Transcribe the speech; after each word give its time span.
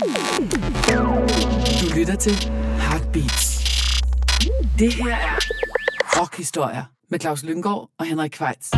Du 0.00 1.94
lytter 1.96 2.16
til 2.20 2.32
Heartbeats. 2.78 3.64
Det 4.78 4.94
her 4.94 5.16
er 5.16 5.38
Rockhistorier 6.20 6.84
med 7.10 7.20
Claus 7.20 7.42
Lyngård 7.42 7.90
og 7.98 8.06
Henrik 8.06 8.30
Kvejts. 8.30 8.68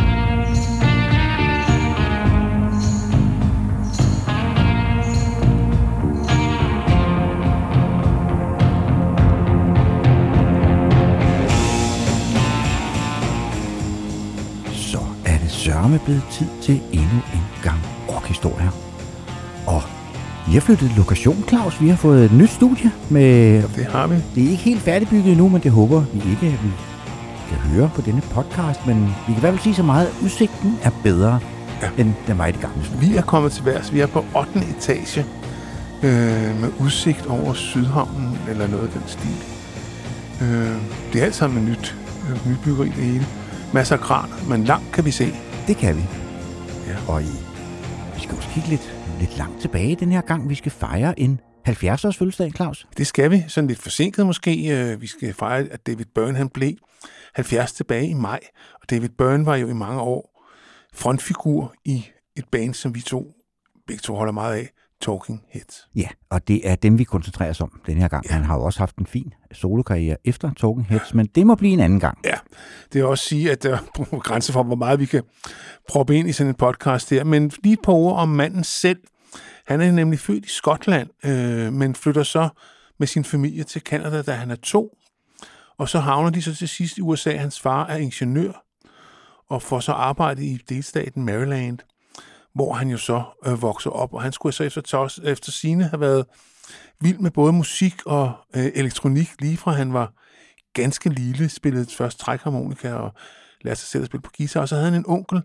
Så 14.72 14.98
det 15.24 15.50
sørme 15.50 16.00
blevet 16.04 16.24
tid 16.30 16.46
til 16.62 16.74
endnu 16.92 17.18
en 17.34 17.44
gang 17.62 17.78
rockhistorier. 18.08 18.70
Og 19.66 19.82
vi 20.46 20.52
har 20.52 20.60
flyttet 20.60 20.92
lokation, 20.96 21.44
Claus. 21.48 21.80
Vi 21.80 21.88
har 21.88 21.96
fået 21.96 22.24
et 22.24 22.32
nyt 22.32 22.50
studie 22.50 22.90
med... 23.10 23.62
Det 23.76 23.86
har 23.86 24.06
vi. 24.06 24.14
Det 24.34 24.44
er 24.44 24.50
ikke 24.50 24.62
helt 24.62 24.80
færdigbygget 24.80 25.32
endnu, 25.32 25.48
men 25.48 25.62
det 25.62 25.70
håber 25.70 26.04
vi 26.12 26.30
ikke, 26.30 26.46
at 26.46 26.64
vi 26.64 26.70
kan 27.48 27.58
høre 27.58 27.90
på 27.94 28.00
denne 28.00 28.20
podcast. 28.20 28.86
Men 28.86 29.00
vi 29.02 29.32
kan 29.32 29.36
i 29.36 29.40
hvert 29.40 29.52
fald 29.52 29.62
sige 29.62 29.74
så 29.74 29.82
meget, 29.82 30.06
at 30.06 30.12
udsigten 30.22 30.78
er 30.82 30.90
bedre, 31.02 31.38
ja. 31.82 31.88
end 31.98 32.12
den 32.26 32.38
var 32.38 32.46
i 32.46 32.52
det 32.52 32.60
gamle 32.60 32.84
studie. 32.84 33.08
Vi 33.08 33.16
er 33.16 33.22
kommet 33.22 33.52
til 33.52 33.64
værs. 33.64 33.92
Vi 33.92 34.00
er 34.00 34.06
på 34.06 34.24
8. 34.36 34.50
etage 34.78 35.26
øh, 36.02 36.60
med 36.60 36.68
udsigt 36.80 37.26
over 37.26 37.52
Sydhavnen 37.52 38.38
eller 38.50 38.66
noget 38.66 38.84
af 38.84 38.92
den 38.92 39.02
stil. 39.06 39.44
Øh, 40.42 40.76
det 41.12 41.20
er 41.20 41.24
alt 41.24 41.34
sammen 41.34 41.64
nyt, 41.64 41.96
øh, 42.30 42.50
nyt 42.50 42.58
byggeri 42.64 42.86
det 42.86 43.04
hele. 43.04 43.26
Masser 43.72 43.96
af 43.96 44.00
kraner, 44.00 44.34
men 44.48 44.64
langt 44.64 44.92
kan 44.92 45.04
vi 45.04 45.10
se. 45.10 45.34
Det 45.66 45.76
kan 45.76 45.96
vi. 45.96 46.02
Ja. 46.88 47.12
Og 47.12 47.22
i, 47.22 47.32
vi 48.14 48.20
skal 48.20 48.36
også 48.36 48.48
kigge 48.54 48.68
lidt, 48.68 48.91
lidt 49.22 49.38
langt 49.38 49.60
tilbage 49.60 49.96
den 49.96 50.12
her 50.12 50.20
gang. 50.20 50.48
Vi 50.48 50.54
skal 50.54 50.72
fejre 50.72 51.20
en 51.20 51.40
70-års 51.68 52.16
fødselsdag, 52.16 52.52
Claus. 52.56 52.86
Det 52.96 53.06
skal 53.06 53.30
vi. 53.30 53.44
Sådan 53.48 53.68
lidt 53.68 53.78
forsinket 53.78 54.26
måske. 54.26 54.68
Øh, 54.92 55.00
Vi 55.00 55.06
skal 55.06 55.34
fejre, 55.34 55.68
at 55.70 55.86
David 55.86 56.04
Byrne 56.14 56.36
han 56.36 56.48
blev 56.48 56.72
70 57.34 57.72
tilbage 57.72 58.08
i 58.08 58.14
maj. 58.14 58.40
Og 58.74 58.90
David 58.90 59.08
Byrne 59.18 59.46
var 59.46 59.56
jo 59.56 59.68
i 59.68 59.72
mange 59.72 60.00
år 60.00 60.42
frontfigur 60.94 61.74
i 61.84 62.06
et 62.36 62.44
band, 62.52 62.74
som 62.74 62.94
vi 62.94 63.00
to 63.00 63.32
begge 63.86 64.00
to 64.00 64.14
holder 64.14 64.32
meget 64.32 64.54
af. 64.56 64.68
Talking 65.02 65.42
Heads. 65.50 65.88
Ja, 65.94 66.08
og 66.30 66.48
det 66.48 66.68
er 66.70 66.74
dem, 66.74 66.98
vi 66.98 67.04
koncentrerer 67.04 67.50
os 67.50 67.60
om 67.60 67.80
den 67.86 67.98
her 67.98 68.08
gang. 68.08 68.26
Ja. 68.28 68.34
Han 68.34 68.44
har 68.44 68.54
jo 68.54 68.64
også 68.64 68.78
haft 68.78 68.96
en 68.96 69.06
fin 69.06 69.32
solokarriere 69.52 70.16
efter 70.24 70.50
Talking 70.56 70.86
Heads, 70.86 71.14
men 71.14 71.26
det 71.26 71.46
må 71.46 71.54
blive 71.54 71.72
en 71.72 71.80
anden 71.80 72.00
gang. 72.00 72.18
Ja, 72.24 72.34
det 72.92 73.00
er 73.00 73.04
også 73.04 73.24
sige, 73.24 73.52
at 73.52 73.62
der 73.62 73.72
er 73.72 73.78
på 74.10 74.18
grænse 74.18 74.52
for, 74.52 74.62
hvor 74.62 74.76
meget 74.76 75.00
vi 75.00 75.06
kan 75.06 75.22
proppe 75.88 76.16
ind 76.16 76.28
i 76.28 76.32
sådan 76.32 76.48
en 76.48 76.54
podcast 76.54 77.10
her. 77.10 77.24
Men 77.24 77.52
lige 77.64 77.76
par 77.84 77.92
ord 77.92 78.16
om 78.18 78.28
manden 78.28 78.64
selv. 78.64 78.98
Han 79.66 79.80
er 79.80 79.90
nemlig 79.90 80.18
født 80.18 80.44
i 80.44 80.48
Skotland, 80.48 81.08
øh, 81.24 81.72
men 81.72 81.94
flytter 81.94 82.22
så 82.22 82.48
med 82.98 83.06
sin 83.06 83.24
familie 83.24 83.64
til 83.64 83.82
Canada, 83.82 84.22
da 84.22 84.32
han 84.32 84.50
er 84.50 84.56
to. 84.56 84.98
Og 85.78 85.88
så 85.88 85.98
havner 85.98 86.30
de 86.30 86.42
så 86.42 86.54
til 86.54 86.68
sidst 86.68 86.98
i 86.98 87.00
USA. 87.00 87.36
Hans 87.36 87.60
far 87.60 87.86
er 87.86 87.96
ingeniør 87.96 88.64
og 89.48 89.62
får 89.62 89.80
så 89.80 89.92
arbejde 89.92 90.46
i 90.46 90.56
delstaten 90.68 91.24
Maryland, 91.24 91.78
hvor 92.54 92.72
han 92.72 92.88
jo 92.88 92.96
så 92.96 93.22
øh, 93.46 93.62
vokser 93.62 93.90
op. 93.90 94.14
Og 94.14 94.22
han 94.22 94.32
skulle 94.32 94.52
så 94.52 94.64
efter, 94.64 94.80
tos, 94.80 95.20
efter 95.24 95.52
sine 95.52 95.84
have 95.84 96.00
været 96.00 96.26
vild 97.00 97.18
med 97.18 97.30
både 97.30 97.52
musik 97.52 97.94
og 98.06 98.32
øh, 98.56 98.70
elektronik, 98.74 99.30
lige 99.40 99.56
fra 99.56 99.72
han 99.72 99.92
var 99.92 100.12
ganske 100.74 101.10
lille, 101.10 101.48
spillede 101.48 101.86
først 101.96 102.18
trækharmonika 102.18 102.92
og 102.92 103.12
lærte 103.60 103.80
sig 103.80 103.88
selv 103.88 104.02
at 104.02 104.06
spille 104.06 104.22
på 104.22 104.30
guitar. 104.36 104.60
Og 104.60 104.68
så 104.68 104.74
havde 104.74 104.90
han 104.90 105.00
en 105.00 105.08
onkel, 105.08 105.42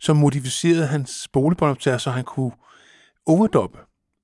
som 0.00 0.16
modificerede 0.16 0.86
hans 0.86 1.10
spolebåndoptager, 1.10 1.98
så 1.98 2.10
han 2.10 2.24
kunne 2.24 2.52
overdubbe. 3.26 3.78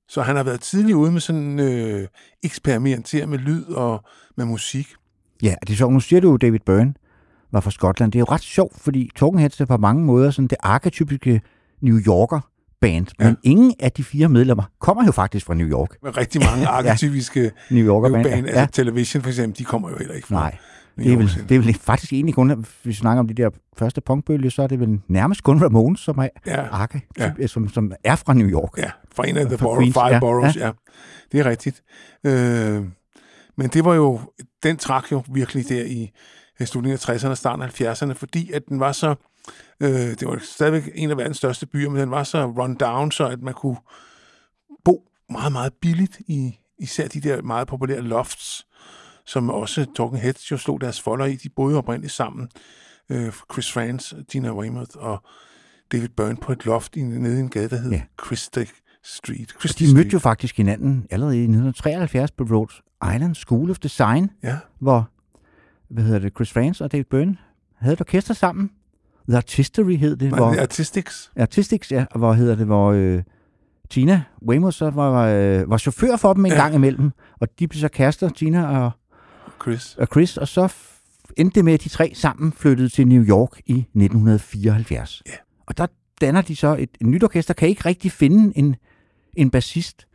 Så 0.08 0.22
han 0.22 0.36
har 0.36 0.42
været 0.42 0.60
tidlig 0.60 0.96
ude 0.96 1.12
med 1.12 1.20
sådan 1.20 1.60
øh, 1.60 2.08
eksperimentere 2.42 3.27
med 3.27 3.38
lyd 3.38 3.64
og 3.64 4.04
med 4.36 4.44
musik. 4.44 4.88
Ja, 5.42 5.54
det 5.60 5.70
er 5.72 5.77
sjovt. 5.77 5.92
Nu 5.92 6.00
siger 6.00 6.20
du 6.20 6.30
jo, 6.30 6.36
David 6.36 6.60
Byrne 6.66 6.94
var 7.52 7.60
fra 7.60 7.70
Skotland. 7.70 8.12
Det 8.12 8.19
er 8.19 8.20
jo 8.20 8.34
ret 8.34 8.41
sjovt, 8.41 8.81
fordi 8.81 9.10
Talking 9.16 9.41
Heads 9.41 9.60
er 9.60 9.64
på 9.64 9.76
mange 9.76 10.04
måder 10.04 10.31
sådan 10.31 10.48
det 10.48 10.58
arketypiske 10.60 11.41
New 11.81 11.98
Yorker 12.06 12.41
band, 12.81 13.06
ja. 13.20 13.25
men 13.25 13.37
ingen 13.42 13.75
af 13.81 13.92
de 13.92 14.04
fire 14.04 14.28
medlemmer 14.28 14.64
kommer 14.78 15.04
jo 15.06 15.12
faktisk 15.12 15.47
fra 15.47 15.54
New 15.54 15.69
York. 15.69 15.97
Med 16.03 16.16
rigtig 16.16 16.41
mange 16.44 16.66
arketypiske 16.76 17.50
New 17.70 17.87
Yorker 17.87 18.10
band. 18.10 18.25
band. 18.25 18.47
Ja. 18.47 18.53
Altså 18.53 18.72
television 18.72 19.22
for 19.22 19.28
eksempel, 19.31 19.58
de 19.58 19.64
kommer 19.64 19.91
jo 19.91 19.97
heller 19.98 20.14
ikke 20.14 20.26
fra. 20.26 20.34
Nej, 20.34 20.56
det 20.98 21.12
er, 21.12 21.16
vel, 21.16 21.31
det 21.48 21.54
er 21.54 21.59
vel 21.60 21.75
faktisk 21.75 22.12
egentlig 22.12 22.34
kun, 22.34 22.50
hvis 22.59 22.69
vi 22.84 22.92
snakker 22.92 23.20
om 23.20 23.28
de 23.28 23.34
der 23.34 23.50
første 23.78 24.00
punkbølge, 24.00 24.50
så 24.50 24.62
er 24.62 24.66
det 24.66 24.81
vel 24.81 25.00
nærmest 25.09 25.42
kun 25.42 25.62
Ramones, 25.62 26.00
som 26.00 26.19
er, 26.19 26.28
Ja. 26.47 26.69
arke, 26.70 27.03
Ja. 27.19 27.47
som, 27.47 27.69
som 27.69 27.92
er 28.04 28.16
fra 28.16 28.34
New 28.34 28.48
York. 28.48 28.78
Ja, 28.78 28.91
fra 29.14 29.28
en 29.28 29.37
af 29.37 29.47
the 29.47 29.58
borough, 29.58 29.78
Queens, 29.78 29.94
five 29.94 30.06
ja, 30.06 30.20
boroughs, 30.20 30.56
ja. 30.56 30.66
ja. 30.66 30.72
Det 31.32 31.41
er 31.41 31.44
rigtigt. 31.44 31.82
Øh, 32.25 32.84
men 33.56 33.69
det 33.69 33.84
var 33.84 33.94
jo, 33.94 34.20
den 34.62 34.76
trak 34.76 35.12
jo 35.12 35.22
virkelig 35.32 35.69
der 35.69 35.84
i 35.84 36.10
øh, 36.60 36.66
slutningen 36.66 36.98
af 37.08 37.08
60'erne 37.16 37.28
og 37.28 37.37
starten 37.37 37.62
af 37.62 37.81
70'erne, 37.81 38.12
fordi 38.12 38.53
at 38.53 38.62
den 38.69 38.81
var 38.81 38.92
så, 38.92 39.14
øh, 39.81 39.91
det 39.91 40.22
var 40.28 40.38
stadigvæk 40.42 40.91
en 40.94 41.10
af 41.10 41.16
verdens 41.16 41.37
største 41.37 41.66
byer, 41.66 41.91
men 41.91 42.00
den 42.00 42.10
var 42.10 42.22
så 42.25 42.47
run 42.47 42.75
down, 42.75 43.10
så 43.12 43.26
at 43.28 43.42
man 43.42 43.54
kunne 43.54 43.76
bo 44.84 45.03
meget, 45.31 45.53
meget 45.53 45.72
billigt 45.81 46.20
i 46.26 46.58
især 46.78 47.08
de 47.08 47.20
der 47.20 47.42
meget 47.42 47.69
populære 47.69 48.00
lofts, 48.00 48.66
som 49.28 49.50
også 49.50 49.87
Talking 49.97 50.22
Heads 50.22 50.50
jo 50.50 50.56
slog 50.56 50.81
deres 50.81 51.00
folder 51.00 51.25
i. 51.27 51.34
De 51.37 51.49
boede 51.49 51.78
oprindeligt 51.78 52.12
sammen. 52.12 52.49
Øh, 53.11 53.33
Chris 53.53 53.72
Frantz, 53.72 54.12
Gina 54.33 54.53
Weymouth 54.53 54.91
og 54.97 55.22
David 55.93 56.09
Byrne 56.09 56.37
på 56.37 56.53
et 56.53 56.65
loft 56.66 56.97
i, 56.97 57.03
nede 57.03 57.37
i 57.37 57.41
en 57.41 57.49
gade, 57.49 57.69
der 57.69 57.77
hed 57.77 57.91
Ja. 57.91 58.03
Christie 58.27 58.67
Street. 59.05 59.55
Christie 59.61 59.87
De 59.88 59.94
mødte 59.94 60.03
Street. 60.09 60.12
jo 60.12 60.19
faktisk 60.19 60.56
hinanden 60.56 61.06
allerede 61.11 61.37
i 61.37 61.41
1973 61.43 62.31
på 62.31 62.44
Rhode 62.44 62.72
Island 63.15 63.34
School 63.34 63.71
of 63.71 63.78
Design, 63.78 64.31
Ja, 64.43 64.56
hvor 64.78 65.09
hvad 65.91 66.05
hedder 66.05 66.19
det, 66.19 66.33
Chris 66.37 66.53
Frantz 66.53 66.81
og 66.81 66.93
David 66.93 67.05
Byrne 67.05 67.37
havde 67.78 67.93
et 67.93 68.00
orkester 68.00 68.34
sammen. 68.34 68.71
The 69.28 69.37
Artistery 69.37 69.97
hed 69.97 70.17
det, 70.17 70.31
Nej, 70.31 70.38
hvor, 70.41 70.61
Artistics. 70.61 71.31
Artistics, 71.37 71.93
ja, 71.93 72.05
hvor 72.17 72.33
hedder 72.33 72.55
det, 72.55 72.67
hvor 72.67 72.93
øh, 72.93 73.22
Tina 73.91 74.22
Weymouth 74.49 74.77
så 74.77 74.91
var, 74.91 75.27
øh, 75.27 75.71
var 75.71 75.78
chauffør 75.78 76.17
for 76.17 76.33
dem 76.33 76.44
en 76.44 76.53
Ja. 76.53 76.59
gang 76.62 76.75
imellem, 76.75 77.11
og 77.41 77.49
de 77.59 77.69
blev 77.69 77.81
så 77.81 77.88
kærester, 77.88 78.28
Tina 78.28 78.67
og, 78.67 78.91
Chris. 79.62 79.96
og 79.98 80.06
Chris, 80.12 80.36
og 80.36 80.48
så 80.48 80.74
endte 81.36 81.54
det 81.54 81.64
med, 81.64 81.72
at 81.72 81.84
de 81.84 81.88
tre 81.88 82.12
sammen 82.14 82.52
flyttede 82.52 82.88
til 82.88 83.08
New 83.08 83.22
York 83.24 83.60
i 83.66 83.72
1974. 83.72 85.22
Ja. 85.26 85.32
Og 85.66 85.78
der 85.78 85.86
danner 86.20 86.42
de 86.42 86.56
så 86.56 86.76
et, 86.78 86.91
et 87.00 87.06
nyt 87.06 87.22
orkester, 87.22 87.54
kan 87.54 87.69
ikke 87.69 87.82
rigtig 87.86 88.12
finde 88.12 88.58
en, 88.58 88.76
en 89.36 89.50
bassist. 89.50 90.06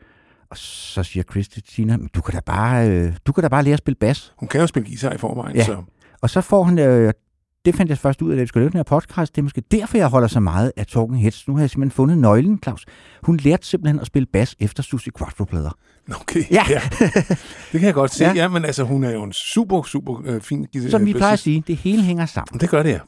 Og 0.49 0.57
så 0.57 1.03
siger 1.03 1.23
Chris 1.23 1.47
til 1.47 1.63
Tina, 1.63 1.97
"Men 1.97 2.09
du 2.15 2.21
kan 2.21 2.33
da 2.33 2.39
bare, 2.45 2.89
øh, 2.89 3.13
du 3.25 3.31
kan 3.31 3.41
da 3.41 3.47
bare 3.47 3.63
lære 3.63 3.73
at 3.73 3.79
spille 3.79 3.95
bas. 3.95 4.33
Hun 4.37 4.47
kan 4.47 4.61
jo 4.61 4.67
spille 4.67 4.87
guitar 4.89 5.11
i 5.11 5.17
forvejen, 5.17 5.55
Ja. 5.55 5.63
så 5.65 5.83
Og 6.21 6.29
så 6.29 6.41
får 6.41 6.63
han, 6.63 6.79
øh, 6.79 7.13
det 7.65 7.75
fandt 7.75 7.89
jeg 7.89 7.97
først 7.97 8.21
ud 8.21 8.31
af, 8.31 8.35
da 8.35 8.39
jeg 8.39 8.47
skulle 8.47 8.61
lave 8.61 8.69
den 8.69 8.77
her 8.77 8.83
podcast, 8.83 9.35
det 9.35 9.41
er 9.41 9.43
måske 9.43 9.61
derfor, 9.71 9.97
jeg 9.97 10.07
holder 10.07 10.27
så 10.27 10.39
meget 10.39 10.71
af 10.77 10.87
Talking 10.87 11.21
Heads. 11.21 11.47
Nu 11.47 11.53
har 11.55 11.61
jeg 11.61 11.69
simpelthen 11.69 11.95
fundet 11.95 12.17
nøglen, 12.17 12.59
Claus. 12.63 12.85
Hun 13.23 13.37
lærte 13.37 13.67
simpelthen 13.67 13.99
at 13.99 14.07
spille 14.07 14.25
bas 14.25 14.55
efter 14.59 14.83
Susie 14.83 15.11
Quattro-plader. 15.17 15.77
okay. 16.21 16.43
Ja. 16.51 16.65
ja. 16.69 16.81
Det 17.71 17.79
kan 17.79 17.83
jeg 17.83 17.93
godt 17.93 18.13
se. 18.13 18.25
Ja. 18.25 18.33
Ja, 18.33 18.47
men 18.47 18.65
altså, 18.65 18.83
hun 18.83 19.03
er 19.03 19.11
jo 19.11 19.23
en 19.23 19.33
super, 19.33 19.83
super 19.83 20.21
øh, 20.25 20.41
fin 20.41 20.67
guitar. 20.73 20.89
Som 20.89 21.05
vi 21.05 21.13
plejer 21.13 21.33
at 21.33 21.39
sige, 21.39 21.63
det 21.67 21.77
hele 21.77 22.03
hænger 22.03 22.25
sammen. 22.25 22.59
Det 22.59 22.69
gør 22.69 22.83
det, 22.83 22.89
ja. 22.89 22.99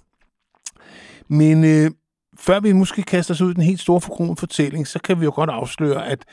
Men 1.27 1.63
øh, 1.63 1.91
før 2.39 2.59
vi 2.59 2.71
måske 2.71 3.03
kaster 3.03 3.33
os 3.33 3.41
ud 3.41 3.51
i 3.51 3.53
den 3.53 3.63
helt 3.63 3.79
store 3.79 4.01
forkromede 4.01 4.35
fortælling, 4.35 4.87
så 4.87 4.99
kan 4.99 5.19
vi 5.19 5.25
jo 5.25 5.31
godt 5.35 5.49
afsløre, 5.49 6.07
at 6.07 6.25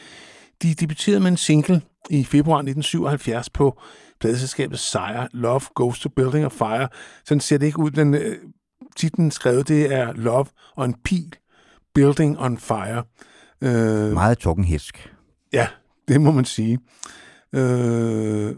de 0.63 0.75
debuterede 0.75 1.21
med 1.21 1.31
en 1.31 1.37
single 1.37 1.83
i 2.11 2.25
februar 2.25 2.59
1977 2.59 3.51
på 3.51 3.81
pladeselskabet 4.23 4.79
Sire, 4.79 5.29
Love 5.33 5.61
Goes 5.75 6.01
to 6.01 6.09
Building 6.09 6.45
a 6.45 6.49
Fire. 6.49 6.89
Sådan 7.25 7.41
ser 7.41 7.59
det 7.59 7.67
ikke 7.67 7.79
ud. 7.79 7.91
Den 7.91 8.15
øh, 8.15 8.37
titlen 8.97 9.31
skrevet, 9.31 9.69
det 9.69 9.95
er 9.95 10.13
Love 10.13 10.47
og 10.77 10.85
en 10.85 10.95
pil, 11.05 11.35
Building 11.95 12.39
on 12.39 12.59
Fire. 12.59 13.05
Øh, 13.63 14.13
Meget 14.13 14.65
Headsk. 14.67 15.13
Ja, 15.53 15.69
det 16.09 16.21
må 16.21 16.31
man 16.31 16.45
sige. 16.45 16.79
Øh, 17.53 18.55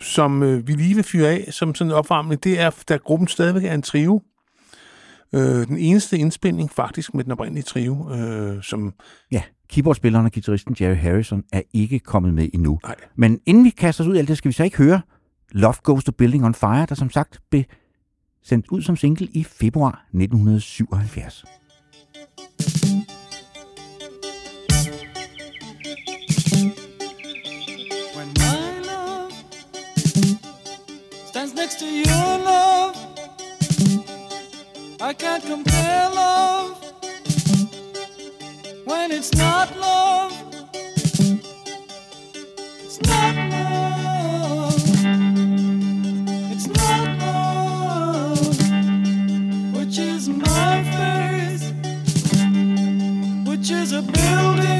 som 0.00 0.42
øh, 0.42 0.68
vi 0.68 0.72
lige 0.72 0.94
vil 0.94 1.04
fyre 1.04 1.28
af 1.28 1.48
som 1.50 1.74
sådan 1.74 1.90
en 1.90 1.96
opvarmning, 1.96 2.44
det 2.44 2.60
er, 2.60 2.70
da 2.88 2.96
gruppen 2.96 3.28
stadigvæk 3.28 3.64
er 3.64 3.74
en 3.74 3.82
trio. 3.82 4.22
Øh, 5.34 5.66
den 5.66 5.78
eneste 5.78 6.18
indspilning 6.18 6.70
faktisk 6.70 7.14
med 7.14 7.24
den 7.24 7.32
oprindelige 7.32 7.64
trio, 7.64 8.14
øh, 8.14 8.62
som 8.62 8.94
Ja, 9.32 9.42
keyboardspilleren 9.68 10.26
og 10.26 10.32
guitaristen 10.32 10.76
Jerry 10.80 10.96
Harrison 10.96 11.44
er 11.52 11.62
ikke 11.72 11.98
kommet 11.98 12.34
med 12.34 12.48
endnu. 12.54 12.78
Nej. 12.82 12.94
Men 13.16 13.40
inden 13.46 13.64
vi 13.64 13.70
kaster 13.70 14.04
os 14.04 14.08
ud 14.08 14.14
i 14.14 14.18
alt 14.18 14.28
det, 14.28 14.38
skal 14.38 14.48
vi 14.48 14.52
så 14.52 14.64
ikke 14.64 14.76
høre 14.76 15.00
Love 15.52 15.74
Goes 15.82 16.04
to 16.04 16.12
Building 16.12 16.44
on 16.44 16.54
Fire, 16.54 16.86
der 16.88 16.94
som 16.94 17.10
sagt 17.10 17.40
blev 17.50 17.64
sendt 18.42 18.66
ud 18.70 18.82
som 18.82 18.96
single 18.96 19.26
i 19.26 19.44
februar 19.44 20.06
1977. 20.14 21.44
When 28.16 28.28
my 28.28 28.86
love 28.90 29.30
stands 31.28 31.54
next 31.54 31.78
to 31.78 31.86
your 31.86 32.38
love, 32.50 32.94
I 35.00 35.12
can't 35.22 35.44
compare 35.48 36.14
love 36.14 36.85
when 38.86 39.10
it's 39.10 39.34
not 39.34 39.76
love. 39.78 40.32
It's 42.84 43.00
not 43.02 43.34
love. 43.50 44.74
It's 46.52 46.68
not 46.68 47.18
love. 47.18 48.38
Which 49.76 49.98
is 49.98 50.28
my 50.28 50.84
face. 50.96 51.72
Which 53.44 53.70
is 53.70 53.92
a 53.92 54.02
building. 54.02 54.75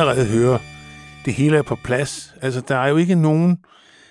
Allerede 0.00 0.26
høre, 0.26 0.58
det 1.24 1.34
hele 1.34 1.56
er 1.56 1.62
på 1.62 1.76
plads. 1.84 2.34
Altså, 2.42 2.60
der 2.60 2.76
er 2.76 2.88
jo 2.88 2.96
ikke 2.96 3.14
nogen 3.14 3.58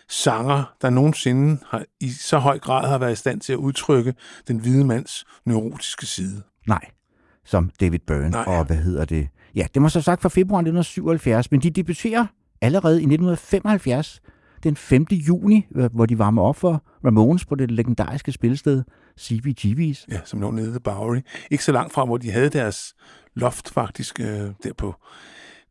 sanger, 0.09 0.73
der 0.81 0.89
nogensinde 0.89 1.59
har, 1.69 1.83
i 1.99 2.09
så 2.09 2.37
høj 2.37 2.59
grad 2.59 2.89
har 2.89 2.97
været 2.97 3.11
i 3.11 3.15
stand 3.15 3.41
til 3.41 3.53
at 3.53 3.57
udtrykke 3.57 4.13
den 4.47 4.57
hvide 4.57 4.85
mands 4.85 5.25
neurotiske 5.45 6.05
side. 6.05 6.41
Nej, 6.67 6.85
som 7.45 7.71
David 7.79 7.99
Byrne. 7.99 8.29
Nej. 8.29 8.43
Og 8.47 8.65
hvad 8.65 8.75
hedder 8.75 9.05
det? 9.05 9.27
Ja, 9.55 9.65
det 9.73 9.81
var 9.81 9.87
så 9.87 10.01
sagt 10.01 10.21
fra 10.21 10.29
februar 10.29 10.59
1977, 10.59 11.51
men 11.51 11.61
de 11.61 11.69
debuterer 11.69 12.25
allerede 12.61 12.95
i 12.95 13.05
1975, 13.05 14.21
den 14.63 14.75
5. 14.75 15.05
juni, 15.11 15.65
hvor 15.91 16.05
de 16.05 16.19
varmer 16.19 16.41
op 16.41 16.55
for 16.55 16.83
Ramones 17.05 17.45
på 17.45 17.55
det 17.55 17.71
legendariske 17.71 18.31
spillested 18.31 18.83
CBGB's. 19.19 20.05
Ja, 20.11 20.19
som 20.25 20.41
lå 20.41 20.51
nede 20.51 20.73
ved 20.73 20.79
Bowery. 20.79 21.21
Ikke 21.51 21.63
så 21.63 21.71
langt 21.71 21.93
fra, 21.93 22.05
hvor 22.05 22.17
de 22.17 22.31
havde 22.31 22.49
deres 22.49 22.95
loft 23.35 23.69
faktisk, 23.69 24.19
øh, 24.19 24.27
der 24.63 24.73
på 24.77 24.95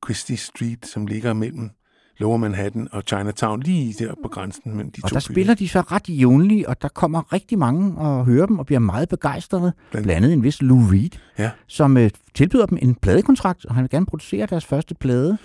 Christie 0.06 0.36
Street, 0.36 0.86
som 0.86 1.06
ligger 1.06 1.32
mellem 1.32 1.70
Lower 2.18 2.36
Manhattan 2.36 2.88
og 2.92 3.02
Chinatown, 3.06 3.60
lige 3.62 3.94
der 4.04 4.14
på 4.22 4.28
grænsen 4.28 4.62
mellem 4.76 4.92
de 4.92 5.00
Og 5.04 5.10
to 5.10 5.14
der 5.14 5.20
spiller 5.20 5.54
de 5.54 5.68
så 5.68 5.80
ret 5.80 6.08
jævnligt, 6.08 6.66
og 6.66 6.82
der 6.82 6.88
kommer 6.88 7.32
rigtig 7.32 7.58
mange 7.58 7.96
og 7.98 8.24
hører 8.26 8.46
dem 8.46 8.58
og 8.58 8.66
bliver 8.66 8.78
meget 8.78 9.08
begejstrede. 9.08 9.72
Blandt- 9.90 9.90
Blandt 9.90 10.10
andet 10.10 10.32
en 10.32 10.42
vis 10.42 10.62
Lou 10.62 10.78
Reed, 10.92 11.10
Ja. 11.38 11.50
som 11.66 11.96
øh, 11.96 12.10
tilbyder 12.34 12.66
dem 12.66 12.78
en 12.82 12.94
pladekontrakt, 12.94 13.64
og 13.66 13.74
han 13.74 13.82
vil 13.82 13.90
gerne 13.90 14.06
producere 14.06 14.46
deres 14.46 14.64
første 14.64 14.94
plade. 14.94 15.38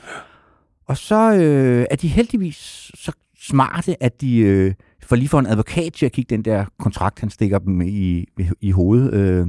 Og 0.88 0.98
så 0.98 1.33
øh, 1.33 1.86
er 1.92 1.95
de 1.95 2.07
heldigvis 2.07 2.92
så 2.95 3.12
smarte, 3.42 4.04
at 4.04 4.21
de 4.21 4.38
øh, 4.38 4.74
får 5.04 5.15
lige 5.15 5.30
for 5.30 5.39
en 5.39 5.48
advokat 5.48 5.94
til 5.94 6.06
at 6.06 6.12
kigge 6.12 6.36
den 6.36 6.45
der 6.45 6.65
kontrakt, 6.80 7.19
han 7.19 7.30
stikker 7.30 7.59
dem 7.59 7.81
i, 7.81 7.86
i, 7.88 8.25
i 8.62 8.71
hovedet. 8.71 9.13
Øh. 9.13 9.48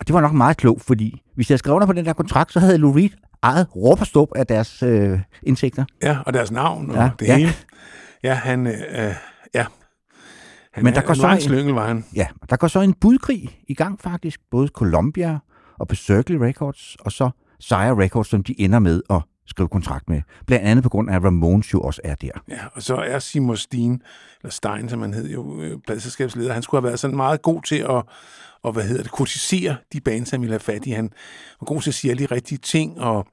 Og 0.00 0.06
det 0.06 0.14
var 0.14 0.20
nok 0.20 0.32
meget 0.32 0.56
klogt, 0.56 0.82
fordi 0.84 1.22
hvis 1.34 1.50
jeg 1.50 1.58
skrev 1.58 1.74
under 1.74 1.86
på 1.86 1.92
den 1.92 2.04
der 2.04 2.12
kontrakt, 2.12 2.52
så 2.52 2.60
havde 2.60 2.78
Lou 2.78 2.92
Reed 2.92 3.10
ejet 3.42 3.66
råb 3.76 4.28
af 4.36 4.46
deres 4.46 4.82
øh, 4.82 5.20
indtægter. 5.42 5.84
Ja, 6.02 6.18
og 6.26 6.32
deres 6.34 6.50
navn 6.50 6.90
og 6.90 6.96
Ja, 6.96 7.10
det 7.18 7.26
ja. 7.28 7.36
hele. 7.36 7.50
Ja, 8.22 8.34
han... 8.34 8.66
Øh, 8.66 8.72
øh, 8.72 9.14
ja. 9.54 9.66
Han, 10.72 10.84
Men 10.84 10.94
der 10.94 11.00
er- 11.00 11.04
går 11.06 11.14
så 11.14 11.28
en- 11.28 11.40
slyngel, 11.40 11.74
var 11.74 11.86
han. 11.86 12.04
Ja, 12.14 12.26
der 12.50 12.56
går 12.56 12.68
så 12.68 12.80
en 12.80 12.92
budkrig 12.94 13.58
i 13.68 13.74
gang 13.74 14.00
faktisk, 14.00 14.40
både 14.50 14.68
Columbia 14.68 15.38
og 15.78 15.88
Berkeley 15.88 16.38
Records, 16.38 16.96
og 17.00 17.12
så 17.12 17.30
Sire 17.60 18.02
Records, 18.02 18.28
som 18.28 18.42
de 18.42 18.60
ender 18.60 18.78
med 18.78 19.02
at 19.10 19.20
skrive 19.46 19.68
kontrakt 19.68 20.08
med. 20.08 20.22
Blandt 20.46 20.66
andet 20.66 20.82
på 20.82 20.88
grund 20.88 21.10
af, 21.10 21.16
at 21.16 21.24
Ramones 21.24 21.72
jo 21.72 21.80
også 21.80 22.00
er 22.04 22.14
der. 22.14 22.30
Ja, 22.48 22.58
og 22.74 22.82
så 22.82 22.96
er 22.96 23.18
Simon 23.18 23.56
Steen, 23.56 24.02
eller 24.42 24.52
Stein, 24.52 24.88
som 24.88 25.02
han 25.02 25.14
hed 25.14 25.30
jo, 25.30 25.60
øh, 25.62 25.78
pladselskabsleder, 25.86 26.52
han 26.52 26.62
skulle 26.62 26.80
have 26.80 26.86
været 26.86 26.98
sådan 27.00 27.16
meget 27.16 27.42
god 27.42 27.62
til 27.62 27.76
at, 27.76 28.02
og 28.62 28.72
hvad 28.72 28.84
hedder 28.84 29.02
det, 29.02 29.12
kritisere 29.12 29.76
de 29.92 30.00
bands, 30.00 30.30
han 30.30 30.40
ville 30.40 30.52
have 30.52 30.60
fat 30.60 30.86
i. 30.86 30.90
Han 30.90 31.10
var 31.60 31.64
god 31.64 31.80
til 31.80 31.90
at 31.90 31.94
sige 31.94 32.10
alle 32.10 32.26
de 32.26 32.34
rigtige 32.34 32.58
ting, 32.58 33.00
og, 33.00 33.26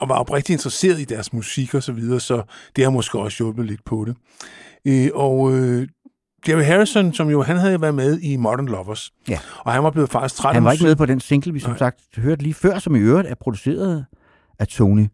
og 0.00 0.08
var 0.08 0.14
oprigtigt 0.14 0.56
interesseret 0.56 1.00
i 1.00 1.04
deres 1.04 1.32
musik 1.32 1.74
og 1.74 1.82
så 1.82 1.92
videre, 1.92 2.20
så 2.20 2.42
det 2.76 2.84
har 2.84 2.90
måske 2.90 3.18
også 3.18 3.38
hjulpet 3.44 3.66
lidt 3.66 3.84
på 3.84 4.04
det. 4.04 4.16
Øh, 4.84 5.08
og 5.14 5.52
øh, 5.52 5.88
Jerry 6.48 6.62
Harrison, 6.62 7.12
som 7.12 7.30
jo, 7.30 7.42
han 7.42 7.56
havde 7.56 7.72
jo 7.72 7.78
været 7.78 7.94
med 7.94 8.20
i 8.20 8.36
Modern 8.36 8.66
Lovers, 8.66 9.12
Ja. 9.28 9.38
og 9.58 9.72
han 9.72 9.82
var 9.84 9.90
blevet 9.90 10.10
faktisk 10.10 10.34
træt 10.40 10.54
Han 10.54 10.64
var 10.64 10.72
ikke 10.72 10.84
med 10.84 10.96
på 10.96 11.06
den 11.06 11.20
single, 11.20 11.52
vi 11.52 11.60
som 11.60 11.70
Nej. 11.70 11.78
sagt 11.78 12.00
hørte 12.16 12.42
lige 12.42 12.54
før, 12.54 12.78
som 12.78 12.94
i 12.96 12.98
øvrigt 12.98 13.28
er 13.28 13.34
produceret 13.34 14.04
af 14.58 14.68
Tony 14.68 15.06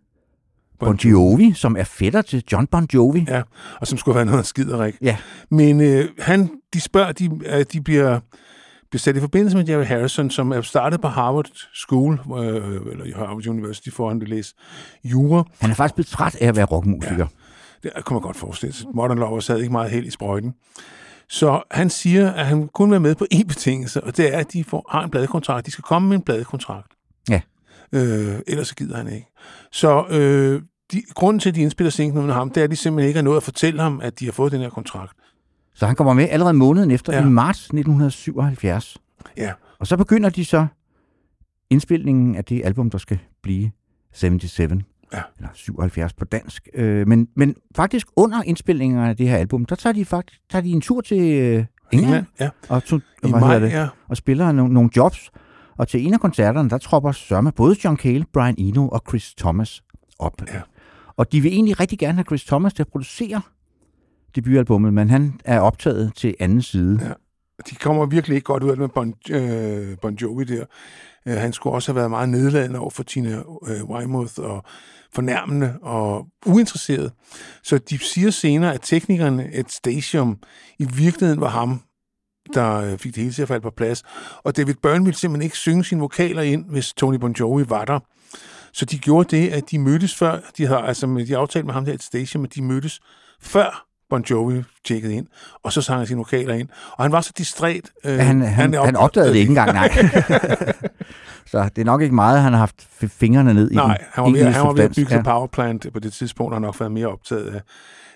Bon 0.79 0.97
Jovi, 0.97 1.53
som 1.53 1.77
er 1.77 1.85
fætter 1.85 2.23
til 2.23 2.45
John 2.53 2.67
Bon 2.67 2.87
Jovi. 2.95 3.25
Ja, 3.29 3.43
og 3.81 3.87
som 3.87 3.99
skulle 3.99 4.17
være 4.17 4.25
noget 4.25 4.47
skiderik. 4.47 4.95
Ja. 5.03 5.17
Men 5.51 5.81
øh, 5.81 6.09
han, 6.19 6.51
de 6.75 6.81
spørger, 6.81 7.13
de, 7.13 7.31
øh, 7.47 7.65
de 7.73 7.81
bliver, 7.81 8.21
bliver 8.91 9.01
sat 9.01 9.17
i 9.17 9.21
forbindelse 9.21 9.57
med 9.57 9.69
Jerry 9.69 9.85
Harrison, 9.85 10.31
som 10.31 10.53
er 10.53 10.61
startet 10.61 11.01
på 11.01 11.09
Harvard 11.09 11.51
School, 11.75 12.13
øh, 12.13 12.93
eller 12.93 13.17
Harvard 13.17 13.47
University, 13.47 13.89
for 13.91 14.09
han 14.09 14.21
vil 14.21 14.29
læse 14.29 14.55
jura. 15.05 15.45
Han 15.61 15.71
er 15.71 15.75
faktisk 15.75 15.95
blevet 15.95 16.07
træt 16.07 16.37
af 16.41 16.47
at 16.47 16.57
være 16.57 16.67
rockmusiker. 16.67 17.27
Det 17.83 17.93
kunne 18.05 18.15
man 18.15 18.23
godt 18.23 18.37
forestille 18.37 18.75
sig. 18.75 18.87
Modern 18.95 19.19
Lovers 19.19 19.47
havde 19.47 19.61
ikke 19.61 19.73
meget 19.73 19.91
held 19.91 20.07
i 20.07 20.11
sprøjten. 20.11 20.55
Så 21.29 21.63
han 21.71 21.91
siger, 21.91 22.33
at 22.33 22.47
han 22.47 22.69
kun 22.69 22.89
vil 22.89 22.93
være 22.93 23.01
med 23.01 23.15
på 23.15 23.27
én 23.35 23.45
betingelse, 23.45 24.05
og 24.05 24.17
det 24.17 24.35
er, 24.35 24.39
at 24.39 24.53
de 24.53 24.65
får, 24.65 24.87
har 24.91 25.05
en 25.05 25.11
pladekontrakt. 25.11 25.67
De 25.67 25.71
skal 25.71 25.83
komme 25.83 26.09
med 26.09 26.17
en 26.17 26.23
pladekontrakt. 26.23 26.93
Ja. 27.31 27.41
Øh, 27.93 28.35
ellers 28.47 28.69
så 28.69 28.75
gider 28.75 28.97
han 28.97 29.09
ikke. 29.13 29.27
Så 29.73 30.05
øh, 30.11 30.63
de, 30.93 31.03
grunden 31.15 31.41
til, 31.41 31.49
at 31.49 31.55
de 31.55 31.61
indspiller 31.61 31.91
singlen 31.91 32.27
med 32.27 32.35
ham, 32.35 32.51
det 32.51 32.61
er, 32.61 32.65
at 32.65 32.71
de 32.71 32.77
simpelthen 32.77 33.09
ikke 33.09 33.19
har 33.19 33.25
nået 33.25 33.37
at 33.37 33.43
fortælle 33.43 33.83
ham, 33.83 34.01
at 34.03 34.21
de 34.21 34.25
har 34.25 34.33
fået 34.33 34.53
den 34.53 34.61
her 34.61 34.71
kontrakt. 34.71 35.13
Så 35.75 35.87
han 35.87 35.97
kommer 35.97 36.13
med 36.13 36.29
allerede 36.31 36.55
måneden 36.55 36.91
efter, 36.91 37.13
Ja. 37.13 37.21
i 37.27 37.29
marts 37.29 37.59
1977. 37.59 38.97
Ja. 39.37 39.53
Og 39.79 39.87
så 39.87 39.97
begynder 39.97 40.29
de 40.31 40.45
så 40.45 40.67
indspilningen 41.71 42.37
af 42.37 42.45
det 42.45 42.63
album, 42.65 42.91
der 42.91 42.99
skal 42.99 43.19
blive 43.43 43.71
77. 44.13 44.73
Ja. 45.13 45.21
Eller 45.39 45.49
77 45.55 46.13
på 46.13 46.25
dansk. 46.25 46.69
Øh, 46.75 47.09
men, 47.09 47.29
men 47.37 47.55
faktisk 47.77 48.07
under 48.17 48.43
indspilningerne 48.43 49.09
af 49.09 49.17
det 49.17 49.29
her 49.29 49.37
album, 49.37 49.65
der 49.65 49.75
tager 49.77 49.93
de 49.95 50.05
faktisk 50.05 50.41
tager 50.51 50.63
de 50.63 50.71
en 50.71 50.81
tur 50.81 51.01
til 51.01 51.33
øh, 51.33 51.65
England, 51.93 52.27
ja. 52.41 52.49
og, 52.69 52.85
to, 52.85 52.97
I 52.97 53.01
hvad 53.21 53.41
maj, 53.41 53.59
det, 53.59 53.71
ja. 53.71 53.89
og 54.09 54.17
spiller 54.17 54.53
nogle, 54.53 54.75
nogle 54.75 54.91
jobs. 54.97 55.31
Og 55.79 55.89
til 55.89 56.07
en 56.07 56.15
af 56.15 56.21
koncerterne, 56.21 56.71
der 56.71 56.79
tropper 56.79 57.13
sørme 57.13 57.53
både 57.53 57.77
John 57.85 57.97
Cale, 57.97 58.25
Brian 58.33 58.55
Eno 58.59 58.89
og 58.89 59.03
Chris 59.09 59.35
Thomas 59.35 59.83
op. 60.19 60.43
Ja. 60.47 60.61
Og 61.17 61.33
de 61.33 61.41
vil 61.41 61.53
egentlig 61.53 61.81
rigtig 61.81 61.99
gerne 61.99 62.15
have 62.15 62.25
Chris 62.25 62.45
Thomas 62.45 62.75
til 62.75 62.83
at 62.83 62.89
producere 62.89 63.43
debutalbummet, 64.35 64.95
men 64.95 65.11
han 65.11 65.41
er 65.45 65.61
optaget 65.61 66.13
til 66.15 66.35
anden 66.41 66.63
side. 66.63 66.99
Ja. 67.03 67.13
De 67.71 67.75
kommer 67.75 68.07
virkelig 68.07 68.35
ikke 68.35 68.45
godt 68.45 68.63
ud 68.63 68.69
af 68.69 68.77
det 68.77 68.81
med 68.81 68.89
Bon, 68.89 69.15
øh, 69.31 69.99
bon 70.03 70.15
Jovi 70.15 70.45
der. 70.45 70.65
Øh, 71.27 71.37
han 71.37 71.53
skulle 71.53 71.75
også 71.75 71.93
have 71.93 71.97
været 71.97 72.11
meget 72.11 72.29
nedladende 72.29 72.79
over 72.79 72.91
for 72.91 73.03
Tina 73.03 73.43
øh, 73.69 73.85
Weymouth 73.91 74.33
og 74.37 74.65
fornærmende 75.13 75.79
og 75.83 76.27
uinteresseret. 76.47 77.13
Så 77.63 77.79
de 77.79 77.99
siger 77.99 78.31
senere, 78.31 78.75
at 78.75 78.81
teknikeren 78.83 79.41
et 79.41 79.73
Stasium 79.73 80.39
i 80.79 80.85
virkeligheden 80.85 81.41
var 81.41 81.49
ham, 81.49 81.83
der 82.55 82.75
øh, 82.77 82.99
fik 82.99 83.15
det 83.15 83.23
hele 83.23 83.35
til 83.35 83.43
at 83.43 83.49
falde 83.49 83.63
på 83.63 83.71
plads. 83.77 84.03
Og 84.45 84.57
David 84.57 84.75
Byrne 84.83 85.05
ville 85.05 85.19
simpelthen 85.19 85.45
ikke 85.45 85.57
synge 85.57 85.85
sine 85.85 86.01
vokaler 86.01 86.43
ind, 86.43 86.65
hvis 86.69 86.93
Tony 86.93 87.17
Bon 87.17 87.33
Jovi 87.33 87.65
var 87.69 87.85
der. 87.85 87.99
Så 88.73 88.85
de 88.85 88.99
gjorde 88.99 89.37
det, 89.37 89.49
at 89.49 89.71
de 89.71 89.79
mødtes 89.79 90.15
før, 90.15 90.39
de 90.57 90.67
har 90.67 90.79
altså 90.79 91.25
de 91.29 91.37
aftalte 91.37 91.67
med 91.67 91.75
ham 91.75 91.85
der 91.85 91.93
et 91.93 92.03
Stasium, 92.03 92.45
at 92.45 92.55
de 92.55 92.63
mødtes 92.63 93.01
før 93.41 93.85
Bon 94.11 94.25
Jovi 94.31 94.63
tjekkede 94.85 95.15
ind, 95.15 95.27
og 95.65 95.73
så 95.73 95.83
sang 95.83 95.99
han 95.99 96.07
sine 96.07 96.17
vokaler 96.19 96.55
ind. 96.55 96.69
Og 96.93 97.05
han 97.05 97.13
var 97.13 97.21
så 97.21 97.33
distræt. 97.39 97.91
Øh, 98.05 98.17
Ja, 98.17 98.23
han, 98.23 98.43
han, 98.43 98.75
er 98.75 98.85
han 98.85 98.97
opdagede 98.97 99.33
det 99.33 99.39
ikke 99.39 99.49
engang, 99.51 99.73
nej. 99.73 99.89
så 101.51 101.69
det 101.77 101.83
er 101.83 101.85
nok 101.85 102.03
ikke 102.03 102.15
meget, 102.15 102.43
han 102.43 102.53
har 102.53 102.61
haft 102.61 102.89
fingrene 103.09 103.55
ned 103.55 103.71
i 103.71 103.75
Nej, 103.75 104.05
han 104.13 104.25
var, 104.25 104.31
ved, 104.31 104.45
han 104.45 104.63
var 104.67 104.73
ved 104.73 104.85
at 104.85 104.93
bygge 104.97 105.15
ja. 105.15 105.23
power 105.23 105.47
plant 105.47 105.87
på 105.93 105.99
det 106.01 106.13
tidspunkt, 106.13 106.53
og 106.53 106.57
har 106.57 106.67
nok 106.67 106.81
været 106.81 106.93
mere 106.93 107.07
optaget 107.07 107.55
af, 107.55 107.61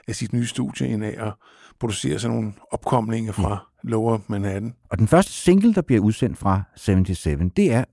af 0.09 0.15
sit 0.15 0.33
nye 0.33 0.47
studie, 0.47 0.89
end 0.89 1.05
af 1.05 1.17
at 1.19 1.33
producere 1.81 2.19
sådan 2.19 2.37
nogle 2.37 2.53
opkomlinger 2.71 3.33
fra 3.33 3.67
Lower 3.85 4.19
Manhattan. 4.29 4.75
Og 4.91 4.99
den 4.99 5.09
første 5.09 5.33
single, 5.33 5.75
der 5.75 5.83
bliver 5.83 6.01
udsendt 6.03 6.39
fra 6.39 6.63
77, 6.77 7.43
det 7.57 7.73
er 7.73 7.85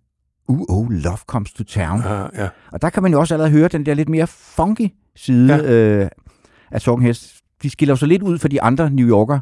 Uh-Oh, 0.52 0.90
Love 0.90 1.18
Comes 1.28 1.54
to 1.54 1.64
Town. 1.64 2.02
Ja, 2.02 2.44
ja. 2.44 2.50
Og 2.72 2.82
der 2.82 2.90
kan 2.90 3.04
man 3.04 3.12
jo 3.12 3.20
også 3.20 3.34
allerede 3.34 3.52
høre 3.52 3.68
den 3.68 3.86
der 3.86 3.94
lidt 3.94 4.10
mere 4.10 4.28
funky 4.28 4.88
side 5.16 5.56
Ja. 5.56 5.62
ja. 5.74 6.04
øh, 6.04 6.10
af 6.72 7.00
Heads. 7.02 7.42
De 7.64 7.70
skiller 7.70 7.96
så 7.96 8.06
lidt 8.06 8.22
ud 8.22 8.38
for 8.40 8.48
de 8.48 8.62
andre 8.62 8.90
New 8.90 9.08
Yorker, 9.10 9.40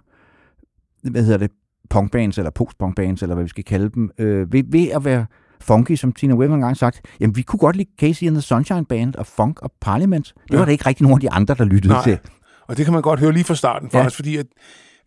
hvad 1.12 1.24
hedder 1.24 1.38
det, 1.38 1.52
punkbands 1.90 2.38
eller 2.38 2.52
postpunkbands, 2.52 3.22
eller 3.22 3.36
hvad 3.36 3.44
vi 3.44 3.50
skal 3.50 3.64
kalde 3.64 3.90
dem, 3.90 4.10
øh, 4.18 4.54
ved, 4.54 4.64
ved 4.72 4.88
at 4.90 5.06
være 5.06 5.26
funky, 5.62 5.96
som 5.96 6.12
Tina 6.12 6.36
Weber 6.36 6.56
engang 6.56 6.78
sagt, 6.78 7.02
jamen 7.20 7.36
vi 7.36 7.42
kunne 7.42 7.60
godt 7.60 7.76
lide 7.76 7.90
Casey 8.00 8.28
and 8.28 8.36
the 8.36 8.42
Sunshine 8.42 8.86
Band 8.86 9.16
og 9.16 9.26
Funk 9.26 9.62
og 9.62 9.72
Parliament. 9.82 10.34
Det 10.44 10.54
Ja. 10.54 10.58
var 10.58 10.66
der 10.66 10.72
ikke 10.72 10.86
rigtig 10.86 11.04
nogen 11.04 11.16
af 11.18 11.20
de 11.22 11.32
andre, 11.32 11.54
der 11.56 11.66
lyttede 11.66 11.94
Nej. 11.94 12.04
til. 12.04 12.20
Og 12.68 12.78
det 12.78 12.86
kan 12.86 12.94
man 12.94 13.02
godt 13.02 13.20
høre 13.20 13.32
lige 13.32 13.44
fra 13.44 13.56
starten, 13.56 13.90
Ja. 13.94 14.00
faktisk, 14.00 14.16
fordi 14.16 14.38
at, 14.38 14.46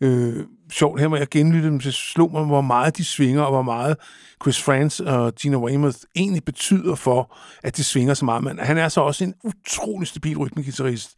øh, 0.01 0.45
sjovt 0.73 1.01
her, 1.01 1.09
hvor 1.09 1.17
jeg 1.17 1.29
genlyttede 1.31 1.71
dem, 1.73 1.81
så 1.81 1.93
slog 1.93 2.33
mig, 2.33 2.45
hvor 2.45 2.61
meget 2.61 2.97
de 2.97 3.05
svinger, 3.05 3.43
og 3.43 3.51
hvor 3.51 3.63
meget 3.63 3.97
Chris 4.43 4.63
Frantz 4.63 5.01
og 5.01 5.35
Gina 5.35 5.57
Weymouth 5.57 5.97
egentlig 6.17 6.45
betyder 6.45 6.95
for, 6.95 7.37
at 7.63 7.77
de 7.77 7.85
svinger 7.85 8.15
så 8.15 8.25
meget. 8.25 8.45
Men 8.45 8.59
han 8.59 8.79
er 8.79 8.89
så 8.89 9.01
også 9.01 9.25
en 9.25 9.35
utrolig 9.45 10.09
stabil 10.09 10.39
rytmegitarrist. 10.39 11.11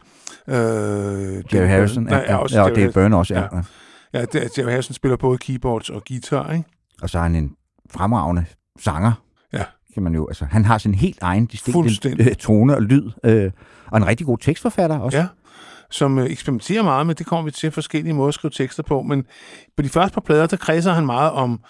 Øh, 0.48 0.54
Jerry 0.54 1.66
Harrison, 1.66 2.02
Nej, 2.04 2.24
ja, 2.28 2.36
også 2.36 2.56
ja, 2.58 2.64
og 2.64 2.76
Dave. 2.76 2.92
Byrne 2.92 3.16
også, 3.16 3.34
ja. 3.34 3.40
Ja. 3.40 3.62
ja. 4.14 4.20
Er- 4.40 4.48
Jerry 4.58 4.70
Harrison 4.70 4.94
spiller 4.94 5.16
både 5.16 5.38
keyboards 5.38 5.90
og 5.90 6.02
guitar, 6.08 6.52
ikke? 6.52 6.64
Og 7.02 7.10
så 7.10 7.18
er 7.18 7.22
han 7.22 7.34
en 7.34 7.52
fremragende 7.90 8.44
sanger. 8.80 9.12
Ja. 9.52 9.64
Kan 9.94 10.02
man 10.02 10.14
jo, 10.14 10.26
altså, 10.28 10.44
han 10.44 10.64
har 10.64 10.78
sin 10.78 10.94
helt 10.94 11.18
egen 11.20 11.46
distinkte 11.46 12.34
tone 12.46 12.74
og 12.76 12.82
lyd, 12.82 13.10
øh, 13.24 13.50
og 13.86 13.98
en 13.98 14.06
rigtig 14.06 14.26
god 14.26 14.38
tekstforfatter 14.38 14.98
også. 14.98 15.18
Ja, 15.18 15.26
som 15.92 16.18
øh, 16.18 16.30
eksperimenterer 16.30 16.82
meget 16.82 17.06
med, 17.06 17.14
det 17.14 17.26
kommer 17.26 17.44
vi 17.44 17.50
til 17.50 17.70
forskellige 17.70 18.14
måder 18.14 18.28
at 18.28 18.34
skrive 18.34 18.50
tekster 18.50 18.82
på, 18.82 19.02
men 19.02 19.24
på 19.76 19.82
de 19.82 19.88
første 19.88 20.14
par 20.14 20.20
plader, 20.20 20.46
der 20.46 20.56
kredser 20.56 20.92
han 20.92 21.06
meget 21.06 21.32
om 21.32 21.60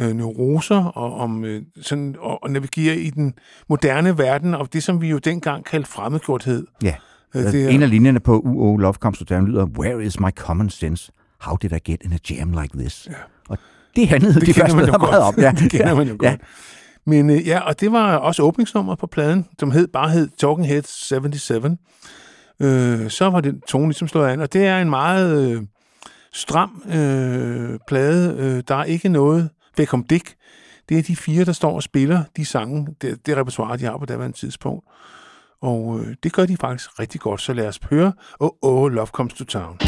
øh, 0.00 0.12
neuroser 0.16 0.84
og 0.84 1.14
om 1.14 1.44
øh, 1.44 1.62
sådan, 1.82 2.16
og, 2.20 2.42
og 2.42 2.50
navigerer 2.50 2.94
i 2.94 3.10
den 3.10 3.34
moderne 3.68 4.18
verden, 4.18 4.54
og 4.54 4.72
det, 4.72 4.82
som 4.82 5.00
vi 5.00 5.08
jo 5.08 5.18
dengang 5.18 5.64
kaldte 5.64 5.90
fremmedgjorthed. 5.90 6.66
Ja. 6.82 6.94
Øh, 7.34 7.42
Det 7.42 7.64
er, 7.64 7.68
en 7.68 7.82
af 7.82 7.90
linjerne 7.90 8.20
på 8.20 8.38
UO 8.38 8.76
Love 8.76 8.94
Comes 8.94 9.18
to 9.18 9.24
Town 9.24 9.46
lyder, 9.46 9.66
Where 9.78 10.04
is 10.04 10.20
my 10.20 10.30
common 10.36 10.70
sense? 10.70 11.12
How 11.40 11.56
did 11.56 11.72
I 11.72 11.78
get 11.90 12.02
in 12.04 12.12
a 12.12 12.18
jam 12.30 12.52
like 12.62 12.78
this? 12.78 13.08
Ja. 13.10 13.14
Og 13.48 13.58
det 13.96 14.08
handlede 14.08 14.34
det 14.34 14.46
de 14.46 14.54
første 14.54 14.76
meget 14.76 14.92
godt. 14.92 15.14
om. 15.14 15.34
Ja. 15.38 15.50
det 15.62 15.70
kender 15.70 15.94
man 15.94 16.08
jo 16.08 16.16
ja. 16.22 16.28
godt. 16.30 16.40
Men 17.06 17.30
øh, 17.30 17.46
ja, 17.46 17.60
og 17.60 17.80
det 17.80 17.92
var 17.92 18.16
også 18.16 18.42
åbningsnummeret 18.42 18.98
på 18.98 19.06
pladen, 19.06 19.46
som 19.58 19.70
hed, 19.70 19.88
bare 19.88 20.10
hed 20.10 20.28
Talking 20.38 20.68
Heads 20.68 21.06
77. 21.06 21.64
Øh, 22.62 23.10
så 23.10 23.30
var 23.30 23.40
det 23.40 23.60
tone 23.68 23.86
ligesom 23.86 24.08
slået 24.08 24.28
an, 24.28 24.40
og 24.40 24.52
det 24.52 24.66
er 24.66 24.78
en 24.78 24.90
meget 24.90 25.50
øh, 25.50 25.62
stram 26.32 26.82
øh, 26.86 27.78
plade. 27.88 28.36
Øh, 28.38 28.62
der 28.68 28.74
er 28.74 28.84
ikke 28.84 29.08
noget 29.08 29.50
væk 29.76 29.94
om 29.94 30.04
Dick. 30.04 30.34
Det 30.88 30.98
er 30.98 31.02
de 31.02 31.16
fire, 31.16 31.44
der 31.44 31.52
står 31.52 31.74
og 31.74 31.82
spiller 31.82 32.22
de 32.36 32.44
sange, 32.44 32.86
det, 33.02 33.26
det 33.26 33.36
repertoire, 33.36 33.76
de 33.78 33.84
har 33.84 33.98
på 33.98 34.06
daværende 34.06 34.36
tidspunkt. 34.36 34.84
Og 35.60 36.00
øh, 36.00 36.14
det 36.22 36.32
gør 36.32 36.46
de 36.46 36.56
faktisk 36.56 37.00
rigtig 37.00 37.20
godt, 37.20 37.40
så 37.40 37.52
lad 37.52 37.68
os 37.68 37.80
høre 37.90 38.12
Oh, 38.40 38.50
oh, 38.62 38.92
Love 38.92 39.06
Comes 39.06 39.34
to 39.34 39.44
Town. 39.44 39.78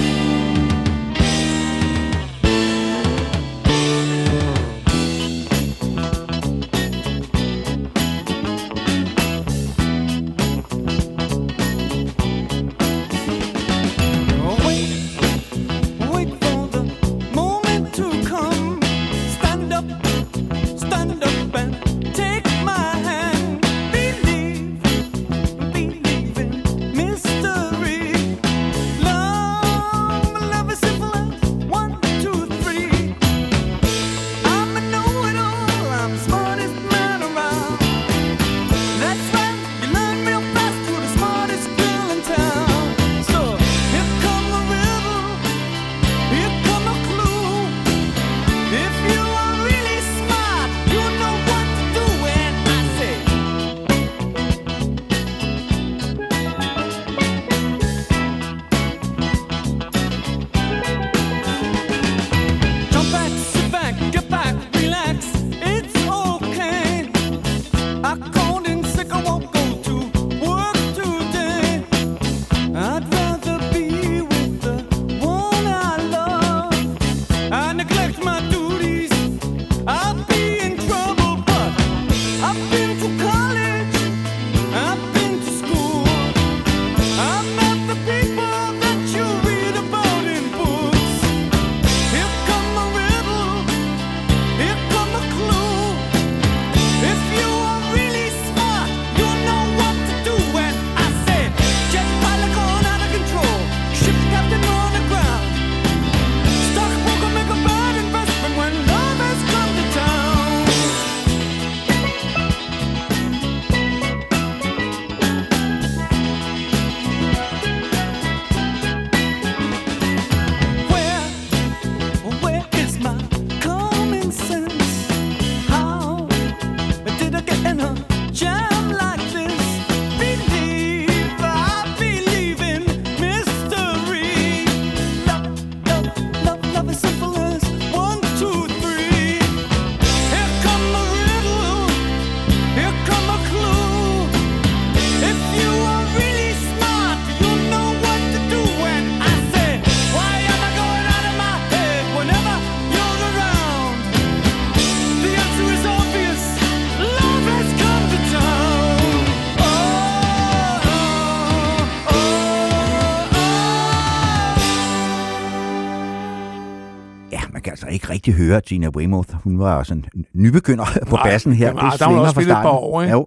Høre, 168.50 168.60
Gina 168.60 168.88
Weymouth, 168.88 169.34
hun 169.34 169.58
var 169.58 169.82
sådan 169.82 170.04
en 170.14 170.24
nybegynder 170.34 170.84
på 171.10 171.16
Nej, 171.16 171.24
bassen 171.24 171.52
her. 171.52 171.72
nej, 171.72 171.90
Det 171.90 171.98
der 172.00 172.04
har 172.04 172.12
hun 172.12 172.14
svinger 172.14 172.20
også 172.20 172.34
fra 172.34 172.40
spillet 172.40 172.52
et 172.52 172.56
par 172.56 172.62
starten. 172.62 172.84
år, 172.84 173.02
ikke? 173.02 173.12
Jo. 173.12 173.26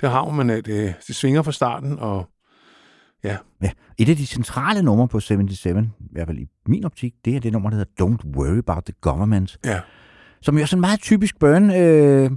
Det 0.00 0.10
har 0.10 0.22
hun, 0.22 0.36
men 0.36 0.50
øh, 0.50 0.56
det, 0.56 0.94
det 1.06 1.16
svinger 1.16 1.42
fra 1.42 1.52
starten, 1.52 1.98
og 1.98 2.28
Ja. 3.24 3.36
Et 3.98 4.08
af 4.08 4.16
de 4.16 4.26
centrale 4.26 4.82
numre 4.82 5.08
på 5.08 5.20
77, 5.20 5.86
i 6.00 6.08
hvert 6.12 6.26
fald 6.28 6.38
i 6.38 6.46
min 6.66 6.84
optik, 6.84 7.14
det 7.24 7.36
er 7.36 7.40
det 7.40 7.52
nummer, 7.52 7.70
der 7.70 7.76
hedder 7.76 8.04
Don't 8.06 8.36
Worry 8.36 8.58
About 8.58 8.84
the 8.84 8.94
Government, 9.00 9.56
ja, 9.64 9.80
som 10.42 10.56
jo 10.56 10.62
er 10.62 10.66
sådan 10.66 10.80
meget 10.80 11.00
typisk 11.00 11.38
Burn 11.38 11.70
øh, 11.70 12.30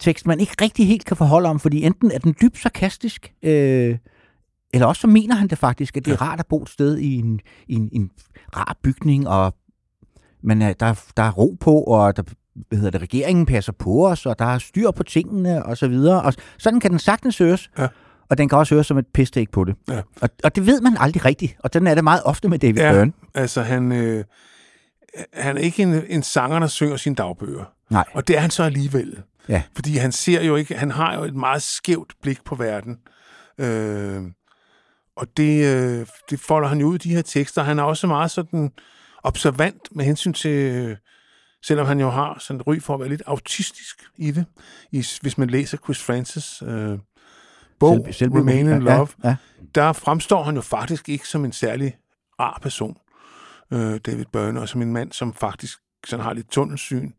tekst, 0.00 0.26
man 0.26 0.40
ikke 0.40 0.52
rigtig 0.60 0.86
helt 0.86 1.04
kan 1.04 1.16
forholde 1.16 1.48
om, 1.48 1.60
fordi 1.60 1.82
enten 1.84 2.10
er 2.10 2.18
den 2.18 2.34
dybt 2.42 2.58
sarkastisk, 2.58 3.32
øh, 3.42 3.98
eller 4.74 4.86
også 4.86 5.00
så 5.00 5.06
mener 5.06 5.34
han 5.34 5.48
det 5.48 5.58
faktisk, 5.58 5.96
at 5.96 6.04
det 6.04 6.12
er 6.12 6.22
rart 6.22 6.40
at 6.40 6.46
bo 6.46 6.62
et 6.62 6.68
sted 6.68 6.98
i 6.98 7.14
en, 7.16 7.40
i 7.68 7.74
en, 7.74 7.88
en 7.92 8.10
rar 8.56 8.76
bygning, 8.82 9.28
og 9.28 9.54
men, 10.42 10.62
øh, 10.62 10.74
der, 10.80 11.02
der 11.16 11.22
er 11.22 11.30
ro 11.30 11.56
på, 11.60 11.80
og 11.82 12.16
der, 12.16 12.22
hvad 12.68 12.78
hedder 12.78 12.90
det, 12.90 13.02
regeringen 13.02 13.46
passer 13.46 13.72
på 13.72 14.08
os, 14.08 14.26
og 14.26 14.38
der 14.38 14.44
er 14.44 14.58
styr 14.58 14.90
på 14.90 15.02
tingene, 15.02 15.64
og 15.66 15.76
så 15.76 15.88
videre. 15.88 16.22
Og 16.22 16.34
sådan 16.58 16.80
kan 16.80 16.90
den 16.90 16.98
sagtens 16.98 17.38
høres. 17.38 17.70
Ja. 17.78 17.88
Og 18.30 18.38
den 18.38 18.48
kan 18.48 18.58
også 18.58 18.74
høres 18.74 18.86
som 18.86 18.98
et 18.98 19.06
pisstek 19.14 19.50
på 19.50 19.64
det. 19.64 19.74
Ja. 19.88 20.00
Og, 20.20 20.28
og 20.44 20.56
det 20.56 20.66
ved 20.66 20.80
man 20.80 20.96
aldrig 21.00 21.24
rigtigt. 21.24 21.56
Og 21.58 21.72
den 21.74 21.86
er 21.86 21.94
det 21.94 22.04
meget 22.04 22.22
ofte 22.24 22.48
med 22.48 22.58
David 22.58 22.76
Ja. 22.82 22.92
Byrne. 22.92 23.12
altså 23.34 23.62
han, 23.62 23.92
øh, 23.92 24.24
han 25.34 25.56
er 25.56 25.60
ikke 25.60 25.82
en, 25.82 26.02
en 26.08 26.22
sanger, 26.22 26.58
der 26.58 26.66
synger 26.66 26.96
sine 26.96 27.14
dagbøger. 27.14 27.64
Nej. 27.90 28.04
Og 28.14 28.28
det 28.28 28.36
er 28.36 28.40
han 28.40 28.50
så 28.50 28.62
alligevel. 28.62 29.22
Ja. 29.48 29.62
Fordi 29.74 29.96
han 29.96 30.12
ser 30.12 30.42
jo 30.42 30.56
ikke, 30.56 30.74
han 30.74 30.90
har 30.90 31.14
jo 31.14 31.22
et 31.24 31.34
meget 31.34 31.62
skævt 31.62 32.12
blik 32.22 32.44
på 32.44 32.54
verden. 32.54 32.96
Øh, 33.58 34.22
og 35.16 35.26
det, 35.36 35.64
øh, 35.76 36.06
det 36.30 36.40
folder 36.40 36.68
han 36.68 36.78
jo 36.80 36.86
ud 36.86 36.94
i 36.94 36.98
de 36.98 37.14
her 37.14 37.22
tekster. 37.22 37.62
Han 37.62 37.78
er 37.78 37.82
også 37.82 38.06
meget 38.06 38.30
sådan 38.30 38.70
observant 39.22 39.88
med 39.96 40.04
hensyn 40.04 40.32
til, 40.32 40.50
øh, 40.50 40.96
selvom 41.64 41.86
han 41.86 42.00
jo 42.00 42.10
har 42.10 42.36
sådan 42.40 42.60
et 42.60 42.66
ry 42.66 42.80
for 42.80 42.94
at 42.94 43.00
være 43.00 43.08
lidt 43.08 43.22
autistisk 43.26 44.02
i 44.18 44.30
det, 44.30 44.44
i, 44.92 45.04
hvis 45.20 45.38
man 45.38 45.50
læser 45.50 45.78
Chris 45.84 46.02
Francis 46.02 46.62
øh, 46.66 46.98
bog, 47.80 48.06
Selv- 48.10 48.32
Remain 48.32 48.58
in 48.58 48.68
ja, 48.72 48.78
Love, 48.78 49.08
Ja, 49.24 49.36
der 49.74 49.92
fremstår 49.92 50.42
han 50.42 50.54
jo 50.54 50.60
faktisk 50.60 51.08
ikke 51.08 51.28
som 51.28 51.44
en 51.44 51.52
særlig 51.52 51.96
rar 52.40 52.58
person, 52.62 52.96
øh, 53.72 54.00
David 54.06 54.24
Byrne, 54.32 54.60
og 54.60 54.68
som 54.68 54.82
en 54.82 54.92
mand, 54.92 55.12
som 55.12 55.34
faktisk 55.34 55.78
sådan 56.06 56.24
har 56.24 56.32
lidt 56.32 56.50
tunnelsyn. 56.50 57.10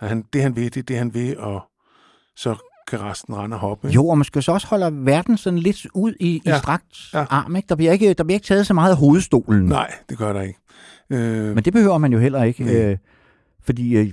At 0.00 0.08
han, 0.08 0.24
det 0.32 0.42
han 0.42 0.56
vil, 0.56 0.64
det 0.74 0.76
er 0.76 0.82
det 0.82 0.96
han 0.98 1.14
vil, 1.14 1.38
og 1.38 1.62
så 2.36 2.56
kan 2.88 3.00
resten 3.02 3.36
rende 3.36 3.54
og 3.56 3.60
hoppe. 3.60 3.88
ikke? 3.88 3.94
Jo, 3.94 4.08
og 4.08 4.18
man 4.18 4.24
skal 4.24 4.42
så 4.42 4.52
også 4.52 4.66
holde 4.66 5.06
verden 5.06 5.36
sådan 5.36 5.58
lidt 5.58 5.86
ud 5.94 6.14
i, 6.20 6.26
i 6.36 6.42
Ja. 6.46 6.58
strakt 6.58 7.14
Ja. 7.14 7.24
arm. 7.30 7.56
Ikke? 7.56 7.66
Der, 7.68 7.74
bliver 7.74 7.92
ikke, 7.92 8.14
der 8.14 8.24
bliver 8.24 8.36
ikke 8.36 8.46
taget 8.46 8.66
så 8.66 8.74
meget 8.74 8.90
af 8.90 8.96
hovedstolen. 8.96 9.64
Nej, 9.66 9.94
det 10.08 10.18
gør 10.18 10.32
der 10.32 10.40
ikke. 10.40 10.58
Øh, 11.10 11.54
Men 11.54 11.64
det 11.64 11.72
behøver 11.72 11.98
man 11.98 12.12
jo 12.12 12.18
heller 12.18 12.42
ikke. 12.42 12.90
Øh, 12.90 12.96
fordi 13.62 13.96
øh, 13.96 14.12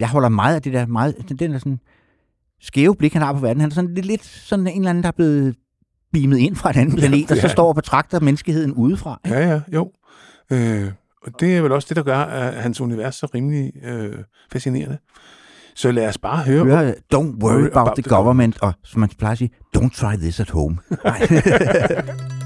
jeg 0.00 0.08
holder 0.08 0.28
meget 0.28 0.54
af 0.54 0.62
det 0.62 0.72
der, 0.72 0.86
meget, 0.86 1.14
den, 1.28 1.36
den 1.36 1.52
der 1.52 1.58
sådan 1.58 1.78
skæve 2.60 2.96
blik, 2.96 3.12
han 3.12 3.22
har 3.22 3.32
på 3.32 3.38
verden. 3.38 3.60
Han 3.60 3.70
er 3.70 3.74
sådan 3.74 3.94
lidt, 3.94 4.06
lidt 4.06 4.24
sådan 4.24 4.66
en 4.66 4.76
eller 4.76 4.90
anden, 4.90 5.02
der 5.02 5.08
er 5.08 5.12
blevet 5.12 5.56
beamet 6.12 6.38
ind 6.38 6.56
fra 6.56 6.70
en 6.70 6.78
anden 6.78 6.96
planet, 6.96 7.30
og 7.30 7.36
så 7.36 7.46
ja. 7.46 7.52
står 7.52 7.68
og 7.68 7.74
betragter 7.74 8.20
menneskeheden 8.20 8.72
udefra. 8.72 9.20
Ikke? 9.24 9.36
ja, 9.36 9.50
ja, 9.50 9.60
jo. 9.72 9.90
Øh, 10.50 10.92
og 11.22 11.40
det 11.40 11.56
er 11.56 11.62
vel 11.62 11.72
også 11.72 11.86
det, 11.88 11.96
der 11.96 12.02
gør 12.02 12.18
at 12.18 12.62
hans 12.62 12.80
univers 12.80 13.14
så 13.14 13.26
rimelig 13.34 13.72
øh, 13.84 14.18
fascinerende. 14.52 14.98
Så 15.74 15.92
lad 15.92 16.08
os 16.08 16.18
bare 16.18 16.44
høre. 16.44 16.64
Hør, 16.64 16.92
don't 17.14 17.42
worry 17.42 17.68
about, 17.72 17.96
the 17.96 18.02
government, 18.02 18.62
og 18.62 18.72
som 18.84 19.00
man 19.00 19.08
plejer 19.18 19.32
at 19.32 19.38
sige, 19.38 19.50
don't 19.76 19.90
try 19.94 20.16
this 20.16 20.40
at 20.40 20.50
home. 20.50 20.78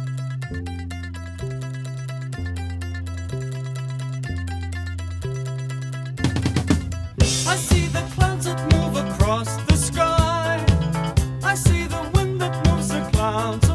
clouds 13.27 13.66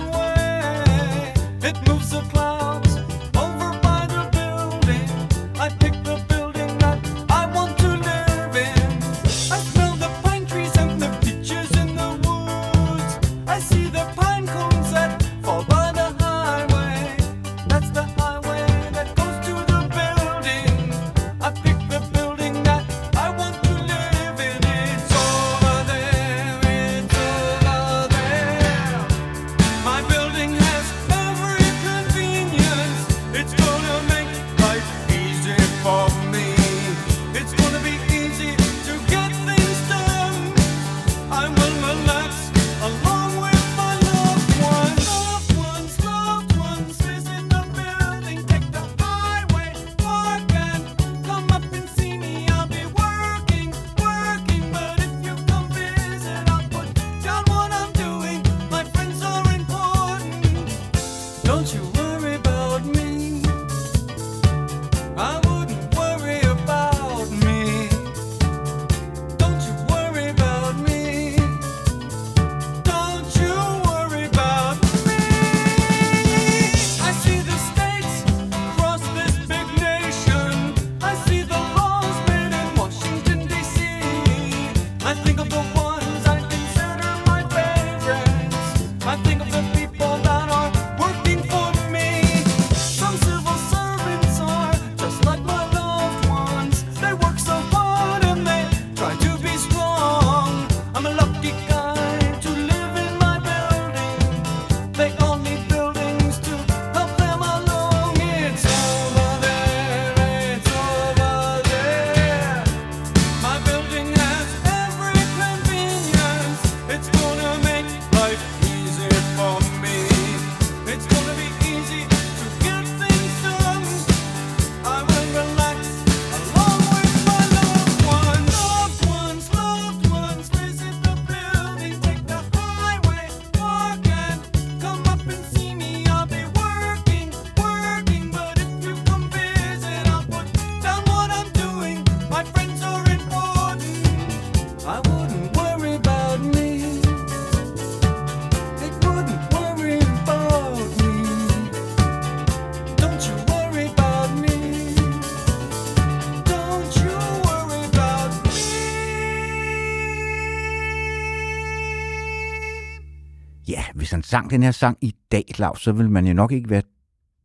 hvis 164.11 164.15
han 164.15 164.23
sang 164.23 164.49
den 164.49 164.63
her 164.63 164.71
sang 164.71 164.97
i 165.01 165.15
dag, 165.31 165.45
Claus, 165.55 165.81
så 165.81 165.91
vil 165.91 166.09
man 166.09 166.27
jo 166.27 166.33
nok 166.33 166.51
ikke 166.51 166.69
være 166.69 166.81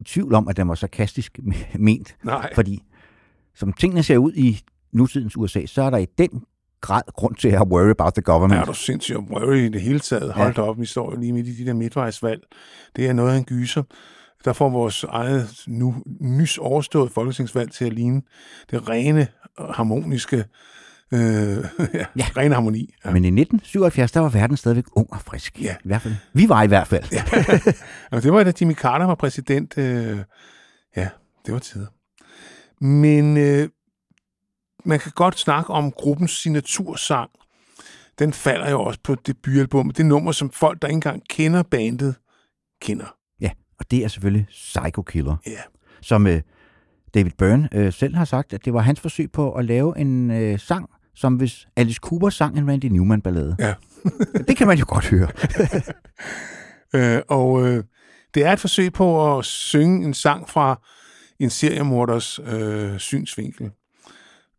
i 0.01 0.05
tvivl 0.05 0.35
om, 0.35 0.49
at 0.49 0.57
den 0.57 0.69
var 0.69 0.75
sarkastisk 0.75 1.39
ment. 1.79 2.17
Nej. 2.25 2.55
Fordi 2.55 2.83
som 3.55 3.73
tingene 3.73 4.03
ser 4.03 4.19
ud 4.19 4.33
i 4.33 4.61
nutidens 4.93 5.37
USA, 5.37 5.67
så 5.67 5.83
er 5.83 5.91
der 5.91 5.99
i 5.99 6.07
den 6.19 6.45
grad 6.81 7.03
grund 7.15 7.35
til 7.35 7.49
at 7.49 7.55
have 7.55 7.69
worry 7.69 7.91
about 7.91 8.15
the 8.15 8.23
government. 8.23 8.57
Ja, 8.57 8.61
er 8.61 8.65
du 8.65 8.75
sindssygt 8.75 9.19
worry 9.19 9.57
i 9.57 9.69
det 9.69 9.81
hele 9.81 10.01
taget. 10.01 10.33
Hold 10.33 10.55
da 10.55 10.61
op, 10.61 10.81
vi 10.81 10.87
står 10.87 11.11
jo 11.11 11.21
lige 11.21 11.33
midt 11.33 11.47
i 11.47 11.57
de 11.57 11.67
der 11.67 11.75
midtvejsvalg. 11.75 12.43
Det 12.97 13.07
er 13.07 13.13
noget 13.13 13.33
af 13.33 13.37
en 13.37 13.45
gyser. 13.45 13.83
Der 14.45 14.53
får 14.53 14.69
vores 14.69 15.05
eget 15.05 15.65
nu 15.67 15.95
nys 16.21 16.59
overstået 16.59 17.11
folketingsvalg 17.11 17.73
til 17.73 17.85
at 17.85 17.93
ligne 17.93 18.23
det 18.71 18.89
rene, 18.89 19.27
harmoniske, 19.59 20.45
øh, 21.13 21.21
ja, 22.17 22.27
rene 22.37 22.55
harmoni. 22.55 22.95
Ja. 23.05 23.11
Men 23.11 23.25
i 23.25 23.29
1977, 23.29 24.13
der 24.13 24.21
var 24.21 24.29
verden 24.29 24.57
stadigvæk 24.57 24.85
ung 24.93 25.13
og 25.13 25.21
frisk. 25.21 25.63
Ja. 25.63 25.75
I 25.85 25.89
hvert 25.89 26.03
fald. 26.03 26.15
Vi 26.33 26.49
var 26.49 26.63
i 26.63 26.67
hvert 26.67 26.87
fald. 26.89 27.05
Ja. 27.13 27.23
Og 28.17 28.23
det 28.23 28.33
var 28.33 28.45
da 28.45 28.53
Jimmy 28.61 28.75
Carter 28.75 29.07
var 29.07 29.15
præsident. 29.15 29.79
Øh, 29.79 30.19
ja, 30.97 31.09
det 31.47 31.55
var 31.55 31.59
tider. 31.59 31.87
Men 32.85 33.37
øh, 33.37 33.69
man 34.85 34.99
kan 34.99 35.13
godt 35.15 35.39
snakke 35.39 35.73
om 35.73 35.93
gruppens 35.93 36.31
signatursang. 36.31 37.31
Den 38.19 38.33
falder 38.33 38.71
jo 38.71 38.83
også 38.83 39.01
på 39.05 39.15
debutalbummet. 39.15 39.97
Det 39.97 40.03
er 40.03 40.07
nummer, 40.07 40.33
som 40.33 40.51
folk, 40.51 40.83
der 40.83 40.89
ikke 40.89 40.95
engang 40.97 41.23
kender 41.31 41.63
bandet, 41.63 42.15
kender. 42.83 43.15
ja, 43.41 43.51
og 43.79 43.91
det 43.91 44.05
er 44.05 44.09
selvfølgelig 44.09 44.47
Psycho 44.51 45.03
Killer, 45.03 45.37
Ja. 45.47 45.61
som 46.01 46.27
øh, 46.27 46.43
David 47.15 47.31
Byrne 47.39 47.69
øh, 47.73 47.93
selv 47.93 48.15
har 48.15 48.25
sagt, 48.25 48.53
at 48.53 48.65
det 48.65 48.73
var 48.73 48.81
hans 48.81 49.01
forsøg 49.01 49.33
på 49.33 49.53
at 49.53 49.65
lave 49.65 49.99
en 49.99 50.31
øh, 50.31 50.59
sang, 50.59 50.91
som 51.17 51.35
hvis 51.35 51.69
Alice 51.77 52.01
Cooper 52.03 52.31
sang 52.31 52.59
en 52.59 52.71
Randy 52.71 52.85
Newman-ballade. 52.85 53.57
Ja. 53.59 53.75
det 54.49 54.57
kan 54.57 54.67
man 54.67 54.79
jo 54.79 54.85
godt 54.89 55.07
høre. 55.09 55.29
Øh, 56.95 57.23
og 57.29 57.67
øh, 57.67 57.85
det 58.35 58.45
er 58.45 58.53
et 58.53 58.61
forsøg 58.61 58.93
på 58.93 59.39
at 59.39 59.45
synge 59.45 60.07
en 60.07 60.15
sang 60.15 60.49
fra 60.49 60.81
en 61.41 61.51
seriemorders 61.51 62.39
øh, 62.39 62.99
synsvinkel. 62.99 63.71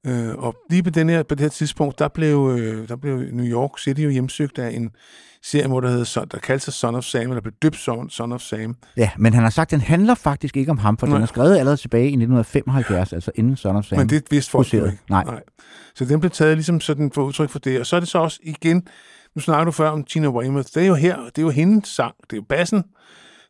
Øh, 0.07 0.35
og 0.35 0.55
lige 0.69 0.83
på, 0.83 0.89
den 0.89 1.09
her, 1.09 1.23
på 1.23 1.35
det 1.35 1.41
her 1.41 1.49
tidspunkt, 1.49 1.99
der 1.99 2.07
blev, 2.07 2.57
øh, 2.59 2.87
der 2.87 2.95
blev 2.95 3.17
New 3.17 3.45
York 3.45 3.79
City 3.79 4.01
jo 4.01 4.09
hjemsøgt 4.09 4.59
af 4.59 4.75
en 4.75 4.89
seriemorder, 5.51 5.87
der, 5.89 5.95
hed, 5.95 6.05
Son- 6.05 6.27
der 6.31 6.37
kaldte 6.37 6.65
sig 6.65 6.73
Son 6.73 6.95
of 6.95 7.03
Sam, 7.03 7.21
eller 7.21 7.41
blev 7.41 7.53
døbt 7.61 7.75
Son, 7.75 8.09
Son 8.09 8.31
of 8.31 8.41
Sam. 8.41 8.75
Ja, 8.97 9.09
men 9.17 9.33
han 9.33 9.43
har 9.43 9.49
sagt, 9.49 9.67
at 9.67 9.71
den 9.71 9.81
handler 9.81 10.15
faktisk 10.15 10.57
ikke 10.57 10.71
om 10.71 10.77
ham, 10.77 10.97
for 10.97 11.07
Nej. 11.07 11.15
den 11.15 11.23
er 11.23 11.27
skrevet 11.27 11.57
allerede 11.57 11.77
tilbage 11.77 12.03
i 12.03 12.07
1975, 12.07 13.13
altså 13.13 13.31
inden 13.35 13.55
Son 13.55 13.75
of 13.75 13.85
Sam. 13.85 13.97
Men 13.97 14.09
det 14.09 14.23
vidste 14.31 14.51
folk 14.51 14.73
ikke. 14.73 14.97
Nej. 15.09 15.23
Nej. 15.23 15.41
Så 15.95 16.05
den 16.05 16.19
blev 16.19 16.29
taget 16.31 16.57
ligesom 16.57 16.81
sådan 16.81 17.11
for 17.11 17.23
udtryk 17.23 17.49
for 17.49 17.59
det. 17.59 17.79
Og 17.79 17.85
så 17.85 17.95
er 17.95 17.99
det 17.99 18.09
så 18.09 18.17
også 18.19 18.39
igen, 18.43 18.87
nu 19.35 19.41
snakker 19.41 19.65
du 19.65 19.71
før 19.71 19.89
om 19.89 20.03
Gina 20.03 20.29
Weymouth, 20.29 20.67
det 20.75 20.83
er 20.83 20.87
jo 20.87 20.95
her, 20.95 21.17
det 21.17 21.37
er 21.37 21.41
jo 21.41 21.49
hendes 21.49 21.89
sang, 21.89 22.13
det 22.23 22.33
er 22.33 22.37
jo 22.37 22.45
bassen, 22.49 22.83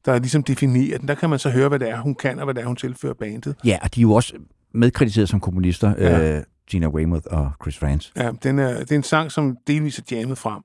der 0.06 0.20
ligesom 0.20 0.44
definerer 0.44 0.98
den. 0.98 1.08
Der 1.08 1.16
kan 1.16 1.30
man 1.30 1.40
så 1.40 1.50
høre, 1.50 1.70
hvad 1.70 1.80
det 1.80 1.90
er, 1.90 2.02
hun 2.02 2.16
kan, 2.16 2.40
og 2.40 2.44
hvad 2.46 2.54
det 2.54 2.62
er, 2.62 2.68
hun 2.68 2.76
tilfører 2.76 3.14
bandet. 3.14 3.56
Ja, 3.66 3.78
og 3.82 3.96
de 3.96 4.00
er 4.00 4.02
jo 4.02 4.14
også 4.14 4.34
medkritiseret 4.74 5.30
som 5.30 5.40
komponister, 5.40 5.94
ja. 5.98 6.38
øh, 6.38 6.44
Gina 6.70 6.88
Weymouth 6.88 7.26
og 7.32 7.52
Chris 7.64 7.78
Frantz. 7.78 8.10
Ja, 8.16 8.32
den 8.44 8.60
er, 8.60 8.80
det 8.80 8.92
er 8.92 8.96
en 8.96 9.04
sang, 9.04 9.32
som 9.32 9.58
delvis 9.68 10.00
er 10.00 10.04
jammet 10.12 10.38
frem. 10.38 10.62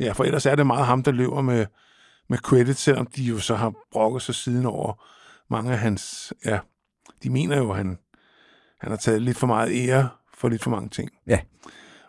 Ja, 0.00 0.12
for 0.12 0.24
ellers 0.24 0.46
er 0.46 0.54
det 0.54 0.66
meget 0.66 0.86
ham, 0.86 1.02
der 1.02 1.12
løber 1.12 1.40
med, 1.40 1.66
med 2.28 2.38
credit, 2.38 2.76
selvom 2.76 3.06
de 3.06 3.22
jo 3.22 3.38
så 3.38 3.54
har 3.54 3.72
brokket 3.92 4.22
sig 4.22 4.34
siden 4.34 4.66
over 4.66 5.04
mange 5.50 5.72
af 5.72 5.78
hans... 5.78 6.32
Ja, 6.44 6.58
de 7.22 7.30
mener 7.30 7.56
jo, 7.56 7.70
at 7.70 7.76
han, 7.76 7.98
han 8.80 8.90
har 8.90 8.96
taget 8.96 9.22
lidt 9.22 9.36
for 9.38 9.46
meget 9.46 9.70
ære 9.88 10.08
for 10.34 10.48
lidt 10.48 10.62
for 10.62 10.70
mange 10.70 10.88
ting. 10.88 11.10
Ja. 11.26 11.38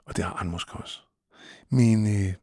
Og 0.06 0.17
det 0.17 0.23
har 0.25 0.36
han 0.38 0.49
måske 0.49 0.73
også. 0.73 0.99
Men 1.69 2.08
øh, 2.08 2.34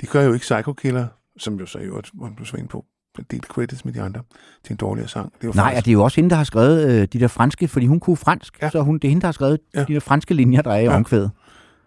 det 0.00 0.08
gør 0.10 0.22
jo 0.22 0.32
ikke 0.32 0.42
Psycho 0.44 0.72
Killer, 0.72 1.06
som 1.38 1.54
jo 1.54 1.66
så 1.66 1.78
i 1.78 1.82
øvrigt, 1.82 2.10
hvor 2.14 2.28
du 2.38 2.44
så 2.44 2.56
ind 2.56 2.68
på, 2.68 2.84
delt 3.30 3.44
credits 3.44 3.84
med 3.84 3.92
de 3.92 4.02
andre, 4.02 4.22
til 4.64 4.72
en 4.72 4.76
dårligere 4.76 5.08
sang. 5.08 5.32
Det 5.32 5.44
er 5.44 5.48
jo 5.48 5.52
Nej, 5.54 5.64
faktisk- 5.64 5.78
og 5.80 5.84
det 5.84 5.90
er 5.90 5.92
jo 5.92 6.04
også 6.04 6.16
hende, 6.16 6.30
der 6.30 6.36
har 6.36 6.44
skrevet 6.44 6.88
øh, 7.02 7.08
de 7.12 7.20
der 7.20 7.28
franske, 7.28 7.68
fordi 7.68 7.86
hun 7.86 8.00
kunne 8.00 8.16
fransk, 8.16 8.62
Ja. 8.62 8.70
så 8.70 8.80
hun, 8.82 8.94
det 8.98 9.04
er 9.04 9.08
hende, 9.08 9.20
der 9.20 9.26
har 9.26 9.32
skrevet 9.32 9.60
Ja. 9.74 9.84
de 9.84 9.94
der 9.94 10.00
franske 10.00 10.34
linjer, 10.34 10.62
der 10.62 10.70
er 10.72 10.78
i 10.78 10.84
ja. 10.84 10.96
omkvædet. 10.96 11.30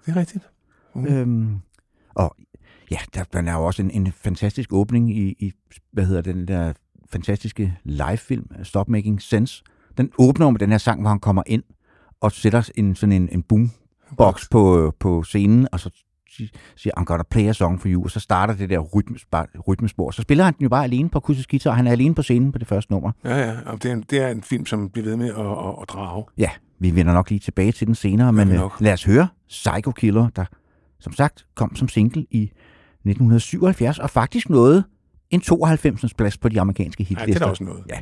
det 0.06 0.12
er 0.12 0.20
rigtigt. 0.20 0.44
Mm. 0.96 1.06
Øhm, 1.06 1.60
og 2.16 2.36
ja, 2.92 2.98
der, 3.14 3.24
der 3.24 3.42
er 3.52 3.54
jo 3.54 3.66
også 3.66 3.82
en, 3.82 3.92
en 3.92 4.12
fantastisk 4.12 4.74
åbning 4.74 5.18
i, 5.18 5.36
i, 5.40 5.52
hvad 5.92 6.06
hedder 6.06 6.22
den 6.22 6.48
der 6.48 6.74
fantastiske 7.12 7.78
livefilm, 7.84 8.46
Stop 8.64 8.90
Making 8.90 9.22
Sense. 9.22 9.64
Den 9.98 10.12
åbner 10.18 10.50
med 10.50 10.60
den 10.60 10.70
her 10.72 10.78
sang, 10.78 11.02
hvor 11.02 11.10
han 11.10 11.20
kommer 11.20 11.44
ind 11.48 11.64
og 12.22 12.32
sætter 12.32 12.70
en, 12.76 12.96
sådan 12.96 13.14
en, 13.14 13.30
en 13.32 13.44
boombox 13.44 14.50
på, 14.52 14.94
på 15.00 15.24
scenen, 15.24 15.68
og 15.72 15.80
så 15.80 15.90
si- 16.30 16.52
siger, 16.76 16.94
I'm 17.00 17.04
gonna 17.04 17.24
play 17.32 17.48
a 17.48 17.54
song 17.54 17.82
for 17.82 17.88
you, 17.90 18.04
og 18.04 18.12
så 18.12 18.20
starter 18.20 18.54
det 18.54 18.70
der 18.70 18.80
rytmespor. 18.80 19.48
rytmespor. 19.68 20.12
Så 20.12 20.22
spiller 20.22 20.44
han 20.44 20.54
den 20.54 20.64
jo 20.64 20.70
bare 20.70 20.84
alene 20.84 21.10
på 21.10 21.18
akustisk 21.18 21.50
guitar, 21.50 21.70
og 21.70 21.76
han 21.76 21.88
er 21.88 21.92
alene 21.92 22.16
på 22.16 22.22
scenen 22.22 22.52
på 22.52 22.58
det 22.58 22.68
første 22.68 22.92
nummer. 22.92 23.12
Ja, 23.24 23.38
ja, 23.38 23.58
og 23.66 23.84
det 23.84 23.90
er, 23.90 23.94
en, 23.94 24.04
det 24.10 24.22
er 24.22 24.28
en 24.28 24.44
film, 24.44 24.66
som 24.66 24.90
bliver 24.90 25.06
ved 25.06 25.18
med 25.18 25.30
at, 25.30 25.36
at, 25.40 25.76
at 25.82 25.90
drage. 25.90 26.26
Ja, 26.38 26.50
vi 26.80 26.96
vender 26.96 27.14
nok 27.14 27.30
lige 27.30 27.40
tilbage 27.40 27.72
til 27.72 27.88
den 27.88 27.96
senere, 27.96 28.34
men 28.34 28.52
øh, 28.52 28.62
lad 28.80 28.94
os 28.94 29.04
høre 29.04 29.28
Psycho 29.48 29.92
Killer, 29.92 30.30
der 30.30 30.46
som 31.00 31.14
sagt 31.14 31.46
kom 31.56 31.76
som 31.76 31.88
single 31.88 32.26
i 32.32 32.52
1977, 33.06 34.00
og 34.00 34.10
faktisk 34.10 34.50
nåede 34.50 34.84
en 35.30 35.42
92. 35.42 36.14
plads 36.14 36.38
på 36.38 36.50
de 36.50 36.62
amerikanske 36.62 37.04
Ja, 37.04 37.08
hitlister. 37.08 37.34
det 37.40 37.46
er 37.46 37.50
også 37.50 37.64
noget. 37.64 37.84
Ja. 37.90 38.00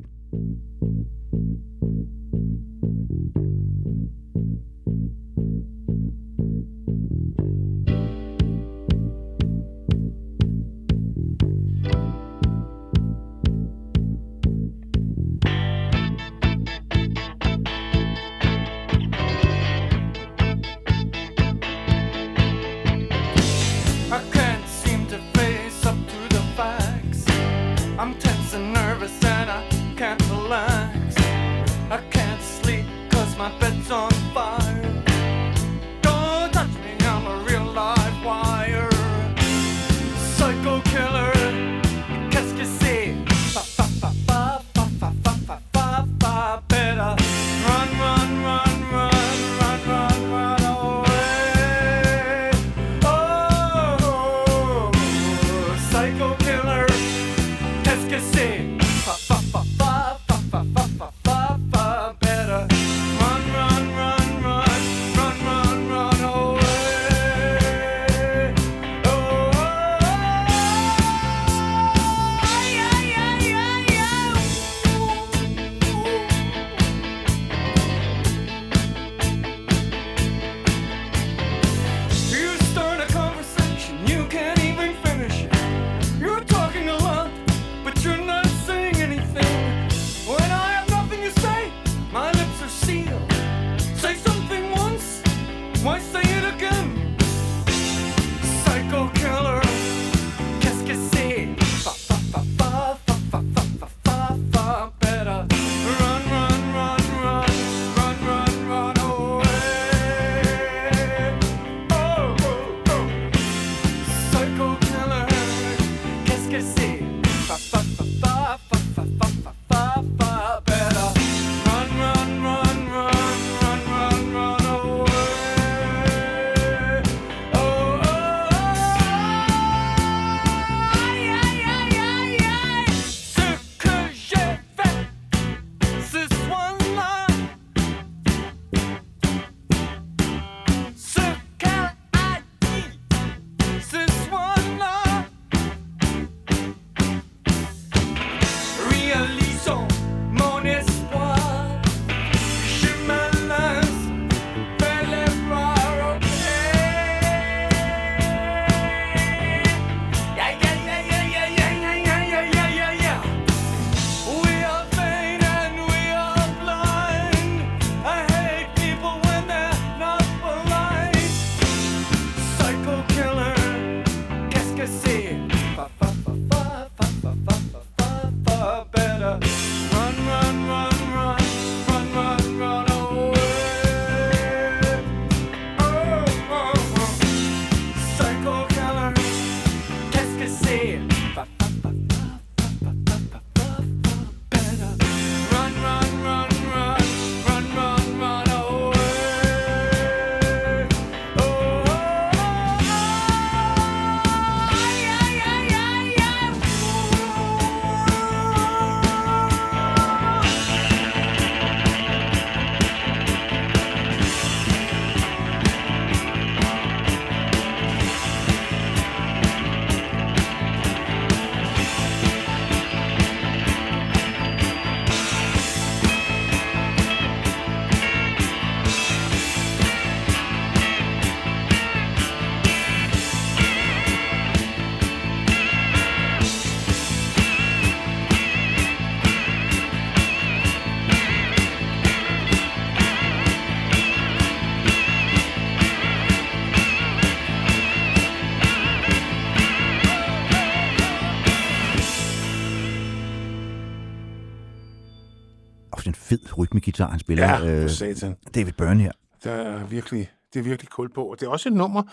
Han 257.17 257.19
spiller. 257.19 257.65
Ja, 257.65 257.83
øh, 257.83 257.89
satan. 257.89 258.35
David 258.55 258.73
Byrne 258.73 259.03
her. 259.03 259.11
Der 259.43 259.51
er 259.51 259.85
virkelig, 259.85 260.29
det 260.53 260.59
er 260.59 260.63
virkelig 260.63 260.89
kul 260.89 261.13
på. 261.13 261.23
Og 261.23 261.39
det 261.39 261.45
er 261.45 261.49
også 261.49 261.69
et 261.69 261.75
nummer, 261.75 262.03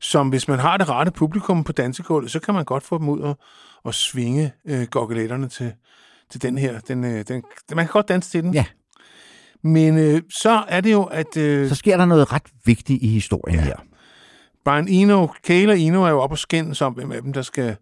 som 0.00 0.28
hvis 0.28 0.48
man 0.48 0.58
har 0.58 0.76
det 0.76 0.88
rette 0.88 1.12
publikum 1.12 1.64
på 1.64 1.72
dansegulvet, 1.72 2.30
så 2.30 2.40
kan 2.40 2.54
man 2.54 2.64
godt 2.64 2.82
få 2.82 2.98
dem 2.98 3.08
ud 3.08 3.20
og, 3.20 3.38
og 3.84 3.94
svinge 3.94 4.52
øh, 4.66 4.86
goggeletterne 4.86 5.48
til, 5.48 5.72
til 6.30 6.42
den 6.42 6.58
her. 6.58 6.80
Den, 6.80 7.04
øh, 7.04 7.24
den, 7.28 7.42
man 7.74 7.84
kan 7.84 7.92
godt 7.92 8.08
danse 8.08 8.30
til 8.30 8.42
den. 8.42 8.54
Ja. 8.54 8.64
Men 9.62 9.98
øh, 9.98 10.22
så 10.30 10.64
er 10.68 10.80
det 10.80 10.92
jo, 10.92 11.02
at 11.02 11.36
øh, 11.36 11.68
Så 11.68 11.74
sker 11.74 11.96
der 11.96 12.04
noget 12.04 12.32
ret 12.32 12.42
vigtigt 12.64 13.02
i 13.02 13.08
historien 13.08 13.58
ja. 13.58 13.64
her. 13.64 13.76
Brian 14.64 14.88
Eno, 14.88 15.26
Cale 15.46 15.72
og 15.72 15.78
Eno 15.78 16.02
er 16.02 16.10
jo 16.10 16.20
oppe 16.20 16.34
og 16.34 16.38
skændes 16.38 16.82
om, 16.82 16.92
hvem 16.92 17.12
af 17.12 17.22
dem, 17.22 17.32
der 17.32 17.42
skal 17.42 17.76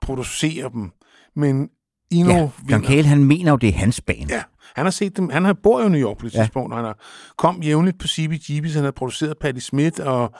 producere 0.00 0.70
dem. 0.72 0.90
Men 1.36 1.68
Eno 2.10 2.34
Ja, 2.34 2.48
John. 2.70 2.84
Cale, 2.84 3.04
han 3.04 3.24
mener 3.24 3.50
jo, 3.50 3.56
det 3.56 3.68
er 3.68 3.72
hans 3.72 4.00
band. 4.00 4.30
Ja, 4.30 4.42
han 4.76 4.86
har 4.86 4.90
set 4.90 5.16
dem. 5.16 5.28
Han 5.30 5.44
har 5.44 5.52
bor 5.52 5.80
jo 5.80 5.86
i 5.86 5.90
New 5.90 6.00
York 6.00 6.16
på 6.18 6.26
det 6.26 6.34
Ja. 6.34 6.40
tidspunkt, 6.42 6.72
og 6.72 6.78
han 6.78 6.84
har 6.84 6.98
kom 7.36 7.62
jævnligt 7.62 7.98
på 7.98 8.06
CBGB's, 8.06 8.74
han 8.74 8.84
har 8.84 8.90
produceret 8.90 9.38
Patti 9.38 9.60
Smith, 9.60 10.00
og 10.06 10.32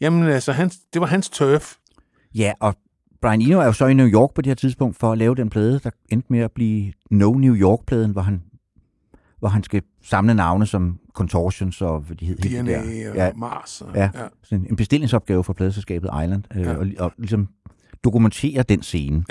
jamen 0.00 0.22
altså, 0.28 0.52
han, 0.52 0.68
det 0.92 1.00
var 1.00 1.06
hans 1.06 1.28
turf. 1.30 1.74
Ja, 2.34 2.52
og 2.60 2.74
Brian 3.22 3.40
Eno 3.40 3.58
er 3.60 3.64
jo 3.66 3.72
så 3.72 3.86
i 3.86 3.94
New 3.94 4.06
York 4.06 4.34
på 4.34 4.42
det 4.42 4.50
her 4.50 4.54
tidspunkt 4.54 4.96
for 4.96 5.12
at 5.12 5.18
lave 5.18 5.34
den 5.34 5.50
plade, 5.50 5.78
der 5.78 5.90
endte 6.08 6.26
med 6.30 6.38
at 6.40 6.52
blive 6.52 6.92
No 7.10 7.32
New 7.32 7.54
York-pladen, 7.54 8.10
hvor 8.10 8.22
han, 8.22 8.42
hvor 9.38 9.48
han 9.48 9.62
skal 9.62 9.82
samle 10.04 10.34
navne 10.34 10.66
som 10.66 10.98
Contortions 11.14 11.82
og 11.82 12.00
hvad 12.00 12.16
de 12.16 12.26
hed. 12.26 12.36
hele 12.42 12.58
det 12.58 12.82
DNA 12.82 13.02
der. 13.04 13.10
og 13.10 13.16
Ja, 13.16 13.30
Mars. 13.36 13.80
Og, 13.80 13.94
ja. 13.96 14.10
Sådan 14.42 14.66
en 14.70 14.76
bestillingsopgave 14.76 15.44
for 15.44 15.52
pladeselskabet 15.52 16.10
Island, 16.24 16.44
øh, 16.56 16.62
Ja. 16.62 16.74
og, 16.76 16.86
og 16.98 17.12
ligesom 17.18 17.48
dokumentere 18.04 18.62
den 18.62 18.82
scene. 18.82 19.24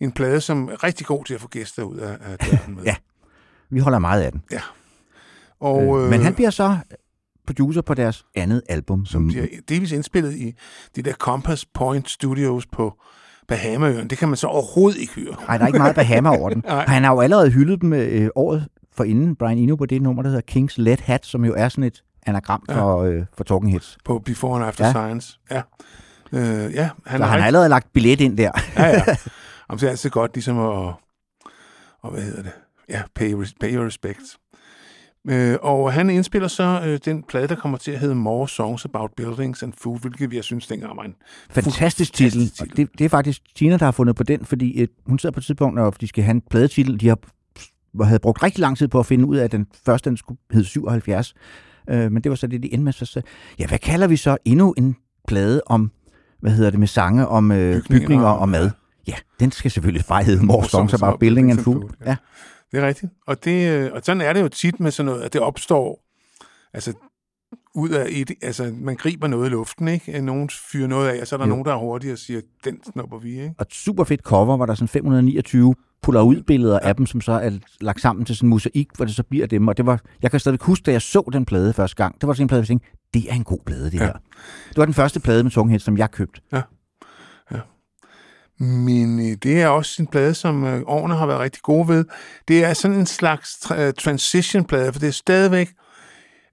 En 0.00 0.12
plade, 0.12 0.40
som 0.40 0.68
er 0.68 0.84
rigtig 0.84 1.06
god 1.06 1.24
til 1.24 1.34
at 1.34 1.40
få 1.40 1.48
gæster 1.48 1.82
ud 1.82 1.96
af, 1.96 2.16
af 2.20 2.38
døren 2.38 2.74
med. 2.74 2.84
Ja. 2.90 2.94
Vi 3.72 3.78
holder 3.80 3.98
meget 3.98 4.22
af 4.22 4.32
den. 4.32 4.42
Og, 5.60 6.00
Øh, 6.02 6.10
Men 6.10 6.20
han 6.20 6.34
bliver 6.34 6.50
så 6.50 6.76
producer 7.46 7.80
på 7.82 7.94
deres 7.94 8.24
andet 8.34 8.62
album. 8.68 9.06
som 9.06 9.28
bliver 9.28 9.46
delvis 9.68 9.92
indspillet 9.92 10.34
i 10.34 10.54
de 10.96 11.02
der 11.02 11.12
Compass 11.12 11.64
Point 11.74 12.10
Studios 12.10 12.66
på 12.66 12.94
Bahamaøen. 13.48 14.10
Det 14.10 14.18
kan 14.18 14.28
man 14.28 14.36
så 14.36 14.46
overhovedet 14.46 14.98
ikke 15.00 15.12
høre. 15.14 15.36
Nej, 15.48 15.56
der 15.58 15.64
er 15.64 15.66
ikke 15.66 15.78
meget 15.78 15.94
Bahama 15.94 16.28
over 16.38 16.50
den. 16.50 16.64
Han 16.94 17.04
har 17.04 17.12
jo 17.12 17.20
allerede 17.20 17.50
hyldet 17.50 17.80
dem 17.80 17.92
øh, 17.92 18.28
året 18.34 18.66
for 18.96 19.04
inden, 19.04 19.36
Brian 19.36 19.58
Eno, 19.58 19.76
på 19.76 19.86
det 19.86 20.02
nummer, 20.02 20.22
der 20.22 20.30
hedder 20.30 20.52
King's 20.60 20.74
Let 20.76 21.00
Hat, 21.00 21.26
som 21.26 21.44
jo 21.44 21.54
er 21.56 21.68
sådan 21.68 21.84
et 21.84 22.02
anagram 22.26 22.62
Ja. 22.68 22.74
for, 22.80 23.02
øh, 23.02 23.22
for 23.36 23.44
Talking 23.44 23.70
Heads. 23.72 23.98
På 24.04 24.18
Before 24.18 24.56
and 24.56 24.64
After 24.66 24.84
Ja. 24.86 24.92
Science. 24.92 25.38
Ja. 25.50 25.62
Øh, 26.32 26.74
ja, 26.74 26.90
han, 27.06 27.18
Så 27.18 27.24
er 27.24 27.28
han 27.28 27.40
har 27.40 27.46
allerede 27.46 27.68
lagt 27.68 27.92
billet 27.92 28.20
ind 28.20 28.36
der. 28.38 28.50
Ja, 28.76 28.86
ja. 28.86 28.94
Jamen, 29.68 29.80
det 29.80 29.82
er 29.82 29.90
altid 29.90 30.10
godt 30.10 30.34
ligesom 30.34 30.58
at, 30.58 30.94
og 32.02 32.10
hvad 32.10 32.22
hedder 32.22 32.42
det? 32.42 32.52
Ja, 32.92 33.02
pay, 33.14 33.34
pay 33.60 33.74
your 33.74 33.86
respects. 33.86 34.38
Øh, 35.30 35.56
og 35.62 35.92
han 35.92 36.10
indspiller 36.10 36.48
så 36.48 36.82
øh, 36.86 36.98
den 37.04 37.22
plade, 37.28 37.48
der 37.48 37.54
kommer 37.54 37.78
til 37.78 37.90
at 37.90 37.98
hedde 38.00 38.14
More 38.14 38.48
Songs 38.48 38.84
About 38.84 39.10
Buildings 39.16 39.62
and 39.62 39.72
Food, 39.78 40.00
hvilket 40.00 40.32
jeg 40.32 40.44
synes 40.44 40.66
dengang 40.66 40.96
var 40.96 41.02
en... 41.02 41.14
Fantastisk 41.50 42.12
titel. 42.12 42.32
fantastisk 42.32 42.62
Og 42.62 42.68
titel. 42.68 42.86
Det, 42.86 42.98
det 42.98 43.04
er 43.04 43.08
faktisk 43.08 43.42
Tina, 43.56 43.76
der 43.76 43.84
har 43.84 43.92
fundet 43.92 44.16
på 44.16 44.22
den, 44.22 44.44
fordi 44.44 44.80
øh, 44.80 44.88
hun 45.06 45.18
sidder 45.18 45.32
på 45.32 45.40
et 45.40 45.44
tidspunkt, 45.44 45.74
når 45.74 45.90
de 45.90 46.06
skal 46.08 46.24
have 46.24 46.30
en 46.30 46.42
pladetitel, 46.50 47.00
de 47.00 47.08
har 47.08 47.18
havde 48.04 48.18
brugt 48.18 48.42
rigtig 48.42 48.60
lang 48.60 48.78
tid 48.78 48.88
på 48.88 48.98
at 48.98 49.06
finde 49.06 49.26
ud 49.26 49.36
af, 49.36 49.44
at 49.44 49.52
den 49.52 49.66
første 49.86 50.10
den 50.10 50.16
skulle 50.16 50.38
hedde 50.52 50.66
77. 50.68 51.34
Øh, 51.90 52.12
men 52.12 52.22
det 52.22 52.30
var 52.30 52.36
så 52.36 52.46
det, 52.46 52.62
de 52.62 52.72
endte 52.74 52.84
med. 52.84 52.92
Så, 52.92 53.04
så, 53.06 53.22
ja, 53.58 53.66
hvad 53.66 53.78
kalder 53.78 54.06
vi 54.06 54.16
så 54.16 54.36
endnu 54.44 54.74
en 54.76 54.96
plade 55.28 55.62
om, 55.66 55.90
hvad 56.40 56.52
hedder 56.52 56.70
det, 56.70 56.78
med 56.78 56.86
sange 56.88 57.28
om 57.28 57.52
øh, 57.52 57.58
Bygninger 57.58 57.82
bygninger 57.88 58.26
og- 58.26 58.38
og 58.38 58.48
mad? 58.48 58.70
Ja, 59.06 59.14
den 59.40 59.52
skal 59.52 59.70
selvfølgelig 59.70 60.04
bare 60.08 60.24
hedde 60.24 60.46
More 60.46 60.64
Songs 60.64 60.94
About 60.94 61.18
Building 61.20 61.50
and 61.50 61.58
Food. 61.58 61.88
Ja. 62.06 62.16
Det 62.72 62.80
er 62.82 62.86
rigtigt. 62.86 63.12
Og, 63.26 63.44
det, 63.44 63.70
øh, 63.70 63.92
og 63.92 64.00
sådan 64.04 64.20
er 64.20 64.32
det 64.32 64.40
jo 64.40 64.48
tit 64.48 64.80
med 64.80 64.90
sådan 64.90 65.06
noget, 65.06 65.22
at 65.22 65.32
det 65.32 65.40
opstår 65.40 66.04
altså, 66.72 66.92
ud 67.74 67.88
af 67.90 68.06
et, 68.10 68.30
altså 68.42 68.72
man 68.80 68.96
griber 68.96 69.26
noget 69.26 69.46
i 69.46 69.50
luften, 69.50 69.88
ikke? 69.88 70.20
Nogen 70.20 70.50
fyrer 70.72 70.86
noget 70.88 71.08
af, 71.08 71.20
og 71.20 71.26
så 71.26 71.36
er 71.36 71.36
der 71.36 71.44
Jo. 71.46 71.48
nogen, 71.50 71.64
der 71.64 71.72
er 71.72 71.76
hurtige 71.78 72.12
og 72.12 72.18
siger, 72.18 72.40
den 72.64 72.78
snupper 72.92 73.18
vi, 73.18 73.30
ikke? 73.30 73.54
Og 73.58 73.62
et 73.62 73.74
super 73.74 74.04
fedt 74.04 74.20
cover, 74.20 74.56
hvor 74.56 74.66
der 74.66 74.70
er 74.72 74.76
sådan 74.76 74.88
529 74.88 75.74
puller 76.02 76.22
ud 76.22 76.42
billeder 76.42 76.78
af 76.78 76.96
dem, 76.96 77.06
som 77.06 77.20
så 77.20 77.32
er 77.32 77.50
lagt 77.80 78.00
sammen 78.00 78.24
til 78.26 78.36
sådan 78.36 78.46
en 78.46 78.50
mosaik, 78.50 78.88
hvor 78.96 79.04
det 79.04 79.14
så 79.14 79.22
bliver 79.22 79.46
dem. 79.46 79.68
Og 79.68 79.76
det 79.76 79.86
var, 79.86 80.00
jeg 80.22 80.30
kan 80.30 80.40
stadig 80.40 80.58
huske, 80.62 80.82
da 80.84 80.92
jeg 80.92 81.02
så 81.02 81.30
den 81.32 81.44
plade 81.44 81.72
første 81.72 81.96
gang, 81.96 82.20
det 82.20 82.26
var 82.26 82.32
sådan 82.34 82.44
en 82.44 82.48
plade, 82.48 82.60
jeg 82.60 82.66
tænkte, 82.66 82.88
det 83.14 83.30
er 83.30 83.34
en 83.34 83.44
god 83.44 83.58
plade, 83.66 83.84
det 83.84 83.94
Ja. 83.94 83.98
ja. 83.98 84.06
her. 84.06 84.12
Det 84.68 84.76
var 84.76 84.84
den 84.84 84.94
første 84.94 85.20
plade 85.20 85.42
med 85.42 85.50
Tunghead, 85.50 85.78
som 85.80 85.98
jeg 85.98 86.10
købte. 86.10 86.40
Men 88.62 89.20
øh, 89.20 89.36
det 89.42 89.62
er 89.62 89.68
også 89.68 90.02
en 90.02 90.06
plade, 90.06 90.34
som 90.34 90.64
øh, 90.64 90.82
årene 90.86 91.14
har 91.16 91.26
været 91.26 91.40
rigtig 91.40 91.62
gode 91.62 91.88
ved. 91.88 92.04
Det 92.48 92.64
er 92.64 92.74
sådan 92.74 92.96
en 92.96 93.06
slags 93.06 93.48
tra- 93.64 93.80
øh, 93.80 93.92
transition-plade, 93.98 94.92
for 94.92 95.00
det 95.00 95.08
er 95.08 95.12
stadigvæk 95.12 95.70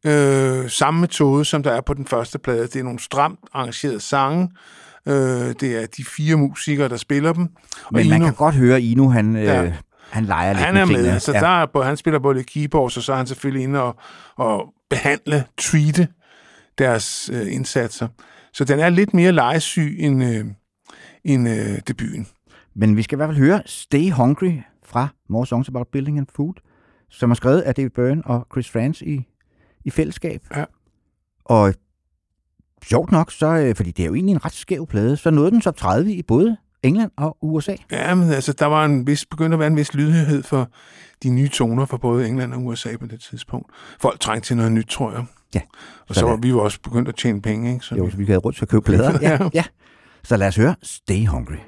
øh, 0.04 0.69
samme 0.69 1.02
metode, 1.02 1.45
som 1.45 1.63
der 1.63 1.72
er 1.72 1.82
på 1.82 1.93
den 1.93 2.08
første 2.08 2.39
plade. 2.39 2.62
Det 2.67 2.76
er 2.76 2.84
nogle 2.84 3.00
stramt 3.00 3.39
arrangerede 3.54 4.00
sange. 4.00 4.50
Øh, 5.06 5.13
det 5.60 5.63
er 5.63 5.86
de 5.98 6.04
fire 6.06 6.36
musikere, 6.36 6.89
der 6.89 6.98
spiller 6.98 7.34
dem. 7.34 7.48
Men 7.91 8.02
og 8.02 8.10
man 8.10 8.22
kan 8.22 8.34
godt 8.34 8.56
høre, 8.56 8.82
Ino, 8.82 9.10
han, 9.10 9.36
Ja. 9.36 9.63
øh, 9.63 9.74
han 10.10 10.26
leger 10.26 10.54
lidt 10.54 10.65
han 10.65 10.78
er 10.78 10.86
med, 10.86 10.95
tingene. 10.95 11.19
så 11.19 11.32
ja. 11.34 11.39
der 11.39 11.48
er, 11.48 11.84
han 11.84 11.98
spiller 11.98 12.19
både 12.19 12.36
lidt 12.36 12.48
keyboards, 12.48 12.98
og 12.98 13.04
så 13.04 13.13
er 13.13 13.17
han 13.17 13.28
selvfølgelig 13.28 13.63
inde 13.63 13.82
og, 13.82 13.95
og 14.36 14.65
behandle, 14.89 15.43
treate 15.58 16.08
deres 16.78 17.30
øh, 17.34 17.54
indsatser. 17.54 18.08
Så 18.54 18.63
den 18.63 18.80
er 18.80 18.89
lidt 18.89 19.13
mere 19.13 19.32
legesyg 19.32 19.95
end, 20.00 20.24
øh, 20.24 20.45
end 21.33 21.49
øh, 21.49 21.79
debuten. 21.87 22.27
Men 22.75 22.97
vi 22.97 23.01
skal 23.01 23.15
i 23.15 23.17
hvert 23.17 23.29
fald 23.29 23.37
høre 23.37 23.61
Stay 23.65 24.11
Hungry 24.11 24.51
fra 24.85 25.07
More 25.29 25.47
Songs 25.47 25.67
About 25.69 25.87
Building 25.91 26.17
and 26.17 26.27
Food, 26.35 26.53
som 27.09 27.31
er 27.31 27.35
skrevet 27.35 27.61
af 27.61 27.75
David 27.75 27.89
Byrne 27.89 28.21
og 28.25 28.47
Chris 28.51 28.69
France 28.69 29.05
i, 29.05 29.27
i 29.85 29.89
fællesskab. 29.89 30.41
Ja. 30.55 30.63
Og 31.45 31.73
sjovt 32.83 33.11
nok, 33.11 33.31
så, 33.31 33.47
øh, 33.47 33.75
fordi 33.75 33.91
det 33.91 34.03
er 34.03 34.07
jo 34.07 34.15
egentlig 34.15 34.33
en 34.33 34.45
ret 34.45 34.53
skæv 34.53 34.87
plade, 34.87 35.17
så 35.17 35.31
nåede 35.31 35.51
den 35.51 35.61
top 35.61 35.77
30 35.77 36.13
i 36.13 36.23
både 36.23 36.57
England 36.83 37.11
og 37.17 37.37
USA. 37.41 37.75
Ja, 37.91 38.15
men 38.15 38.29
altså, 38.29 38.53
der 38.53 38.65
var 38.65 38.85
en 38.85 39.07
vis, 39.07 39.25
begyndte 39.25 39.55
at 39.55 39.59
være 39.59 39.67
en 39.67 39.75
vis 39.77 39.93
lydhørhed 39.93 40.43
for 40.43 40.69
de 41.23 41.29
nye 41.29 41.49
toner 41.49 41.85
fra 41.85 41.97
både 41.97 42.27
England 42.27 42.53
og 42.53 42.65
USA 42.65 42.97
på 42.97 43.05
det 43.05 43.19
tidspunkt. 43.21 43.71
Folk 43.99 44.19
trængte 44.19 44.47
til 44.47 44.57
noget 44.57 44.71
nyt, 44.71 44.87
tror 44.87 45.11
jeg. 45.11 45.25
Ja, 45.55 45.61
Og 46.07 46.15
så 46.15 46.19
sådan. 46.19 46.31
var 46.31 46.37
vi 46.37 46.49
jo 46.49 46.59
også 46.63 46.79
begyndt 46.83 47.09
at 47.09 47.15
tjene 47.15 47.41
penge, 47.41 47.73
ikke? 47.73 47.85
Så 47.85 47.95
Jo, 47.95 48.03
vi, 48.03 48.11
så 48.11 48.17
vi 48.17 48.25
have 48.25 48.39
råd 48.39 48.53
til 48.53 48.61
at 48.61 48.69
købe 48.69 48.81
plader. 48.81 49.19
Ja, 49.29 49.49
ja. 49.53 49.63
Så 50.23 50.38
lad 50.38 50.47
os 50.47 50.55
høre 50.55 50.75
Stay 50.84 51.25
Hungry. 51.27 51.60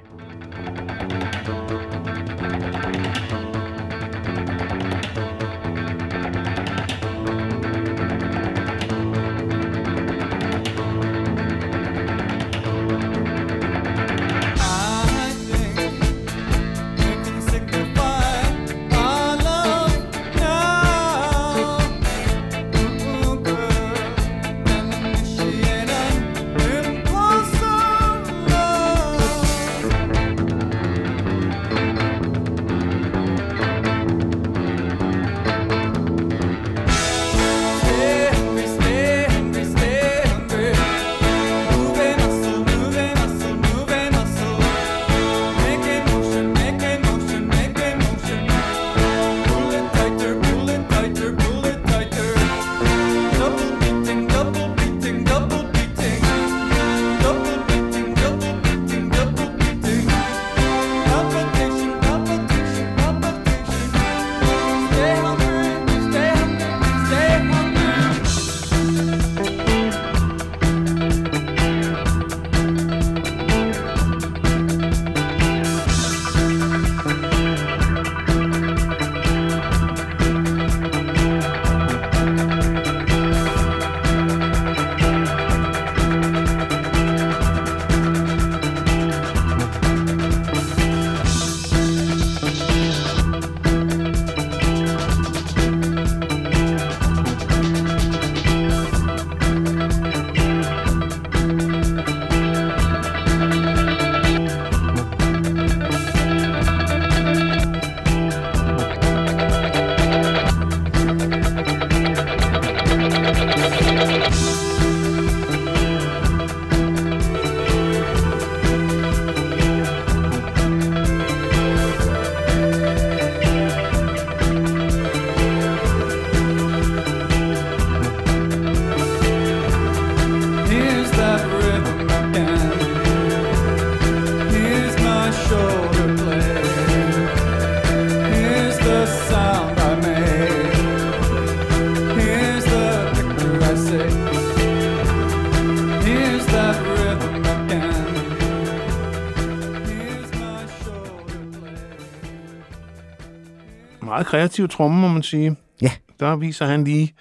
Meget 154.34 154.42
kreativ 154.50 154.68
tromme, 154.68 155.02
må 155.02 155.08
man 155.08 155.24
sige. 155.24 155.56
Ja. 155.82 155.92
Der 156.20 156.36
viser 156.36 156.66
han 156.66 156.84
lige, 156.84 157.14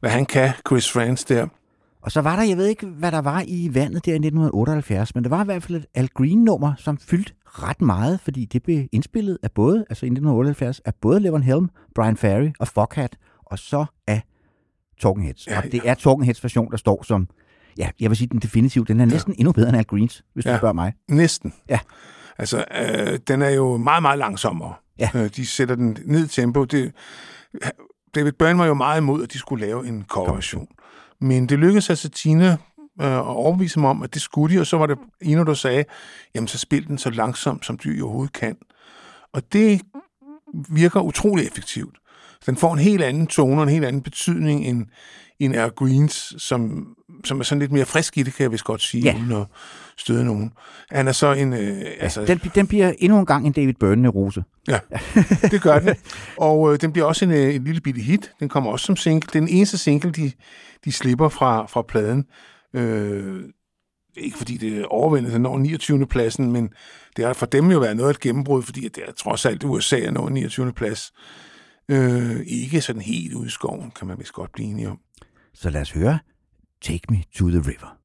hvad 0.00 0.10
han 0.10 0.26
kan, 0.26 0.50
Chris 0.68 0.92
France 0.92 1.34
der. 1.34 1.46
Og 2.02 2.12
så 2.12 2.20
var 2.20 2.36
der, 2.36 2.42
jeg 2.42 2.56
ved 2.56 2.66
ikke, 2.66 2.86
hvad 2.86 3.12
der 3.12 3.18
var 3.18 3.42
i 3.46 3.70
vandet 3.74 4.04
der 4.06 4.12
i 4.12 4.14
1978, 4.14 5.14
men 5.14 5.24
der 5.24 5.30
var 5.30 5.42
i 5.42 5.44
hvert 5.44 5.62
fald 5.62 5.76
et 5.78 5.86
Al 5.94 6.08
Green-nummer, 6.08 6.72
som 6.78 6.98
fyldte 6.98 7.32
ret 7.44 7.80
meget, 7.80 8.20
fordi 8.20 8.44
det 8.44 8.62
blev 8.62 8.86
indspillet 8.92 9.38
af 9.42 9.50
både, 9.52 9.78
altså 9.90 10.06
i 10.06 10.08
1978, 10.08 10.80
af 10.84 10.94
både 10.94 11.20
Levon 11.20 11.42
Helm, 11.42 11.70
Brian 11.94 12.16
Ferry 12.16 12.48
og 12.58 12.68
Foghat, 12.68 13.16
og 13.44 13.58
så 13.58 13.84
af 14.06 14.22
Talking 15.00 15.24
Heads. 15.26 15.46
Ja, 15.46 15.56
og 15.58 15.64
det 15.72 15.80
er 15.84 15.94
Talking 15.94 16.24
Heads 16.24 16.44
version, 16.44 16.70
der 16.70 16.76
står 16.76 17.02
som, 17.02 17.28
ja, 17.78 17.88
jeg 18.00 18.10
vil 18.10 18.16
sige 18.16 18.28
den 18.28 18.38
definitive, 18.40 18.84
den 18.84 19.00
er 19.00 19.04
næsten 19.04 19.34
endnu 19.38 19.52
bedre 19.52 19.68
end 19.68 19.78
Al 19.78 19.84
Greens, 19.84 20.24
hvis 20.34 20.44
du 20.44 20.50
Ja. 20.50 20.58
spørger 20.58 20.72
mig. 20.74 20.92
Næsten. 21.08 21.52
Ja. 21.68 21.78
Altså, 22.38 22.64
øh, 22.80 23.18
den 23.28 23.42
er 23.42 23.50
jo 23.50 23.76
meget, 23.76 24.02
meget 24.02 24.18
langsommere. 24.18 24.74
Ja. 24.98 25.10
Øh, 25.14 25.30
de 25.36 25.46
sætter 25.46 25.74
den 25.74 25.98
ned 26.04 26.24
i 26.24 26.28
tempo. 26.28 26.64
Det, 26.64 26.92
David 28.14 28.32
Byrne 28.32 28.58
var 28.58 28.66
jo 28.66 28.74
meget 28.74 29.00
imod, 29.00 29.22
at 29.22 29.32
de 29.32 29.38
skulle 29.38 29.66
lave 29.66 29.86
en 29.86 30.04
coverversion. 30.08 30.68
Men 31.20 31.48
det 31.48 31.58
lykkedes 31.58 31.90
altså 31.90 32.08
Tina 32.08 32.56
øh, 33.00 33.12
at 33.12 33.20
overbevise 33.20 33.80
mig 33.80 33.90
om, 33.90 34.02
at 34.02 34.14
det 34.14 34.22
skulle 34.22 34.54
de, 34.54 34.60
og 34.60 34.66
så 34.66 34.76
var 34.76 34.86
det 34.86 34.98
Ino, 35.22 35.44
der 35.44 35.54
sagde, 35.54 35.84
jamen 36.34 36.48
så 36.48 36.58
spil 36.58 36.86
den 36.86 36.98
så 36.98 37.10
langsomt, 37.10 37.66
som 37.66 37.78
du 37.78 37.88
overhovedet 38.02 38.32
kan. 38.32 38.56
Og 39.32 39.52
det 39.52 39.80
virker 40.68 41.00
utrolig 41.00 41.46
effektivt. 41.46 41.96
Den 42.46 42.56
får 42.56 42.72
en 42.72 42.78
helt 42.78 43.02
anden 43.02 43.26
tone 43.26 43.56
og 43.56 43.62
en 43.62 43.68
helt 43.68 43.84
anden 43.84 44.02
betydning 44.02 44.66
end, 44.66 44.86
end 45.40 45.56
Air 45.56 45.68
Greens, 45.68 46.34
som, 46.38 46.86
som 47.24 47.40
er 47.40 47.44
sådan 47.44 47.58
lidt 47.60 47.72
mere 47.72 47.84
frisk 47.84 48.18
i 48.18 48.22
det, 48.22 48.34
kan 48.34 48.42
jeg 48.42 48.52
vist 48.52 48.64
godt 48.64 48.82
sige, 48.82 49.02
Ja. 49.02 49.16
uden 49.16 49.32
at 49.32 49.46
støde 49.98 50.24
nogen. 50.24 50.52
Han 50.90 51.08
er 51.08 51.12
så 51.12 51.32
en... 51.32 51.52
Øh, 51.52 51.82
altså, 52.00 52.24
Den, 52.24 52.38
den 52.54 52.66
bliver 52.66 52.92
endnu 52.98 53.18
en 53.18 53.26
gang 53.26 53.46
en 53.46 53.52
David 53.52 53.74
Byrne-rose. 53.74 54.42
Ja, 54.68 54.78
det 55.50 55.62
gør 55.62 55.78
den. 55.78 55.94
Og 56.36 56.72
øh, 56.72 56.80
den 56.80 56.92
bliver 56.92 57.06
også 57.06 57.24
en, 57.24 57.30
øh, 57.30 57.54
en 57.54 57.64
lille 57.64 57.80
bitte 57.80 58.00
hit. 58.00 58.32
Den 58.40 58.48
kommer 58.48 58.70
også 58.70 58.86
som 58.86 58.96
single. 58.96 59.28
Den 59.32 59.48
eneste 59.48 59.78
single, 59.78 60.10
de, 60.10 60.32
de 60.84 60.92
slipper 60.92 61.28
fra, 61.28 61.66
fra 61.66 61.82
pladen. 61.82 62.24
Øh, 62.74 63.42
ikke 64.16 64.36
fordi 64.38 64.56
det 64.56 64.78
er 64.78 64.84
overvældet, 64.84 65.32
den 65.32 65.42
når 65.42 65.58
29. 65.58 66.06
pladsen, 66.06 66.52
men 66.52 66.68
det 67.16 67.24
har 67.24 67.32
for 67.32 67.46
dem 67.46 67.70
jo 67.70 67.78
været 67.78 67.96
noget 67.96 68.08
af 68.08 68.14
et 68.14 68.20
gennembrud, 68.20 68.62
fordi 68.62 68.80
det 68.88 69.02
er 69.08 69.12
trods 69.12 69.46
alt 69.46 69.64
USA 69.64 69.96
at 69.96 70.12
nå 70.12 70.28
29. 70.28 70.72
plads. 70.72 71.12
Øh, 71.90 72.36
ikke 72.46 72.80
sådan 72.80 73.02
helt 73.02 73.34
ude 73.34 73.46
i 73.46 73.50
skoven, 73.50 73.90
kan 73.98 74.06
man 74.06 74.18
vist 74.18 74.32
godt 74.32 74.52
blive 74.52 74.68
enige 74.68 74.88
om. 74.90 74.98
Så 75.56 75.70
lad 75.70 75.80
os 75.80 75.90
høre 75.90 76.18
Take 76.80 77.00
Me 77.10 77.22
to 77.34 77.48
the 77.48 77.60
River. 77.60 77.98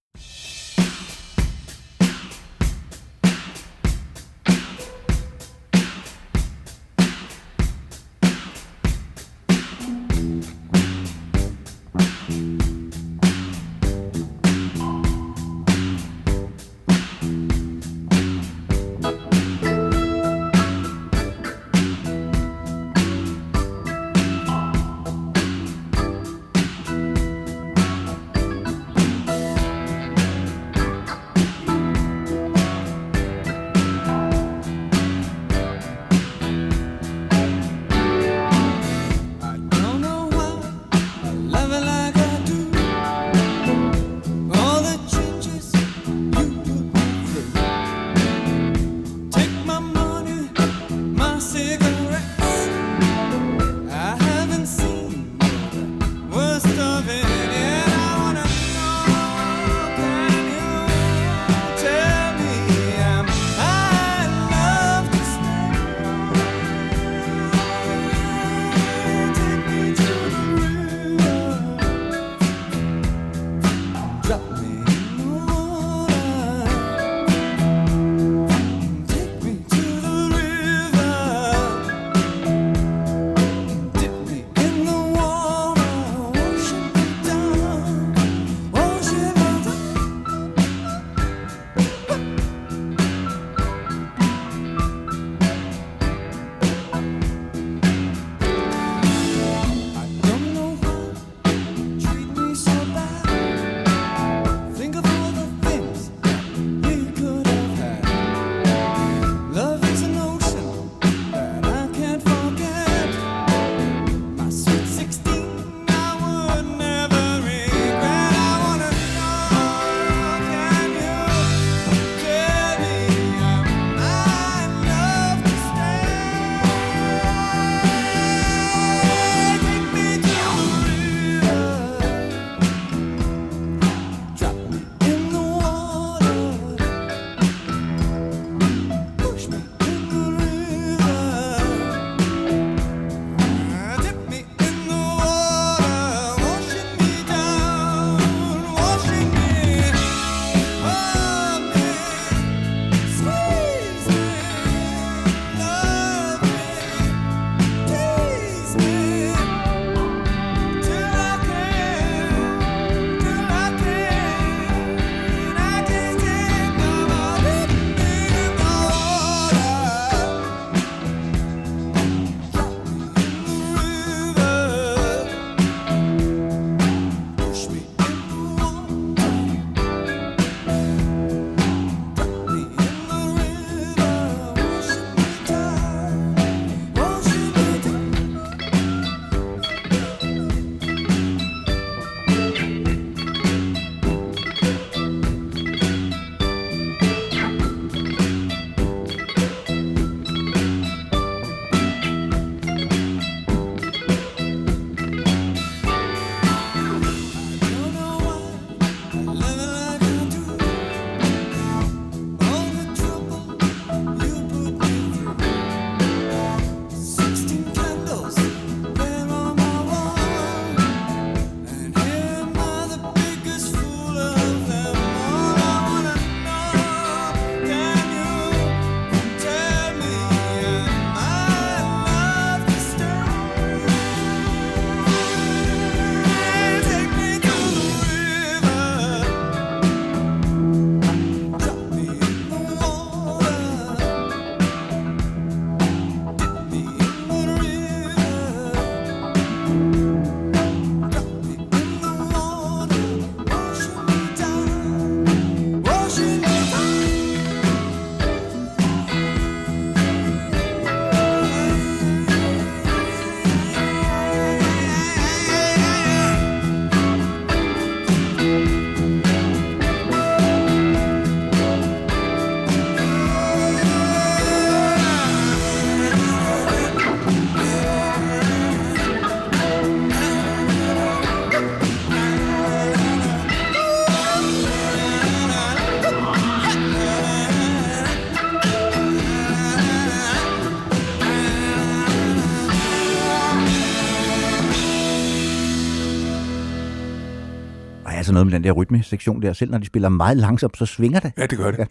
Altså 298.31 298.43
noget 298.43 298.47
med 298.47 298.53
den 298.53 298.63
der 298.63 298.71
rytmesektion 298.71 299.41
der. 299.41 299.53
Selv 299.53 299.71
når 299.71 299.77
de 299.77 299.85
spiller 299.85 300.09
meget 300.09 300.37
langsomt, 300.37 300.77
så 300.77 300.85
svinger 300.85 301.19
det. 301.19 301.33
Ja, 301.37 301.45
det 301.45 301.57
gør 301.57 301.71
det. 301.71 301.77
Ja. 301.77 301.85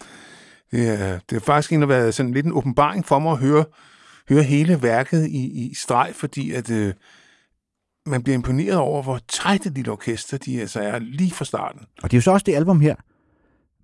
Det 0.73 0.89
er, 0.89 1.19
det 1.31 1.37
er 1.37 1.41
faktisk 1.41 1.73
en, 1.73 1.81
der 1.81 1.87
har 1.87 1.95
været 1.95 2.15
sådan 2.15 2.33
lidt 2.33 2.47
en 2.47 2.53
åbenbaring 2.53 3.07
for 3.07 3.19
mig 3.19 3.33
at 3.33 3.39
høre, 3.39 3.65
høre 4.29 4.43
hele 4.43 4.83
værket 4.83 5.27
i, 5.27 5.69
i 5.71 5.75
streg, 5.75 6.11
fordi 6.15 6.53
at 6.53 6.71
øh, 6.71 6.95
man 8.07 8.23
bliver 8.23 8.35
imponeret 8.35 8.79
over, 8.79 9.03
hvor 9.03 9.19
tæt 9.29 9.75
lille 9.75 9.93
orkester 9.93 10.39
de 10.39 10.61
altså 10.61 10.81
er 10.81 10.99
lige 10.99 11.31
fra 11.31 11.45
starten. 11.45 11.81
Og 12.03 12.11
det 12.11 12.17
er 12.17 12.19
jo 12.19 12.23
så 12.23 12.31
også 12.31 12.45
det 12.45 12.55
album 12.55 12.81
her, 12.81 12.95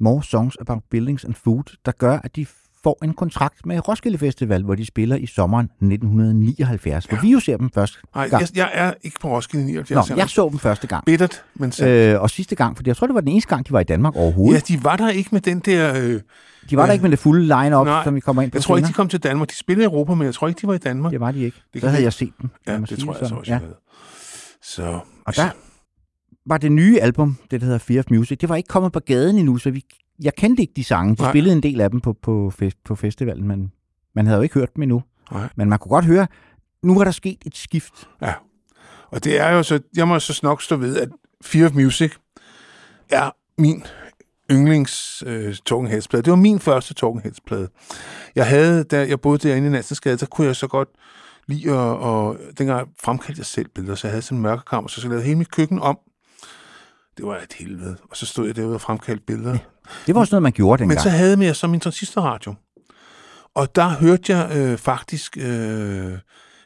More 0.00 0.22
Songs 0.22 0.56
About 0.60 0.82
Buildings 0.90 1.24
and 1.24 1.34
Food, 1.34 1.76
der 1.84 1.92
gør, 1.92 2.18
at 2.18 2.36
de 2.36 2.46
får 2.86 2.98
en 3.04 3.14
kontrakt 3.14 3.66
med 3.66 3.88
Roskilde 3.88 4.18
Festival, 4.18 4.62
hvor 4.62 4.74
de 4.74 4.86
spiller 4.86 5.16
i 5.16 5.26
sommeren 5.26 5.64
1979, 5.64 7.04
hvor 7.04 7.18
vi 7.22 7.30
jo 7.32 7.40
ser 7.40 7.56
dem 7.56 7.70
første 7.74 7.98
Nej, 8.14 8.28
gang. 8.28 8.40
jeg, 8.42 8.48
jeg 8.56 8.70
er 8.74 8.92
ikke 9.02 9.20
på 9.20 9.28
Roskilde 9.28 9.64
Nå, 9.66 9.70
79. 9.70 10.10
jeg 10.10 10.28
så 10.28 10.48
dem 10.50 10.58
første 10.58 10.86
gang. 10.86 11.04
Bittert, 11.04 11.42
men 11.54 11.72
så, 11.72 11.86
øh, 11.88 12.14
Øh, 12.14 12.20
og 12.22 12.30
sidste 12.30 12.54
gang, 12.54 12.76
for 12.76 12.82
jeg 12.86 12.96
tror, 12.96 13.06
det 13.06 13.14
var 13.14 13.20
den 13.20 13.30
eneste 13.30 13.48
gang, 13.48 13.66
de 13.68 13.72
var 13.72 13.80
i 13.80 13.84
Danmark 13.84 14.16
overhovedet. 14.16 14.70
ja, 14.70 14.74
de 14.74 14.84
var 14.84 14.96
der 14.96 15.08
ikke 15.08 15.28
med 15.32 15.40
den 15.40 15.58
der... 15.60 15.94
Øh, 16.02 16.20
De 16.70 16.76
var 16.76 16.86
der 16.86 16.92
ikke 16.92 17.02
med 17.02 17.10
det 17.10 17.18
fulde 17.18 17.42
line-up, 17.42 17.86
Nej, 17.86 18.04
som 18.04 18.14
vi 18.14 18.20
kommer 18.20 18.42
ind 18.42 18.50
på 18.50 18.56
jeg 18.56 18.62
tror 18.62 18.76
ikke, 18.76 18.84
de 18.84 18.88
senere. 18.88 18.96
kom 18.96 19.08
til 19.08 19.22
Danmark. 19.22 19.50
De 19.50 19.54
spillede 19.56 19.84
i 19.84 19.86
Europa, 19.86 20.14
men 20.14 20.24
jeg 20.26 20.34
tror 20.34 20.48
ikke, 20.48 20.60
de 20.62 20.66
var 20.66 20.74
i 20.74 20.78
Danmark. 20.78 21.12
Det 21.12 21.20
var 21.20 21.32
de 21.32 21.40
ikke. 21.44 21.56
Det 21.74 21.80
Så 21.82 21.88
havde 21.88 22.02
jeg 22.02 22.12
set 22.12 22.32
dem. 22.42 22.50
Ja, 22.66 22.76
det 22.78 22.98
tror 22.98 23.16
jeg 23.20 23.28
så 23.28 23.34
også, 23.34 23.52
Ja. 23.52 23.58
Så, 24.62 25.00
Og 25.26 25.36
der 25.36 25.48
var 26.46 26.58
det 26.58 26.72
nye 26.72 27.00
album, 27.00 27.36
det 27.50 27.60
der 27.60 27.64
hedder 27.66 27.78
Fear 27.78 27.98
of 27.98 28.04
Music, 28.10 28.38
det 28.38 28.48
var 28.48 28.56
ikke 28.56 28.68
kommet 28.68 28.92
på 28.92 29.00
gaden 29.00 29.38
endnu, 29.38 29.58
så 29.58 29.70
vi, 29.70 29.84
jeg 30.22 30.34
kendte 30.34 30.60
ikke 30.62 30.72
de 30.76 30.84
sange. 30.84 31.16
De 31.16 31.22
Nej. 31.22 31.32
spillede 31.32 31.56
en 31.56 31.62
del 31.62 31.80
af 31.80 31.90
dem 31.90 32.00
på, 32.00 32.12
på, 32.12 32.50
fest, 32.50 32.76
på 32.84 32.94
festivalen, 32.94 33.48
men 33.48 33.72
man 34.14 34.26
havde 34.26 34.36
jo 34.36 34.42
ikke 34.42 34.54
hørt 34.54 34.74
dem 34.74 34.82
endnu. 34.82 35.02
Nej. 35.32 35.48
Men 35.56 35.68
man 35.68 35.78
kunne 35.78 35.90
godt 35.90 36.04
høre, 36.04 36.26
nu 36.82 36.94
var 36.94 37.04
der 37.04 37.10
sket 37.10 37.38
et 37.46 37.56
skift. 37.56 38.08
Ja. 38.22 38.34
Og 39.10 39.24
det 39.24 39.40
er 39.40 39.50
jo 39.50 39.62
så, 39.62 39.80
jeg 39.96 40.08
må 40.08 40.18
så 40.18 40.40
nok 40.42 40.62
stå 40.62 40.76
ved, 40.76 40.96
at 40.96 41.08
Fear 41.44 41.66
of 41.68 41.74
Music 41.74 42.12
er 43.10 43.30
min 43.58 43.84
yndlings 44.50 45.24
øh, 45.26 45.54
Talking 45.66 45.90
Heads-plade. 45.90 46.22
Det 46.22 46.30
var 46.30 46.36
min 46.36 46.60
første 46.60 46.94
Talking 46.94 47.22
Heads-plade. 47.22 47.68
Jeg 48.34 48.46
havde, 48.46 48.84
da 48.84 49.08
jeg 49.08 49.20
boede 49.20 49.48
derinde 49.48 49.68
i 49.68 49.70
Nansensgade, 49.70 50.18
så 50.18 50.26
kunne 50.26 50.46
jeg 50.46 50.56
så 50.56 50.66
godt 50.66 50.88
lide 51.46 51.70
at, 51.70 51.76
og 51.76 52.38
dengang 52.58 52.88
fremkaldte 53.04 53.40
jeg 53.40 53.46
selv 53.46 53.68
billeder, 53.74 53.94
så 53.94 54.06
jeg 54.06 54.12
havde 54.12 54.22
sådan 54.22 54.38
en 54.38 54.42
mørkekammer, 54.42 54.88
så 54.88 55.00
jeg 55.02 55.08
lavede 55.08 55.24
hele 55.24 55.38
mit 55.38 55.50
køkken 55.50 55.78
om. 55.78 55.98
Det 57.16 57.26
var 57.26 57.36
et 57.36 57.52
helvede. 57.52 57.96
Og 58.10 58.16
så 58.16 58.26
stod 58.26 58.46
jeg 58.46 58.56
derude 58.56 58.74
og 58.74 58.80
fremkaldte 58.80 59.24
billeder. 59.26 59.58
Det 60.06 60.14
var 60.14 60.20
også 60.20 60.34
noget, 60.34 60.42
man 60.42 60.52
gjorde 60.52 60.80
dengang. 60.80 60.96
Men 60.96 61.02
så 61.02 61.10
havde 61.10 61.44
jeg 61.44 61.56
så 61.56 61.66
min 61.66 61.80
transistorradio. 61.80 62.54
Og 63.54 63.76
der 63.76 63.88
hørte 63.88 64.36
jeg 64.36 64.56
øh, 64.56 64.78
faktisk, 64.78 65.36
øh, 65.36 66.18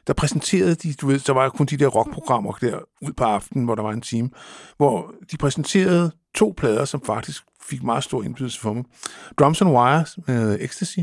der 0.07 0.13
præsenterede 0.17 0.75
de, 0.75 0.93
du 0.93 1.07
ved, 1.07 1.19
der 1.19 1.33
var 1.33 1.49
kun 1.49 1.67
de 1.67 1.77
der 1.77 1.87
rockprogrammer 1.87 2.53
der 2.53 2.79
ud 3.03 3.13
på 3.13 3.25
aftenen, 3.25 3.65
hvor 3.65 3.75
der 3.75 3.83
var 3.83 3.93
en 3.93 4.01
time, 4.01 4.31
hvor 4.77 5.15
de 5.31 5.37
præsenterede 5.37 6.11
to 6.35 6.55
plader, 6.57 6.85
som 6.85 7.03
faktisk 7.07 7.43
fik 7.63 7.83
meget 7.83 8.05
stor 8.05 8.23
indflydelse 8.23 8.61
for 8.61 8.73
mig. 8.73 8.85
Drums 9.39 9.63
and 9.63 9.71
Wires 9.71 10.19
med 10.27 10.59
Ecstasy, 10.61 10.99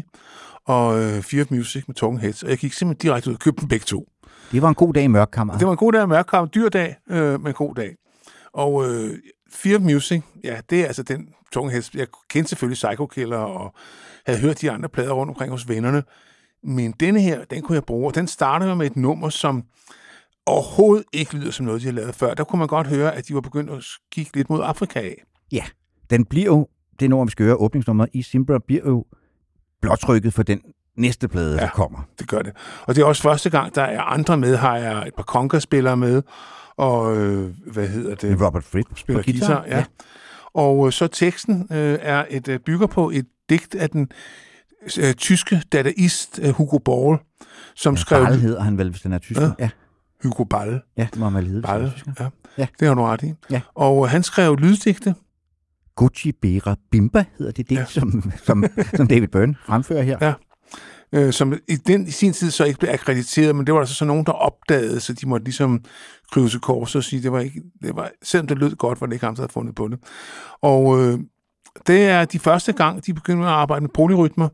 og 0.65 0.99
øh, 0.99 1.21
Fear 1.23 1.43
of 1.43 1.51
Music 1.51 1.83
med 1.87 1.95
Talking 1.95 2.21
Heads. 2.21 2.43
Og 2.43 2.49
jeg 2.49 2.57
gik 2.57 2.73
simpelthen 2.73 3.09
direkte 3.09 3.29
ud 3.29 3.35
og 3.35 3.39
købte 3.39 3.61
dem 3.61 3.69
begge 3.69 3.85
to. 3.85 4.07
Det 4.51 4.61
var 4.61 4.69
en 4.69 4.75
god 4.75 4.93
dag 4.93 5.03
i 5.03 5.07
mørkkammeret. 5.07 5.59
Det 5.59 5.67
var 5.67 5.71
en 5.73 5.77
god 5.77 5.91
dag, 5.91 6.09
mørkkamp, 6.09 6.53
dyr 6.53 6.69
dag, 6.69 6.95
øh, 7.09 7.39
men 7.41 7.47
en 7.47 7.53
god 7.53 7.75
dag. 7.75 7.95
Og 8.53 8.89
øh, 8.89 9.17
Fear 9.51 9.77
of 9.77 9.81
Music, 9.81 10.21
ja, 10.43 10.59
det 10.69 10.81
er 10.81 10.85
altså 10.85 11.03
den 11.03 11.29
tunge 11.51 11.71
hest. 11.71 11.95
Jeg 11.95 12.07
kendte 12.29 12.49
selvfølgelig 12.49 12.75
Psycho 12.75 13.05
Killer 13.05 13.37
og 13.37 13.73
havde 14.25 14.39
hørt 14.39 14.61
de 14.61 14.71
andre 14.71 14.89
plader 14.89 15.11
rundt 15.11 15.29
omkring 15.29 15.51
hos 15.51 15.69
vennerne. 15.69 16.03
Men 16.63 16.91
denne 16.91 17.21
her, 17.21 17.45
den 17.45 17.61
kunne 17.61 17.75
jeg 17.75 17.83
bruge, 17.83 18.07
og 18.07 18.15
den 18.15 18.27
startede 18.27 18.75
med 18.75 18.85
et 18.85 18.95
nummer, 18.95 19.29
som 19.29 19.63
overhovedet 20.45 21.05
ikke 21.13 21.37
lyder 21.37 21.51
som 21.51 21.65
noget, 21.65 21.81
de 21.81 21.85
har 21.85 21.93
lavet 21.93 22.15
før. 22.15 22.33
Der 22.33 22.43
kunne 22.43 22.59
man 22.59 22.67
godt 22.67 22.87
høre, 22.87 23.15
at 23.15 23.27
de 23.27 23.33
var 23.33 23.41
begyndt 23.41 23.69
at 23.69 23.83
kigge 24.11 24.31
lidt 24.35 24.49
mod 24.49 24.61
Afrika 24.63 24.99
af. 24.99 25.23
Ja, 25.51 25.63
den 26.09 26.25
bliver 26.25 26.45
jo, 26.45 26.67
det 26.99 27.09
nummer, 27.09 27.25
vi 27.25 27.31
skal 27.31 27.45
høre, 27.45 27.55
åbningsnummeret 27.55 28.09
i 28.13 28.21
Simbra, 28.21 28.59
bliver 28.67 28.83
jo 28.85 29.05
blåtrykket 29.81 30.33
for 30.33 30.43
den 30.43 30.61
næste 30.97 31.27
plade, 31.27 31.55
ja. 31.55 31.61
der 31.61 31.69
kommer. 31.69 31.99
Det 32.19 32.27
gør 32.27 32.41
det. 32.41 32.53
Og 32.85 32.95
det 32.95 33.01
er 33.01 33.05
også 33.05 33.21
første 33.21 33.49
gang, 33.49 33.75
der 33.75 33.81
er 33.81 34.01
andre 34.01 34.37
med. 34.37 34.55
Har 34.55 34.77
jeg 34.77 35.07
et 35.07 35.13
par 35.15 35.23
conga-spillere 35.23 35.97
med, 35.97 36.21
og 36.77 37.17
øh, 37.17 37.53
hvad 37.73 37.87
hedder 37.87 38.15
det? 38.15 38.41
Robert 38.41 38.63
Fripp 38.63 38.97
spiller 38.97 39.23
guitar. 39.23 39.47
guitar, 39.47 39.65
ja. 39.77 39.83
Og 40.53 40.85
øh, 40.87 40.91
så 40.93 41.07
teksten 41.07 41.67
øh, 41.71 41.99
er 42.01 42.25
et 42.29 42.47
øh, 42.47 42.59
bygger 42.59 42.87
på 42.87 43.09
et 43.09 43.25
digt 43.49 43.75
af 43.75 43.89
den 43.89 44.09
øh, 44.99 45.13
tyske 45.13 45.61
dadaist 45.71 46.39
øh, 46.43 46.49
Hugo 46.49 46.77
Ball, 46.77 47.17
som 47.75 47.93
Ja, 47.93 47.99
skrev 47.99 48.25
Ball 48.25 48.39
hedder 48.39 48.61
han 48.61 48.77
vel, 48.77 48.89
hvis 48.89 49.01
den 49.01 49.13
er 49.13 49.17
tysk. 49.17 49.39
Ja. 49.39 49.45
Ja, 49.45 49.51
ja, 49.59 49.69
Hugo 50.23 50.43
Ball. 50.43 50.81
ja 50.97 51.07
det 51.13 51.19
må 51.19 51.29
man 51.29 51.57
er 51.57 51.61
Ball. 51.61 51.93
Ja. 52.07 52.11
Ja. 52.23 52.29
ja, 52.57 52.67
det 52.79 52.87
har 52.87 52.95
du 52.95 53.01
ret 53.01 53.23
i. 53.23 53.33
Ja. 53.49 53.61
Og 53.75 54.05
øh, 54.05 54.11
han 54.11 54.23
skrev 54.23 54.55
lyddigte. 54.55 55.15
Gucci 55.95 56.31
Bera 56.31 56.75
Bimba 56.91 57.25
hedder 57.37 57.51
det, 57.51 57.69
det 57.69 57.75
Ja. 57.75 57.79
ja. 57.79 57.85
som, 57.85 58.31
som, 58.43 58.63
som 58.95 59.07
David 59.07 59.27
Byrne 59.27 59.55
fremfører 59.65 60.01
her. 60.03 60.17
Ja 60.21 60.33
øh, 61.13 61.33
som 61.33 61.53
i, 61.67 61.75
den, 61.75 62.07
i 62.07 62.11
sin 62.11 62.33
tid 62.33 62.51
så 62.51 62.63
ikke 62.63 62.79
blev 62.79 62.91
akkrediteret, 62.91 63.55
men 63.55 63.65
det 63.65 63.73
var 63.73 63.79
altså 63.79 63.95
så, 63.95 64.05
nogen, 64.05 64.25
der 64.25 64.31
opdagede, 64.31 64.99
så 64.99 65.13
de 65.13 65.29
måtte 65.29 65.43
ligesom 65.43 65.83
krybe 66.31 66.49
til 66.49 66.59
kors 66.59 66.95
og 66.95 67.03
sige, 67.03 67.23
det 67.23 67.31
var 67.31 67.39
ikke, 67.39 67.61
det 67.81 67.95
var, 67.95 68.11
selvom 68.23 68.47
det 68.47 68.57
lød 68.57 68.75
godt, 68.75 69.01
var 69.01 69.07
det 69.07 69.13
ikke 69.13 69.25
ham, 69.25 69.35
der 69.35 69.41
havde 69.41 69.53
fundet 69.53 69.75
på 69.75 69.87
det. 69.87 69.99
Og 70.61 70.99
øh, 70.99 71.19
det 71.87 72.03
er 72.07 72.25
de 72.25 72.39
første 72.39 72.73
gang, 72.73 73.05
de 73.05 73.13
begyndte 73.13 73.45
at 73.45 73.51
arbejde 73.51 73.81
med 73.81 73.89
polyrytmer, 73.89 74.49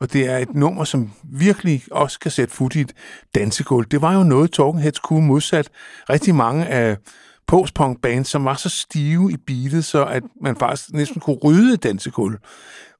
og 0.00 0.12
det 0.12 0.26
er 0.26 0.38
et 0.38 0.54
nummer, 0.54 0.84
som 0.84 1.10
virkelig 1.24 1.82
også 1.90 2.18
kan 2.18 2.30
sætte 2.30 2.54
fod 2.54 2.76
i 2.76 2.80
et 2.80 2.92
dansegulv. 3.34 3.86
Det 3.86 4.02
var 4.02 4.14
jo 4.14 4.22
noget, 4.22 4.52
Talking 4.52 4.82
Heads 4.82 4.98
kunne 4.98 5.26
modsat 5.26 5.70
rigtig 6.10 6.34
mange 6.34 6.66
af 6.66 6.96
postpunk 7.46 8.02
bands, 8.02 8.28
som 8.28 8.44
var 8.44 8.54
så 8.54 8.68
stive 8.68 9.32
i 9.32 9.36
beatet, 9.36 9.84
så 9.84 10.04
at 10.04 10.22
man 10.42 10.56
faktisk 10.56 10.92
næsten 10.92 11.20
kunne 11.20 11.36
rydde 11.36 11.76
dansegulv 11.76 12.38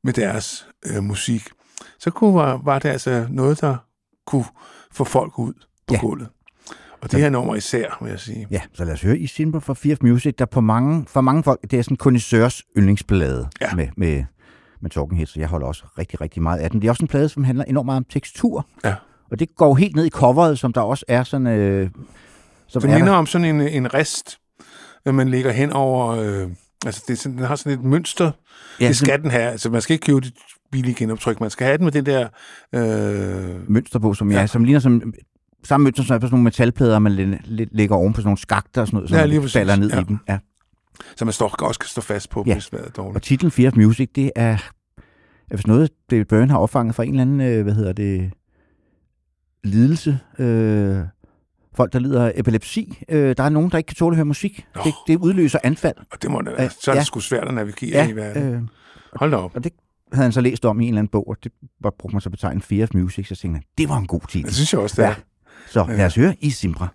med 0.05 0.13
deres 0.13 0.67
øh, 0.87 1.03
musik. 1.03 1.49
Så 1.99 2.11
kunne, 2.11 2.35
var, 2.35 2.61
var 2.65 2.79
det 2.79 2.89
altså 2.89 3.27
noget, 3.31 3.61
der 3.61 3.77
kunne 4.27 4.45
få 4.93 5.05
folk 5.05 5.39
ud 5.39 5.53
på 5.87 5.95
ja. 5.95 6.01
Gulvet. 6.01 6.29
Og 7.03 7.13
det 7.13 7.21
her 7.21 7.31
nummer 7.31 7.55
især, 7.55 7.99
vil 8.03 8.11
jeg 8.11 8.21
sige. 8.21 8.47
Ja, 8.51 8.61
så 8.73 8.85
lad 8.85 8.93
os 8.93 9.03
høre 9.03 9.19
i 9.19 9.27
Simba 9.27 9.59
fra 9.59 9.75
Fear 9.75 9.97
Music, 10.03 10.35
der 10.39 10.45
på 10.45 10.61
mange, 10.61 11.05
for 11.09 11.21
mange 11.21 11.43
folk, 11.43 11.61
det 11.71 11.79
er 11.79 11.83
sådan 11.83 11.97
kondisørs 11.97 12.63
yndlingsplade 12.77 13.49
Ja. 13.61 13.75
med, 13.75 13.89
med, 13.97 14.25
med 14.81 14.91
Talking 14.91 15.17
Heads, 15.17 15.31
så 15.31 15.41
jeg 15.41 15.49
holder 15.49 15.67
også 15.67 15.85
rigtig, 15.99 16.21
rigtig 16.21 16.43
meget 16.43 16.59
af 16.59 16.71
den. 16.71 16.81
Det 16.83 16.87
er 16.89 16.93
også 16.93 17.05
en 17.05 17.09
plade, 17.09 17.29
som 17.29 17.45
handler 17.45 17.65
enormt 17.65 17.87
meget 17.87 17.97
om 17.97 18.05
tekstur, 18.05 18.67
Ja. 18.85 18.95
og 19.31 19.39
det 19.39 19.57
går 19.57 19.75
helt 19.75 19.97
ned 19.97 20.07
i 20.07 20.11
coveret, 20.11 20.59
som 20.59 20.73
der 20.73 20.81
også 20.81 21.05
er 21.09 21.23
sådan... 21.25 21.47
Øh, 21.47 21.91
som 22.67 22.83
Det 22.83 22.91
er 22.91 22.95
minder 22.95 23.13
der. 23.13 23.19
om 23.19 23.27
sådan 23.27 23.45
en, 23.45 23.61
en 23.61 23.95
rest, 23.95 24.39
man 25.07 25.29
lægger 25.29 25.53
hen 25.53 25.73
over... 25.73 26.09
Øh, 26.09 26.49
altså, 26.87 27.05
det 27.09 27.13
er 27.13 27.17
sådan, 27.17 27.39
den 27.39 27.47
har 27.47 27.57
sådan 27.57 27.79
et 27.79 27.85
mønster. 27.85 28.31
Ja, 28.81 28.89
det 28.89 28.97
sådan 28.97 29.07
skal 29.07 29.23
den 29.23 29.31
have. 29.31 29.43
Altså, 29.51 29.71
man 29.71 29.81
skal 29.81 29.95
ikke 29.95 30.05
købe 30.07 30.21
det 30.21 30.33
billige 30.73 30.95
genoptryk. 30.95 31.41
Man 31.41 31.51
skal 31.51 31.67
have 31.67 31.77
den 31.79 31.85
med 31.85 31.93
det 31.93 32.07
der... 32.07 32.29
Øh, 32.75 33.71
mønster 33.71 33.99
på, 33.99 34.15
som, 34.15 34.31
Ja. 34.33 34.41
ja. 34.41 34.47
som 34.47 34.65
ligner 34.65 34.81
som 34.81 35.15
samme 35.65 35.85
mønster, 35.85 36.03
som 36.03 36.15
er 36.15 36.19
på 36.19 36.27
sådan 36.27 36.35
nogle 36.35 36.45
metalplader, 36.45 36.99
man 36.99 37.13
læ- 37.13 37.37
læ- 37.45 37.67
lægger 37.73 37.97
oven 37.97 38.13
på 38.13 38.21
sådan 38.21 38.27
nogle 38.27 38.39
skakter 38.39 38.81
og 38.81 38.87
sådan 38.87 38.97
noget, 38.97 39.09
som 39.11 39.19
Ja, 39.19 39.27
lige 39.27 39.49
falder 39.49 39.77
ned 39.77 39.91
Ja. 39.91 40.01
i 40.01 40.05
dem. 40.05 40.19
Ja. 40.29 40.39
så 41.17 41.25
man 41.25 41.33
står, 41.33 41.49
også 41.63 41.81
kan 41.81 41.89
stå 41.89 42.01
fast 42.01 42.31
på, 42.31 42.45
Ja. 42.47 42.53
hvis 42.53 42.73
vejret 42.73 42.87
er 42.87 42.91
dårligt. 42.91 43.17
Og 43.17 43.23
titlen 43.23 43.51
Fear 43.51 43.71
of 43.71 43.77
Music, 43.77 44.09
det 44.15 44.31
er, 44.37 44.57
hvis 45.49 45.67
noget, 45.67 45.91
David 46.11 46.25
Byrne 46.25 46.51
har 46.51 46.59
opfanget 46.59 46.95
fra 46.95 47.03
en 47.05 47.09
eller 47.11 47.23
anden, 47.23 47.41
øh, 47.41 47.63
hvad 47.63 47.75
hedder 47.75 47.93
det, 47.93 48.31
lidelse. 49.65 50.19
Øh, 50.39 50.99
folk, 51.77 51.93
der 51.93 51.99
lider 51.99 52.27
af 52.27 52.33
epilepsi. 52.37 52.99
Øh, 53.09 53.37
der 53.37 53.43
er 53.45 53.49
nogen, 53.49 53.71
der 53.71 53.79
ikke 53.79 53.89
kan 53.89 53.95
tåle 53.97 54.15
at 54.15 54.17
høre 54.17 54.25
musik. 54.25 54.67
Nå. 54.75 54.81
Det, 54.85 54.95
det 55.07 55.17
udløser 55.17 55.59
anfald. 55.63 55.97
Og 56.13 56.23
det 56.23 56.31
må 56.31 56.41
Øh, 56.41 56.71
så 56.81 56.91
er 56.91 56.95
det 56.95 56.99
ja. 57.01 57.05
sgu 57.05 57.21
svært 57.21 57.49
at 57.49 57.55
navigere 57.55 58.11
i 58.11 58.17
verden. 58.17 58.55
øh, 58.55 58.63
Hold 59.13 59.31
da 59.31 59.37
op. 59.37 59.57
og 59.57 59.65
det 59.65 59.73
havde 60.13 60.25
han 60.25 60.33
så 60.33 60.41
læst 60.41 60.65
om 60.65 60.81
i 60.81 60.85
en 60.85 60.89
eller 60.89 60.99
anden 60.99 61.11
bog, 61.11 61.29
og 61.29 61.37
det 61.45 61.53
var, 61.81 61.93
brugte 61.99 62.15
man 62.15 62.21
så 62.21 62.31
betegnet 62.31 62.65
Fear 62.65 62.83
of 62.83 62.89
Music, 62.95 63.29
så 63.29 63.37
tænkte 63.37 63.57
han, 63.57 63.65
det 63.79 63.89
var 63.89 63.97
en 63.99 64.07
god 64.07 64.21
titel. 64.29 64.47
Det 64.47 64.55
synes 64.55 64.73
jeg 64.73 64.81
også, 64.81 65.03
det 65.03 65.05
er. 65.05 65.09
Ja. 65.09 65.15
Så 65.71 65.85
lad 65.89 66.07
os 66.07 66.15
høre 66.15 66.35
i 66.41 66.51
Simbra. 66.51 66.89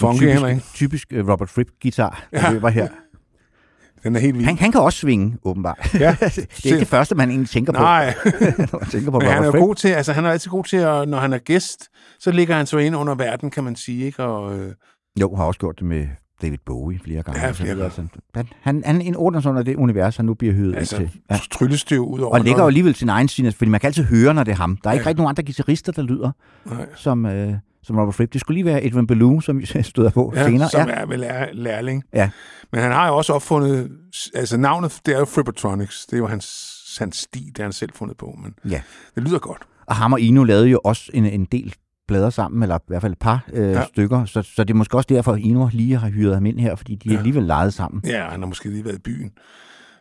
Var 0.00 0.08
funky, 0.08 0.18
typisk, 0.18 0.34
Henrik. 0.38 0.62
typisk 0.74 1.12
uh, 1.20 1.28
Robert 1.28 1.50
Fripp-guitar, 1.50 2.24
der 2.32 2.46
Ja. 2.46 2.52
løber 2.52 2.68
her. 2.68 2.88
Den 4.04 4.16
er 4.16 4.20
helt 4.20 4.34
vild. 4.34 4.44
Han, 4.46 4.58
han 4.58 4.72
kan 4.72 4.80
også 4.80 4.98
svinge, 4.98 5.36
åbenbart. 5.44 5.90
Ja, 5.94 6.16
det 6.20 6.38
er 6.38 6.66
ikke 6.66 6.78
det 6.80 6.88
første, 6.88 7.14
man 7.14 7.30
egentlig 7.30 7.50
tænker 7.50 7.72
på, 7.72 7.78
Nej, 7.78 8.14
når 8.72 8.78
man 8.78 8.88
tænker 8.90 9.10
på 9.10 9.18
men 9.18 9.28
han 9.28 9.44
er 9.44 9.50
god 9.50 9.74
til, 9.74 9.88
altså 9.88 10.12
han 10.12 10.24
er 10.24 10.30
altid 10.30 10.50
god 10.50 10.64
til, 10.64 10.76
at, 10.76 11.08
når 11.08 11.18
han 11.18 11.32
er 11.32 11.38
gæst, 11.38 11.88
så 12.20 12.30
ligger 12.30 12.56
han 12.56 12.66
så 12.66 12.78
ind 12.78 12.96
under 12.96 13.14
verden, 13.14 13.50
kan 13.50 13.64
man 13.64 13.76
sige, 13.76 14.04
ikke? 14.06 14.22
Og, 14.24 14.58
øh, 14.58 14.72
Jo, 15.20 15.34
har 15.36 15.44
også 15.44 15.60
gjort 15.60 15.78
det 15.78 15.86
med 15.86 16.06
David 16.42 16.58
Bowie 16.66 16.98
flere 17.04 17.22
gange. 17.22 17.40
Ja, 17.40 17.50
flere 17.50 17.74
videre. 17.74 17.90
Så 17.90 18.02
Han, 18.34 18.48
han, 18.62 18.82
han 18.86 19.00
indordner 19.00 19.40
sig 19.40 19.50
under 19.50 19.62
det 19.62 19.76
univers, 19.76 20.16
han 20.16 20.26
nu 20.26 20.34
bliver 20.34 20.54
hyret 20.54 20.76
altså, 20.76 20.96
til. 20.96 21.10
Ja. 21.30 21.38
tryllestøv 21.50 22.00
ud 22.08 22.20
over 22.20 22.32
Og 22.32 22.40
lægger 22.44 22.60
jo 22.62 22.66
alligevel 22.66 22.94
sin 22.94 23.08
egen 23.08 23.28
signatur, 23.28 23.56
fordi 23.56 23.70
man 23.70 23.80
kan 23.80 23.86
altid 23.88 24.04
høre, 24.04 24.34
når 24.34 24.44
det 24.44 24.52
er 24.52 24.56
ham. 24.56 24.76
Der 24.84 24.90
er 24.90 24.94
ikke 24.94 25.02
Ja. 25.02 25.08
rigtig 25.08 25.22
nogen 25.22 25.28
andre 25.30 25.42
guitarister, 25.42 25.92
der 25.92 26.02
lyder 26.02 26.30
Nej. 26.64 26.86
som, 26.96 27.26
øh, 27.26 27.54
som 27.82 27.98
Robert 27.98 28.14
Fripp. 28.14 28.32
Det 28.32 28.40
skulle 28.40 28.54
lige 28.56 28.64
være 28.64 28.84
Edwin 28.84 29.06
Ballou, 29.06 29.40
som 29.40 29.60
støder 29.82 30.10
på 30.10 30.32
Ja, 30.36 30.44
senere. 30.46 30.68
som 30.68 30.88
er 30.90 31.06
vel 31.06 31.20
lær, 31.20 31.46
lærling. 31.52 32.04
Ja. 32.14 32.30
Men 32.72 32.80
han 32.80 32.92
har 32.92 33.08
jo 33.08 33.16
også 33.16 33.32
opfundet, 33.32 33.90
altså 34.34 34.56
navnet, 34.56 35.00
det 35.06 35.14
er 35.14 35.18
jo 35.18 35.24
Frippertronics. 35.24 36.06
Det 36.06 36.12
er 36.12 36.18
jo 36.18 36.26
hans, 36.26 36.68
hans 36.98 37.16
stil, 37.16 37.46
det 37.46 37.58
har 37.58 37.64
han 37.64 37.72
selv 37.72 37.90
fundet 37.94 38.16
på, 38.16 38.38
men 38.42 38.54
Ja. 38.72 38.80
det 39.14 39.22
lyder 39.22 39.38
godt. 39.38 39.62
Og 39.86 39.96
ham 39.96 40.12
og 40.12 40.20
Ino 40.20 40.44
lavede 40.44 40.66
jo 40.68 40.80
også 40.84 41.10
en, 41.14 41.26
en 41.26 41.44
del 41.44 41.74
plader 42.08 42.30
sammen, 42.30 42.62
eller 42.62 42.76
i 42.78 42.80
hvert 42.86 43.02
fald 43.02 43.12
et 43.12 43.18
par 43.18 43.44
øh, 43.52 43.70
Ja. 43.72 43.78
ja. 43.78 43.84
stykker. 43.86 44.24
Så, 44.24 44.42
så 44.42 44.64
det 44.64 44.70
er 44.70 44.78
måske 44.78 44.96
også 44.96 45.06
derfor, 45.10 45.32
at 45.32 45.38
Ino 45.40 45.68
lige 45.72 45.98
har 45.98 46.08
hyret 46.08 46.34
ham 46.34 46.46
ind 46.46 46.58
her, 46.60 46.74
fordi 46.74 46.94
de 46.94 47.08
Ja. 47.08 47.12
ja. 47.12 47.18
alligevel 47.18 47.42
leget 47.44 47.74
sammen. 47.74 48.02
Ja, 48.06 48.24
han 48.28 48.40
har 48.40 48.46
måske 48.46 48.68
lige 48.68 48.84
været 48.84 48.96
i 48.96 49.00
byen. 49.00 49.30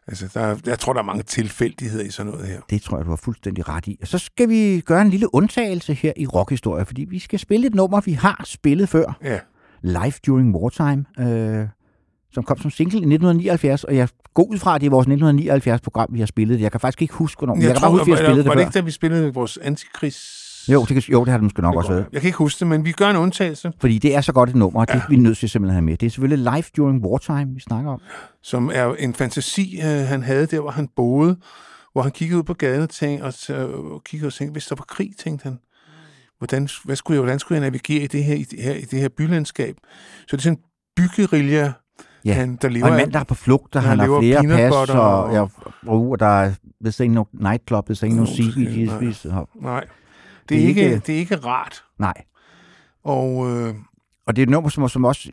Altså, 0.08 0.30
der, 0.34 0.42
er- 0.42 0.58
jeg 0.66 0.80
tror, 0.80 0.94
der 0.94 1.00
er 1.00 1.04
mange 1.06 1.24
tilfældigheder 1.24 2.04
i 2.06 2.10
sådan 2.10 2.32
noget 2.32 2.48
her. 2.48 2.62
Det 2.70 2.82
tror 2.82 2.98
jeg, 2.98 3.06
du 3.06 3.10
har 3.10 3.16
fuldstændig 3.16 3.70
ret 3.70 3.88
i. 3.88 3.98
Og 4.02 4.08
så 4.08 4.18
skal 4.18 4.50
vi 4.50 4.82
gøre 4.86 5.02
en 5.02 5.10
lille 5.10 5.36
undtagelse 5.36 5.94
her 5.94 6.14
i 6.18 6.28
rockhistorie, 6.28 6.86
fordi 6.86 7.04
vi 7.04 7.20
skal 7.20 7.40
spille 7.40 7.68
et 7.68 7.76
nummer, 7.76 8.02
vi 8.02 8.12
har 8.12 8.42
spillet 8.46 8.90
før. 8.90 9.18
Ja, 9.24 9.40
Live 9.82 10.14
During 10.28 10.56
Wartime, 10.56 11.06
øh, 11.20 11.68
som 12.34 12.44
kom 12.44 12.58
som 12.58 12.72
single 12.72 12.94
i 12.94 12.98
1979, 12.98 13.84
og 13.84 13.96
jeg 13.96 14.08
går 14.34 14.44
ud 14.44 14.58
fra, 14.58 14.76
at 14.76 14.82
det 14.82 14.88
er 14.88 14.92
vores 14.92 15.08
1979-program, 15.08 16.10
vi 16.14 16.20
har 16.20 16.26
spillet. 16.26 16.62
Jeg 16.62 16.72
kan 16.72 16.80
faktisk 16.80 17.02
ikke 17.02 17.14
huske, 17.14 17.40
hvornår. 17.40 17.54
men 17.56 17.64
Jeg, 17.64 17.74
kan 17.76 17.82
bare 17.82 17.92
huske, 17.92 18.02
at 18.02 18.08
vi 18.08 18.12
har 18.12 18.18
var, 18.18 18.26
spillet 18.28 18.46
var 18.46 18.52
det 18.52 18.58
det 18.58 18.64
før. 18.64 18.68
ikke, 18.68 18.80
da 18.80 18.86
vi 18.86 18.92
spillede 18.92 19.34
vores 19.34 19.58
antikrigs... 19.62 20.41
Jo, 20.70 20.80
det, 20.86 20.88
kan, 20.88 21.04
jo, 21.12 21.20
det 21.20 21.28
har 21.32 21.38
det 21.38 21.44
måske 21.44 21.62
nok 21.62 21.76
også 21.76 21.90
været. 21.92 22.06
Jeg 22.14 22.22
kan 22.22 22.28
ikke 22.28 22.38
huske 22.38 22.60
det, 22.60 22.68
men 22.68 22.86
vi 22.86 22.92
gør 22.92 23.10
en 23.10 23.16
undtagelse, 23.16 23.72
Fordi 23.82 23.98
det 23.98 24.16
er 24.16 24.22
så 24.22 24.34
godt 24.34 24.50
et 24.50 24.56
nummer, 24.56 24.80
og 24.82 24.88
det 24.88 24.94
Ja. 24.94 25.00
er 25.00 25.04
vi 25.10 25.16
nødt 25.16 25.38
til 25.38 25.50
simpelthen 25.50 25.70
at 25.78 25.82
have 25.82 25.86
med. 25.86 25.98
Det 25.98 26.06
er 26.06 26.10
selvfølgelig 26.10 26.54
Live 26.54 26.64
During 26.78 27.06
Wartime, 27.06 27.54
vi 27.54 27.60
snakker 27.60 27.92
om. 27.92 28.00
som 28.44 28.72
er 28.74 28.94
en 29.00 29.14
fantasi, 29.14 29.80
øh, 29.84 29.88
han 29.88 30.24
havde 30.24 30.46
der, 30.46 30.60
hvor 30.60 30.72
han 30.72 30.88
boede, 30.96 31.38
hvor 31.94 32.02
han 32.02 32.12
kiggede 32.12 32.38
ud 32.40 32.44
på 32.44 32.54
gaden 32.54 32.82
og, 32.82 32.90
tænkte, 32.90 33.24
og, 33.24 33.34
og 33.94 34.04
kiggede 34.04 34.28
og 34.30 34.34
tænkte, 34.34 34.52
hvis 34.52 34.66
der 34.66 34.76
var 34.76 34.86
krig, 34.88 35.10
tænkte 35.20 35.44
han, 35.44 35.60
hvordan, 36.38 36.68
hvad 36.86 36.96
skulle 36.96 37.16
jeg, 37.16 37.22
hvordan 37.22 37.40
skulle 37.40 37.56
jeg 37.56 37.62
navigere 37.70 38.04
i 38.04 38.08
det 38.08 38.24
her, 38.24 38.36
i 38.36 38.44
det 38.44 38.60
her, 38.64 38.74
i 38.74 38.82
det 38.82 39.00
her 39.00 39.10
bylandskab? 39.18 39.76
Så 40.28 40.36
det 40.36 40.38
er 40.38 40.42
sådan 40.42 40.58
en 40.58 40.64
byggerilja, 40.96 41.72
Ja. 42.26 42.34
han, 42.34 42.58
der 42.62 42.70
lever 42.70 42.86
Og 42.86 42.92
en 42.92 42.98
mand, 42.98 43.12
der 43.12 43.20
er 43.20 43.24
på 43.24 43.36
flugt, 43.36 43.76
Ja, 43.76 43.80
han 43.80 43.98
lever 43.98 44.14
har 44.16 44.22
flere 44.22 44.70
pas, 44.70 44.90
og, 44.90 45.24
og- 45.24 45.52
og, 45.88 46.10
og 46.12 46.20
der 46.20 46.26
er 46.26 46.52
vist 46.82 47.00
ikke 47.00 47.14
no 47.14 47.24
nightclub, 47.34 47.90
vist 47.90 48.04
ikke 48.04 48.16
no 48.16 48.22
Uh, 48.22 48.28
CBG's. 48.28 49.62
nej. 49.62 49.86
Det 50.50 50.64
er, 50.64 50.68
ikke, 50.68 51.00
det 51.08 51.16
er 51.16 51.20
ikke 51.20 51.36
rart. 51.36 51.84
Nej. 52.00 52.14
Og 53.04 53.50
øh, 53.52 53.76
Og 54.28 54.36
det 54.36 54.42
er 54.42 54.44
et 54.46 54.50
nummer, 54.50 54.70
som, 54.70 54.90
som 54.90 55.06
også 55.06 55.32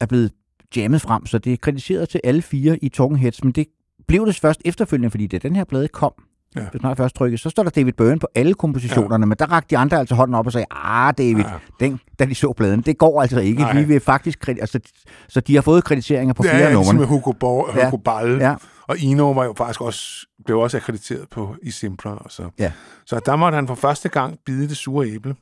er 0.00 0.06
blevet 0.06 0.32
jammet 0.76 1.00
frem, 1.00 1.26
så 1.26 1.38
det 1.38 1.52
er 1.52 1.56
kritiseret 1.56 2.08
til 2.08 2.20
alle 2.24 2.42
fire 2.42 2.78
i 2.84 2.88
Talking 2.88 3.20
Heads, 3.20 3.44
men 3.44 3.52
det 3.52 3.66
blev 4.08 4.26
det 4.26 4.36
først 4.40 4.62
efterfølgende, 4.64 5.10
fordi 5.10 5.26
da 5.26 5.38
den 5.38 5.56
her 5.56 5.64
plade 5.64 5.88
kom, 5.88 6.12
Ja. 6.56 6.60
ja. 6.60 6.68
hvis 6.70 6.82
man 6.82 6.96
først 6.96 7.14
trykket, 7.14 7.40
så 7.40 7.50
står 7.50 7.62
der 7.62 7.70
David 7.70 7.92
Byrne 7.92 8.18
på 8.18 8.26
alle 8.34 8.54
kompositionerne, 8.54 9.22
ja. 9.22 9.26
men 9.26 9.36
der 9.38 9.46
rakte 9.52 9.70
de 9.70 9.78
andre 9.78 9.98
altså 9.98 10.14
hånden 10.14 10.34
op 10.34 10.46
og 10.46 10.52
sagde, 10.52 10.66
ah 10.70 11.14
David, 11.18 11.42
Ja. 11.44 11.50
ja. 11.50 11.86
den, 11.86 12.00
da 12.18 12.24
de 12.24 12.34
så 12.34 12.52
pladen, 12.52 12.80
det 12.80 12.98
går 12.98 13.22
altså 13.22 13.40
ikke. 13.40 13.62
Nej. 13.62 13.80
Vi 13.80 13.84
vil 13.84 14.00
faktisk 14.00 14.48
altså, 14.48 14.80
så 15.28 15.40
de 15.40 15.54
har 15.54 15.62
fået 15.62 15.84
krediteringer 15.84 16.34
på 16.34 16.42
det 16.42 16.50
flere 16.50 16.62
er 16.62 16.68
af 16.68 16.74
ligesom 16.74 16.96
med 16.96 17.06
Hugo, 17.06 17.32
Bo, 17.32 17.66
Ja. 17.76 17.84
Hugo 17.84 17.96
Ball, 17.96 18.38
Ja. 18.40 18.54
og 18.86 18.98
Ino 18.98 19.30
var 19.32 19.44
jo 19.44 19.54
faktisk 19.58 19.80
også, 19.80 20.26
blev 20.48 20.58
også 20.58 20.76
akkrediteret 20.76 21.28
på 21.28 21.56
i 21.62 21.70
Simpler. 21.70 22.10
Og 22.10 22.32
så. 22.32 22.50
Ja. 22.58 22.72
så 23.04 23.20
der 23.26 23.36
måtte 23.36 23.56
han 23.56 23.66
for 23.66 23.74
første 23.74 24.08
gang 24.08 24.38
bide 24.46 24.68
det 24.68 24.76
sure 24.76 25.08
æble. 25.08 25.36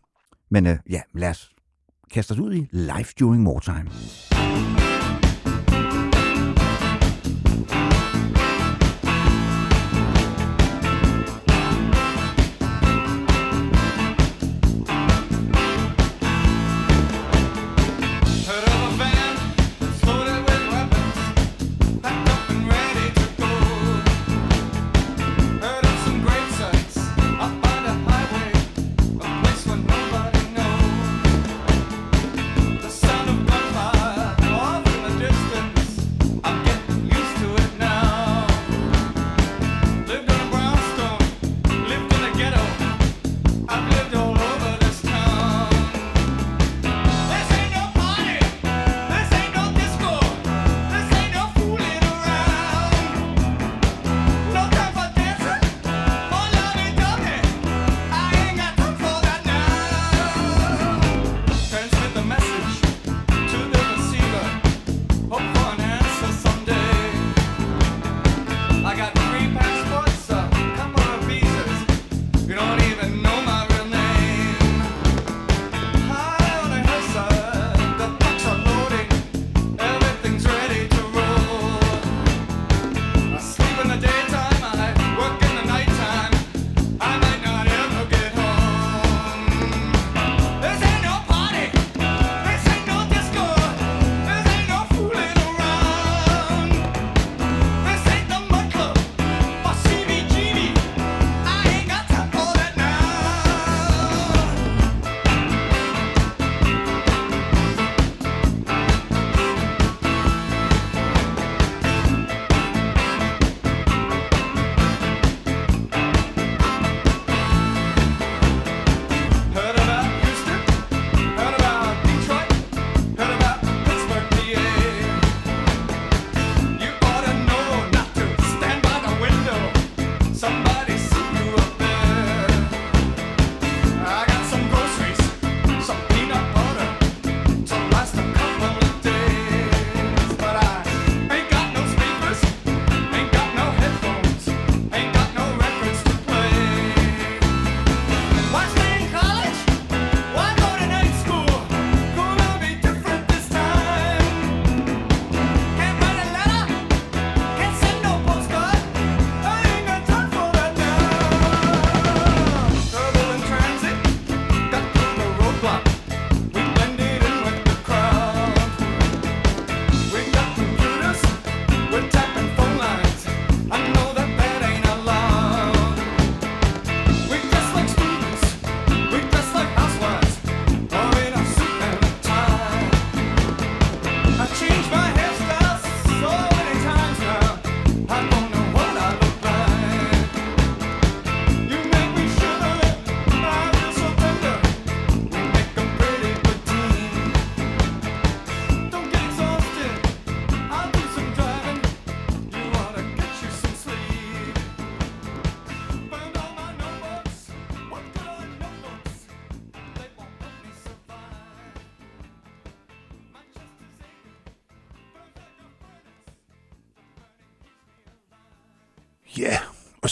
Men 0.50 0.66
øh, 0.66 0.76
ja, 0.90 1.00
lad 1.14 1.30
os 1.30 1.50
kaste 2.11 2.32
os 2.32 2.38
ud 2.38 2.54
i 2.54 2.68
Life 2.72 3.14
During 3.20 3.48
Wartime. 3.48 3.90
Heard 4.32 4.36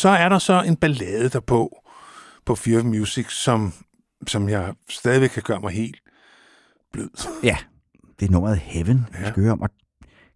så 0.04 0.08
er 0.08 0.28
der 0.28 0.38
så 0.38 0.62
en 0.62 0.76
ballade 0.76 1.28
derpå 1.28 1.82
på 2.46 2.54
Fear 2.54 2.78
of 2.78 2.84
Music, 2.84 3.26
som, 3.30 3.72
som 4.26 4.48
jeg 4.48 4.74
stadigvæk 4.90 5.28
kan 5.30 5.42
gøre 5.42 5.60
mig 5.60 5.72
helt 5.72 5.96
blød. 6.92 7.10
Ja, 7.42 7.56
det 8.20 8.26
er 8.28 8.32
nummeret 8.32 8.58
Heaven, 8.58 9.06
vi 9.12 9.18
Ja. 9.20 9.28
skal 9.30 9.42
høre 9.42 9.52
om. 9.52 9.60
Og 9.62 9.70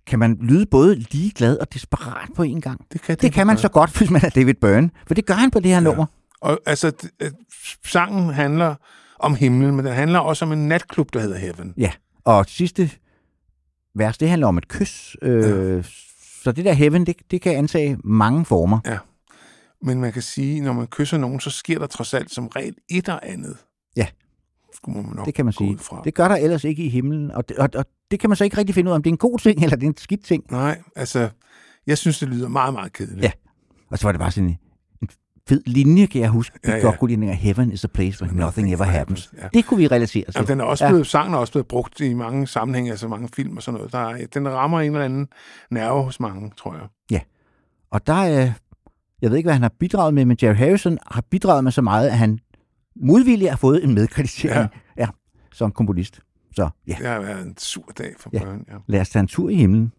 kan 0.06 0.18
man 0.18 0.38
lyde 0.40 0.66
både 0.66 0.94
ligeglad 0.94 1.58
og 1.58 1.72
desperat 1.74 2.28
på 2.36 2.42
en 2.42 2.60
gang? 2.60 2.86
Det 2.92 3.02
kan, 3.02 3.16
Det 3.16 3.32
kan 3.32 3.46
man 3.46 3.58
så 3.58 3.68
godt, 3.68 3.98
hvis 3.98 4.10
man 4.10 4.24
er 4.24 4.28
David 4.28 4.54
Byrne. 4.54 4.90
For 5.06 5.14
det 5.14 5.26
gør 5.26 5.34
han 5.34 5.50
på 5.50 5.60
det 5.60 5.70
her 5.70 5.80
nummer. 5.80 6.06
Og 6.40 6.60
altså, 6.66 6.92
øh, 7.20 7.30
sangen 7.84 8.34
handler 8.34 8.74
om 9.18 9.34
himlen, 9.34 9.76
men 9.76 9.84
den 9.86 9.94
handler 9.94 10.18
også 10.18 10.44
om 10.44 10.52
en 10.52 10.68
natklub, 10.68 11.12
der 11.12 11.20
hedder 11.20 11.38
Heaven. 11.38 11.74
Ja, 11.76 11.90
og 12.24 12.44
sidste 12.48 12.90
vers, 13.94 14.18
det 14.18 14.28
handler 14.28 14.46
om 14.48 14.58
et 14.58 14.68
kys. 14.68 15.16
Øh, 15.22 15.84
Så 16.42 16.52
det 16.52 16.64
der 16.64 16.72
heaven, 16.72 17.06
det, 17.06 17.16
det 17.30 17.40
kan 17.42 17.56
antage 17.56 17.98
mange 18.04 18.44
former. 18.44 18.80
Men 19.82 20.00
man 20.00 20.12
kan 20.12 20.22
sige, 20.22 20.60
når 20.60 20.72
man 20.72 20.86
kysser 20.86 21.18
nogen, 21.18 21.40
så 21.40 21.50
sker 21.50 21.78
der 21.78 21.86
trods 21.86 22.14
alt 22.14 22.30
som 22.30 22.46
regel 22.46 22.74
et 22.88 23.08
og 23.08 23.30
andet. 23.30 23.56
Ja. 23.96 24.06
Skulle 24.74 25.02
man 25.02 25.12
nok 25.16 25.26
Det 25.26 25.34
kan 25.34 25.44
man 25.44 25.52
sige. 25.52 25.78
Fra. 25.78 26.02
Det 26.04 26.14
gør 26.14 26.28
der 26.28 26.36
ellers 26.36 26.64
ikke 26.64 26.84
i 26.84 26.88
himlen, 26.88 27.30
og 27.30 27.48
det, 27.48 27.56
og, 27.56 27.68
og 27.74 27.84
det 28.10 28.20
kan 28.20 28.30
man 28.30 28.36
så 28.36 28.44
ikke 28.44 28.56
rigtig 28.58 28.74
finde 28.74 28.88
ud 28.88 28.92
af, 28.92 28.96
om 28.96 29.02
det 29.02 29.10
er 29.10 29.14
en 29.14 29.18
god 29.18 29.38
ting, 29.38 29.60
eller 29.62 29.76
det 29.76 29.86
er 29.86 29.90
en 29.90 29.96
skidt 29.96 30.24
ting. 30.24 30.44
Nej, 30.50 30.82
altså, 30.96 31.28
jeg 31.86 31.98
synes, 31.98 32.18
det 32.18 32.28
lyder 32.28 32.48
meget, 32.48 32.74
meget 32.74 32.92
kedeligt. 32.92 33.22
Ja. 33.22 33.30
Og 33.90 33.98
så 33.98 34.06
var 34.06 34.12
det 34.12 34.18
bare 34.18 34.30
sådan 34.30 34.48
en, 34.48 34.58
fed 35.48 35.62
linje, 35.66 36.06
kan 36.06 36.20
jeg 36.20 36.30
huske. 36.30 36.58
Ja, 36.64 36.70
Ja, 36.70 36.76
ja. 36.76 36.92
ja. 37.00 37.06
lide, 37.06 37.34
Heaven 37.34 37.72
is 37.72 37.84
a 37.84 37.88
place 37.88 38.22
where 38.24 38.36
nothing 38.36 38.72
ever 38.72 38.84
happens. 38.84 39.32
Ja. 39.42 39.48
Det 39.54 39.66
kunne 39.66 39.78
vi 39.78 39.86
relatere 39.86 40.24
til. 40.24 40.32
Jamen, 40.36 40.48
den 40.48 40.60
er 40.60 40.64
også 40.64 40.84
Ja. 40.84 40.90
blevet, 40.90 41.06
sangen 41.06 41.34
er 41.34 41.38
også 41.38 41.52
blevet 41.52 41.66
brugt 41.66 42.00
i 42.00 42.14
mange 42.14 42.46
sammenhænge, 42.46 42.90
altså 42.90 43.08
mange 43.08 43.28
film 43.36 43.56
og 43.56 43.62
sådan 43.62 43.76
noget. 43.76 43.92
Der 43.92 43.98
er, 43.98 44.26
den 44.26 44.48
rammer 44.48 44.80
en 44.80 44.92
eller 44.92 45.04
anden 45.04 45.28
nerve 45.70 46.02
hos 46.02 46.20
mange, 46.20 46.52
tror 46.56 46.74
jeg. 46.74 47.20
Og 47.90 48.06
der 48.06 48.12
er, 48.12 48.52
jeg 49.22 49.30
ved 49.30 49.36
ikke, 49.36 49.46
hvad 49.46 49.54
han 49.54 49.62
har 49.62 49.72
bidraget 49.78 50.14
med, 50.14 50.24
men 50.24 50.36
Jerry 50.42 50.54
Harrison 50.54 50.98
har 51.06 51.20
bidraget 51.30 51.64
med 51.64 51.72
så 51.72 51.82
meget, 51.82 52.08
at 52.08 52.18
han 52.18 52.38
modvilligt 52.96 53.50
har 53.50 53.56
fået 53.56 53.84
en 53.84 53.94
medkreditering 53.94 54.70
ja. 54.96 55.02
Ja, 55.02 55.06
som 55.52 55.72
komponist. 55.72 56.20
Så 56.56 56.68
ja, 56.86 56.94
Det 56.98 57.06
har 57.06 57.20
været 57.20 57.46
en 57.46 57.54
sur 57.58 57.92
dag 57.98 58.14
for 58.18 58.30
Ja. 58.32 58.44
børn. 58.44 58.64
Ja. 58.68 58.74
lad 58.86 59.00
os 59.00 59.08
tage 59.10 59.20
en 59.20 59.26
tur 59.26 59.48
i 59.50 59.54
himlen. 59.54 59.92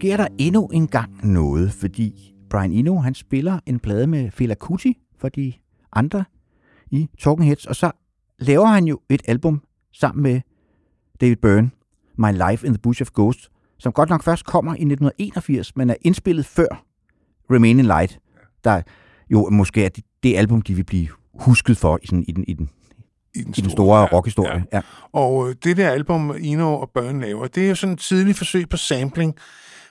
Sker 0.00 0.16
der 0.16 0.26
endnu 0.38 0.66
en 0.66 0.88
gang 0.88 1.26
noget, 1.26 1.72
fordi 1.72 2.34
Brian 2.50 2.72
Eno, 2.72 2.98
han 2.98 3.14
spiller 3.14 3.60
en 3.66 3.80
plade 3.80 4.06
med 4.06 4.30
Fela 4.30 4.54
Kuti 4.54 4.98
for 5.18 5.28
de 5.28 5.52
andre 5.92 6.24
i 6.90 7.08
Talking 7.18 7.46
Heads, 7.46 7.66
og 7.66 7.76
så 7.76 7.90
laver 8.38 8.66
han 8.66 8.84
jo 8.84 9.00
et 9.08 9.22
album 9.28 9.62
sammen 9.92 10.22
med 10.22 10.40
David 11.20 11.36
Byrne, 11.36 11.70
My 12.18 12.50
Life 12.50 12.66
in 12.66 12.72
the 12.72 12.80
Bush 12.82 13.02
of 13.02 13.10
Ghosts, 13.14 13.50
som 13.78 13.92
godt 13.92 14.08
nok 14.08 14.22
først 14.22 14.44
kommer 14.44 14.70
i 14.70 14.74
1981, 14.74 15.76
men 15.76 15.90
er 15.90 15.94
indspillet 16.02 16.46
før 16.46 16.84
Remain 17.50 17.78
in 17.78 17.84
Light, 17.84 18.18
der 18.64 18.82
jo 19.30 19.48
måske 19.50 19.84
er 19.84 19.88
det, 19.88 20.04
det 20.22 20.36
album, 20.36 20.62
de 20.62 20.74
vil 20.74 20.84
blive 20.84 21.08
husket 21.34 21.76
for 21.76 21.98
i, 22.02 22.06
sådan, 22.06 22.24
i, 22.28 22.32
den, 22.32 22.44
i, 22.48 22.52
den, 22.52 22.70
I 23.34 23.42
den 23.42 23.54
i 23.56 23.60
den 23.60 23.70
store 23.70 24.06
rockhistorie. 24.06 24.64
Ja. 24.72 24.76
Ja. 24.76 24.80
Og 25.12 25.48
øh, 25.48 25.54
det 25.64 25.76
der 25.76 25.90
album, 25.90 26.36
Eno 26.40 26.80
og 26.80 26.90
Børn 26.94 27.20
laver, 27.20 27.46
det 27.46 27.64
er 27.64 27.68
jo 27.68 27.74
sådan 27.74 27.92
et 27.92 27.98
tidligt 27.98 28.38
forsøg 28.38 28.68
på 28.68 28.76
sampling. 28.76 29.36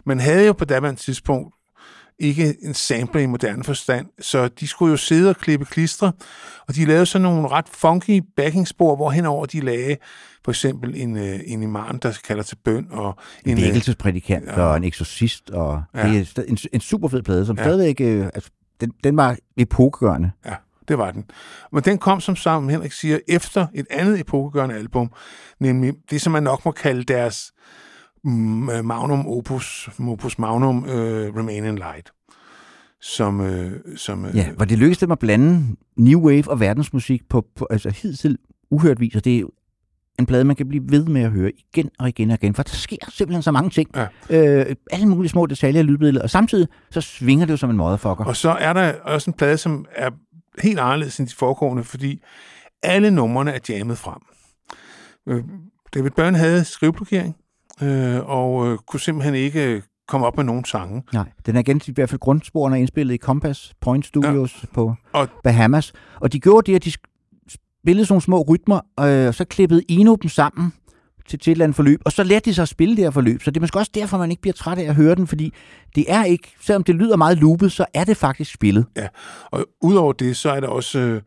Man 0.06 0.20
havde 0.20 0.46
jo 0.48 0.54
på 0.54 0.66
daværende 0.66 1.00
tidspunkt 1.00 1.56
ikke 2.20 2.56
en 2.62 2.74
sampler 2.74 3.22
i 3.22 3.26
moderne 3.26 3.64
forstand, 3.64 4.08
så 4.22 4.48
de 4.48 4.68
skulle 4.68 4.92
jo 4.92 4.98
sidde 4.98 5.30
og 5.30 5.36
klippe 5.36 5.66
klistre, 5.66 6.12
og 6.68 6.76
de 6.76 6.86
lavede 6.86 7.06
sådan 7.06 7.24
nogle 7.24 7.48
ret 7.48 7.66
funky 7.74 8.24
backingspor, 8.36 8.96
hvor 8.96 9.10
henover 9.10 9.46
de 9.46 9.60
lagde 9.60 9.98
for 10.46 10.52
eksempel 10.52 11.02
en, 11.02 11.18
øh, 11.18 11.40
en 11.46 11.64
imam, 11.64 12.00
der 12.00 12.18
kalder 12.28 12.44
til 12.44 12.56
bøn, 12.66 12.88
og 12.92 13.16
En 13.46 13.58
øh, 13.58 13.64
vækkelsesprædikant 13.64 14.46
ja. 14.48 14.62
og 14.62 14.78
en 14.78 14.84
eksorcist, 14.84 15.50
og 15.50 15.84
Ja. 15.96 16.08
det 16.10 16.38
er 16.38 16.42
en, 16.48 16.58
en 16.74 16.80
super 16.82 17.08
fed 17.08 17.22
plade, 17.24 17.46
som 17.46 17.58
Ja. 17.58 17.64
stadigvæk, 17.64 18.02
øh, 18.02 18.26
altså, 18.34 18.50
den, 18.82 18.92
den 19.04 19.18
var 19.18 19.38
epokegørende. 19.58 20.32
Ja, 20.46 20.56
det 20.88 20.98
var 20.98 21.12
den. 21.12 21.26
Men 21.72 21.84
den 21.84 21.98
kom, 21.98 22.22
som 22.22 22.36
sammen 22.36 22.70
Henrik 22.70 22.92
siger, 22.92 23.20
efter 23.28 23.68
et 23.74 23.86
andet 23.90 24.20
epokegørende 24.20 24.76
album, 24.76 25.12
nemlig 25.60 25.94
det, 26.12 26.22
som 26.22 26.32
man 26.32 26.44
nok 26.44 26.66
må 26.66 26.72
kalde 26.72 27.04
deres 27.04 27.52
magnum 28.24 29.28
opus, 29.28 29.90
opus 30.08 30.40
magnum, 30.40 30.84
uh, 30.84 30.90
Remain 31.38 31.66
in 31.66 31.76
Light. 31.76 32.12
Som, 33.02 33.42
øh, 33.42 33.72
som 33.96 34.26
øh, 34.26 34.36
Ja, 34.36 34.52
hvor 34.52 34.66
det 34.66 34.78
lykkedes 34.78 34.98
dem 34.98 35.12
at 35.12 35.20
blande 35.20 35.76
new 35.98 36.22
wave 36.22 36.48
og 36.48 36.60
verdensmusik 36.60 37.30
på, 37.30 37.46
på 37.56 37.68
altså 37.70 37.90
hidtil 37.90 38.38
uhørt 38.72 39.00
vis, 39.00 39.16
og 39.16 39.26
det 39.26 39.40
er 39.40 39.44
en 40.20 40.26
plade, 40.26 40.44
man 40.44 40.56
kan 40.56 40.68
blive 40.68 40.84
ved 40.90 41.06
med 41.06 41.22
at 41.22 41.32
høre 41.32 41.52
igen 41.52 41.90
og 42.00 42.10
igen 42.10 42.32
og 42.32 42.38
igen, 42.42 42.56
for 42.56 42.64
der 42.64 42.74
sker 42.74 42.98
simpelthen 43.10 43.42
så 43.42 43.52
mange 43.52 43.70
ting. 43.70 43.90
Ja. 43.96 44.08
Øh, 44.30 44.76
alle 44.92 45.06
mulige 45.06 45.30
små 45.30 45.46
detaljer 45.46 45.82
i 45.82 45.84
lydbilledet, 45.84 46.24
og 46.24 46.30
samtidig 46.30 46.68
så 46.92 47.02
svinger 47.02 47.46
det 47.46 47.52
jo 47.52 47.58
som 47.58 47.70
en 47.70 47.78
motherfucker. 47.78 48.26
Og 48.26 48.36
så 48.36 48.50
er 48.50 48.74
der 48.74 48.94
også 48.94 49.30
en 49.30 49.34
plade, 49.34 49.58
som 49.58 49.86
er 49.96 50.10
helt 50.62 50.80
anderledes 50.80 51.20
end 51.20 51.28
de 51.28 51.36
foregående, 51.36 51.84
fordi 51.84 52.24
alle 52.84 53.12
numrene 53.12 53.52
er 53.52 53.60
jammet 53.70 53.98
frem. 53.98 54.22
Øh, 55.28 55.44
David 55.94 56.12
Byrne 56.12 56.38
havde 56.38 56.66
skriveblokering, 56.66 57.36
øh, 57.82 58.30
og 58.30 58.68
øh, 58.72 58.78
kunne 58.88 59.00
simpelthen 59.00 59.36
ikke 59.36 59.66
øh, 59.76 59.82
komme 60.08 60.28
op 60.28 60.38
med 60.38 60.44
nogen 60.46 60.66
sange. 60.66 61.04
Nej, 61.14 61.26
den 61.46 61.56
er 61.56 61.60
igen 61.60 61.82
i 61.88 61.92
hvert 61.92 62.10
fald 62.10 62.20
grundsporene 62.20 62.76
er 62.76 62.80
indspillet 62.80 63.14
i 63.14 63.18
Compass 63.18 63.74
Point 63.82 64.06
Studios 64.06 64.58
ja. 64.64 64.68
på 64.74 64.94
Og- 65.14 65.28
Bahamas. 65.44 65.94
Og 66.20 66.34
de 66.34 66.40
gjorde 66.40 66.72
det, 66.72 66.76
at 66.76 66.84
de 66.86 66.92
spillede 67.82 68.06
sådan 68.06 68.14
nogle 68.14 68.22
små 68.22 68.42
rytmer, 68.42 68.80
øh, 69.00 69.28
og 69.28 69.36
så 69.36 69.46
klippede 69.46 69.84
Eno 69.90 70.16
dem 70.16 70.30
sammen 70.30 70.74
til, 71.28 71.40
til 71.40 71.52
et 71.52 71.56
eller 71.56 71.66
andet 71.66 71.76
forløb, 71.76 72.02
og 72.06 72.12
så 72.12 72.24
lærte 72.24 72.50
de 72.50 72.54
sig 72.56 72.62
at 72.62 72.68
spille 72.70 72.96
det 72.96 73.04
her 73.04 73.12
forløb. 73.12 73.42
Så 73.44 73.52
det 73.52 73.58
er 73.58 73.62
måske 73.62 73.80
også 73.80 73.92
derfor, 73.96 74.18
man 74.18 74.30
ikke 74.32 74.42
bliver 74.42 74.54
træt 74.54 74.78
af 74.78 74.84
at 74.84 74.96
høre 74.96 75.16
den, 75.16 75.28
fordi 75.28 75.54
det 75.96 76.06
er 76.08 76.24
ikke, 76.24 76.54
selvom 76.62 76.84
det 76.84 76.96
lyder 76.96 77.16
meget 77.18 77.38
loopet, 77.38 77.72
så 77.72 77.86
er 77.94 78.04
det 78.04 78.18
faktisk 78.18 78.54
spillet. 78.54 78.86
Og 79.52 79.66
udover 79.82 80.14
det, 80.14 80.38
så 80.38 80.52
er 80.52 80.60
der 80.60 80.68
også, 80.68 81.00
øh, 81.00 81.22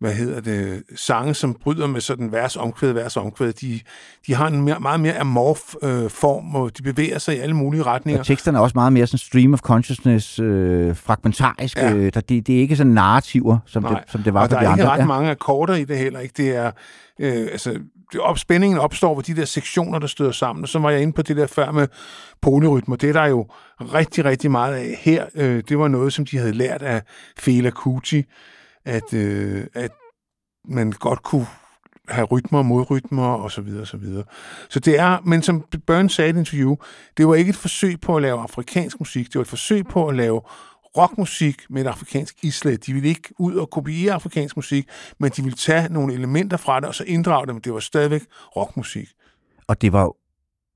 hvad 0.00 0.14
hedder 0.14 0.40
det, 0.40 0.82
sange, 0.96 1.34
som 1.34 1.54
bryder 1.54 1.86
med 1.86 2.00
sådan 2.00 2.32
vers 2.32 2.56
omkvæd, 2.56 2.92
vers 2.92 3.16
omkvæd. 3.16 3.52
De, 3.52 3.80
de 4.26 4.34
har 4.34 4.46
en 4.46 4.62
mere, 4.62 4.80
meget 4.80 5.00
mere 5.00 5.18
amorf 5.18 5.74
øh, 5.82 6.10
form, 6.10 6.54
og 6.54 6.78
de 6.78 6.82
bevæger 6.82 7.18
sig 7.18 7.36
i 7.36 7.38
alle 7.38 7.56
mulige 7.56 7.82
retninger. 7.82 8.20
Og 8.20 8.26
teksterne 8.26 8.58
er 8.58 8.62
også 8.62 8.72
meget 8.74 8.92
mere 8.92 9.06
sådan 9.06 9.18
stream 9.18 9.52
of 9.52 9.60
consciousness, 9.60 10.38
øh, 10.38 10.96
fragmentarisk. 10.96 11.76
Ja. 11.76 11.92
Øh, 11.94 12.12
der, 12.14 12.20
det, 12.20 12.46
det 12.46 12.54
er 12.56 12.60
ikke 12.60 12.76
sådan 12.76 12.92
narrativer, 12.92 13.58
som, 13.66 13.82
det, 13.84 13.98
som 14.08 14.22
det 14.22 14.34
var 14.34 14.42
og 14.42 14.48
for 14.50 14.56
der 14.56 14.60
de 14.60 14.66
er 14.66 14.72
ikke 14.72 14.82
andre. 14.82 14.94
ret 14.94 14.98
Ja. 15.00 15.06
mange 15.06 15.30
akkorder 15.30 15.74
i 15.74 15.84
det 15.84 15.98
heller. 15.98 16.20
Ikke? 16.20 16.34
Det 16.36 16.56
er, 16.56 16.70
øh, 17.20 17.48
altså, 17.52 17.78
det 18.12 18.20
op, 18.20 18.38
spændingen 18.38 18.78
opstår 18.78 19.14
ved 19.14 19.22
de 19.24 19.36
der 19.36 19.44
sektioner, 19.44 19.98
der 19.98 20.06
støder 20.06 20.32
sammen. 20.32 20.62
Og 20.62 20.68
så 20.68 20.78
var 20.78 20.90
jeg 20.90 21.02
inde 21.02 21.12
på 21.12 21.22
det 21.22 21.36
der 21.36 21.46
før 21.46 21.70
med 21.70 21.88
polyrytmer. 22.42 22.96
Det 22.96 23.08
er 23.08 23.12
der 23.12 23.26
jo 23.26 23.46
rigtig, 23.80 24.24
rigtig 24.24 24.50
meget 24.50 24.74
af 24.74 24.98
her. 25.00 25.26
Øh, 25.34 25.62
det 25.68 25.78
var 25.78 25.88
noget, 25.88 26.12
som 26.12 26.26
de 26.26 26.38
havde 26.38 26.52
lært 26.52 26.82
af 26.82 27.02
Fela 27.38 27.70
Kuti, 27.70 28.22
at, 28.84 29.14
øh, 29.14 29.66
at 29.74 29.90
man 30.68 30.92
godt 30.92 31.22
kunne 31.22 31.46
have 32.08 32.24
rytmer 32.24 32.58
og 32.58 32.66
modrytmer 32.66 33.26
og 33.28 33.50
så 33.50 33.60
videre 33.60 33.80
og 33.80 33.86
så 33.86 33.96
videre. 33.96 34.24
Så 34.68 34.80
det 34.80 34.98
er, 34.98 35.18
men 35.24 35.42
som 35.42 35.64
Burns 35.86 36.14
sagde 36.14 36.28
i 36.28 36.30
et 36.30 36.36
interview, 36.36 36.76
det 37.16 37.28
var 37.28 37.34
ikke 37.34 37.50
et 37.50 37.56
forsøg 37.56 38.00
på 38.00 38.16
at 38.16 38.22
lave 38.22 38.40
afrikansk 38.40 39.00
musik, 39.00 39.26
det 39.26 39.34
var 39.34 39.40
et 39.40 39.48
forsøg 39.48 39.86
på 39.86 40.08
at 40.08 40.16
lave 40.16 40.40
rockmusik 40.96 41.62
med 41.70 41.82
et 41.82 41.86
afrikansk 41.88 42.44
islet. 42.44 42.86
De 42.86 42.92
ville 42.92 43.08
ikke 43.08 43.34
ud 43.38 43.54
og 43.54 43.70
kopiere 43.70 44.14
afrikansk 44.14 44.56
musik, 44.56 44.88
men 45.18 45.30
de 45.30 45.42
ville 45.42 45.56
tage 45.56 45.92
nogle 45.92 46.14
elementer 46.14 46.56
fra 46.56 46.80
det, 46.80 46.88
og 46.88 46.94
så 46.94 47.04
inddrage 47.04 47.46
dem. 47.46 47.60
Det 47.60 47.72
var 47.72 47.80
stadigvæk 47.80 48.22
rockmusik. 48.56 49.08
Og 49.66 49.82
det 49.82 49.92
var, 49.92 50.12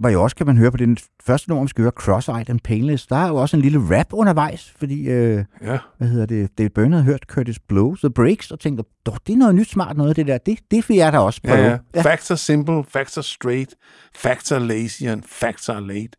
var 0.02 0.10
jo 0.10 0.22
også, 0.22 0.36
kan 0.36 0.46
man 0.46 0.56
høre 0.56 0.70
på 0.70 0.76
den 0.76 0.98
første 1.22 1.48
nummer, 1.48 1.64
vi 1.64 1.68
skal 1.68 1.82
høre, 1.82 1.92
Cross-Eyed 2.00 2.44
and 2.50 2.60
Painless, 2.64 3.06
der 3.06 3.16
er 3.16 3.28
jo 3.28 3.36
også 3.36 3.56
en 3.56 3.62
lille 3.62 3.98
rap 3.98 4.06
undervejs, 4.12 4.74
fordi, 4.78 5.08
øh, 5.08 5.44
Ja, 5.62 5.78
hvad 5.98 6.08
hedder 6.08 6.26
det, 6.26 6.58
David 6.58 6.70
Byrne 6.70 6.96
havde 6.96 7.04
hørt 7.04 7.22
Curtis 7.28 7.58
Blow, 7.58 7.94
The 7.96 8.10
Breaks, 8.10 8.50
og 8.50 8.60
tænkte, 8.60 8.84
"Dog, 9.06 9.18
det 9.26 9.32
er 9.32 9.36
noget 9.36 9.54
nyt 9.54 9.68
smart 9.70 9.96
noget, 9.96 10.16
det 10.16 10.26
der, 10.26 10.38
det, 10.38 10.58
det 10.70 10.88
vil 10.88 10.96
jeg 10.96 11.12
da 11.12 11.18
også 11.18 11.40
ja, 11.44 11.48
prøve. 11.50 11.64
ja. 11.64 11.78
ja. 11.94 12.02
Facts 12.02 12.30
are 12.30 12.36
simple, 12.36 12.84
facts 12.88 13.16
are 13.16 13.24
straight, 13.24 13.74
facts 14.14 14.52
are 14.52 14.60
lazy, 14.66 15.02
and 15.02 15.22
facts 15.26 15.68
are 15.68 15.86
late. 15.86 16.10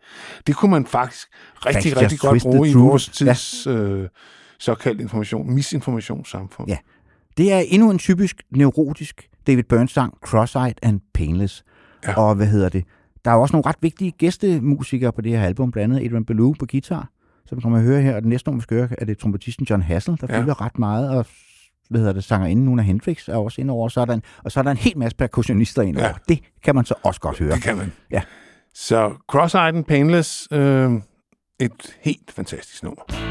Det 0.47 0.55
kunne 0.55 0.71
man 0.71 0.85
faktisk 0.85 1.27
rigtig, 1.65 1.91
Facts 1.91 2.01
rigtig 2.01 2.19
godt 2.19 2.41
bruge 2.41 2.69
i 2.69 2.73
vores 2.73 3.09
tids 3.09 3.67
øh, 3.67 4.07
såkaldt 4.59 5.01
information, 5.01 5.53
misinformationssamfund. 5.53 6.69
Ja. 6.69 6.77
Det 7.37 7.53
er 7.53 7.59
endnu 7.67 7.91
en 7.91 7.97
typisk 7.99 8.41
neurotisk 8.51 9.29
David 9.47 9.63
Byrne-sang, 9.63 10.13
Cross-Eyed 10.27 10.73
and 10.81 10.99
Painless. 11.13 11.63
Ja. 12.07 12.13
Og 12.13 12.35
hvad 12.35 12.47
hedder 12.47 12.69
det? 12.69 12.83
Der 13.25 13.31
er 13.31 13.35
jo 13.35 13.41
også 13.41 13.53
nogle 13.53 13.65
ret 13.65 13.75
vigtige 13.81 14.11
gæstemusikere 14.11 15.11
på 15.11 15.21
det 15.21 15.31
her 15.31 15.43
album, 15.45 15.71
blandt 15.71 15.93
andet 15.93 16.05
Adrian 16.05 16.25
Belew 16.25 16.53
på 16.59 16.65
guitar, 16.71 17.09
som 17.45 17.57
vi 17.57 17.61
kommer 17.61 17.77
at 17.77 17.83
høre 17.83 18.01
her. 18.01 18.15
Og 18.15 18.21
den 18.21 18.29
næste 18.29 18.47
nummer, 18.49 18.59
vi 18.59 18.63
skal 18.63 18.77
høre, 18.77 18.89
er 18.97 19.05
det 19.05 19.17
trompetisten 19.17 19.65
John 19.69 19.81
Hassel, 19.81 20.17
der 20.21 20.27
Ja. 20.29 20.41
fylder 20.41 20.61
ret 20.61 20.79
meget, 20.79 21.09
og 21.09 21.25
hvad 21.89 21.99
hedder 22.01 22.13
det, 22.13 22.23
sangerinden 22.23 22.65
Nuna 22.65 22.81
Hendrix 22.81 23.27
er 23.27 23.35
også 23.35 23.61
indover, 23.61 23.83
og 23.83 23.91
så 23.91 24.01
er 24.01 24.05
der 24.05 24.13
en, 24.13 24.23
og 24.43 24.51
så 24.51 24.59
er 24.59 24.63
der 24.63 24.71
en 24.71 24.77
hel 24.77 24.97
masse 24.97 25.17
percussionister 25.17 25.81
indover. 25.81 26.07
Ja. 26.07 26.13
Det 26.29 26.39
kan 26.63 26.75
man 26.75 26.85
så 26.85 26.93
også 27.03 27.19
godt 27.21 27.39
høre. 27.39 27.51
Det 27.55 27.63
kan 27.63 27.77
man. 27.77 27.91
Ja. 28.11 28.21
Så 28.73 29.09
Cross-Eyed 29.31 29.57
and 29.77 29.85
Painless, 29.85 30.47
øh, 30.51 30.91
et 31.59 31.97
helt 32.01 32.31
fantastisk 32.31 32.83
nummer. 32.83 33.28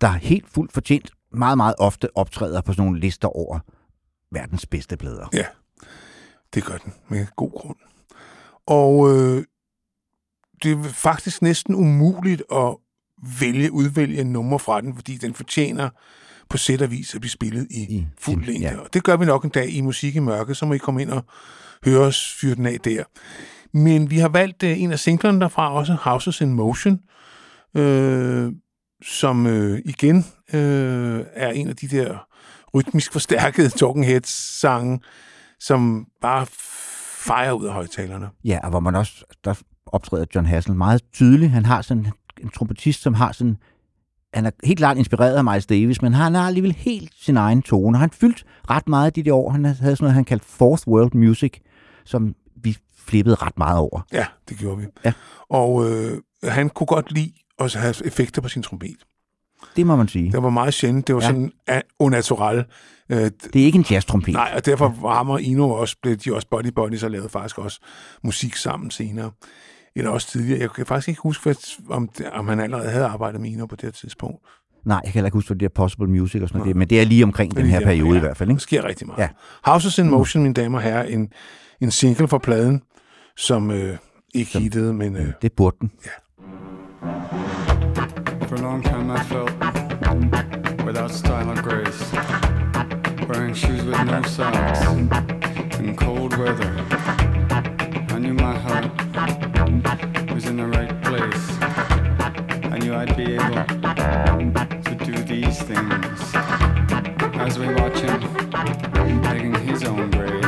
Der 0.00 0.08
helt 0.08 0.48
fuldt 0.48 0.72
fortjent 0.72 1.10
meget, 1.32 1.56
meget 1.56 1.74
ofte 1.78 2.16
optræder 2.16 2.60
på 2.60 2.72
sådan 2.72 2.84
nogle 2.84 3.00
lister 3.00 3.28
over 3.36 3.58
verdens 4.32 4.66
bedste 4.66 4.96
plader. 4.96 5.28
Ja, 5.32 5.44
det 6.54 6.64
gør 6.64 6.76
den 6.76 6.92
med 7.08 7.26
god 7.36 7.50
grund. 7.50 7.76
Og 8.66 9.16
øh, 9.16 9.44
det 10.62 10.72
er 10.72 10.82
faktisk 10.82 11.42
næsten 11.42 11.74
umuligt 11.74 12.42
at 12.52 12.76
vælge, 13.40 13.72
udvælge 13.72 14.20
en 14.20 14.32
nummer 14.32 14.58
fra 14.58 14.80
den, 14.80 14.94
fordi 14.94 15.16
den 15.16 15.34
fortjener 15.34 15.90
på 16.48 16.56
sæt 16.56 16.82
og 16.82 16.90
vis 16.90 17.14
at 17.14 17.20
blive 17.20 17.30
spillet 17.30 17.66
i, 17.70 17.82
I 17.82 18.06
fuld 18.18 18.44
længde. 18.44 18.68
ja. 18.68 18.76
Og 18.76 18.94
det 18.94 19.04
gør 19.04 19.16
vi 19.16 19.24
nok 19.24 19.44
en 19.44 19.50
dag 19.50 19.70
i 19.70 19.80
Musik 19.80 20.16
i 20.16 20.18
Mørke, 20.18 20.54
så 20.54 20.66
må 20.66 20.74
I 20.74 20.78
komme 20.78 21.02
ind 21.02 21.10
og 21.10 21.24
høre 21.84 22.00
os 22.00 22.36
fyre 22.40 22.54
den 22.54 22.66
af 22.66 22.80
der. 22.80 23.04
Men 23.72 24.10
vi 24.10 24.18
har 24.18 24.28
valgt 24.28 24.62
øh, 24.62 24.80
en 24.80 24.92
af 24.92 24.98
singlerne 24.98 25.40
derfra, 25.40 25.72
også 25.72 25.92
Houses 25.92 26.40
in 26.40 26.52
Motion, 26.52 27.00
øh, 27.74 28.52
som 29.02 29.46
øh, 29.46 29.78
igen 29.84 30.16
øh, 30.52 31.24
er 31.32 31.50
en 31.50 31.68
af 31.68 31.76
de 31.76 31.88
der 31.88 32.26
rytmisk 32.74 33.12
forstærkede 33.12 33.68
Talking 33.68 34.06
Heads-sange, 34.06 35.00
som 35.60 36.06
bare 36.20 36.46
fejrer 37.26 37.52
ud 37.52 37.66
af 37.66 37.72
højtalerne. 37.72 38.28
Ja, 38.44 38.58
og 38.62 38.70
hvor 38.70 38.80
man 38.80 38.94
også, 38.94 39.24
der 39.44 39.54
optræder 39.86 40.24
John 40.34 40.46
Hassel 40.46 40.74
meget 40.74 41.02
tydeligt. 41.12 41.50
Han 41.50 41.64
har 41.66 41.82
sådan 41.82 42.06
en 42.40 42.48
trompetist, 42.48 43.02
som 43.02 43.14
har 43.14 43.32
sådan, 43.32 43.56
han 44.34 44.46
er 44.46 44.50
helt 44.64 44.78
klart 44.78 44.96
inspireret 44.96 45.36
af 45.36 45.44
Miles 45.44 45.66
Davis, 45.66 46.02
men 46.02 46.14
han 46.14 46.34
har 46.34 46.46
alligevel 46.46 46.72
helt 46.72 47.12
sin 47.20 47.36
egen 47.36 47.62
tone. 47.62 47.98
Han 47.98 48.10
fyldt 48.10 48.44
ret 48.70 48.88
meget 48.88 49.16
de 49.16 49.22
der 49.22 49.32
år. 49.32 49.50
Han 49.50 49.64
havde 49.64 49.76
sådan 49.76 49.96
noget, 50.00 50.14
han 50.14 50.24
kaldte 50.24 50.46
Fourth 50.46 50.88
World 50.88 51.14
Music, 51.14 51.52
som 52.04 52.34
vi 52.62 52.76
flippede 52.96 53.34
ret 53.34 53.58
meget 53.58 53.78
over. 53.78 54.00
Ja, 54.12 54.26
det 54.48 54.58
gjorde 54.58 54.78
vi. 54.78 54.86
Ja. 55.04 55.12
Og 55.50 55.90
øh, 55.90 56.18
han 56.44 56.68
kunne 56.68 56.86
godt 56.86 57.12
lide 57.12 57.32
at 57.58 57.74
have 57.74 57.94
effekter 58.06 58.42
på 58.42 58.48
sin 58.48 58.62
trompet. 58.62 58.96
Det 59.76 59.86
må 59.86 59.96
man 59.96 60.08
sige. 60.08 60.32
Det 60.32 60.42
var 60.42 60.50
meget 60.50 60.74
sjældent. 60.74 61.06
Det 61.06 61.14
var 61.14 61.20
Ja. 61.20 61.26
ja. 61.26 61.32
sådan 61.32 61.82
unnatural. 61.98 62.64
Øh, 63.10 63.16
Det 63.18 63.32
er 63.62 63.64
ikke 63.64 63.78
en 63.78 63.84
jazz-trompet. 63.90 64.34
nej, 64.34 64.52
og 64.56 64.66
derfor 64.66 64.94
var 65.00 65.24
og 65.28 65.42
Ino 65.42 65.70
også, 65.70 65.96
blev 66.02 66.16
de 66.16 66.34
også 66.34 66.48
buddy 66.50 66.66
buddies 66.66 67.02
og 67.02 67.10
lavede 67.10 67.28
faktisk 67.28 67.58
også 67.58 67.80
musik 68.24 68.56
sammen 68.56 68.90
senere. 68.90 69.30
Eller 69.96 70.10
også 70.10 70.28
tidligere. 70.28 70.60
Jeg 70.60 70.70
kan 70.70 70.86
faktisk 70.86 71.08
ikke 71.08 71.20
huske, 71.22 71.56
om, 71.88 72.08
om 72.32 72.48
han 72.48 72.60
allerede 72.60 72.90
havde 72.90 73.06
arbejdet 73.06 73.40
med 73.40 73.50
Ino 73.50 73.66
på 73.66 73.76
det 73.76 73.82
her 73.84 73.90
tidspunkt. 73.90 74.38
Nej, 74.84 74.94
jeg 74.96 75.02
kan 75.04 75.12
heller 75.14 75.26
ikke 75.26 75.36
huske, 75.36 75.48
hvad 75.48 75.56
det 75.58 75.64
er 75.66 75.70
Possible 75.74 76.06
Music 76.06 76.42
og 76.42 76.48
sådan 76.48 76.58
noget. 76.58 76.76
Men 76.76 76.90
det 76.90 77.00
er 77.00 77.04
lige 77.04 77.24
omkring 77.24 77.56
den 77.56 77.66
her 77.66 77.78
der, 77.78 77.86
periode 77.86 78.10
ja. 78.10 78.16
i 78.16 78.20
hvert 78.20 78.36
fald. 78.36 78.48
Der 78.48 78.54
Ikke? 78.54 78.62
sker 78.62 78.84
rigtig 78.84 79.06
meget. 79.06 79.18
Ja. 79.18 79.22
Ja. 79.22 79.70
Houses 79.72 79.98
in 79.98 80.08
Motion, 80.10 80.42
mine 80.42 80.54
damer 80.54 80.78
og 80.78 80.82
herrer, 80.84 81.02
en, 81.02 81.28
en 81.80 81.90
single 81.90 82.28
fra 82.28 82.38
pladen, 82.38 82.82
som 83.36 83.70
øh, 83.70 83.96
ikke 84.34 84.50
Som- 84.50 84.62
hittede, 84.62 84.94
men 84.94 85.16
øh, 85.16 85.32
Det 85.42 85.52
burde 85.52 85.76
den. 85.80 85.90
For 86.00 86.00
a 86.00 86.08
long 86.08 86.10
time 86.10 86.27
I 89.18 89.24
felt 89.24 89.50
without 90.84 91.10
style 91.10 91.50
or 91.50 91.60
grace, 91.60 92.12
wearing 93.28 93.52
shoes 93.52 93.82
with 93.82 94.00
no 94.04 94.22
socks 94.22 94.80
in 95.80 95.96
cold 95.96 96.36
weather. 96.36 96.72
I 98.10 98.18
knew 98.20 98.34
my 98.34 98.56
heart 98.56 98.84
was 100.32 100.46
in 100.46 100.56
the 100.56 100.66
right 100.66 101.02
place. 101.02 101.50
I 102.72 102.78
knew 102.78 102.94
I'd 102.94 103.16
be 103.16 103.34
able 103.34 103.64
to 104.84 104.94
do 105.04 105.14
these 105.24 105.62
things. 105.62 106.20
As 107.42 107.58
we 107.58 107.74
watch 107.74 107.98
him 107.98 108.20
digging 109.22 109.54
his 109.66 109.82
own 109.82 110.12
grave, 110.12 110.44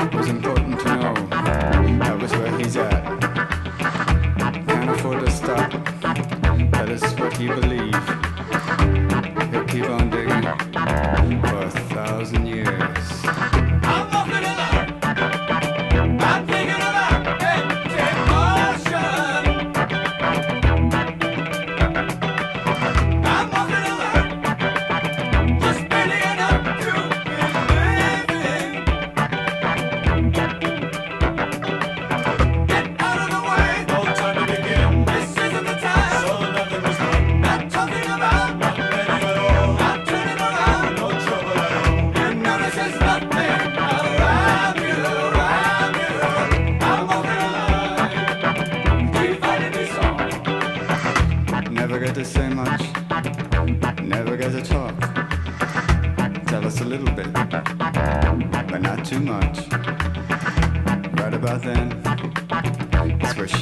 it 0.00 0.14
was 0.14 0.28
important 0.28 0.80
to 0.80 0.96
know 0.96 1.14
that 1.98 2.18
was 2.18 2.32
where 2.32 2.56
he's 2.56 2.76
at. 2.78 2.97
He 7.38 7.46
believed. 7.46 7.94
He'll 9.52 9.64
keep 9.64 9.88
on 9.88 10.10
digging 10.10 10.42
for 11.40 11.62
a 11.62 11.70
thousand 11.70 12.46
years. 12.46 12.67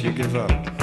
It's 0.07 0.15
where 0.15 0.15
she 0.15 0.21
give 0.23 0.35
up. 0.35 0.76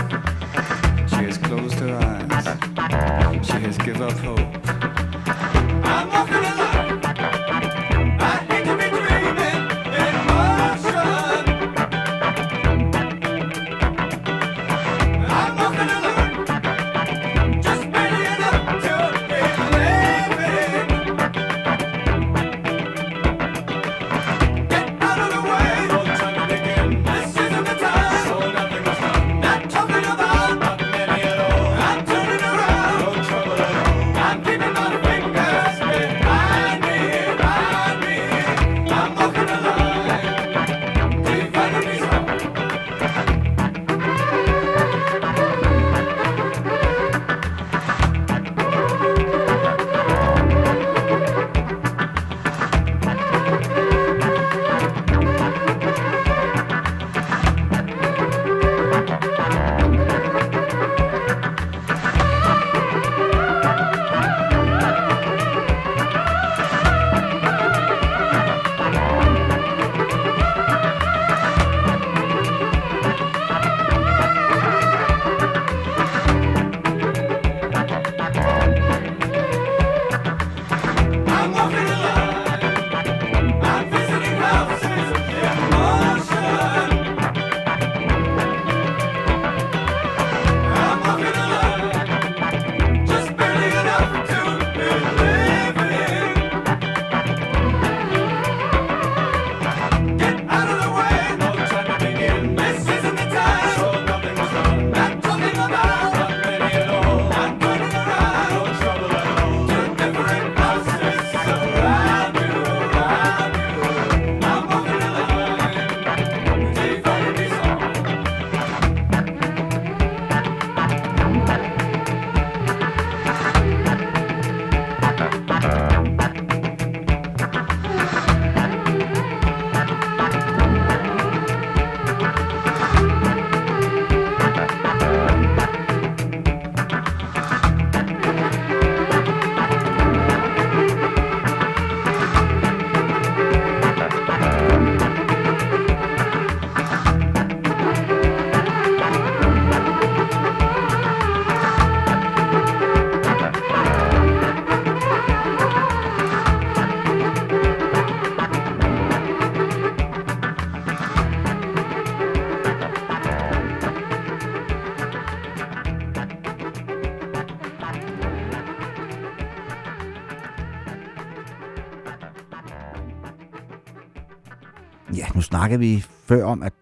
Snakkede 175.65 175.81
vi 175.81 176.05
før 176.27 176.45
om, 176.45 176.63
at 176.63 176.73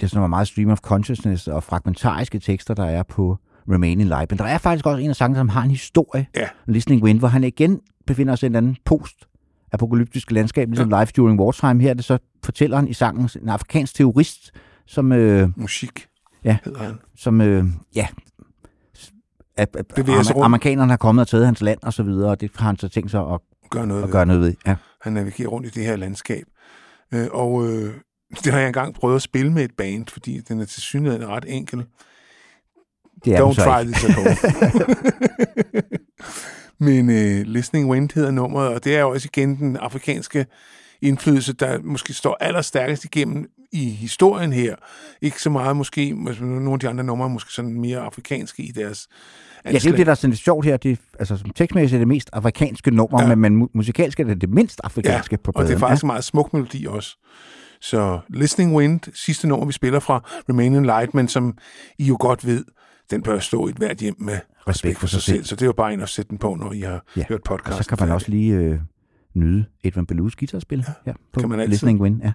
det 0.00 0.10
sådan 0.10 0.20
var 0.20 0.26
meget 0.28 0.48
stream 0.48 0.70
of 0.70 0.78
consciousness 0.80 1.48
og 1.48 1.62
fragmentariske 1.62 2.38
tekster, 2.38 2.74
der 2.74 2.84
er 2.84 3.02
på 3.02 3.36
Remain 3.72 4.00
in 4.00 4.06
Light. 4.06 4.30
Men 4.30 4.38
der 4.38 4.44
er 4.44 4.58
faktisk 4.58 4.86
også 4.86 5.02
en 5.02 5.10
af 5.10 5.16
sangene, 5.16 5.38
som 5.38 5.48
har 5.48 5.62
en 5.62 5.70
historie, 5.70 6.26
Ja. 6.36 6.48
Listening 6.66 7.02
Wind, 7.02 7.18
hvor 7.18 7.28
han 7.28 7.44
igen 7.44 7.80
befinder 8.06 8.36
sig 8.36 8.46
i 8.46 8.50
en 8.50 8.54
anden 8.56 8.76
post-apokalyptisk 8.84 10.30
landskab, 10.30 10.68
ligesom 10.68 10.92
ja. 10.92 11.00
Life 11.00 11.12
During 11.16 11.40
Wartime. 11.40 11.82
Her 11.82 11.90
er 11.90 11.94
det 11.94 12.04
så 12.04 12.18
fortæller 12.44 12.76
han 12.76 12.88
i 12.88 12.92
sangen 12.92 13.28
en 13.42 13.48
afrikansk 13.48 13.94
terrorist, 13.94 14.50
som, 14.86 15.12
øh, 15.12 15.48
Musik 15.56 16.06
Ja. 16.44 16.56
hedder 16.64 16.78
han. 16.82 16.94
som 17.16 17.40
øh, 17.40 17.64
ja, 17.94 18.06
at, 19.56 19.76
at, 19.76 19.86
rundt. 19.98 20.30
amerikanerne 20.44 20.92
har 20.92 20.96
kommet 20.96 21.22
og 21.22 21.28
taget 21.28 21.44
hans 21.46 21.60
land 21.60 21.78
og 21.82 21.92
så 21.92 22.02
videre, 22.02 22.30
og 22.30 22.40
det 22.40 22.50
har 22.56 22.66
han 22.66 22.78
så 22.78 22.88
tænkt 22.88 23.10
sig 23.10 23.20
at, 23.20 23.40
Gør 23.70 23.84
noget 23.84 24.02
at 24.02 24.06
ved. 24.06 24.12
gøre 24.12 24.26
noget 24.26 24.42
ved. 24.42 24.54
Ja. 24.66 24.76
Han 25.02 25.12
navigerer 25.12 25.48
rundt 25.48 25.66
i 25.66 25.70
det 25.70 25.84
her 25.84 25.96
landskab. 25.96 26.44
Øh, 27.14 27.26
og 27.32 27.66
øh, 27.68 27.94
det 28.44 28.52
har 28.52 28.58
jeg 28.58 28.66
engang 28.66 28.94
prøvet 28.94 29.16
at 29.16 29.22
spille 29.22 29.52
med 29.52 29.64
et 29.64 29.74
band, 29.78 30.06
fordi 30.08 30.40
den 30.48 30.60
er 30.60 30.64
til 30.64 30.82
synligheden 30.82 31.28
ret 31.28 31.44
enkel. 31.48 31.84
Det 33.24 33.34
er 33.34 33.46
Don't 33.50 33.54
try 33.64 33.80
ikke. 33.80 33.92
this 33.92 34.04
at 34.04 34.14
home. 34.14 34.36
Men 36.80 37.10
øh, 37.10 37.46
Listening 37.46 37.90
Wind 37.90 38.10
hedder 38.14 38.30
nummeret, 38.30 38.68
og 38.74 38.84
det 38.84 38.96
er 38.96 39.00
jo 39.00 39.10
også 39.10 39.28
igen 39.34 39.56
den 39.56 39.76
afrikanske 39.76 40.46
indflydelse, 41.02 41.52
der 41.52 41.78
måske 41.82 42.14
står 42.14 42.36
allerstærkest 42.40 43.04
igennem 43.04 43.46
i 43.72 43.90
historien 43.90 44.52
her. 44.52 44.74
Ikke 45.22 45.42
så 45.42 45.50
meget 45.50 45.76
måske, 45.76 46.12
nogle 46.40 46.72
af 46.72 46.78
de 46.80 46.88
andre 46.88 47.04
numre 47.04 47.24
er 47.26 47.30
måske 47.32 47.52
sådan 47.52 47.80
mere 47.80 47.98
afrikanske 47.98 48.62
i 48.62 48.72
deres 48.72 49.08
Ja, 49.64 49.72
det 49.72 49.86
er 49.86 49.92
det, 49.96 50.06
der 50.06 50.12
er 50.12 50.14
sådan 50.16 50.30
lidt 50.30 50.40
sjovt 50.40 50.64
her. 50.64 50.76
Det, 50.76 50.98
altså, 51.18 51.36
som 51.36 51.50
tekstmæssigt 51.50 51.94
er 51.94 51.98
det 51.98 52.08
mest 52.08 52.30
afrikanske 52.32 52.90
nummer, 52.90 53.22
Ja. 53.22 53.28
ja. 53.28 53.34
men, 53.34 53.52
men 53.54 53.62
mu- 53.66 53.70
musikalsk 53.74 54.20
er 54.20 54.24
det 54.24 54.40
det 54.40 54.50
mindst 54.50 54.80
afrikanske 54.84 55.36
på 55.36 55.48
og 55.50 55.54
pladen. 55.54 55.68
det 55.68 55.74
er 55.74 55.78
faktisk 55.78 56.02
en 56.02 56.06
meget 56.06 56.24
smuk 56.24 56.52
melodi 56.52 56.86
også. 56.86 57.16
Så 57.80 58.20
Listening 58.28 58.76
Wind, 58.76 59.00
sidste 59.14 59.48
nummer, 59.48 59.66
vi 59.66 59.72
spiller 59.72 60.00
fra 60.00 60.22
Remain 60.48 60.74
in 60.74 60.84
Light, 60.84 61.14
men 61.14 61.28
som 61.28 61.58
I 61.98 62.04
jo 62.04 62.16
godt 62.20 62.46
ved, 62.46 62.64
den 63.10 63.22
bør 63.22 63.38
stå 63.38 63.66
i 63.66 63.70
et 63.70 63.76
hvert 63.76 63.96
hjem 63.98 64.16
med 64.18 64.38
respekt 64.68 64.98
for 64.98 65.06
sig 65.06 65.22
selv. 65.22 65.44
Så 65.44 65.54
det 65.54 65.62
er 65.62 65.66
jo 65.66 65.72
bare 65.72 65.92
en 65.92 66.00
at 66.00 66.08
sætte 66.08 66.28
den 66.28 66.38
på, 66.38 66.54
når 66.54 66.72
I 66.72 66.80
har 66.80 67.04
Ja, 67.16 67.24
hørt 67.28 67.38
Og 67.40 67.44
podcasten. 67.44 67.82
så 67.84 67.88
kan 67.88 67.98
man 68.00 68.10
også 68.14 68.30
lige 68.30 68.54
øh, 68.54 68.78
nyde 69.34 69.64
Edvin 69.84 70.06
Belows 70.06 70.36
guitarspil 70.36 70.78
ja, 70.88 70.92
her 71.06 71.14
på 71.32 71.40
kan 71.40 71.48
man 71.48 71.60
altid. 71.60 71.70
Listening 71.70 72.00
Wind. 72.00 72.20
Ja. 72.22 72.32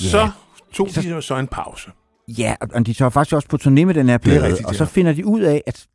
Og 0.00 0.10
så 0.10 0.18
Ja. 0.18 0.30
tog 0.72 0.88
de 0.94 1.08
jo 1.08 1.20
så 1.20 1.36
en 1.36 1.46
pause. 1.46 1.90
Ja, 2.28 2.54
og- 2.60 2.86
de 2.86 2.92
tager 2.92 3.08
faktisk 3.08 3.34
også 3.34 3.48
på 3.48 3.56
turné 3.62 3.70
med 3.84 3.94
den 3.94 4.06
her 4.06 4.14
er 4.14 4.18
plade, 4.18 4.42
rigtigt, 4.46 4.66
og 4.68 4.74
så 4.74 4.84
finder 4.84 5.12
de 5.12 5.26
ud 5.26 5.40
af, 5.40 5.62
at 5.66 5.86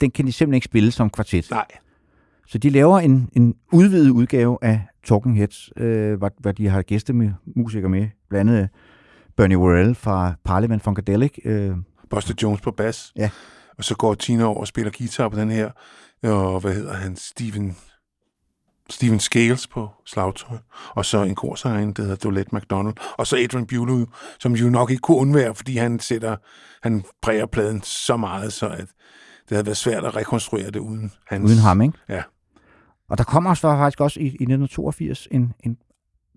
den 0.00 0.10
kan 0.10 0.26
de 0.26 0.32
simpelthen 0.32 0.54
ikke 0.54 0.64
spille 0.64 0.90
som 0.92 1.10
kvartet. 1.10 1.50
Nej, 1.50 1.64
Så 2.48 2.58
de 2.58 2.70
laver 2.70 2.98
en, 2.98 3.28
en 3.32 3.54
udvidet 3.72 4.10
udgave 4.10 4.58
af 4.62 4.80
Talking 5.06 5.36
Heads, 5.36 5.70
øh, 5.76 6.18
hvor, 6.18 6.30
hvor 6.40 6.52
de 6.52 6.68
har 6.68 6.82
gæstemusikere 6.82 7.88
med, 7.90 8.08
blandt 8.30 8.50
andet 8.50 8.68
Bernie 9.36 9.58
Worrell 9.58 9.94
fra 9.94 10.34
Parliament 10.44 10.82
Funkadelic. 10.82 11.32
Øh, 11.44 11.76
Buster 12.10 12.34
Jones 12.42 12.60
på 12.60 12.70
bas. 12.70 13.12
Ja. 13.16 13.30
Og 13.78 13.84
så 13.84 13.94
går 13.94 14.14
Tina 14.14 14.44
over 14.44 14.60
og 14.60 14.66
spiller 14.66 14.92
guitar 14.98 15.28
på 15.28 15.40
den 15.40 15.50
her. 15.50 15.70
Og 16.22 16.60
hvad 16.60 16.74
hedder 16.74 16.94
han? 16.94 17.16
Steven, 17.16 17.76
Steven 18.90 19.20
Scales 19.20 19.66
på 19.66 19.88
slagtøj. 20.04 20.56
Og 20.90 21.04
så 21.04 21.22
en 21.22 21.34
korsangerinde, 21.34 21.94
der 21.94 22.02
hedder 22.02 22.16
Dolette 22.16 22.56
McDonald. 22.56 22.94
Og 23.18 23.26
så 23.26 23.36
Adrian 23.36 23.66
Bulow, 23.66 24.04
som 24.40 24.52
jo 24.52 24.70
nok 24.70 24.90
ikke 24.90 25.00
kunne 25.00 25.16
undvære, 25.16 25.54
fordi 25.54 25.76
han 25.76 26.00
sætter, 26.00 26.36
han 26.82 27.04
præger 27.22 27.46
pladen 27.46 27.82
så 27.82 28.16
meget, 28.16 28.52
så 28.52 28.68
at 28.68 28.86
det 29.48 29.56
havde 29.56 29.66
været 29.66 29.76
svært 29.76 30.04
at 30.04 30.16
rekonstruere 30.16 30.70
det 30.70 30.76
uden 30.76 31.12
hans... 31.26 31.50
uden 31.50 31.58
ham, 31.58 31.82
ikke? 31.82 31.98
Ja. 32.08 32.22
Og 33.10 33.18
der 33.18 33.24
kommer 33.24 33.50
også 33.50 33.60
faktisk 33.60 34.00
også 34.00 34.20
i, 34.20 34.22
i 34.22 34.26
1982 34.26 35.28
en, 35.30 35.52
en 35.60 35.76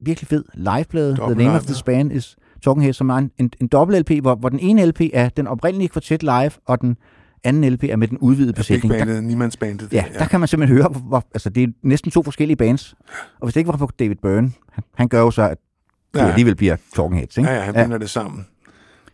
virkelig 0.02 0.28
fed 0.28 0.44
liveplade. 0.54 1.16
The 1.16 1.36
Name 1.36 1.56
of 1.56 1.64
the 1.64 1.84
Band 1.86 2.12
is 2.12 2.36
Talking 2.64 2.84
Heads, 2.84 2.96
som 2.96 3.10
er 3.10 3.16
en, 3.16 3.32
en, 3.38 3.52
en 3.62 3.68
dobbelt 3.68 4.00
LP, 4.00 4.22
hvor, 4.22 4.36
hvor 4.36 4.50
den 4.50 4.60
ene 4.60 4.86
LP 4.86 5.02
er 5.14 5.30
den 5.30 5.48
oprindelige 5.48 5.90
kvartet 5.90 6.24
live, 6.24 6.52
og 6.66 6.82
den 6.82 6.98
anden 7.44 7.74
LP 7.74 7.84
er 7.84 7.96
med 7.96 8.08
den 8.08 8.18
udvidede 8.18 8.54
Big 8.54 8.58
besætning. 8.58 8.94
Der, 8.94 9.00
bandet, 9.00 9.24
Niemandsbandet. 9.24 9.94
ja, 9.94 10.06
der 10.20 10.26
kan 10.26 10.40
man 10.40 10.48
simpelthen 10.48 10.78
høre, 10.78 10.90
hvor, 10.90 11.24
altså 11.34 11.50
det 11.50 11.64
er 11.64 11.68
næsten 11.84 12.12
to 12.12 12.24
forskellige 12.24 12.58
bands. 12.58 12.96
Og 13.40 13.46
hvis 13.48 13.54
det 13.54 13.60
ikke 13.60 13.68
var 13.72 13.78
på 13.78 13.90
David 14.00 14.16
Byrne, 14.16 14.52
han, 14.72 14.84
han 14.96 15.08
gør 15.08 15.20
jo 15.20 15.32
så, 15.32 15.42
at 15.42 15.58
det 16.14 16.20
Ja. 16.20 16.28
alligevel 16.30 16.56
bliver 16.56 16.76
Talking 16.96 17.16
Heads, 17.20 17.38
ikke? 17.38 17.50
Ja, 17.50 17.56
ja, 17.56 17.62
han 17.64 17.74
binder 17.74 17.98
det 17.98 18.10
sammen 18.10 18.48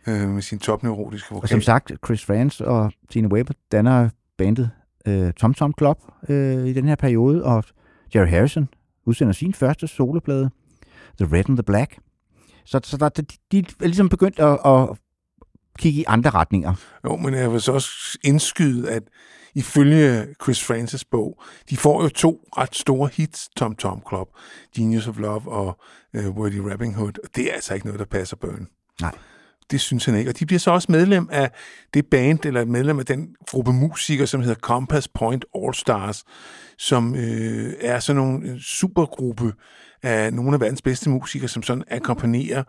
øh, 0.06 0.28
med 0.28 0.42
sin 0.42 0.58
topneurotiske 0.58 1.28
vokal. 1.30 1.42
Og 1.44 1.48
som 1.48 1.60
sagt, 1.60 1.92
Chris 2.06 2.24
Frantz 2.24 2.60
og 2.60 2.92
Tina 3.10 3.28
Weber 3.28 3.52
danner 3.72 4.08
bandet 4.38 4.70
øh, 5.08 5.32
Tom 5.32 5.54
Tom 5.54 5.74
Club 5.78 5.98
øh, 6.28 6.66
i 6.66 6.72
den 6.72 6.84
her 6.88 6.94
periode, 6.94 7.44
og 7.44 7.64
Jerry 8.14 8.26
Harrison 8.28 8.68
udsender 9.06 9.32
sin 9.32 9.54
første 9.54 9.86
soloplade, 9.88 10.50
The 11.20 11.36
Red 11.36 11.48
and 11.48 11.56
the 11.56 11.62
Black. 11.62 11.98
Så, 12.64 12.80
så 12.84 12.96
der, 12.96 13.08
de, 13.08 13.22
de 13.52 13.58
er 13.58 13.86
ligesom 13.86 14.08
begyndt 14.08 14.38
at, 14.38 14.58
at 14.66 14.88
kigge 15.76 16.00
i 16.00 16.04
andre 16.06 16.30
retninger. 16.30 16.74
Jo, 17.04 17.16
men 17.16 17.34
jeg 17.34 17.52
vil 17.52 17.60
så 17.60 17.72
også 17.72 18.18
indskyde, 18.24 18.90
at 18.90 19.02
ifølge 19.54 20.26
Chris 20.42 20.64
Francis 20.64 21.04
bog, 21.04 21.42
de 21.70 21.76
får 21.76 22.02
jo 22.02 22.08
to 22.08 22.48
ret 22.56 22.76
store 22.76 23.10
hits, 23.12 23.48
Tom 23.56 23.74
Tom 23.74 24.02
Club, 24.08 24.28
Genius 24.76 25.08
of 25.08 25.18
Love 25.18 25.52
og 25.52 25.78
uh, 26.18 26.28
Wordy 26.28 26.58
Rapping 26.58 26.96
Hood. 26.96 27.18
Og 27.24 27.28
det 27.36 27.50
er 27.50 27.54
altså 27.54 27.74
ikke 27.74 27.86
noget, 27.86 27.98
der 27.98 28.06
passer 28.06 28.36
Burn. 28.36 28.68
Nej. 29.00 29.14
Det 29.70 29.80
synes 29.80 30.04
han 30.04 30.14
ikke. 30.14 30.30
Og 30.30 30.38
de 30.38 30.46
bliver 30.46 30.58
så 30.60 30.70
også 30.70 30.92
medlem 30.92 31.28
af 31.32 31.50
det 31.94 32.06
band, 32.10 32.46
eller 32.46 32.64
medlem 32.64 32.98
af 32.98 33.06
den 33.06 33.28
gruppe 33.48 33.72
musikere, 33.72 34.26
som 34.26 34.40
hedder 34.40 34.54
Compass 34.54 35.08
Point 35.08 35.44
All 35.54 35.74
Stars, 35.74 36.24
som 36.78 37.14
øh, 37.14 37.72
er 37.80 37.98
sådan 37.98 38.22
nogle 38.22 38.48
øh, 38.48 38.58
supergruppe 38.60 39.52
af 40.02 40.32
nogle 40.34 40.54
af 40.54 40.60
verdens 40.60 40.82
bedste 40.82 41.10
musikere, 41.10 41.48
som 41.48 41.62
sådan 41.62 41.84
akkompagnerer 41.90 42.62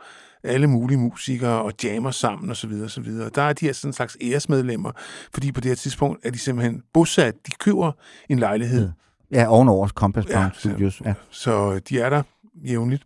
alle 0.44 0.68
mulige 0.68 0.98
musikere 0.98 1.62
og 1.62 1.74
jammer 1.84 2.12
sammen 2.12 2.52
osv. 2.52 2.72
osv. 2.86 3.12
Der 3.36 3.42
er 3.42 3.54
de 3.54 3.66
her 3.66 3.74
sådan 3.74 3.90
en 3.90 3.94
slags 3.94 4.18
æresmedlemmer, 4.22 4.92
fordi 5.34 5.52
på 5.52 5.62
det 5.62 5.70
her 5.70 5.76
tidspunkt 5.76 6.26
er 6.26 6.32
de 6.32 6.38
simpelthen 6.40 6.82
bosat. 6.94 7.34
De 7.48 7.52
køber 7.60 7.92
en 8.30 8.40
lejlighed, 8.40 8.90
Ja, 9.32 9.46
ovenover 9.48 9.88
Compass 9.88 10.30
Ja, 10.30 10.36
Point 10.40 10.56
så- 10.56 10.60
Studios. 10.70 11.02
Ja. 11.06 11.14
så 11.30 11.80
de 11.90 12.00
er 12.00 12.10
der 12.10 12.24
jævnligt. 12.66 13.04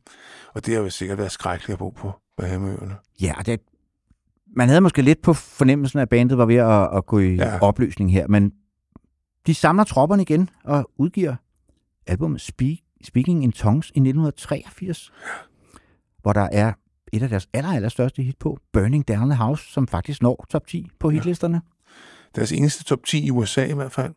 Og 0.53 0.65
det 0.65 0.73
har 0.76 0.81
jo 0.81 0.89
sikkert 0.89 1.18
været 1.18 1.31
skrækkeligt 1.31 1.73
at 1.73 1.80
bo 1.80 1.89
på 1.89 2.11
Bahamøerne. 2.38 2.95
ja, 3.22 3.34
og 3.38 3.45
det, 3.45 3.59
man 4.56 4.68
havde 4.68 4.82
måske 4.82 5.02
lidt 5.02 5.22
på 5.22 5.34
fornemmelsen, 5.34 5.99
at 5.99 6.10
bandet 6.10 6.38
var 6.38 6.45
ved 6.45 6.56
at, 6.56 6.98
at 6.98 7.06
gå 7.06 7.19
i 7.19 7.36
Ja. 7.36 7.48
ja. 7.53 7.60
opløsning 7.61 8.11
her, 8.11 8.28
men 8.28 8.52
de 9.48 9.53
samler 9.56 9.84
tropperne 9.84 10.22
igen 10.22 10.49
og 10.64 10.90
udgiver 10.98 11.36
albumet 12.07 12.41
Speak, 12.41 12.78
Speaking 13.03 13.44
in 13.44 13.52
Tongues 13.52 13.88
i 13.88 13.99
1983, 13.99 15.11
hvor 16.22 16.34
der 16.34 16.48
er 16.52 16.73
et 17.14 17.23
af 17.23 17.30
deres 17.30 17.48
aller, 17.53 17.69
aller 17.69 17.90
største 17.90 18.22
hit 18.23 18.38
på, 18.40 18.57
Burning 18.73 19.07
Down 19.07 19.30
the 19.30 19.38
House, 19.38 19.72
som 19.72 19.88
faktisk 19.88 20.22
når 20.22 20.45
top 20.49 20.68
10 20.68 20.90
på 20.99 21.10
hitlisterne. 21.10 21.61
Deres 22.36 22.52
eneste 22.52 22.84
top 22.84 22.99
10 23.06 23.26
i 23.26 23.32
USA 23.32 23.65
i 23.65 23.73
hvert 23.73 23.91
fald. 23.91 24.14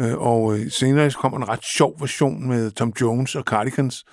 Øh, 0.00 0.18
Og 0.18 0.58
øh, 0.58 0.70
senere 0.70 1.10
kommer 1.10 1.38
en 1.38 1.48
ret 1.48 1.64
sjov 1.76 2.00
version 2.00 2.48
med 2.48 2.70
Tom 2.70 2.92
Jones 3.00 3.34
og 3.34 3.42
Cardigans. 3.42 4.04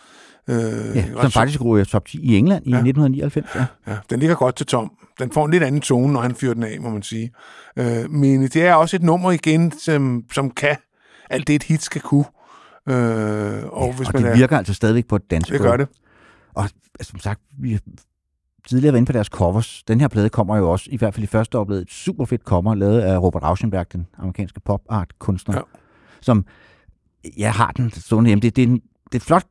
Øh, 0.48 0.96
Ja, 0.96 1.06
som 1.22 1.32
faktisk 1.32 1.62
ryger 1.62 1.86
top 1.86 2.06
10 2.06 2.18
i 2.22 2.38
England 2.38 2.68
i 2.68 2.70
Ja. 2.70 2.76
1999. 2.78 3.56
Ja. 3.56 3.66
Ja, 3.88 3.98
den 4.10 4.20
ligger 4.20 4.36
godt 4.36 4.56
til 4.56 4.66
Tom. 4.66 4.92
Den 5.20 5.32
får 5.32 5.46
en 5.46 5.52
lidt 5.52 5.64
anden 5.64 5.82
tone, 5.82 6.14
når 6.14 6.22
han 6.22 6.36
fyrer 6.36 6.54
den 6.54 6.64
af, 6.64 6.82
må 6.82 6.90
man 6.90 7.04
sige. 7.04 7.32
Øh, 7.78 8.12
men 8.12 8.42
det 8.42 8.56
er 8.56 8.74
også 8.74 8.96
et 8.96 9.04
nummer 9.04 9.32
igen, 9.32 9.72
som, 9.80 10.24
som 10.34 10.52
kan 10.52 10.76
alt 11.30 11.48
det, 11.48 11.56
et 11.56 11.64
hit 11.64 11.82
skal 11.84 12.02
kunne. 12.02 12.26
Øh, 12.90 13.64
og 13.66 13.94
hvis 13.94 14.08
og 14.08 14.14
man 14.14 14.24
det 14.24 14.32
er, 14.32 14.36
virker 14.36 14.58
altså 14.58 14.74
stadigvæk 14.74 15.08
på 15.08 15.16
et 15.16 15.32
dansk 15.32 15.52
det 15.52 15.62
gør 15.62 15.78
det. 15.78 15.88
Og 16.54 16.64
altså, 17.00 17.12
som 17.12 17.20
sagt, 17.20 17.42
vi 17.60 17.80
tidligere 18.68 18.94
været 18.94 19.00
inde 19.00 19.06
på 19.08 19.12
deres 19.14 19.28
covers. 19.28 19.84
Den 19.88 20.00
her 20.02 20.08
plade 20.08 20.30
kommer 20.30 20.58
jo 20.58 20.72
også, 20.72 20.86
i 20.92 20.98
hvert 20.98 21.14
fald 21.14 21.24
i 21.24 21.28
første 21.28 21.58
oplag, 21.58 21.78
et 21.78 21.92
super 21.92 22.26
fedt 22.26 22.42
cover, 22.42 22.76
lavet 22.76 23.02
af 23.02 23.22
Robert 23.22 23.44
Rauschenberg, 23.44 23.94
den 23.94 24.08
amerikanske 24.18 24.60
pop 24.60 24.82
art 24.90 25.20
kunstner, 25.20 25.56
Ja. 25.56 25.60
ja. 25.74 25.80
som 26.22 26.46
jeg 27.38 27.54
har 27.54 27.72
den 27.72 27.92
stående 27.92 28.28
hjemme. 28.28 28.42
Det, 28.42 28.56
det, 28.56 28.64
er 28.64 28.68
en, 28.68 28.74
det 28.76 28.82
er 29.12 29.16
et 29.16 29.22
flot 29.24 29.44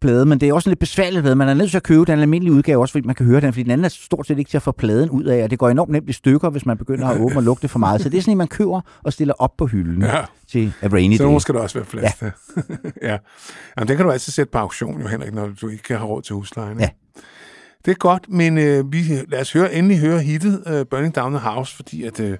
plade, 0.00 0.26
men 0.26 0.40
det 0.40 0.48
er 0.48 0.52
også 0.52 0.68
en 0.68 0.70
lidt 0.70 0.78
besværligt 0.78 1.22
plade. 1.22 1.36
Man 1.36 1.48
er 1.48 1.54
nødt 1.54 1.70
til 1.70 1.76
at 1.76 1.82
købe 1.82 2.04
den 2.04 2.18
almindelige 2.18 2.52
udgave, 2.52 2.80
også 2.80 2.92
fordi 2.92 3.06
man 3.06 3.14
kan 3.14 3.26
høre 3.26 3.40
den, 3.40 3.52
fordi 3.52 3.62
den 3.62 3.70
anden 3.70 3.84
er 3.84 3.88
stort 3.88 4.26
set 4.26 4.38
ikke 4.38 4.50
til 4.50 4.56
at 4.56 4.62
få 4.62 4.72
pladen 4.72 5.10
ud 5.10 5.24
af, 5.24 5.44
og 5.44 5.50
det 5.50 5.58
går 5.58 5.68
enormt 5.68 5.90
nemt 5.90 6.08
i 6.08 6.12
stykker, 6.12 6.50
hvis 6.50 6.66
man 6.66 6.78
begynder 6.78 7.08
at 7.08 7.20
åbne 7.20 7.36
og 7.36 7.42
lukke 7.42 7.62
det 7.62 7.70
for 7.70 7.78
meget. 7.78 8.00
Så 8.00 8.08
det 8.08 8.18
er 8.18 8.22
sådan 8.22 8.32
en, 8.32 8.38
man 8.38 8.48
køber 8.48 8.80
og 9.04 9.12
stiller 9.12 9.34
op 9.38 9.56
på 9.58 9.66
hylden 9.66 10.02
Ja. 10.02 10.16
ja. 10.16 10.24
til 10.48 10.72
A 10.82 10.88
Rainy 10.88 11.16
Så 11.16 11.22
nu 11.24 11.38
skal 11.38 11.54
der 11.54 11.60
også 11.60 11.78
være 11.78 11.86
plads 11.86 12.14
til. 12.18 12.32
ja. 13.02 13.16
Jamen, 13.78 13.88
den 13.88 13.96
kan 13.96 14.06
du 14.06 14.12
altid 14.12 14.32
sætte 14.32 14.50
på 14.52 14.58
auktion, 14.58 15.00
jo 15.00 15.08
Henrik, 15.08 15.34
når 15.34 15.48
du 15.60 15.68
ikke 15.68 15.96
har 15.96 16.04
råd 16.04 16.22
til 16.22 16.34
huslejen. 16.34 16.80
Ja. 16.80 16.88
Det 17.84 17.90
er 17.90 17.96
godt, 17.96 18.26
men 18.28 18.58
øh, 18.58 18.92
vi, 18.92 19.02
lad 19.28 19.40
os 19.40 19.52
høre, 19.52 19.74
endelig 19.74 19.98
høre 19.98 20.20
hittet 20.20 20.62
øh, 20.66 20.86
Burning 20.90 21.16
Down 21.16 21.32
the 21.32 21.40
House, 21.40 21.76
fordi 21.76 22.04
at, 22.04 22.20
øh, 22.20 22.38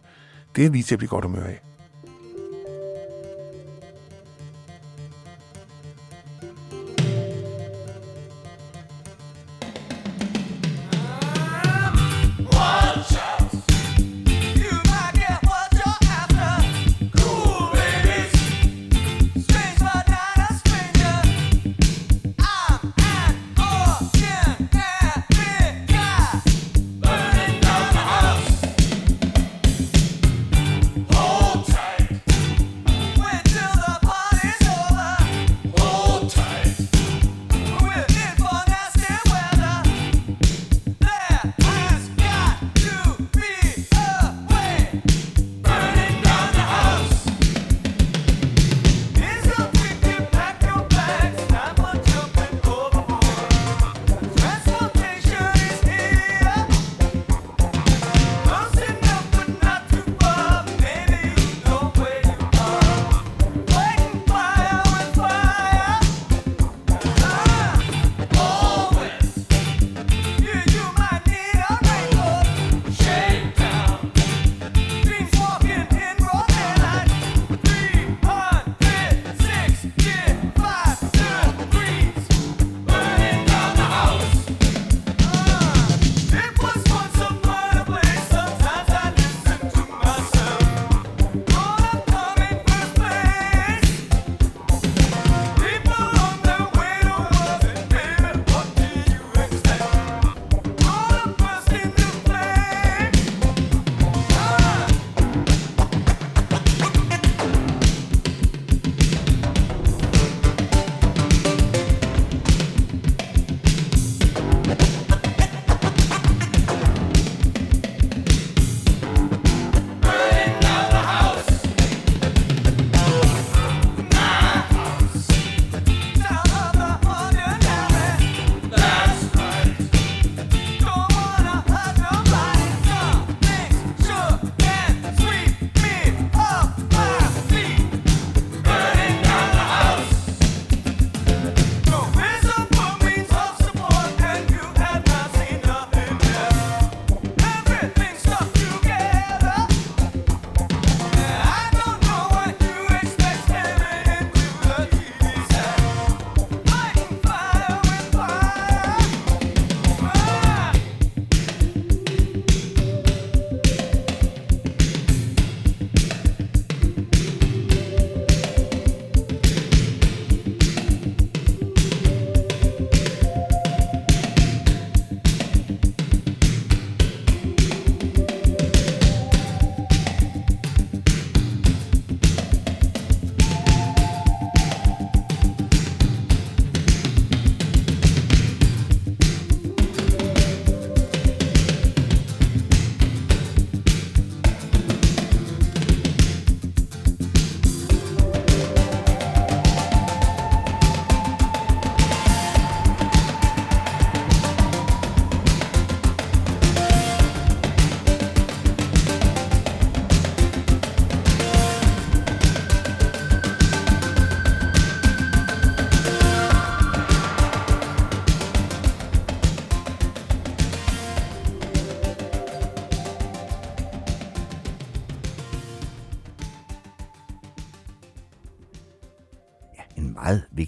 det 0.56 0.64
er 0.66 0.70
lige 0.70 0.82
til 0.82 0.94
at 0.94 0.98
blive 0.98 1.08
godt 1.08 1.24
humør 1.24 1.42
af. 1.44 1.60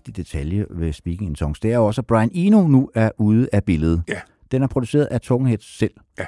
Vigtig 0.09 0.25
detalje 0.25 0.67
ved 0.71 0.93
Speaking 0.93 1.29
in 1.29 1.35
Tongues, 1.35 1.61
det 1.61 1.73
er 1.73 1.79
også, 1.79 2.01
at 2.01 2.07
Brian 2.07 2.31
Eno 2.35 2.67
nu 2.69 2.91
er 2.95 3.11
ude 3.19 3.49
af 3.53 3.65
billedet. 3.65 4.03
Ja. 4.09 4.21
Den 4.51 4.63
er 4.63 4.67
produceret 4.67 5.05
af 5.05 5.21
Tonguehead 5.21 5.59
selv. 5.61 5.95
Ja. 6.19 6.25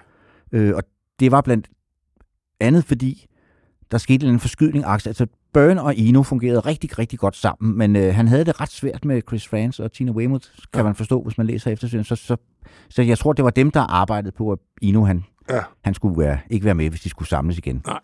Øh, 0.53 0.77
og 0.77 0.83
det 1.21 1.33
var 1.33 1.41
blandt 1.41 1.71
andet, 2.61 2.85
fordi 2.85 3.27
der 3.91 3.99
skete 3.99 4.27
en 4.27 4.41
forskydning. 4.41 4.85
Altså, 4.87 5.27
Byrne 5.55 5.83
og 5.83 5.97
Eno 5.97 6.23
fungerede 6.23 6.61
rigtig, 6.61 6.99
rigtig 6.99 7.19
godt 7.19 7.37
sammen, 7.37 7.79
men 7.79 7.97
øh, 7.97 8.15
han 8.15 8.29
havde 8.29 8.45
det 8.45 8.61
ret 8.61 8.71
svært 8.71 9.05
med 9.05 9.23
Chris 9.29 9.49
France 9.49 9.85
og 9.85 9.93
Tina 9.93 10.13
Weymouth, 10.13 10.47
kan 10.73 10.81
Ja. 10.81 10.83
man 10.83 10.95
forstå, 10.95 11.23
hvis 11.23 11.39
man 11.39 11.47
læser 11.47 11.71
eftersøgningen. 11.71 12.17
Så, 12.17 12.17
så, 12.17 12.37
så 12.91 13.03
jeg 13.03 13.19
tror, 13.19 13.33
det 13.33 13.45
var 13.45 13.51
dem, 13.51 13.71
der 13.71 13.81
arbejdede 13.81 14.33
på, 14.33 14.53
at 14.53 14.59
Eno 14.83 15.05
han, 15.05 15.25
Ja. 15.51 15.61
han 15.85 15.95
skulle 15.95 16.19
være, 16.19 16.39
ikke 16.51 16.65
være 16.65 16.75
med, 16.75 16.91
hvis 16.91 17.01
de 17.01 17.09
skulle 17.09 17.29
samles 17.29 17.59
igen. 17.59 17.83
Nej. 17.87 18.01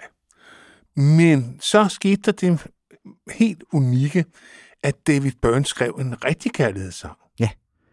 Men 1.17 1.57
så 1.61 1.89
skete 1.89 2.23
der 2.25 2.33
det 2.33 2.67
helt 3.33 3.65
unikke, 3.73 4.25
at 4.83 4.95
David 5.07 5.33
Byrne 5.43 5.65
skrev 5.65 5.99
en 6.01 6.25
rigtig 6.25 6.53
kærlighedssang. 6.53 7.13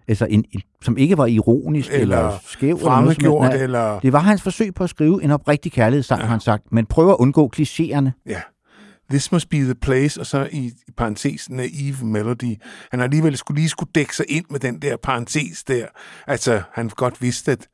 Altså, 0.08 0.26
en, 0.26 0.46
en, 0.52 0.62
som 0.82 0.98
ikke 0.98 1.18
var 1.18 1.26
ironisk 1.26 1.88
eller, 1.92 2.02
Eller 2.02 2.18
eller 2.18 2.40
skæv. 2.46 2.76
Eller 2.76 2.86
Fremmedgjort. 2.88 3.42
Nej, 3.42 3.64
eller... 3.64 4.00
Det 4.00 4.14
var 4.14 4.20
hans 4.20 4.42
forsøg 4.42 4.74
på 4.74 4.84
at 4.84 4.90
skrive 4.90 5.24
en 5.24 5.32
oprigtig 5.32 5.72
kærlighedssang, 5.72 6.20
Ja. 6.20 6.24
ja. 6.24 6.28
har 6.28 6.32
han 6.34 6.40
sagt, 6.40 6.64
men 6.72 6.86
prøver 6.86 7.12
at 7.14 7.18
undgå 7.20 7.52
klichéerne. 7.58 8.10
Ja. 8.26 8.42
This 9.10 9.32
must 9.32 9.50
be 9.50 9.58
the 9.58 9.76
place, 9.76 10.20
og 10.20 10.26
så 10.26 10.48
i, 10.52 10.66
i 10.88 10.92
parentes 10.98 11.50
naive 11.50 11.96
melody. 12.06 12.56
Han 12.92 13.00
alligevel 13.02 13.38
skulle 13.38 13.60
lige 13.60 13.70
skulle 13.70 13.90
dække 13.96 14.16
sig 14.16 14.26
ind 14.30 14.46
med 14.50 14.60
den 14.60 14.82
der 14.82 14.98
parentes 14.98 15.64
der. 15.64 15.86
Altså, 16.28 16.62
han 16.74 16.90
godt 16.90 17.22
vidste, 17.22 17.52
at, 17.52 17.68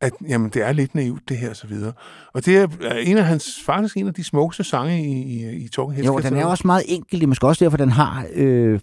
at 0.00 0.12
jamen, 0.28 0.50
det 0.50 0.62
er 0.62 0.72
lidt 0.72 0.94
naivt, 0.94 1.28
det 1.28 1.36
her, 1.36 1.50
og 1.50 1.56
så 1.56 1.66
videre. 1.66 1.92
Og 2.32 2.46
det 2.46 2.56
er 2.56 2.66
en 2.92 3.16
af 3.18 3.24
hans, 3.24 3.62
faktisk 3.64 3.96
en 3.96 4.06
af 4.06 4.14
de 4.14 4.24
smukkeste 4.24 4.64
sange 4.64 5.04
i, 5.04 5.22
i, 5.22 5.56
i 5.56 5.68
Talking 5.68 5.94
Heads. 5.94 6.06
Jo, 6.06 6.18
den 6.18 6.36
er 6.36 6.44
også 6.44 6.66
meget 6.66 6.84
enkel. 6.86 7.18
Det 7.20 7.24
er 7.24 7.28
måske 7.28 7.46
også 7.46 7.64
derfor, 7.64 7.76
den 7.76 7.90
har 7.90 8.26
øh, 8.34 8.80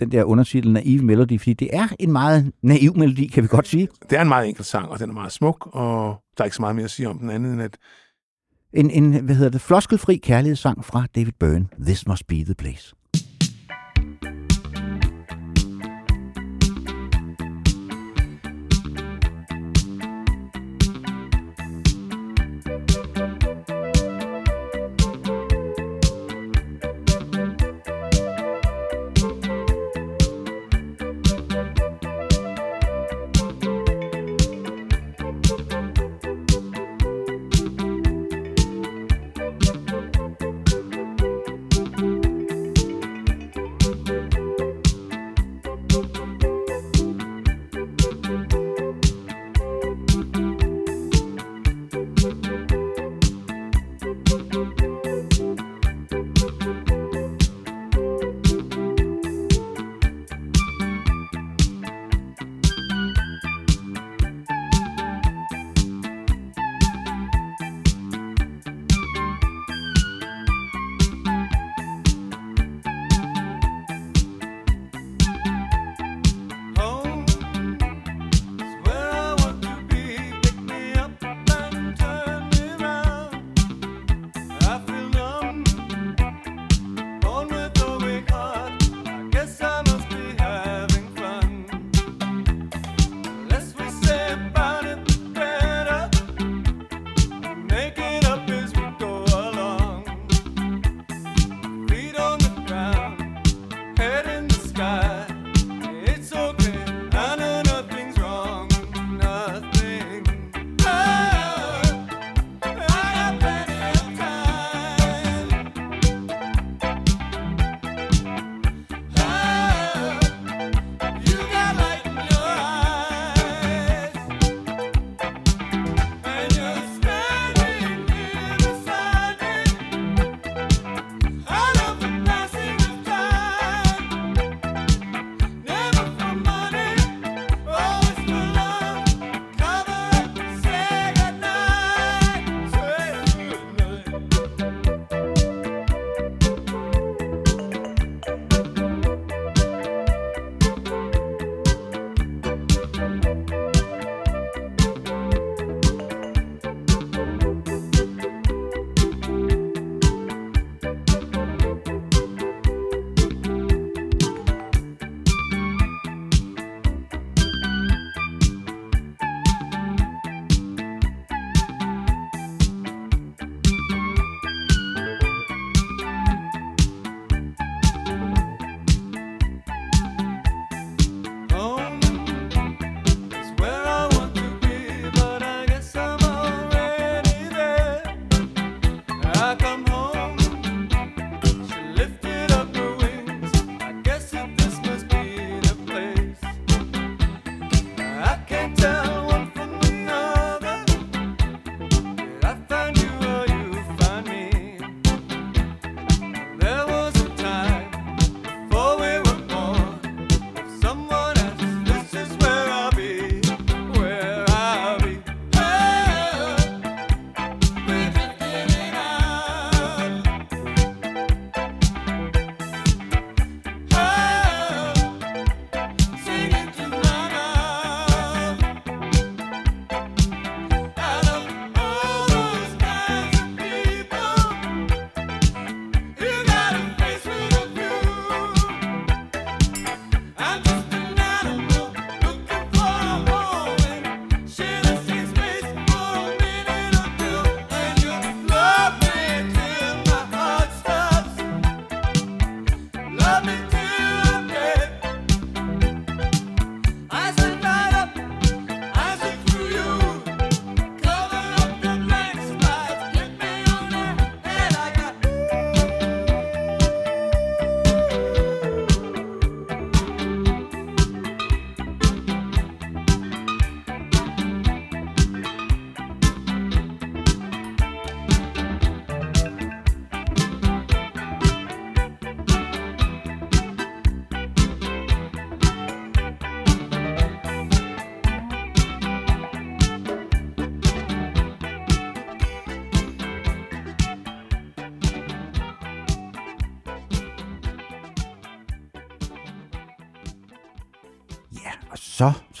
den 0.00 0.12
der 0.12 0.24
undertitel 0.24 0.72
Naive 0.72 1.02
Melody, 1.02 1.38
fordi 1.38 1.52
det 1.52 1.68
er 1.72 1.88
en 1.98 2.12
meget 2.12 2.52
naiv 2.62 2.96
melodi, 2.96 3.26
kan 3.26 3.42
vi 3.42 3.48
godt 3.48 3.68
sige. 3.68 3.88
Det 4.10 4.18
er 4.18 4.22
en 4.22 4.28
meget 4.28 4.48
enkel 4.48 4.64
sang, 4.64 4.88
og 4.88 4.98
den 4.98 5.10
er 5.10 5.14
meget 5.14 5.32
smuk, 5.32 5.68
og 5.72 6.16
der 6.36 6.42
er 6.42 6.44
ikke 6.44 6.56
så 6.56 6.62
meget 6.62 6.76
mere 6.76 6.84
at 6.84 6.90
sige 6.90 7.08
om 7.08 7.18
den 7.18 7.30
anden, 7.30 7.52
end 7.52 7.62
at 7.62 7.76
En, 8.72 8.90
en 8.90 9.24
hvad 9.24 9.34
hedder 9.34 9.50
det, 9.50 9.60
floskelfri 9.60 10.16
kærlighedssang 10.16 10.84
fra 10.84 11.06
David 11.14 11.32
Byrne. 11.40 11.66
This 11.86 12.06
must 12.06 12.26
be 12.26 12.34
the 12.34 12.54
place. 12.54 12.94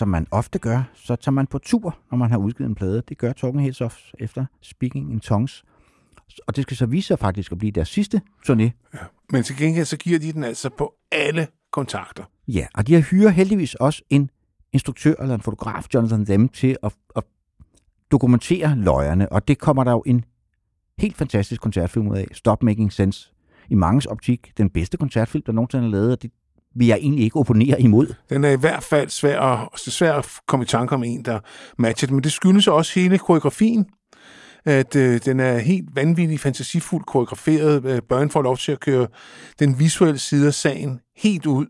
Som 0.02 0.08
man 0.08 0.26
ofte 0.30 0.58
gør, 0.58 0.82
så 0.94 1.16
tager 1.16 1.32
man 1.32 1.46
på 1.46 1.58
tur, 1.58 1.98
når 2.10 2.18
man 2.18 2.30
har 2.30 2.38
udgivet 2.38 2.68
en 2.68 2.74
plade. 2.74 3.02
Det 3.08 3.18
gør 3.18 3.32
Talking 3.32 3.62
Heads 3.62 3.80
også 3.80 3.98
efter 4.18 4.46
Speaking 4.60 5.12
in 5.12 5.20
Tongues. 5.20 5.64
Og 6.46 6.56
det 6.56 6.62
skal 6.62 6.76
så 6.76 6.86
vise 6.86 7.06
sig 7.06 7.18
faktisk 7.18 7.52
at 7.52 7.58
blive 7.58 7.70
deres 7.70 7.88
sidste 7.88 8.20
turné. 8.48 8.70
Men 9.32 9.42
til 9.42 9.56
gengæld 9.56 9.84
så 9.84 9.96
giver 9.96 10.18
de 10.18 10.32
den 10.32 10.44
altså 10.44 10.70
på 10.78 10.94
alle 11.12 11.46
kontakter. 11.72 12.24
Ja, 12.48 12.66
og 12.74 12.86
de 12.86 12.94
har 12.94 13.00
hyret 13.00 13.34
heldigvis 13.34 13.74
også 13.74 14.02
en 14.10 14.30
instruktør 14.72 15.14
eller 15.20 15.34
en 15.34 15.40
fotograf, 15.40 15.86
Jonathan 15.94 16.24
Demme, 16.24 16.48
til 16.48 16.76
at, 16.82 16.92
at 17.16 17.24
dokumentere 18.10 18.76
løjerne. 18.76 19.32
Og 19.32 19.48
det 19.48 19.58
kommer 19.58 19.84
der 19.84 19.90
jo 19.90 20.02
en 20.06 20.24
helt 20.98 21.16
fantastisk 21.16 21.60
koncertfilm 21.60 22.08
ud 22.08 22.16
af. 22.16 22.26
Stop 22.32 22.62
Making 22.62 22.92
Sense. 22.92 23.32
I 23.68 23.74
mangens 23.74 24.06
optik 24.06 24.52
den 24.56 24.70
bedste 24.70 24.96
koncertfilm, 24.96 25.44
der 25.46 25.52
nogensinde 25.52 25.84
er 25.84 25.90
lavet, 25.90 26.12
og 26.12 26.22
det 26.22 26.30
vil 26.74 26.86
jeg 26.86 26.98
egentlig 27.00 27.24
ikke 27.24 27.36
opponere 27.36 27.80
imod. 27.80 28.14
Den 28.30 28.44
er 28.44 28.50
i 28.50 28.56
hvert 28.56 28.82
fald 28.82 29.08
svær 29.08 29.40
at, 29.40 29.78
svær 29.78 30.12
at 30.12 30.26
komme 30.48 30.64
i 30.64 30.66
tanke 30.66 30.94
om 30.94 31.04
en, 31.04 31.24
der 31.24 31.38
matcher 31.78 32.06
det. 32.06 32.14
Men 32.14 32.24
det 32.24 32.32
skyldes 32.32 32.68
også 32.68 33.00
hele 33.00 33.18
koreografien. 33.18 33.86
At 34.64 34.96
øh, 34.96 35.20
den 35.24 35.40
er 35.40 35.58
helt 35.58 35.88
vanvittig, 35.94 36.40
fantasifuldt 36.40 37.06
koreograferet. 37.06 37.84
Øh, 37.84 38.00
Børn 38.08 38.30
får 38.30 38.42
lov 38.42 38.56
til 38.56 38.72
at 38.72 38.80
køre 38.80 39.06
den 39.58 39.78
visuelle 39.78 40.18
side 40.18 40.46
af 40.46 40.54
sagen 40.54 41.00
helt 41.16 41.46
ud. 41.46 41.66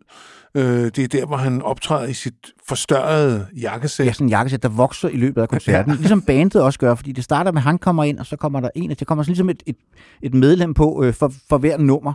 Øh, 0.55 0.85
det 0.85 0.99
er 0.99 1.09
der, 1.09 1.27
hvor 1.27 1.37
han 1.37 1.63
optræder 1.63 2.09
i 2.09 2.13
sit 2.13 2.35
forstørrede 2.69 3.47
jakkesæt. 3.61 4.07
Ja, 4.07 4.13
sådan 4.13 4.27
en 4.27 4.31
jakkesæt, 4.31 4.63
der 4.63 4.69
vokser 4.69 5.09
i 5.09 5.17
løbet 5.17 5.43
af 5.43 5.49
koncerten. 5.49 5.95
Ligesom 5.95 6.23
bandet 6.23 6.63
også 6.63 6.79
gør, 6.79 6.95
fordi 6.95 7.13
det 7.13 7.25
starter 7.25 7.53
med, 7.53 7.59
at 7.59 7.63
han 7.63 7.79
kommer 7.79 8.05
ind, 8.05 8.19
og 8.19 8.27
så 8.27 8.37
kommer 8.37 8.61
der 8.61 8.71
en, 8.75 8.91
og 8.91 8.99
det 8.99 9.07
kommer 9.07 9.23
sådan 9.23 9.31
ligesom 9.31 9.51
et, 9.51 9.63
et, 9.67 9.77
et 10.23 10.35
medlem 10.35 10.75
på 10.75 11.05
øh, 11.05 11.15
for, 11.15 11.33
for 11.49 11.59
hver 11.59 11.79
nummer. 11.79 12.13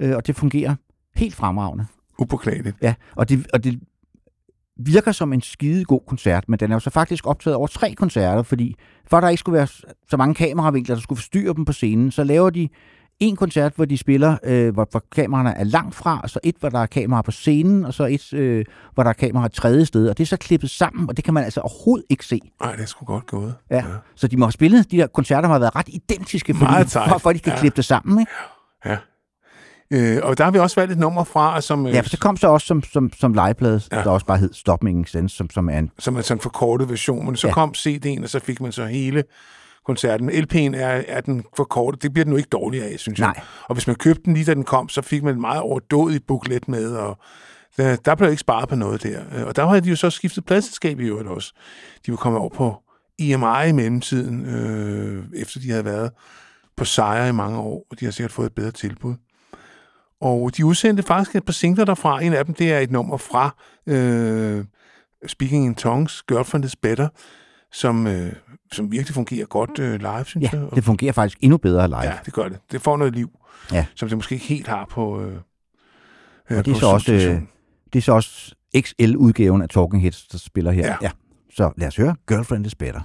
Øh, 0.00 0.16
og 0.16 0.26
det 0.26 0.36
fungerer 0.36 0.74
helt 1.16 1.34
fremragende. 1.34 1.86
Upåklageligt. 2.18 2.76
Ja, 2.82 2.94
og 3.16 3.28
det, 3.28 3.46
og 3.52 3.64
det 3.64 3.80
virker 4.76 5.12
som 5.12 5.32
en 5.32 5.40
skide 5.40 5.84
god 5.84 6.00
koncert, 6.06 6.48
men 6.48 6.58
den 6.58 6.70
er 6.70 6.76
jo 6.76 6.80
så 6.80 6.90
faktisk 6.90 7.26
optaget 7.26 7.56
over 7.56 7.66
tre 7.66 7.94
koncerter, 7.94 8.42
fordi 8.42 8.74
for 9.06 9.16
at 9.16 9.22
der 9.22 9.28
ikke 9.28 9.40
skulle 9.40 9.56
være 9.56 9.68
så 10.10 10.16
mange 10.16 10.34
kameravinkler, 10.34 10.94
der 10.94 11.02
skulle 11.02 11.16
forstyrre 11.16 11.54
dem 11.54 11.64
på 11.64 11.72
scenen, 11.72 12.10
så 12.10 12.24
laver 12.24 12.50
de 12.50 12.68
en 13.20 13.36
koncert, 13.36 13.72
hvor 13.76 13.84
de 13.84 13.98
spiller, 13.98 14.36
øh, 14.44 14.74
hvor, 14.74 14.88
hvor 14.90 15.04
kameraerne 15.12 15.58
er 15.58 15.64
langt 15.64 15.94
fra, 15.94 16.20
og 16.22 16.30
så 16.30 16.40
et, 16.42 16.56
hvor 16.60 16.68
der 16.68 16.78
er 16.78 16.86
kamera 16.86 17.22
på 17.22 17.30
scenen, 17.30 17.84
og 17.84 17.94
så 17.94 18.04
et, 18.06 18.32
øh, 18.32 18.64
hvor 18.94 19.02
der 19.02 19.10
er 19.10 19.14
kamera 19.14 19.46
et 19.46 19.52
tredje 19.52 19.84
sted, 19.86 20.08
og 20.08 20.18
det 20.18 20.24
er 20.24 20.26
så 20.26 20.36
klippet 20.36 20.70
sammen, 20.70 21.08
og 21.08 21.16
det 21.16 21.24
kan 21.24 21.34
man 21.34 21.44
altså 21.44 21.60
overhovedet 21.60 22.06
ikke 22.10 22.26
se. 22.26 22.40
Nej, 22.60 22.72
det 22.72 22.82
er 22.82 22.86
sgu 22.86 23.04
godt 23.04 23.26
gået. 23.26 23.54
Ja. 23.70 23.76
ja. 23.76 23.82
Så 24.14 24.28
de 24.28 24.36
må 24.36 24.44
have 24.46 24.52
spillet, 24.52 24.90
de 24.90 24.96
der 24.96 25.06
koncerter 25.06 25.48
har 25.48 25.58
været 25.58 25.76
ret 25.76 25.88
identiske, 25.88 26.54
fordi, 26.54 26.88
for, 26.88 27.18
for 27.18 27.30
at 27.30 27.36
de 27.36 27.40
kan 27.40 27.52
ja. 27.52 27.58
klippe 27.58 27.76
det 27.76 27.84
sammen. 27.84 28.20
Ikke? 28.20 28.32
Ja. 28.84 28.96
Øh, 29.92 30.18
og 30.22 30.38
der 30.38 30.44
har 30.44 30.50
vi 30.50 30.58
også 30.58 30.80
valgt 30.80 30.92
et 30.92 30.98
nummer 30.98 31.24
fra, 31.24 31.60
som, 31.60 31.86
øh, 31.86 31.94
Ja, 31.94 32.00
for 32.00 32.08
det 32.08 32.20
kom 32.20 32.36
så 32.36 32.48
også 32.48 32.66
som, 32.66 32.82
som, 32.82 33.10
som 33.20 33.32
liveplade, 33.46 33.80
Ja. 33.92 33.96
der 33.96 34.10
også 34.10 34.26
bare 34.26 34.38
hed 34.38 34.52
Stop 34.52 34.82
Making 34.82 35.08
Sense, 35.08 35.36
som, 35.36 35.50
som 35.50 35.68
er 35.68 35.78
en 35.78 35.90
som 35.98 36.16
er 36.16 36.20
sådan 36.22 36.36
en 36.36 36.40
forkortet 36.40 36.88
version. 36.90 37.26
Men 37.26 37.36
så 37.36 37.46
ja. 37.46 37.52
Kom 37.52 37.74
CD'en, 37.76 38.22
og 38.22 38.28
så 38.28 38.38
fik 38.40 38.60
man 38.60 38.72
så 38.72 38.86
hele 38.86 39.24
koncerten. 39.86 40.30
LP'en 40.30 40.76
er, 40.76 41.02
er 41.08 41.20
den 41.20 41.44
forkortet. 41.56 42.02
Det 42.02 42.12
bliver 42.12 42.24
den 42.24 42.32
jo 42.32 42.36
ikke 42.36 42.48
dårligere 42.52 42.86
af, 42.86 42.98
synes 42.98 43.18
jeg. 43.18 43.26
Nej. 43.26 43.40
Og 43.68 43.74
hvis 43.74 43.86
man 43.86 43.96
købte 43.96 44.22
den 44.24 44.34
lige 44.34 44.44
da 44.44 44.54
den 44.54 44.64
kom, 44.64 44.88
så 44.88 45.02
fik 45.02 45.22
man 45.22 45.34
en 45.34 45.40
meget 45.40 45.60
overdådig 45.60 46.20
booklet 46.28 46.68
med, 46.68 46.92
og 46.96 47.18
der, 47.76 47.96
der 47.96 48.14
blev 48.14 48.30
ikke 48.30 48.40
sparet 48.40 48.68
på 48.68 48.74
noget 48.74 49.02
der. 49.02 49.20
Øh, 49.36 49.46
Og 49.46 49.56
der 49.56 49.66
havde 49.66 49.80
de 49.80 49.88
jo 49.88 49.96
så 49.96 50.10
skiftet 50.10 50.44
pladselskab 50.44 51.00
i 51.00 51.04
øvrigt 51.04 51.28
også. 51.28 51.52
De 52.06 52.10
var 52.10 52.16
kommet 52.16 52.40
over 52.40 52.50
på 52.50 52.74
EMI 53.18 53.68
i 53.68 53.72
mellemtiden, 53.72 54.46
øh, 54.46 55.24
efter 55.36 55.60
de 55.60 55.70
havde 55.70 55.84
været 55.84 56.10
på 56.76 56.84
sejre 56.84 57.28
i 57.28 57.32
mange 57.32 57.58
år, 57.58 57.86
og 57.90 58.00
de 58.00 58.04
har 58.04 58.12
sikkert 58.12 58.32
fået 58.32 58.46
et 58.46 58.54
bedre 58.54 58.70
tilbud. 58.70 59.14
Og 60.22 60.56
de 60.56 60.66
udsendte 60.66 61.02
faktisk 61.02 61.36
et 61.36 61.44
par 61.44 61.52
singler 61.52 61.84
derfra. 61.84 62.22
En 62.22 62.32
af 62.32 62.44
dem, 62.44 62.54
det 62.54 62.72
er 62.72 62.78
et 62.78 62.90
nummer 62.90 63.16
fra 63.16 63.54
øh, 63.86 64.64
Speaking 65.26 65.64
in 65.64 65.74
Tongues, 65.74 66.22
Girlfriend 66.28 66.64
is 66.64 66.76
Better, 66.76 67.08
som, 67.72 68.06
øh, 68.06 68.32
som 68.72 68.92
virkelig 68.92 69.14
fungerer 69.14 69.46
godt 69.46 69.78
øh, 69.78 70.00
live, 70.00 70.24
synes 70.24 70.42
Ja, 70.52 70.58
jeg. 70.58 70.62
Og- 70.68 70.74
det 70.76 70.84
fungerer 70.84 71.12
faktisk 71.12 71.38
endnu 71.40 71.56
bedre 71.56 71.88
live. 71.88 72.00
Ja, 72.02 72.12
det 72.24 72.32
gør 72.32 72.48
det. 72.48 72.58
Det 72.72 72.82
får 72.82 72.96
noget 72.96 73.14
liv, 73.14 73.30
Ja. 73.72 73.86
som 73.94 74.08
det 74.08 74.18
måske 74.18 74.34
ikke 74.34 74.46
helt 74.46 74.66
har 74.68 74.86
på 74.90 75.20
øh, 75.20 75.32
øh, 76.50 76.58
Og 76.58 76.64
det 76.64 76.72
er 76.72 76.78
så 76.78 76.86
også, 76.86 77.12
øh, 77.12 77.40
det 77.92 77.98
er 77.98 78.02
så 78.02 78.12
også 78.12 78.54
XL-udgaven 78.80 79.62
af 79.62 79.68
Talking 79.68 80.02
Heads, 80.02 80.26
der 80.26 80.38
spiller 80.38 80.70
her. 80.72 80.86
Ja. 80.86 80.96
ja. 81.02 81.10
Så 81.54 81.72
lad 81.76 81.88
os 81.88 81.96
høre 81.96 82.16
Girlfriend 82.28 82.66
is 82.66 82.74
Better. 82.74 83.00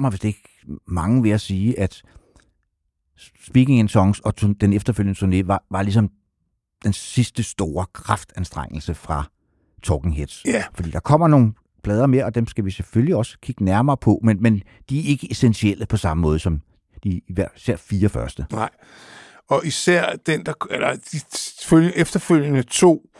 Fornærmer 0.00 0.10
vist 0.10 0.24
ikke 0.24 0.42
mange 0.86 1.22
ved 1.22 1.30
at 1.30 1.40
sige, 1.40 1.78
at 1.80 2.02
Speaking 3.46 3.78
in 3.78 3.88
Songs 3.88 4.20
og 4.20 4.40
den 4.40 4.72
efterfølgende 4.72 5.18
turné 5.42 5.46
var, 5.46 5.64
var 5.70 5.82
ligesom 5.82 6.10
den 6.84 6.92
sidste 6.92 7.42
store 7.42 7.86
kraftanstrengelse 7.92 8.94
fra 8.94 9.30
Talking 9.82 10.16
Heads. 10.16 10.42
ja. 10.44 10.64
Fordi 10.74 10.90
der 10.90 11.00
kommer 11.00 11.28
nogle 11.28 11.52
plader 11.82 12.06
mere, 12.06 12.24
og 12.24 12.34
dem 12.34 12.46
skal 12.46 12.64
vi 12.64 12.70
selvfølgelig 12.70 13.16
også 13.16 13.38
kigge 13.42 13.64
nærmere 13.64 13.96
på, 13.96 14.20
men, 14.22 14.42
men 14.42 14.62
de 14.90 14.98
er 15.00 15.04
ikke 15.04 15.30
essentielle 15.30 15.86
på 15.86 15.96
samme 15.96 16.20
måde 16.20 16.38
som 16.38 16.60
de 17.04 17.20
især 17.56 17.76
fire 17.76 18.08
første. 18.08 18.46
Nej. 18.52 18.70
Og 19.48 19.66
især 19.66 20.16
den, 20.26 20.46
der, 20.46 20.52
eller 20.70 20.94
de 21.12 21.20
følge- 21.64 21.96
efterfølgende 21.96 22.62
to, 22.62 23.10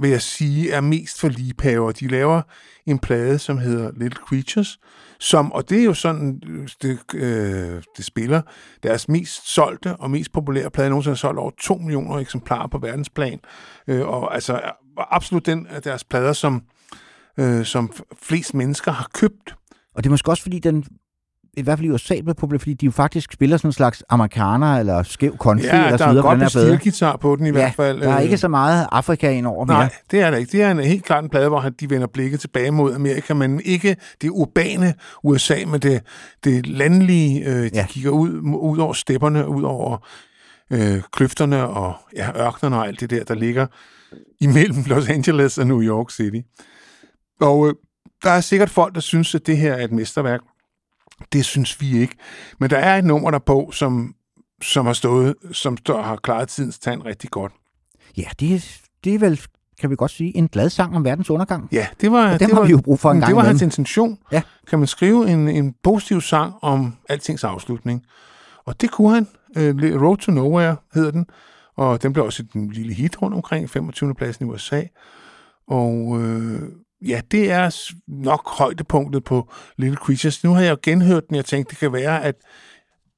vil 0.00 0.10
jeg 0.10 0.22
sige, 0.22 0.72
er 0.72 0.80
mest 0.80 1.20
for 1.20 1.28
ligepaver. 1.28 1.92
De 1.92 2.08
laver 2.08 2.42
en 2.86 2.98
plade, 2.98 3.38
som 3.38 3.58
hedder 3.58 3.90
Little 3.96 4.20
Creatures, 4.28 4.78
som, 5.22 5.52
og 5.52 5.68
det 5.68 5.80
er 5.80 5.84
jo 5.84 5.94
sådan, 5.94 6.40
det, 6.82 6.98
øh, 7.14 7.82
det 7.96 8.04
spiller 8.04 8.42
deres 8.82 9.08
mest 9.08 9.54
solgte 9.54 9.96
og 9.96 10.10
mest 10.10 10.32
populære 10.32 10.70
plade 10.70 10.90
nogensinde 10.90 11.12
har 11.12 11.16
solgt 11.16 11.38
over 11.38 11.50
2 11.60 11.74
millioner 11.74 12.18
eksemplarer 12.18 12.66
på 12.66 12.78
verdensplan. 12.78 13.40
Øh, 13.86 14.08
og 14.08 14.34
altså 14.34 14.52
er 14.52 14.70
absolut 15.14 15.46
den 15.46 15.66
af 15.66 15.82
deres 15.82 16.04
plader, 16.04 16.32
som, 16.32 16.62
øh, 17.38 17.64
som 17.64 17.92
flest 18.22 18.54
mennesker 18.54 18.92
har 18.92 19.08
købt. 19.14 19.54
Og 19.94 20.04
det 20.04 20.08
er 20.08 20.10
måske 20.10 20.30
også, 20.30 20.42
fordi 20.42 20.58
den 20.58 20.84
i 21.56 21.62
hvert 21.62 21.78
fald 21.78 21.86
i 21.88 21.90
USA 21.90 22.20
blev 22.20 22.34
populær, 22.34 22.58
fordi 22.58 22.74
de 22.74 22.86
jo 22.86 22.92
faktisk 22.92 23.32
spiller 23.32 23.56
sådan 23.56 23.68
en 23.68 23.72
slags 23.72 24.02
amerikaner 24.08 24.78
eller 24.78 25.02
skæv 25.02 25.36
country 25.36 25.64
Ja, 25.64 25.84
eller 25.84 25.96
der 25.96 26.06
er 26.06 26.22
godt 26.22 26.50
stilguitar 26.50 27.16
på 27.16 27.36
den 27.36 27.46
i 27.46 27.50
hvert 27.50 27.74
fald. 27.74 28.00
der 28.00 28.08
er 28.12 28.16
Øh, 28.16 28.22
ikke 28.22 28.36
så 28.38 28.48
meget 28.48 28.86
Afrika 28.92 29.30
ind 29.30 29.46
over 29.46 29.64
mere. 29.64 29.76
Nej, 29.78 29.88
det 30.10 30.20
er 30.20 30.30
der 30.30 30.38
ikke. 30.38 30.52
Det 30.52 30.62
er 30.62 30.70
en, 30.70 30.78
helt 30.80 31.04
klart 31.04 31.24
en 31.24 31.30
plade, 31.30 31.48
hvor 31.48 31.60
han- 31.60 31.72
de 31.80 31.90
vender 31.90 32.06
blikket 32.06 32.40
tilbage 32.40 32.70
mod 32.70 32.94
Amerika, 32.94 33.34
men 33.34 33.60
ikke 33.64 33.96
det 34.22 34.30
urbane 34.30 34.94
USA, 35.24 35.56
men 35.66 35.80
det, 35.80 36.02
det 36.44 36.66
landlige. 36.66 37.44
Øh, 37.44 37.54
de 37.54 37.60
Ja. 37.62 37.68
ja. 37.74 37.86
kigger 37.86 38.10
ud, 38.10 38.30
ud 38.60 38.78
over 38.78 38.92
stepperne, 38.92 39.48
ud 39.48 39.62
over 39.62 40.06
øh, 40.72 41.02
kløfterne 41.12 41.66
og 41.68 41.94
ja, 42.16 42.46
ørkenerne 42.46 42.76
og 42.76 42.86
alt 42.88 43.00
det 43.00 43.10
der, 43.10 43.24
der 43.24 43.34
ligger 43.34 43.66
imellem 44.40 44.82
Los 44.86 45.08
Angeles 45.08 45.58
og 45.58 45.66
New 45.66 45.82
York 45.82 46.10
City. 46.10 46.40
Og 47.40 47.68
øh, 47.68 47.74
der 48.24 48.30
er 48.30 48.40
sikkert 48.40 48.70
folk, 48.70 48.94
der 48.94 49.00
synes, 49.00 49.34
at 49.34 49.46
det 49.46 49.56
her 49.56 49.72
er 49.74 49.84
et 49.84 49.92
mesterværk. 49.92 50.40
Det 51.32 51.44
synes 51.44 51.80
vi 51.80 51.98
ikke. 51.98 52.14
Men 52.60 52.70
der 52.70 52.76
er 52.78 52.98
et 52.98 53.04
nummer 53.04 53.30
der 53.30 53.38
på, 53.38 53.70
som, 53.74 54.14
som 54.62 54.86
har 54.86 54.92
stået, 54.92 55.34
som 55.52 55.76
står, 55.76 56.02
har 56.02 56.16
klaret 56.16 56.48
tidens 56.48 56.78
tand 56.78 57.02
rigtig 57.02 57.30
godt. 57.30 57.52
Ja, 58.16 58.24
det, 58.40 58.54
er- 58.54 58.78
det 59.04 59.14
er 59.14 59.18
vel, 59.18 59.40
kan 59.80 59.90
vi 59.90 59.96
godt 59.96 60.10
sige, 60.10 60.36
en 60.36 60.48
glad 60.48 60.70
sang 60.70 60.96
om 60.96 61.04
verdens 61.04 61.30
undergang. 61.30 61.68
Ja, 61.72 61.86
det 62.00 62.12
var, 62.12 62.32
Og 62.32 62.40
det 62.40 62.48
har 62.48 62.54
var, 62.54 62.64
vi 62.66 62.70
jo 62.70 62.80
brug 62.84 63.00
for 63.00 63.10
en 63.10 63.20
gang 63.20 63.28
Det 63.28 63.36
var 63.36 63.42
imellem. 63.42 63.52
hans 63.52 63.62
intention. 63.62 64.18
Ja. 64.32 64.42
Kan 64.68 64.78
man 64.78 64.88
skrive 64.88 65.30
en, 65.30 65.48
en 65.48 65.74
positiv 65.82 66.20
sang 66.20 66.54
om 66.62 66.96
altings 67.08 67.44
afslutning. 67.44 68.02
Og 68.64 68.80
det 68.80 68.90
kunne 68.90 69.14
han. 69.14 69.26
Øh, 69.56 70.02
Road 70.02 70.16
to 70.16 70.32
Nowhere 70.32 70.76
hedder 70.94 71.10
den. 71.10 71.26
Og 71.76 72.02
den 72.02 72.12
blev 72.12 72.24
også 72.24 72.42
et 72.42 72.72
lille 72.74 72.94
hit 72.94 73.22
rundt 73.22 73.34
omkring, 73.36 73.70
25. 73.70 74.14
pladsen 74.14 74.46
i 74.46 74.48
USA. 74.50 74.82
Og 75.68 76.20
øh, 76.22 76.60
ja, 77.08 77.20
det 77.30 77.50
er 77.50 77.84
nok 78.08 78.48
højdepunktet 78.48 79.24
på 79.24 79.52
Little 79.76 79.96
Creatures. 79.96 80.44
Nu 80.44 80.54
har 80.54 80.60
jeg 80.60 80.70
jo 80.70 80.76
genhørt 80.82 81.28
den, 81.28 81.36
jeg 81.36 81.44
tænkte, 81.44 81.70
det 81.70 81.78
kan 81.78 81.92
være, 81.92 82.24
at, 82.24 82.34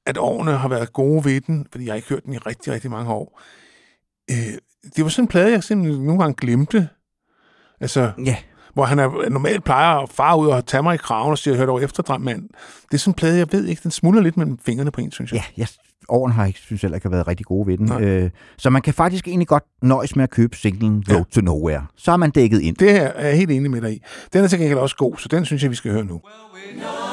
at 0.05 0.17
årene 0.17 0.51
har 0.51 0.67
været 0.67 0.93
gode 0.93 1.25
ved 1.25 1.41
den, 1.41 1.67
fordi 1.71 1.85
jeg 1.85 1.91
har 1.91 1.95
ikke 1.95 2.09
hørt 2.09 2.23
den 2.25 2.33
i 2.33 2.37
rigtig, 2.37 2.73
rigtig 2.73 2.91
mange 2.91 3.13
år. 3.13 3.41
Øh, 4.31 4.57
det 4.95 5.03
var 5.03 5.09
sådan 5.09 5.23
en 5.23 5.27
plade, 5.27 5.51
jeg 5.51 5.63
simpelthen 5.63 6.05
nogle 6.05 6.21
gange 6.21 6.35
glemte. 6.35 6.89
Altså, 7.79 8.11
Ja, 8.25 8.37
hvor 8.73 8.85
han 8.85 8.99
er, 8.99 9.29
normalt 9.29 9.63
plejer 9.63 9.97
at 9.97 10.09
fare 10.09 10.39
ud 10.39 10.47
og 10.47 10.65
tage 10.65 10.83
mig 10.83 10.95
i 10.95 10.97
kraven 10.97 11.31
og 11.31 11.37
sige, 11.37 11.55
hørte 11.55 11.69
over 11.69 11.81
efterdram, 11.81 12.21
mand. 12.21 12.49
Det 12.91 12.93
er 12.93 12.97
sådan 12.97 13.09
en 13.11 13.15
plade, 13.15 13.37
jeg 13.37 13.47
ved 13.51 13.65
ikke, 13.65 13.83
den 13.83 13.91
smuldrer 13.91 14.23
lidt 14.23 14.37
mellem 14.37 14.57
fingrene 14.57 14.91
på 14.91 15.01
en, 15.01 15.11
synes 15.11 15.31
jeg. 15.31 15.43
ja, 15.57 15.61
jeg, 15.61 15.67
årene 16.09 16.33
har 16.33 16.45
ikke, 16.45 16.59
synes 16.59 16.81
heller 16.81 16.95
ikke 16.95 17.05
har 17.05 17.11
været 17.11 17.27
rigtig 17.27 17.45
gode 17.45 17.67
ved 17.67 17.77
den. 17.77 18.03
Øh, 18.03 18.29
så 18.57 18.69
man 18.69 18.81
kan 18.81 18.93
faktisk 18.93 19.27
egentlig 19.27 19.47
godt 19.47 19.63
nøjes 19.81 20.15
med 20.15 20.23
at 20.23 20.29
købe 20.29 20.55
singlen 20.57 21.03
Ja. 21.09 21.15
Road 21.15 21.25
to 21.25 21.41
Nowhere. 21.41 21.85
Så 21.97 22.11
er 22.11 22.17
man 22.17 22.31
dækket 22.31 22.61
ind. 22.61 22.75
Det 22.75 22.91
her 22.91 23.07
er 23.07 23.27
jeg 23.27 23.37
helt 23.37 23.51
enig 23.51 23.71
med 23.71 23.81
dig 23.81 23.93
i. 23.93 24.01
Den 24.33 24.43
er 24.43 24.47
til 24.47 24.59
gengæld 24.59 24.79
også 24.79 24.95
god, 24.95 25.17
så 25.17 25.27
den 25.27 25.45
synes 25.45 25.63
jeg, 25.63 25.71
vi 25.71 25.75
skal 25.75 25.91
høre 25.91 26.03
nu. 26.05 26.21
Give 26.73 27.04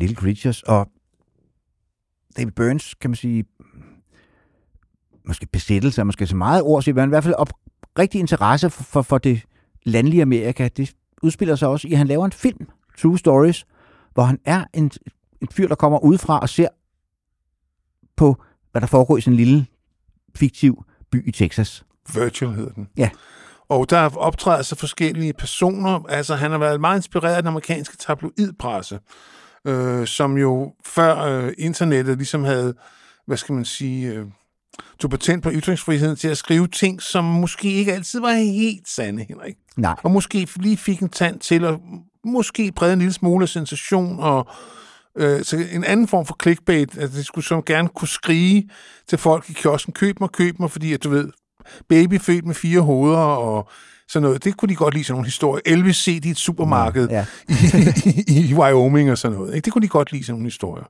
Little 0.00 0.16
Creatures. 0.16 0.62
Og 0.62 0.88
David 2.36 2.52
Burns, 2.52 2.94
kan 2.94 3.10
man 3.10 3.16
sige, 3.16 3.44
måske 5.24 5.46
besættelse 5.46 6.00
er 6.00 6.04
måske 6.04 6.26
så 6.26 6.36
meget 6.36 6.62
ord, 6.62 6.94
men 6.94 7.08
i 7.08 7.08
hvert 7.08 7.24
fald 7.24 7.34
op, 7.34 7.52
rigtig 7.98 8.18
interesse 8.18 8.70
for, 8.70 8.82
for, 8.82 9.02
for 9.02 9.18
det 9.18 9.42
landlige 9.82 10.22
Amerika. 10.22 10.68
Det 10.68 10.94
udspiller 11.22 11.56
sig 11.56 11.68
også 11.68 11.88
i, 11.88 11.92
at 11.92 11.98
han 11.98 12.06
laver 12.06 12.24
en 12.24 12.32
film, 12.32 12.68
True 12.98 13.18
Stories, 13.18 13.66
hvor 14.14 14.22
han 14.22 14.38
er 14.44 14.64
en, 14.74 14.90
en 15.40 15.48
fyr, 15.52 15.68
der 15.68 15.74
kommer 15.74 15.98
udefra 15.98 16.38
og 16.38 16.48
ser 16.48 16.68
på, 18.16 18.42
hvad 18.72 18.80
der 18.80 18.86
foregår 18.86 19.16
i 19.16 19.20
sådan 19.20 19.32
en 19.32 19.36
lille 19.36 19.66
fiktiv 20.36 20.84
by 21.10 21.28
i 21.28 21.30
Texas. 21.30 21.84
Virtual 22.14 22.54
hedder 22.54 22.72
den. 22.72 22.88
Ja. 22.96 23.10
Og 23.68 23.90
der 23.90 24.16
optræder 24.16 24.62
så 24.62 24.76
forskellige 24.76 25.32
personer. 25.32 26.04
Altså, 26.08 26.34
han 26.34 26.50
har 26.50 26.58
været 26.58 26.80
meget 26.80 26.98
inspireret 26.98 27.34
af 27.34 27.42
den 27.42 27.48
amerikanske 27.48 27.96
tabloidpresse, 27.96 29.00
øh, 29.66 30.06
som 30.06 30.38
jo 30.38 30.72
før 30.86 31.18
øh, 31.18 31.52
internettet 31.58 32.16
ligesom 32.16 32.44
havde, 32.44 32.74
hvad 33.26 33.36
skal 33.36 33.54
man 33.54 33.64
sige, 33.64 34.12
øh, 34.12 34.26
tog 34.98 35.10
patent 35.10 35.42
på 35.42 35.50
ytringsfriheden 35.52 36.16
til 36.16 36.28
at 36.28 36.38
skrive 36.38 36.68
ting, 36.68 37.02
som 37.02 37.24
måske 37.24 37.72
ikke 37.72 37.92
altid 37.92 38.20
var 38.20 38.32
helt 38.32 38.88
sande, 38.88 39.24
Henrik. 39.28 39.54
Nej, 39.76 39.94
Og 40.02 40.10
måske 40.10 40.48
lige 40.56 40.76
fik 40.76 41.00
en 41.00 41.08
tand 41.08 41.40
til 41.40 41.64
at 41.64 41.74
måske 42.24 42.72
brede 42.72 42.92
en 42.92 42.98
lille 42.98 43.12
smule 43.12 43.46
sensation 43.46 44.20
og 44.20 44.46
øh, 45.16 45.44
så 45.44 45.66
en 45.72 45.84
anden 45.84 46.08
form 46.08 46.26
for 46.26 46.36
clickbait, 46.42 46.98
at 46.98 47.12
det 47.12 47.26
skulle 47.26 47.44
som 47.44 47.62
gerne 47.62 47.88
kunne 47.88 48.08
skrige 48.08 48.70
til 49.08 49.18
folk 49.18 49.50
i 49.50 49.52
kiosken, 49.52 49.92
køb 49.92 50.20
mig, 50.20 50.30
køb 50.30 50.58
mig, 50.58 50.70
fordi 50.70 50.92
at 50.92 51.04
du 51.04 51.10
ved, 51.10 51.28
baby 51.88 52.20
født 52.20 52.46
med 52.46 52.54
fire 52.54 52.80
hoveder 52.80 53.18
og 53.18 53.68
sådan 54.10 54.22
noget. 54.22 54.44
Det 54.44 54.56
kunne 54.56 54.68
de 54.68 54.74
godt 54.74 54.94
lide 54.94 55.04
sådan 55.04 55.14
nogle 55.14 55.26
historier. 55.26 55.62
Elvis 55.66 55.96
set 55.96 56.24
i 56.24 56.30
et 56.30 56.36
supermarked 56.38 57.08
Ja. 57.08 57.26
i, 57.48 58.24
i, 58.28 58.50
i 58.50 58.54
Wyoming 58.54 59.10
og 59.10 59.18
sådan 59.18 59.38
noget. 59.38 59.54
Ikke? 59.54 59.64
Det 59.64 59.72
kunne 59.72 59.82
de 59.82 59.88
godt 59.88 60.12
lide 60.12 60.24
sådan 60.24 60.34
nogle 60.34 60.46
historier. 60.46 60.84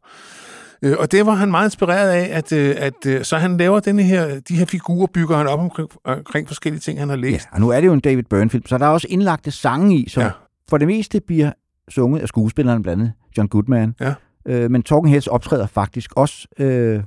Øh, 0.83 0.97
Og 0.99 1.13
det 1.13 1.27
var 1.27 1.35
han 1.35 1.51
meget 1.51 1.67
inspireret 1.67 2.09
af, 2.11 2.29
at, 2.39 2.53
øh, 2.53 2.75
at 2.79 3.07
øh, 3.07 3.25
så 3.25 3.37
han 3.39 3.57
laver 3.57 3.81
denne 3.81 4.03
her, 4.03 4.41
de 4.41 4.57
her 4.57 4.65
figurer, 4.65 5.07
bygger 5.07 5.37
han 5.37 5.47
op 5.47 5.59
omkring, 5.61 5.89
omkring 6.05 6.47
forskellige 6.49 6.81
ting, 6.81 6.99
han 6.99 7.09
har 7.09 7.17
læst. 7.17 7.45
Ja, 7.51 7.55
og 7.55 7.61
nu 7.61 7.69
er 7.69 7.81
det 7.81 7.87
jo 7.87 7.93
en 7.93 8.01
David 8.01 8.23
Byrne-film, 8.23 8.67
så 8.67 8.79
der 8.79 8.85
er 8.87 8.91
også 8.91 9.07
indlagte 9.11 9.51
sange 9.51 9.97
i, 9.97 10.09
som 10.09 10.23
Ja. 10.23 10.31
for 10.71 10.79
det 10.79 10.87
meste 10.87 11.21
bliver 11.27 11.53
sunget 11.89 12.21
af 12.21 12.29
skuespilleren 12.29 12.83
blandt 12.83 13.03
andet 13.03 13.13
John 13.39 13.49
Goodman. 13.49 13.95
Ja. 14.01 14.15
Øh, 14.47 14.71
men 14.71 14.83
Talking 14.83 15.11
Heads 15.11 15.27
optræder 15.27 15.67
faktisk 15.67 16.11
også 16.17 16.47
øh, 16.59 17.03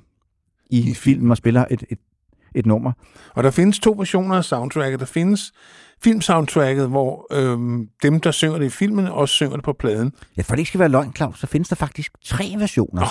i, 0.69 0.90
I 0.90 0.94
filmen 0.94 1.31
og 1.31 1.38
spiller 1.38 1.65
et, 1.72 1.84
et, 1.90 1.98
et 2.56 2.65
nummer. 2.65 2.91
Og 3.35 3.44
der 3.44 3.52
findes 3.52 3.80
to 3.80 3.95
versioner 3.98 4.35
af 4.35 4.44
soundtracket. 4.44 4.99
Der 4.99 5.06
findes 5.06 5.52
filmsoundtracket, 6.03 6.89
hvor 6.89 7.27
øhm, 7.31 7.88
dem, 8.03 8.19
der 8.19 8.31
synger 8.31 8.57
det 8.57 8.65
i 8.65 8.69
filmen, 8.69 9.07
også 9.07 9.34
synger 9.34 9.55
det 9.55 9.63
på 9.65 9.73
pladen. 9.73 10.11
Ja, 10.38 10.41
for 10.41 10.51
det 10.55 10.59
ikke 10.59 10.67
skal 10.67 10.80
være 10.80 10.89
løgn, 10.89 11.13
Claus, 11.15 11.39
så 11.39 11.47
findes 11.47 11.69
der 11.69 11.75
faktisk 11.75 12.11
tre 12.25 12.53
versioner. 12.59 13.01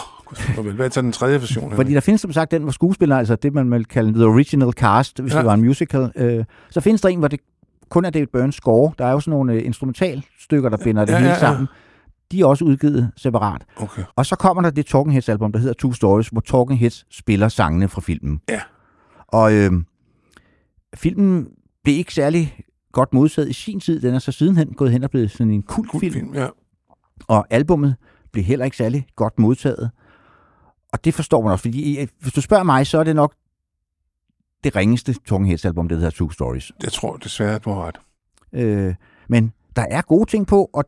Oh, 0.58 0.66
vel, 0.66 0.74
hvad 0.74 0.86
er 0.86 0.90
så 0.90 1.02
den 1.02 1.12
tredje 1.12 1.40
version? 1.40 1.72
Fordi 1.74 1.94
der 1.94 2.00
findes 2.00 2.20
som 2.20 2.32
sagt 2.32 2.50
den, 2.50 2.62
hvor 2.62 2.72
skuespillere, 2.72 3.18
altså 3.18 3.36
det 3.36 3.54
man 3.54 3.70
vil 3.70 3.84
kalde 3.84 4.12
the 4.14 4.24
original 4.24 4.72
cast, 4.72 5.20
hvis 5.20 5.32
Ja. 5.32 5.36
ja. 5.36 5.40
det 5.42 5.46
var 5.46 5.54
en 5.54 5.60
musical. 5.64 6.12
Øh, 6.16 6.44
så 6.70 6.80
findes 6.80 7.00
der 7.00 7.08
en, 7.08 7.18
hvor 7.18 7.28
det 7.28 7.40
kun 7.88 8.04
er 8.04 8.10
David 8.10 8.26
Byrnes 8.26 8.54
score. 8.54 8.92
Der 8.98 9.06
er 9.06 9.10
jo 9.12 9.20
sådan 9.20 9.30
nogle 9.30 9.52
øh, 9.52 9.66
instrumentalstykker, 9.66 10.68
der 10.68 10.76
binder 10.84 11.04
det 11.04 11.12
Ja, 11.12 11.18
hele 11.18 11.28
ja, 11.30 11.34
ja. 11.34 11.40
sammen. 11.40 11.66
De 12.32 12.40
er 12.40 12.46
også 12.46 12.64
udgivet 12.64 13.10
separat. 13.16 13.64
Okay. 13.76 14.02
Og 14.16 14.26
så 14.26 14.36
kommer 14.36 14.62
der 14.62 14.70
det 14.70 14.86
Talking 14.86 15.12
Heads 15.12 15.28
album, 15.28 15.52
der 15.52 15.58
hedder 15.58 15.74
Two 15.74 15.92
Stories, 15.92 16.28
hvor 16.28 16.40
Talking 16.40 16.78
Heads 16.80 17.04
spiller 17.10 17.48
sangene 17.48 17.88
fra 17.88 18.00
filmen. 18.00 18.40
Ja. 18.48 18.60
Og 19.28 19.52
øh, 19.54 19.72
filmen 20.94 21.46
blev 21.84 21.96
ikke 21.96 22.14
særlig 22.14 22.54
godt 22.92 23.14
modtaget 23.14 23.48
i 23.48 23.52
sin 23.52 23.80
tid. 23.80 24.00
Den 24.00 24.14
er 24.14 24.18
så 24.18 24.32
sidenhen 24.32 24.74
gået 24.74 24.92
hen 24.92 25.04
og 25.04 25.10
blevet 25.10 25.30
sådan 25.30 25.52
en 25.52 25.62
kultfilm. 25.62 26.12
Film, 26.12 26.34
ja. 26.34 26.48
Og 27.28 27.46
albummet 27.50 27.96
blev 28.32 28.44
heller 28.44 28.64
ikke 28.64 28.76
særlig 28.76 29.06
godt 29.16 29.38
modtaget. 29.38 29.90
Og 30.92 31.04
det 31.04 31.14
forstår 31.14 31.42
man 31.42 31.52
også, 31.52 31.62
fordi 31.62 32.06
hvis 32.20 32.32
du 32.32 32.40
spørger 32.40 32.64
mig, 32.64 32.86
så 32.86 32.98
er 32.98 33.04
det 33.04 33.16
nok 33.16 33.34
det 34.64 34.76
ringeste 34.76 35.12
Talking 35.12 35.64
album, 35.64 35.88
det 35.88 35.98
hedder 35.98 36.10
Two 36.10 36.30
Stories. 36.30 36.72
Jeg 36.82 36.92
tror 36.92 37.16
desværre, 37.16 37.58
du 37.58 37.70
har 37.70 37.86
ret. 37.86 37.98
Øh, 38.52 38.94
men 39.28 39.52
der 39.76 39.86
er 39.90 40.02
gode 40.02 40.30
ting 40.30 40.46
på, 40.46 40.70
og 40.72 40.84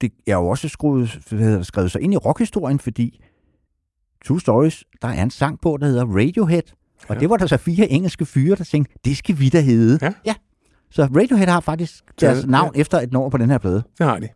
det 0.00 0.12
er 0.26 0.36
jo 0.36 0.48
også 0.48 0.68
skruet, 0.68 1.18
hvad 1.28 1.38
hedder 1.38 1.62
skrevet 1.62 1.90
sig 1.90 2.00
ind 2.00 2.14
i 2.14 2.16
rockhistorien, 2.16 2.78
fordi 2.78 3.24
Two 4.24 4.38
Stories, 4.38 4.84
der 5.02 5.08
er 5.08 5.22
en 5.22 5.30
sang 5.30 5.60
på, 5.60 5.78
der 5.80 5.86
hedder 5.86 6.06
Radiohead. 6.06 6.62
Og 7.08 7.14
ja. 7.14 7.20
det 7.20 7.30
var 7.30 7.36
der 7.36 7.46
så 7.46 7.56
fire 7.56 7.88
engelske 7.88 8.26
fyre, 8.26 8.56
der 8.56 8.64
tænkte, 8.64 8.94
det 9.04 9.16
skal 9.16 9.38
vi 9.38 9.48
da 9.48 9.60
hedde. 9.60 9.98
Ja. 10.02 10.12
ja. 10.24 10.34
Så 10.92 11.02
Radiohead 11.02 11.48
har 11.48 11.60
faktisk 11.60 11.94
deres 12.20 12.38
Ja, 12.44 12.46
navn 12.50 12.72
efter 12.74 13.00
et 13.00 13.12
nummer 13.12 13.30
på 13.30 13.38
den 13.38 13.50
her 13.50 13.58
plade. 13.58 13.82
Det 13.98 14.06
har 14.06 14.18
de. 14.18 14.28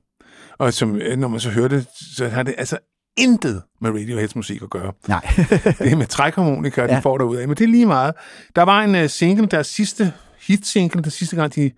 Og 0.58 0.72
som, 0.72 0.96
øh, 0.96 1.18
når 1.18 1.28
man 1.28 1.40
så 1.40 1.50
hører 1.50 1.68
det, 1.68 1.86
så 2.16 2.28
har 2.28 2.42
det 2.42 2.54
altså 2.58 2.78
intet 3.16 3.62
med 3.80 3.90
Radioheads 3.90 4.36
musik 4.36 4.62
at 4.62 4.70
gøre. 4.70 4.92
Nej. 5.08 5.20
Det 5.78 5.92
er 5.92 5.96
med 5.96 6.06
trækharmonika, 6.06 6.80
ja. 6.80 6.86
de 6.86 6.92
Ja. 6.92 6.98
får 6.98 7.18
derud 7.18 7.36
af. 7.36 7.48
Men 7.48 7.56
det 7.56 7.64
er 7.64 7.68
lige 7.68 7.86
meget. 7.86 8.14
Der 8.56 8.62
var 8.62 8.82
en 8.82 8.94
uh, 9.04 9.06
single, 9.10 9.46
deres 9.46 9.66
sidste 9.66 10.12
hit-single, 10.46 11.02
der 11.02 11.10
sidste 11.10 11.36
gang, 11.36 11.54
de 11.54 11.70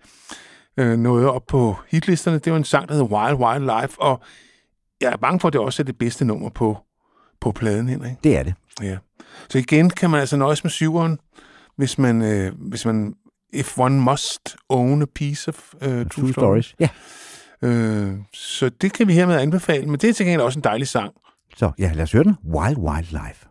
uh, 0.81 0.87
nåede 0.87 1.31
op 1.31 1.45
på 1.47 1.75
hitlisterne. 1.87 2.39
Det 2.39 2.51
var 2.51 2.57
en 2.57 2.63
sang, 2.63 2.87
der 2.87 2.93
hedder 2.93 3.07
Wild 3.07 3.37
Wild 3.37 3.81
Life, 3.81 4.01
og 4.01 4.21
jeg 5.01 5.11
er 5.11 5.17
bange 5.17 5.39
for, 5.39 5.47
at 5.47 5.53
det 5.53 5.61
også 5.61 5.81
er 5.81 5.85
det 5.85 5.97
bedste 5.97 6.25
nummer 6.25 6.49
på, 6.49 6.77
på 7.41 7.51
pladen, 7.51 7.87
Henrik. 7.89 8.11
det 8.23 8.37
er 8.37 8.43
det. 8.43 8.53
Ja. 8.81 8.97
Så 9.49 9.57
igen 9.57 9.89
kan 9.89 10.09
man 10.09 10.19
altså 10.19 10.37
nøjes 10.37 10.63
med 10.63 10.71
syveren, 10.71 11.19
hvis 11.77 11.97
man, 11.97 12.21
øh, 12.21 12.51
hvis 12.69 12.85
man 12.85 13.13
if 13.53 13.77
one 13.77 13.99
must 13.99 14.55
own 14.69 15.01
a 15.01 15.05
piece 15.15 15.47
of 15.47 15.73
uh, 15.73 15.87
true, 15.87 16.03
Two 16.05 16.31
Stories. 16.31 16.75
Ja. 16.79 16.89
Øh, 17.61 18.13
så 18.33 18.69
det 18.69 18.93
kan 18.93 19.07
vi 19.07 19.13
hermed 19.13 19.35
anbefale, 19.35 19.85
men 19.85 19.99
det 19.99 20.09
er 20.09 20.13
til 20.13 20.25
gengæld 20.25 20.41
også 20.41 20.59
en 20.59 20.63
dejlig 20.63 20.87
sang. 20.87 21.13
Så 21.57 21.71
ja, 21.79 21.91
lad 21.95 22.03
os 22.03 22.11
høre 22.11 22.23
den. 22.23 22.35
Wild 22.45 22.77
Wild 22.77 23.07
Life. 23.11 23.45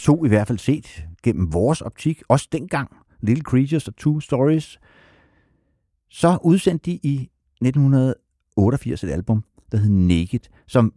Eftertog 0.00 0.26
i 0.26 0.28
hvert 0.28 0.46
fald 0.46 0.58
set 0.58 1.04
gennem 1.22 1.52
vores 1.52 1.80
optik, 1.80 2.22
også 2.28 2.48
dengang, 2.52 2.90
Little 3.22 3.42
Creatures 3.42 3.88
og 3.88 3.96
Two 3.96 4.20
Stories, 4.20 4.78
så 6.10 6.38
udsendte 6.44 6.90
de 6.90 6.98
i 7.02 7.30
1988 7.60 9.04
et 9.04 9.10
album, 9.10 9.44
der 9.72 9.78
hed 9.78 9.88
Naked, 9.88 10.40
som 10.66 10.92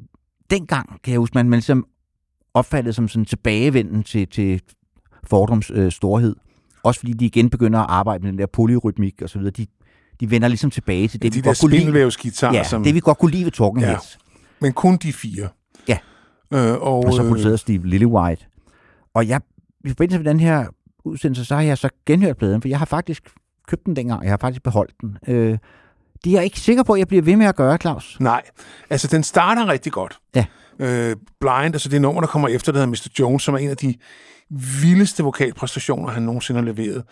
dengang, 0.50 1.02
kan 1.04 1.12
jeg 1.12 1.20
huske, 1.20 1.38
man, 1.38 1.50
man 1.50 1.58
ligesom 1.58 1.86
opfattede 2.54 2.94
som 2.94 3.08
sådan 3.08 3.26
tilbagevenden 3.26 4.04
til, 4.04 4.28
til 4.28 4.62
Fordrums 5.24 5.72
øh, 5.76 5.92
storhed. 5.92 6.36
Også 6.84 7.00
fordi 7.00 7.14
de 7.14 7.26
igen 7.26 7.50
begynder 7.50 7.80
at 7.80 7.86
arbejde 7.90 8.24
med 8.24 8.32
den 8.32 8.40
der 8.40 8.46
polyrytmik 8.46 9.22
og 9.22 9.30
så 9.30 9.38
videre. 9.40 9.52
De, 9.52 9.66
de 10.20 10.32
vender 10.32 10.48
ligesom 10.48 10.72
tilbage 10.72 11.08
til 11.08 11.22
det, 11.22 11.34
de 11.34 11.36
vi 11.38 11.42
der 11.42 11.50
godt 11.50 11.60
kunne 11.60 11.72
lide. 11.72 11.92
Ja, 12.58 12.64
som, 12.64 12.84
det 12.84 12.96
vi 12.96 13.00
godt 13.00 13.18
kunne 13.18 13.32
lide 13.32 13.44
ved 13.46 13.52
Talking 13.52 13.82
Ja. 13.82 13.88
Heads. 13.88 14.18
men 14.60 14.74
kun 14.74 14.98
de 14.98 15.14
fire. 15.14 15.50
Ja. 15.88 15.98
Øh, 16.54 16.74
og, 16.74 17.06
Og 17.06 17.14
så 17.14 17.22
øh, 17.22 17.28
producerede 17.28 17.58
Steve 17.58 17.88
Lillywhite. 17.88 18.46
Og 19.14 19.27
jeg, 19.27 19.41
i 19.85 19.88
forbindelse 19.88 20.19
med 20.19 20.26
den 20.26 20.40
her 20.40 20.65
udsendelse, 21.03 21.45
så 21.45 21.56
har 21.56 21.61
jeg 21.61 21.77
så 21.77 21.90
genhørt 22.06 22.38
pladen, 22.38 22.61
for 22.61 22.69
jeg 22.69 22.80
har 22.80 22.85
faktisk 22.85 23.23
købt 23.68 23.85
den 23.85 23.95
dengang, 23.95 24.23
jeg 24.23 24.31
har 24.31 24.38
faktisk 24.38 24.64
beholdt 24.64 24.94
den. 25.02 25.18
Øh, 25.27 25.57
det 26.23 26.30
er 26.30 26.34
jeg 26.34 26.44
ikke 26.44 26.60
sikker 26.60 26.84
på, 26.84 26.94
at 26.94 26.99
jeg 26.99 27.07
bliver 27.07 27.23
ved 27.23 27.35
med 27.35 27.45
at 27.45 27.56
gøre, 27.56 27.77
Claus. 27.77 28.18
Nej, 28.19 28.41
altså 28.90 29.07
den 29.07 29.23
starter 29.23 29.68
rigtig 29.68 29.91
godt. 29.91 30.19
Ja. 30.35 30.45
Øh, 30.80 31.16
Blind, 31.41 31.76
altså 31.76 31.90
det 31.90 32.02
nummer, 32.02 32.22
der 32.22 32.28
kommer 32.28 32.48
efter, 32.48 32.72
der 32.72 32.80
hedder 32.80 32.91
Mr. 32.91 33.08
Jones, 33.20 33.44
som 33.44 33.54
er 33.54 33.58
en 33.58 33.70
af 33.70 33.78
de 33.78 33.95
vildeste 34.82 35.24
vokalpræstationer, 35.24 36.10
han 36.10 36.24
nogensinde 36.24 36.60
har 36.60 36.66
leveret. 36.66 37.04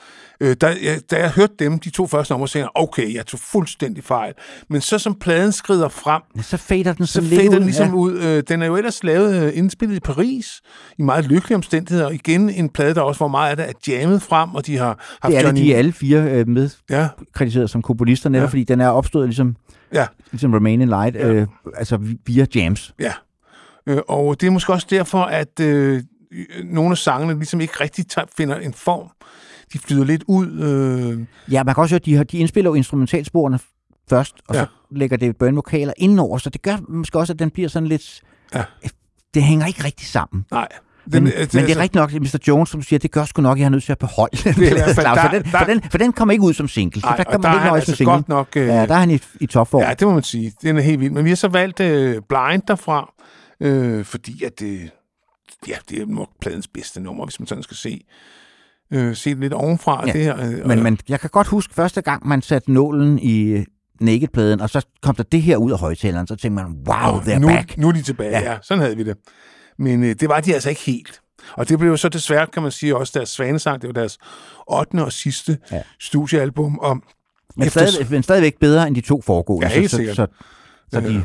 Øh, 0.42 0.56
da, 0.62 0.68
jeg, 0.84 1.02
da 1.12 1.16
jeg 1.20 1.32
hørte 1.32 1.54
dem, 1.60 1.80
de 1.80 1.90
to 1.90 2.08
første 2.08 2.34
numre, 2.34 2.48
tænkte 2.48 2.60
jeg, 2.60 2.70
okay, 2.84 3.14
jeg 3.16 3.26
tog 3.26 3.40
fuldstændig 3.40 4.04
fejl. 4.04 4.34
Men 4.70 4.82
så 4.82 5.00
som 5.00 5.16
pladen 5.16 5.52
skrider 5.52 5.90
frem, 5.90 6.22
Ja, 6.38 6.42
Så 6.42 6.58
fader 6.58 6.94
den 6.94 7.06
så 7.08 7.22
fader 7.22 7.50
den 7.50 7.64
ligesom 7.64 7.88
ja. 7.88 7.94
ud. 7.94 8.20
Øh, 8.20 8.44
den 8.50 8.62
er 8.62 8.66
jo 8.66 8.76
ellers 8.76 9.04
lavet 9.04 9.44
øh, 9.44 9.58
indspillet 9.58 9.96
i 9.96 10.00
Paris, 10.00 10.62
i 10.98 11.02
meget 11.02 11.26
lykkelige 11.26 11.56
omstændigheder. 11.56 12.06
Og 12.06 12.14
igen 12.14 12.50
en 12.50 12.70
plade, 12.70 12.96
der 12.96 13.02
også 13.02 13.20
var 13.24 13.28
meget 13.28 13.60
af 13.60 13.76
det 13.76 13.94
er 13.94 14.00
jammet 14.02 14.22
frem, 14.22 14.56
og 14.56 14.66
de 14.66 14.78
har 14.78 15.18
haft 15.22 15.32
Det 15.32 15.34
er 15.38 15.40
det, 15.40 15.46
Johnny... 15.48 15.62
de 15.62 15.74
er 15.74 15.78
alle 15.78 15.92
fire 15.94 16.22
øh, 16.22 16.48
med 16.48 16.70
Ja, 16.90 17.08
krediteret 17.34 17.70
som 17.70 17.82
komponister, 17.82 18.30
netop 18.30 18.44
Ja. 18.44 18.50
fordi 18.50 18.64
den 18.64 18.82
er 18.82 18.88
opstået 18.90 19.28
ligesom, 19.28 19.56
ja. 19.94 20.06
ligesom 20.32 20.54
Remain 20.54 20.82
in 20.82 20.88
Light, 20.88 21.16
Ja. 21.16 21.28
øh, 21.28 21.48
altså 21.76 21.98
vi- 21.98 22.18
via 22.26 22.46
jams. 22.56 22.94
Ja, 23.00 23.12
øh, 23.88 23.98
og 24.08 24.42
det 24.42 24.48
er 24.48 24.52
måske 24.52 24.74
også 24.74 24.88
derfor, 24.90 25.22
at 25.22 25.60
øh, 25.60 26.04
nogle 26.64 26.92
af 26.92 26.98
sangene 26.98 27.34
ligesom 27.34 27.62
ikke 27.62 27.74
rigtig 27.82 28.06
finder 28.38 28.56
en 28.60 28.74
form. 28.74 29.08
De 29.74 29.80
flyder 29.80 30.04
lidt 30.06 30.24
ud. 30.28 30.48
Øh, 30.62 31.26
Ja, 31.54 31.64
man 31.64 31.76
kan 31.76 31.82
også 31.82 31.94
høre, 31.94 32.00
at 32.00 32.06
de, 32.06 32.16
har, 32.16 32.24
de 32.24 32.38
indspiller 32.38 32.70
jo 32.72 32.76
instrumentalsporene 32.76 33.60
først, 34.10 34.36
og 34.48 34.56
Ja. 34.56 34.62
så 34.62 34.68
lægger 34.92 35.18
David 35.18 35.34
Byrne 35.34 35.56
vokaler 35.56 35.94
indenover, 35.98 36.38
så 36.38 36.50
det 36.50 36.62
gør 36.62 36.78
måske 36.90 37.20
også, 37.20 37.34
at 37.34 37.40
den 37.40 37.50
bliver 37.50 37.70
sådan 37.70 37.88
lidt... 37.88 38.22
Ja. 38.56 38.64
Det 39.34 39.44
hænger 39.44 39.66
ikke 39.66 39.84
rigtig 39.84 40.08
sammen. 40.08 40.46
nej. 40.52 40.68
Men, 41.06 41.28
øh, 41.28 41.34
men 41.38 41.48
det 41.48 41.56
er 41.72 41.78
rigtigt 41.78 41.96
nok, 41.96 42.14
at 42.14 42.22
Mr. 42.22 42.38
Jones, 42.48 42.70
som 42.70 42.82
siger, 42.82 43.00
det 43.00 43.12
gør 43.12 43.26
sgu 43.26 43.42
nok, 43.42 43.60
jeg 43.60 43.66
er 43.66 43.70
nødt 43.70 43.84
til 43.84 43.92
at 43.92 43.98
beholde 43.98 44.38
den. 44.44 44.54
hvert 44.54 44.96
fald- 44.96 44.96
Claus, 44.96 45.18
der- 45.18 45.22
for, 45.22 45.30
den, 45.30 45.46
for, 45.46 45.58
den, 45.66 45.82
for 45.92 45.98
den 45.98 46.14
kommer 46.14 46.32
ikke 46.32 46.44
ud 46.44 46.54
som 46.54 46.68
single. 46.68 47.02
Så 47.02 47.08
der 47.18 47.24
kan 47.24 47.42
man 47.42 47.52
er 47.52 47.56
ikke 47.56 47.66
nøjes 47.66 47.72
med 47.72 47.76
altså 47.78 47.96
single. 47.96 48.14
godt 48.16 48.30
nok... 48.30 48.48
Øh, 48.56 48.68
Ja, 48.68 48.86
der 48.86 48.96
er 48.96 49.00
han 49.00 49.12
i, 49.12 49.20
i 49.40 49.46
topform. 49.46 49.82
ja, 49.82 49.94
det 49.94 50.08
må 50.08 50.14
man 50.14 50.24
sige. 50.24 50.54
Den 50.62 50.78
er 50.78 50.82
helt 50.82 51.00
vild. 51.00 51.12
Men 51.12 51.26
vi 51.26 51.30
har 51.30 51.36
så 51.36 51.48
valgt 51.48 51.80
øh, 51.80 52.22
Blind 52.30 52.62
derfra, 52.68 53.14
øh, 53.62 54.06
fordi 54.06 54.44
at 54.44 54.60
det, 54.60 54.92
ja, 55.68 55.76
det 55.90 56.02
er 56.02 56.06
nok 56.06 56.30
pladens 56.42 56.68
bedste 56.68 57.00
nummer, 57.02 57.26
hvis 57.26 57.40
man 57.40 57.48
sådan 57.48 57.64
skal 57.64 57.78
se, 57.78 58.02
øh, 58.92 59.16
se 59.16 59.30
det 59.30 59.38
lidt 59.40 59.54
ovenfra. 59.54 60.08
Ja, 60.08 60.14
Det 60.14 60.24
her, 60.24 60.40
øh, 60.60 60.68
Men, 60.68 60.84
men 60.84 60.98
jeg 61.10 61.20
kan 61.20 61.30
godt 61.30 61.48
huske 61.48 61.74
første 61.74 62.02
gang, 62.02 62.28
man 62.28 62.42
satte 62.42 62.72
nålen 62.72 63.20
i 63.20 63.42
øh, 63.44 63.66
Naked-pladen, 64.02 64.62
og 64.62 64.70
så 64.70 64.86
kom 65.02 65.16
der 65.16 65.24
det 65.24 65.42
her 65.42 65.58
ud 65.58 65.72
af 65.72 65.80
højtaleren, 65.80 66.28
så 66.28 66.36
tænkte 66.36 66.64
man, 66.64 66.66
wow, 66.88 67.22
they're 67.22 67.40
nu, 67.40 67.48
back. 67.48 67.78
Nu 67.78 67.88
er 67.88 67.92
de 67.92 68.02
tilbage, 68.02 68.32
ja. 68.40 68.52
Ja. 68.52 68.58
Sådan 68.62 68.82
havde 68.82 68.98
vi 68.98 69.04
det. 69.04 69.18
Men 69.80 70.04
øh, 70.04 70.16
det 70.20 70.30
var 70.30 70.40
de 70.40 70.54
altså 70.54 70.70
ikke 70.70 70.82
helt. 70.82 71.22
Og 71.54 71.70
det 71.70 71.80
blev 71.80 71.90
jo 71.90 71.98
så 71.98 72.10
desværre, 72.10 72.48
kan 72.48 72.64
man 72.64 72.72
sige, 72.72 72.96
også 72.98 73.12
deres 73.16 73.30
svanesang. 73.30 73.82
Det 73.82 73.88
var 73.88 73.94
deres 73.94 74.18
8. 74.68 75.06
og 75.06 75.12
sidste 75.12 75.58
ja. 75.72 75.82
Studiealbum. 76.00 76.78
Og 76.80 77.02
Men, 77.56 77.68
efter- 77.68 77.86
stadig, 77.86 78.12
men 78.12 78.24
stadigvæk 78.24 78.60
bedre 78.60 78.88
end 78.88 78.96
de 78.96 79.02
to 79.02 79.22
foregående. 79.22 79.68
Ja, 79.68 79.74
helt 79.74 79.92
så, 79.92 79.98
sikkert. 79.98 80.16
Så, 80.16 80.28
så, 80.94 81.02
så 81.02 81.08
de, 81.10 81.24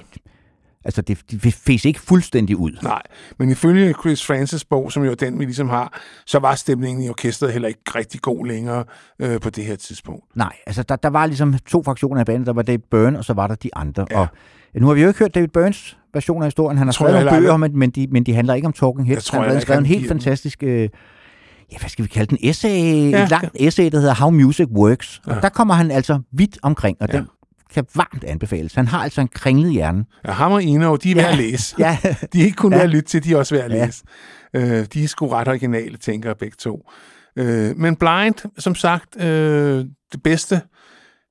altså, 0.86 1.02
det, 1.02 1.18
de 1.30 1.52
fes 1.52 1.84
ikke 1.84 2.00
fuldstændig 2.00 2.56
ud. 2.56 2.70
Nej, 2.82 3.02
men 3.38 3.50
ifølge 3.50 3.94
Chris 4.00 4.26
Francis 4.26 4.64
bog, 4.64 4.92
som 4.92 5.04
jo 5.04 5.10
er 5.10 5.14
den, 5.14 5.38
vi 5.38 5.44
ligesom 5.44 5.68
har, 5.68 6.00
så 6.26 6.38
var 6.38 6.54
stemningen 6.54 7.04
i 7.04 7.08
orkestret 7.08 7.52
heller 7.52 7.68
ikke 7.68 7.80
rigtig 7.94 8.20
god 8.20 8.46
længere 8.46 8.84
øh, 9.18 9.40
på 9.40 9.50
det 9.50 9.64
her 9.64 9.76
tidspunkt. 9.76 10.24
Nej, 10.34 10.52
altså 10.66 10.82
der, 10.82 10.96
der 10.96 11.08
var 11.10 11.26
ligesom 11.26 11.54
to 11.66 11.82
fraktioner 11.82 12.20
af 12.20 12.26
bandet. 12.26 12.46
Der 12.46 12.52
var 12.52 12.62
David 12.62 12.78
Byrne, 12.90 13.18
og 13.18 13.24
så 13.24 13.32
var 13.32 13.46
der 13.46 13.54
de 13.54 13.70
andre. 13.76 14.06
Ja. 14.10 14.18
Og 14.18 14.28
ja, 14.74 14.80
nu 14.80 14.86
har 14.86 14.94
vi 14.94 15.02
jo 15.02 15.08
ikke 15.08 15.18
hørt 15.18 15.34
David 15.34 15.48
Byrnes 15.48 15.96
version 16.14 16.42
af 16.42 16.46
historien. 16.46 16.78
Han 16.78 16.86
har 16.86 16.92
skrevet 16.92 17.14
nogle 17.14 17.30
bøger, 17.30 17.56
men, 17.56 17.78
men, 17.78 17.90
de, 17.90 18.06
men 18.10 18.24
de 18.24 18.34
handler 18.34 18.54
ikke 18.54 18.66
om 18.66 18.72
Talking 18.72 19.06
Heads. 19.08 19.28
han 19.28 19.42
har 19.50 19.60
skrevet 19.60 19.80
en 19.80 19.86
helt 19.86 20.08
fantastisk... 20.08 20.62
Øh, 20.62 20.88
ja, 21.72 21.78
hvad 21.80 21.88
skal 21.90 22.02
vi 22.02 22.08
kalde 22.08 22.36
den? 22.36 22.38
Essay, 22.50 23.10
Ja. 23.10 23.22
et 23.22 23.30
langt 23.30 23.50
essay, 23.54 23.90
der 23.92 23.98
hedder 23.98 24.14
How 24.14 24.30
Music 24.30 24.66
Works. 24.76 25.20
Og 25.26 25.34
Ja. 25.34 25.40
der 25.40 25.48
kommer 25.48 25.74
han 25.74 25.90
altså 25.90 26.20
vidt 26.32 26.58
omkring, 26.62 26.96
og 27.00 27.08
ja. 27.12 27.16
den 27.18 27.26
kan 27.74 27.84
varmt 27.94 28.24
anbefales. 28.24 28.74
Han 28.74 28.86
har 28.88 28.98
altså 29.02 29.20
en 29.20 29.28
kringlet 29.28 29.72
hjerne. 29.72 30.04
Ja, 30.26 30.32
ham 30.32 30.52
og 30.52 30.64
Eno, 30.64 30.96
de 30.96 31.10
er 31.10 31.14
værd 31.14 31.24
Ja. 31.24 31.30
at 31.32 31.38
læse. 31.38 31.74
Ja, 31.78 31.98
De 32.32 32.40
er 32.40 32.44
ikke 32.44 32.56
kun 32.56 32.70
værd 32.70 32.80
Ja. 32.80 32.84
at 32.84 32.90
lytte 32.90 33.08
til, 33.08 33.24
de 33.24 33.32
er 33.32 33.36
også 33.36 33.54
værd 33.54 33.64
at 33.64 33.76
Ja. 33.78 33.84
læse. 33.86 34.04
Øh, 34.54 34.86
de 34.92 35.04
er 35.04 35.08
sgu 35.08 35.28
ret 35.28 35.48
originale, 35.48 35.96
tænker 35.96 36.28
jeg 36.28 36.36
begge 36.36 36.56
to. 36.58 36.90
Øh, 37.36 37.76
men 37.76 37.96
Blind, 37.96 38.34
som 38.58 38.74
sagt, 38.74 39.22
øh, 39.22 39.84
det 40.12 40.22
bedste 40.24 40.60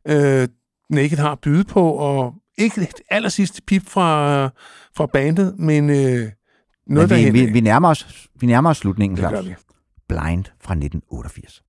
øh, 0.07 0.47
Naked 0.89 1.17
har 1.17 1.31
at 1.31 1.39
byde 1.39 1.63
på, 1.63 1.91
og 1.91 2.33
ikke 2.57 2.81
det 2.81 2.89
aller 3.09 3.29
sidste 3.29 3.61
pip 3.67 3.83
fra, 3.89 4.43
fra 4.97 5.05
bandet, 5.13 5.55
men 5.59 5.89
øh, 5.89 5.95
noget 5.95 6.31
men 6.87 7.01
vi, 7.01 7.07
derhen. 7.15 7.33
vi, 7.33 7.45
vi, 7.45 7.59
nærmer 7.59 7.89
os, 7.89 8.27
vi 8.39 8.47
nærmer 8.47 8.69
os 8.69 8.77
slutningen, 8.77 9.17
det 9.17 9.29
gør 9.29 9.41
vi. 9.41 9.55
Blind 10.09 10.45
fra 10.61 10.73
1988. 10.73 11.61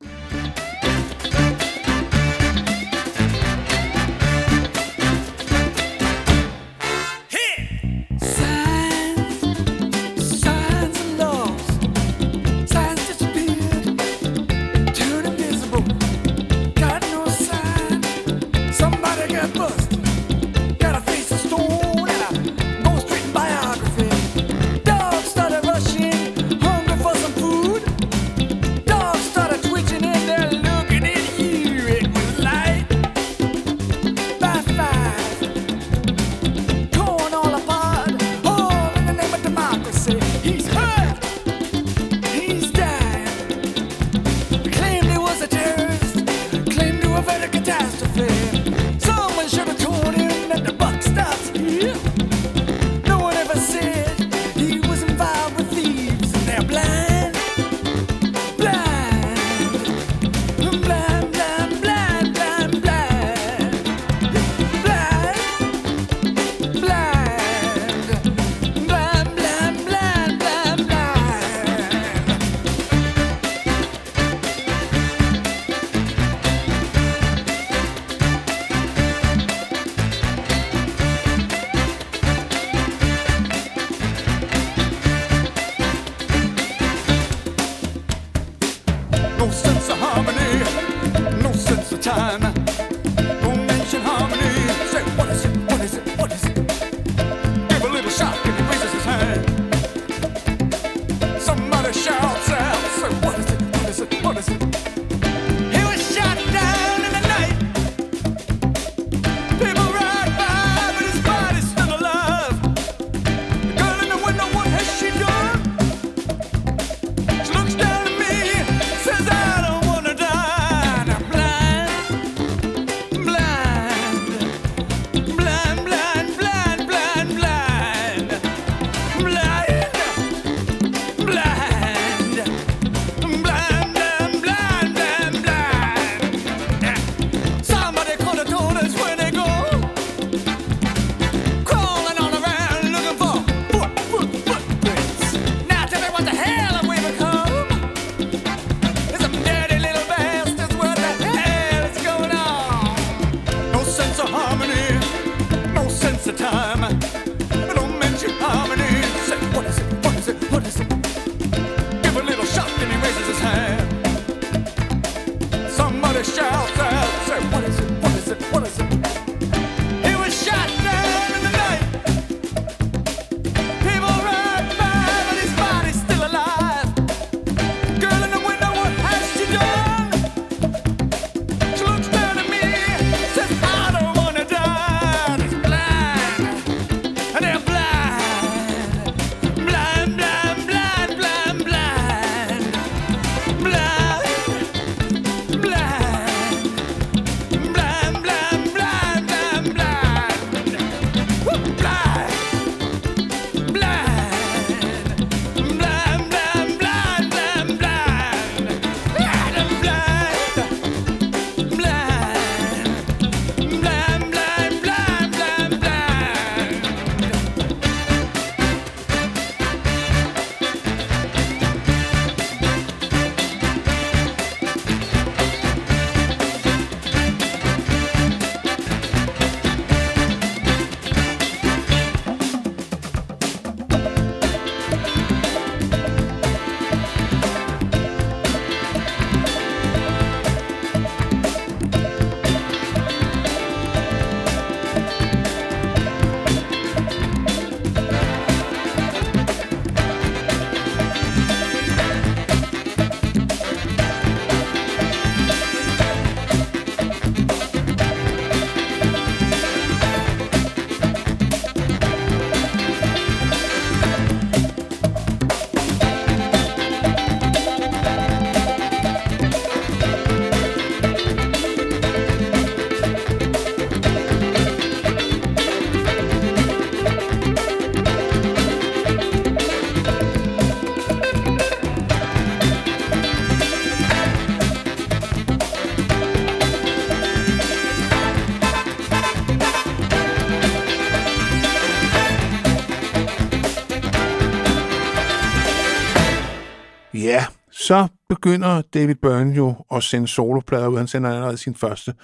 begynder 298.47 298.83
David 298.95 299.15
Byrne 299.15 299.55
jo 299.55 299.75
at 299.95 300.03
sende 300.03 300.29
soloplader 300.29 300.87
ud. 300.89 300.97
Han 300.99 301.07
sender 301.07 301.31
allerede 301.31 301.57
sin 301.57 301.75
første 301.75 302.15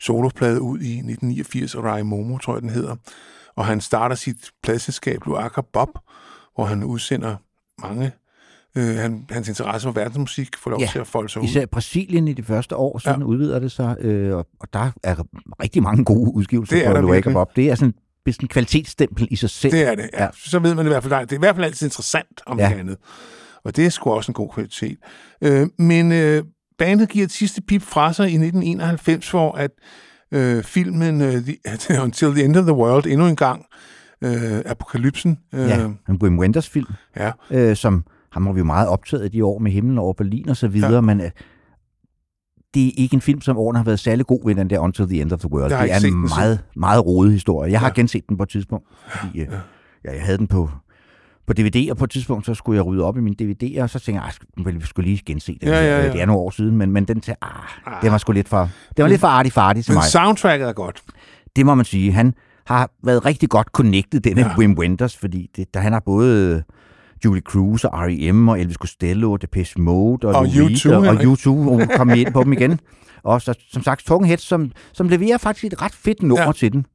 soloplade 0.00 0.60
ud 0.60 0.78
i 0.78 0.92
1989, 0.92 1.76
Rai 1.76 2.02
Momo, 2.02 2.38
tror 2.38 2.54
jeg, 2.54 2.62
den 2.62 2.70
hedder. 2.70 2.96
Og 3.56 3.66
han 3.66 3.80
starter 3.80 4.14
sit 4.16 4.36
pladselskab, 4.62 5.24
Luaka 5.26 5.60
Bob, 5.72 5.88
hvor 6.54 6.64
han 6.64 6.84
udsender 6.84 7.36
mange... 7.82 8.12
Øh, 8.76 8.96
han, 8.96 9.26
hans 9.30 9.48
interesse 9.48 9.86
for 9.86 9.92
verdensmusik 9.92 10.56
får 10.56 10.70
lov 10.70 10.80
Ja, 10.80 10.86
til 10.92 10.98
at 10.98 11.06
folde 11.06 11.28
sig 11.28 11.42
ud. 11.42 11.46
Især 11.46 11.66
Brasilien 11.66 12.28
i 12.28 12.32
de 12.32 12.42
første 12.42 12.76
år, 12.76 12.98
sådan 12.98 13.20
ja. 13.20 13.26
udvider 13.26 13.58
det 13.58 13.72
sig, 13.72 13.96
øh, 14.00 14.36
og, 14.36 14.46
og 14.60 14.68
der 14.72 14.90
er 15.02 15.14
rigtig 15.62 15.82
mange 15.82 16.04
gode 16.04 16.34
udgivelser 16.34 16.76
Det 16.76 16.86
er 16.86 17.00
på 17.00 17.12
virkelig. 17.12 17.34
Bob. 17.34 17.56
Det 17.56 17.70
er 17.70 17.74
sådan 17.74 17.94
det 18.26 18.38
en 18.42 18.48
kvalitetsstempel 18.48 19.28
i 19.30 19.36
sig 19.36 19.50
selv. 19.50 19.72
Det 19.72 19.86
er 19.86 19.94
det, 19.94 20.10
ja. 20.12 20.22
Ja. 20.24 20.28
Så 20.34 20.58
ved 20.58 20.74
man 20.74 20.86
i 20.86 20.88
hvert 20.88 21.02
fald, 21.04 21.26
det 21.26 21.32
er 21.32 21.36
i 21.36 21.38
hvert 21.38 21.54
fald 21.54 21.66
altid 21.66 21.86
interessant 21.86 22.40
om 22.46 22.58
Ja. 22.58 22.70
ja. 22.70 22.78
andet. 22.78 22.96
Og 23.64 23.76
det 23.76 23.86
er 23.86 23.90
sgu 23.90 24.10
også 24.10 24.30
en 24.32 24.34
god 24.34 24.48
kvalitet. 24.54 24.98
Øh, 25.42 25.66
men 25.78 26.12
øh, 26.12 26.44
bandet 26.78 27.08
giver 27.08 27.24
et 27.24 27.30
sidste 27.32 27.62
pip 27.62 27.82
fra 27.82 28.12
sig 28.12 28.24
i 28.24 28.34
1991, 28.34 29.30
hvor 29.30 29.52
at 29.52 29.70
øh, 30.32 30.62
filmen 30.64 31.20
øh, 31.20 31.32
the, 31.32 31.56
Until 32.02 32.28
the 32.34 32.44
End 32.44 32.56
of 32.56 32.64
the 32.64 32.72
World 32.74 33.06
endnu 33.06 33.26
en 33.26 33.36
gang, 33.36 33.64
øh, 34.24 34.62
Apokalypsen, 34.66 35.38
øh, 35.54 35.60
Ja, 35.68 35.84
en 36.08 36.18
Wim 36.22 36.38
Wenders 36.38 36.68
film, 36.68 36.86
ja, 37.16 37.30
øh, 37.50 37.76
som 37.76 38.04
ham 38.32 38.46
var 38.46 38.52
vi 38.52 38.58
jo 38.58 38.64
meget 38.64 38.88
optaget 38.88 39.24
i 39.24 39.28
de 39.28 39.44
år 39.44 39.58
med 39.58 39.72
himlen 39.72 39.98
over 39.98 40.12
Berlin 40.12 40.48
og 40.48 40.56
så 40.56 40.68
videre, 40.68 40.94
Ja. 40.94 41.00
men 41.00 41.20
øh, 41.20 41.30
det 42.74 42.86
er 42.86 42.90
ikke 42.96 43.14
en 43.14 43.20
film, 43.20 43.40
som 43.40 43.56
årene 43.56 43.78
har 43.78 43.84
været 43.84 44.00
særlig 44.00 44.26
god 44.26 44.40
ved 44.46 44.54
den 44.54 44.70
der 44.70 44.78
Until 44.78 45.06
the 45.08 45.20
End 45.20 45.32
of 45.32 45.38
the 45.38 45.52
World. 45.52 45.70
Det 45.82 45.92
er 45.92 46.06
en 46.06 46.20
meget, 46.20 46.60
meget 46.76 47.06
rodet 47.06 47.32
historie. 47.32 47.72
Jeg 47.72 47.80
har 47.80 47.86
Ja. 47.86 47.92
genset 47.92 48.28
den 48.28 48.36
på 48.36 48.42
et 48.42 48.48
tidspunkt, 48.48 48.86
fordi 49.10 49.40
øh, 49.40 49.48
ja, 50.04 50.12
jeg 50.12 50.22
havde 50.22 50.38
den 50.38 50.46
på, 50.46 50.70
på 51.50 51.54
DVD, 51.62 51.90
og 51.90 51.96
på 51.96 52.04
et 52.04 52.10
tidspunkt 52.10 52.46
så 52.46 52.54
skulle 52.54 52.76
jeg 52.76 52.86
rydde 52.86 53.04
op 53.04 53.16
i 53.16 53.20
mine 53.20 53.36
DVD'er, 53.42 53.82
og 53.82 53.90
så 53.90 53.98
tænkte 53.98 54.22
jeg, 54.22 54.24
"Ej, 54.24 54.30
sk- 54.30 54.64
vel, 54.64 54.80
vi 54.80 54.86
skulle 54.86 55.08
lige 55.10 55.22
gense 55.26 55.56
den. 55.60 55.68
Ja, 55.68 55.74
her." 55.74 55.80
ja, 55.82 55.98
ja. 56.00 56.06
Øh, 56.06 56.12
Det 56.12 56.20
er 56.22 56.26
nogle 56.26 56.40
år 56.40 56.50
siden, 56.50 56.76
men, 56.76 56.90
men 56.92 57.04
den 57.04 57.20
til, 57.20 57.34
ah, 57.42 57.50
det 58.02 58.12
var 58.12 58.18
sgu 58.18 58.32
lidt 58.32 58.48
for, 58.48 58.68
det 58.96 59.02
var 59.02 59.08
lidt 59.08 59.20
for 59.20 59.28
artig-fartig 59.28 59.84
til 59.84 59.92
men 59.92 59.96
mig. 59.96 60.04
soundtracket 60.04 60.68
er 60.68 60.72
godt. 60.72 61.02
Det 61.56 61.66
må 61.66 61.74
man 61.74 61.84
sige. 61.84 62.12
Han 62.12 62.34
har 62.66 62.90
været 63.04 63.26
rigtig 63.26 63.48
godt 63.48 63.66
connected, 63.66 64.20
denne 64.20 64.40
ja. 64.40 64.48
Ja. 64.48 64.58
Wim 64.58 64.78
Wenders, 64.78 65.16
fordi 65.16 65.50
det, 65.56 65.74
der, 65.74 65.80
han 65.80 65.92
har 65.92 66.00
både 66.00 66.62
Julie 67.24 67.42
Cruz 67.42 67.84
og 67.84 67.90
R.E.M. 67.94 68.48
og 68.48 68.60
Elvis 68.60 68.76
Costello 68.76 69.32
og 69.32 69.42
Depeche 69.42 69.80
Mode 69.80 70.28
og, 70.28 70.34
Og 70.34 70.46
Lou 70.46 70.66
Reed 70.66 70.76
U2, 70.76 70.92
og. 70.92 71.14
U2, 71.32 71.48
og 71.82 71.88
kom 71.96 72.10
ind 72.10 72.32
på 72.32 72.44
dem 72.44 72.52
igen. 72.52 72.80
Og 73.22 73.42
så, 73.42 73.54
som 73.72 73.82
sagt, 73.82 74.06
Talking 74.06 74.26
Heads, 74.28 74.42
som, 74.42 74.72
som 74.92 75.08
leverer 75.08 75.38
faktisk 75.38 75.64
et 75.72 75.82
ret 75.82 75.92
fedt 75.94 76.22
nummer 76.22 76.40
ja. 76.40 76.46
Ja. 76.46 76.52
til 76.52 76.72
den. 76.72 76.86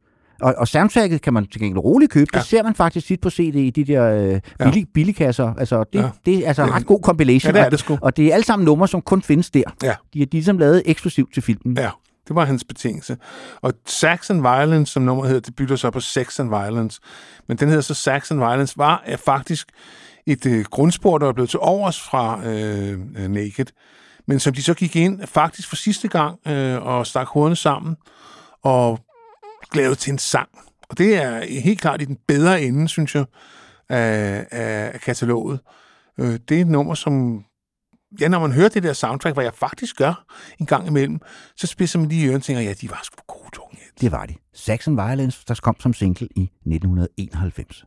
Og, 0.45 0.53
og 0.57 0.67
soundtracket 0.67 1.21
kan 1.21 1.33
man 1.33 1.47
til 1.47 1.61
gengæld 1.61 1.79
roligt 1.83 2.11
købe. 2.11 2.29
Ja. 2.33 2.39
Det 2.39 2.47
ser 2.47 2.63
man 2.63 2.75
faktisk 2.75 3.07
tit 3.07 3.21
på 3.21 3.29
CD 3.29 3.55
i 3.55 3.69
de 3.69 3.83
der 3.83 4.03
øh, 4.11 4.29
Ja. 4.29 4.39
billig, 4.65 4.87
billigkasser. 4.93 5.53
Altså, 5.57 5.83
det, 5.93 5.99
ja. 5.99 6.09
Det 6.25 6.37
er 6.37 6.47
altså 6.47 6.63
en 6.63 6.73
ret 6.73 6.85
god 6.85 6.99
compilation. 7.03 7.49
Ja, 7.49 7.53
det 7.53 7.61
er 7.61 7.65
og- 7.65 7.71
det 7.71 7.79
sgu. 7.79 7.97
Og 8.01 8.17
det 8.17 8.27
er 8.27 8.33
alle 8.33 8.45
sammen 8.45 8.65
numre, 8.65 8.87
som 8.87 9.01
kun 9.01 9.21
findes 9.21 9.49
der. 9.49 9.63
Ja. 9.83 9.95
De 10.13 10.21
er 10.21 10.25
ligesom 10.31 10.57
lavet 10.57 10.83
eksklusivt 10.85 11.33
til 11.33 11.43
filmen. 11.43 11.77
Ja, 11.77 11.89
det 12.27 12.35
var 12.35 12.45
hans 12.45 12.63
betingelse. 12.63 13.17
Og 13.61 13.73
Sax 13.85 14.29
and 14.29 14.41
Violence, 14.41 14.93
som 14.93 15.03
nummeret 15.03 15.29
hedder, 15.29 15.41
det 15.41 15.55
bytter 15.55 15.75
så 15.75 15.89
på 15.91 15.99
Sex 15.99 16.39
and 16.39 16.49
Violence. 16.49 16.99
Men 17.47 17.57
den 17.57 17.67
hedder 17.67 17.81
så 17.81 17.93
Sax 17.93 18.31
and 18.31 18.39
Violence, 18.39 18.77
var 18.77 19.03
er 19.05 19.17
faktisk 19.17 19.67
et 20.27 20.45
øh, 20.45 20.65
grundspor, 20.71 21.17
der 21.17 21.27
er 21.27 21.33
blevet 21.33 21.49
til 21.49 21.59
overs 21.61 22.01
fra 22.01 22.39
øh, 22.45 22.99
øh, 23.17 23.29
Naked. 23.29 23.65
Men 24.27 24.39
som 24.39 24.53
de 24.53 24.63
så 24.63 24.73
gik 24.73 24.95
ind 24.95 25.21
faktisk 25.27 25.69
for 25.69 25.75
sidste 25.75 26.07
gang 26.07 26.39
øh, 26.47 26.85
og 26.85 27.07
stak 27.07 27.27
hovederne 27.27 27.55
sammen 27.55 27.95
og 28.63 28.99
lavet 29.75 29.97
til 29.97 30.11
en 30.11 30.17
sang. 30.17 30.49
Og 30.89 30.97
det 30.97 31.15
er 31.15 31.59
helt 31.61 31.81
klart 31.81 32.01
i 32.01 32.05
den 32.05 32.17
bedre 32.27 32.61
ende, 32.61 32.87
synes 32.87 33.15
jeg, 33.15 33.25
af, 33.89 34.47
af, 34.51 34.99
kataloget. 35.01 35.59
Øh, 36.19 36.39
det 36.49 36.57
er 36.57 36.61
et 36.61 36.67
nummer, 36.67 36.93
som 36.93 37.43
ja, 38.19 38.27
når 38.27 38.39
man 38.39 38.51
hører 38.51 38.69
det 38.69 38.83
der 38.83 38.93
soundtrack, 38.93 39.35
hvad 39.35 39.43
jeg 39.43 39.53
faktisk 39.53 39.95
gør 39.95 40.25
en 40.59 40.65
gang 40.65 40.87
imellem, 40.87 41.19
så 41.55 41.67
spidser 41.67 41.99
man 41.99 42.09
lige 42.09 42.21
i 42.21 42.25
ørerne 42.25 42.37
og 42.37 42.43
tænker, 42.43 42.61
ja, 42.61 42.73
de 42.73 42.89
var 42.89 42.99
sgu 43.03 43.21
gode 43.27 43.49
tunge. 43.53 43.77
Det 44.01 44.11
var 44.11 44.25
det. 44.25 44.35
Saxon 44.53 44.97
Violence, 44.97 45.43
der 45.47 45.59
kom 45.63 45.79
som 45.79 45.93
single 45.93 46.27
i 46.35 46.43
1991. 46.43 47.85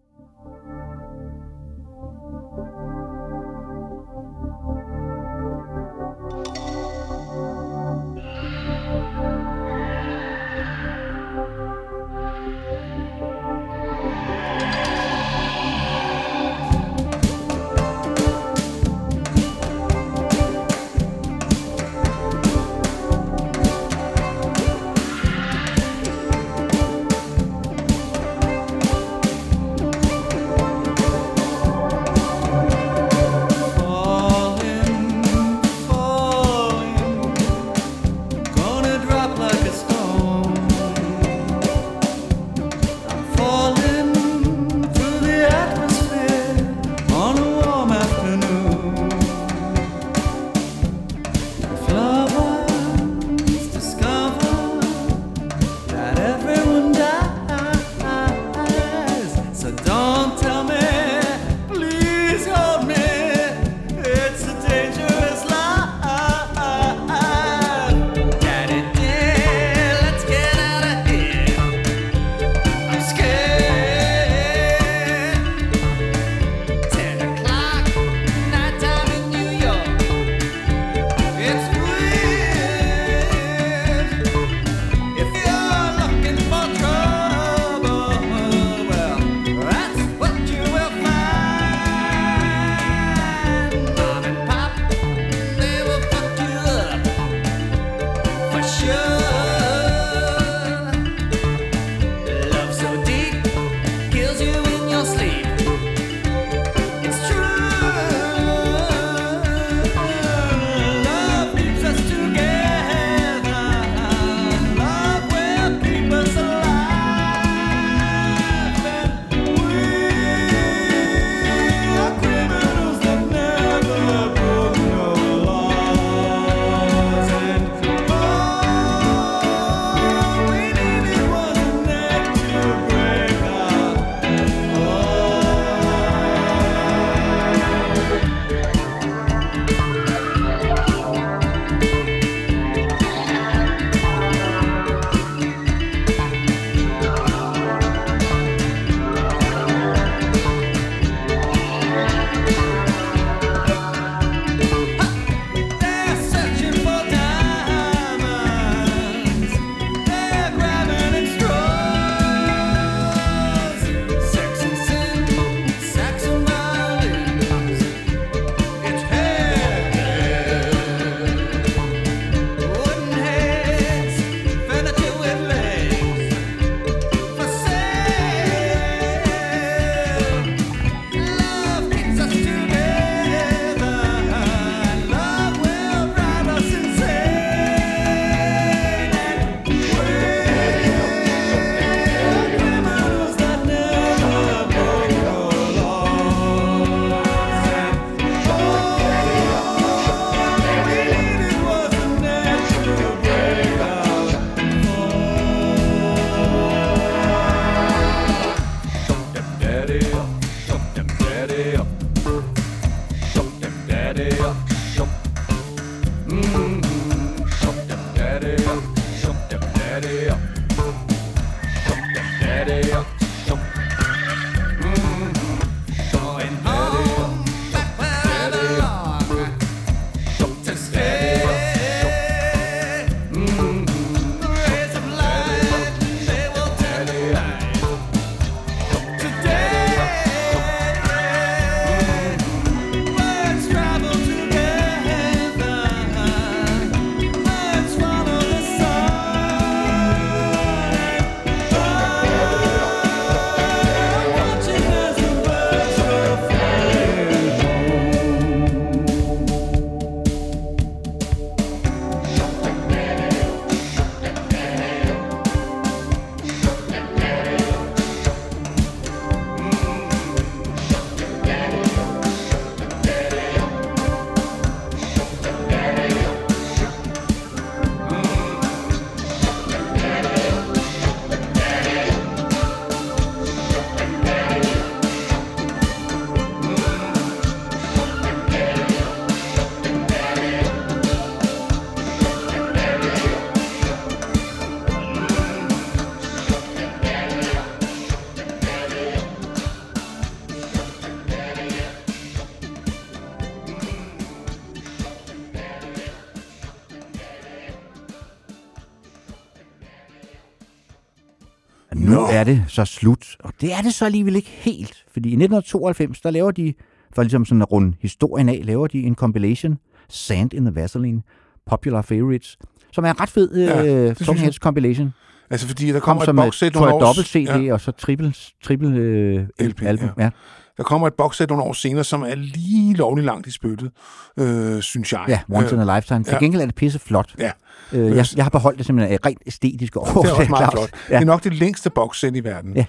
det 312.49 312.65
så 312.69 312.85
slut. 312.85 313.37
Og 313.41 313.53
det 313.61 313.73
er 313.73 313.81
det 313.83 313.95
så 313.95 314.05
alligevel 314.05 314.37
ikke 314.37 314.49
helt. 314.49 315.05
Fordi 315.12 315.29
i 315.29 315.33
1992, 315.33 316.20
der 316.20 316.31
laver 316.31 316.51
de, 316.51 316.75
for 317.15 317.23
ligesom 317.23 317.45
sådan 317.45 317.62
at 317.62 317.73
runde 317.73 317.97
historien 318.01 318.49
af, 318.49 318.61
laver 318.65 318.87
de 318.87 319.03
en 319.03 319.15
compilation, 319.15 319.79
Sand 320.09 320.55
in 320.55 320.65
the 320.65 320.75
Vaseline, 320.75 321.23
Popular 321.66 322.03
Favorites, 322.03 322.59
som 322.93 323.05
er 323.05 323.11
en 323.11 323.20
ret 323.20 323.29
fed 323.29 323.55
Ja, 323.55 323.85
øh, 323.87 324.16
synes 324.16 324.19
Talking 324.19 324.41
Heads 324.41 324.57
compilation. 324.57 325.15
Altså, 325.51 325.69
fordi 325.69 325.87
der 325.87 326.01
Kom 326.01 326.19
kommer 326.19 326.25
som 326.25 326.39
et, 326.39 326.53
tror 326.53 326.70
nogle 326.75 326.87
jeg, 326.87 326.95
år... 326.95 327.01
dobbelt 327.01 327.27
CD 327.27 327.65
ja. 327.66 327.73
og 327.73 327.81
så 327.81 327.91
triple, 327.91 328.35
triple 328.65 328.89
øh, 328.89 329.47
LP, 329.61 329.83
album. 329.83 330.09
ja. 330.19 330.25
Ja. 330.25 330.31
Der 330.79 330.85
kommer 330.85 331.07
et 331.07 331.15
boxsæt 331.15 331.49
nogle 331.49 331.65
år 331.65 331.73
senere, 331.73 332.05
som 332.05 332.23
er 332.23 332.35
lige 332.35 332.95
lovligt 332.95 333.27
langt 333.27 333.47
i 333.47 333.51
spyttet, 333.51 333.91
øh, 334.39 334.83
synes 334.83 335.13
jeg. 335.13 335.25
ja, 335.29 335.41
Once 335.51 335.75
in 335.75 335.81
a 335.89 335.97
Lifetime. 335.97 336.25
Til 336.25 336.33
ja. 336.33 336.39
gengæld 336.39 336.63
er 336.63 336.67
det 336.67 336.75
pisse 336.75 336.99
flot. 336.99 337.35
Ja. 337.39 337.51
Øh, 337.93 338.17
jeg, 338.17 338.27
jeg 338.37 338.45
har 338.45 338.51
beholdt 338.51 338.79
det 338.79 338.87
simpelthen 338.87 339.15
af 339.15 339.27
rent 339.27 339.39
æstetiske 339.47 340.01
år. 340.01 340.05
Det 340.23 340.31
er 340.31 340.35
også 340.35 340.51
meget 340.51 340.73
flot. 340.73 340.91
Ja. 341.11 341.15
Det 341.15 341.21
er 341.23 341.27
nok 341.27 341.45
det 341.45 341.55
længste 341.55 341.91
boxsæt 341.91 342.37
i 342.37 342.45
verden. 342.45 342.77
Ja. 342.77 342.85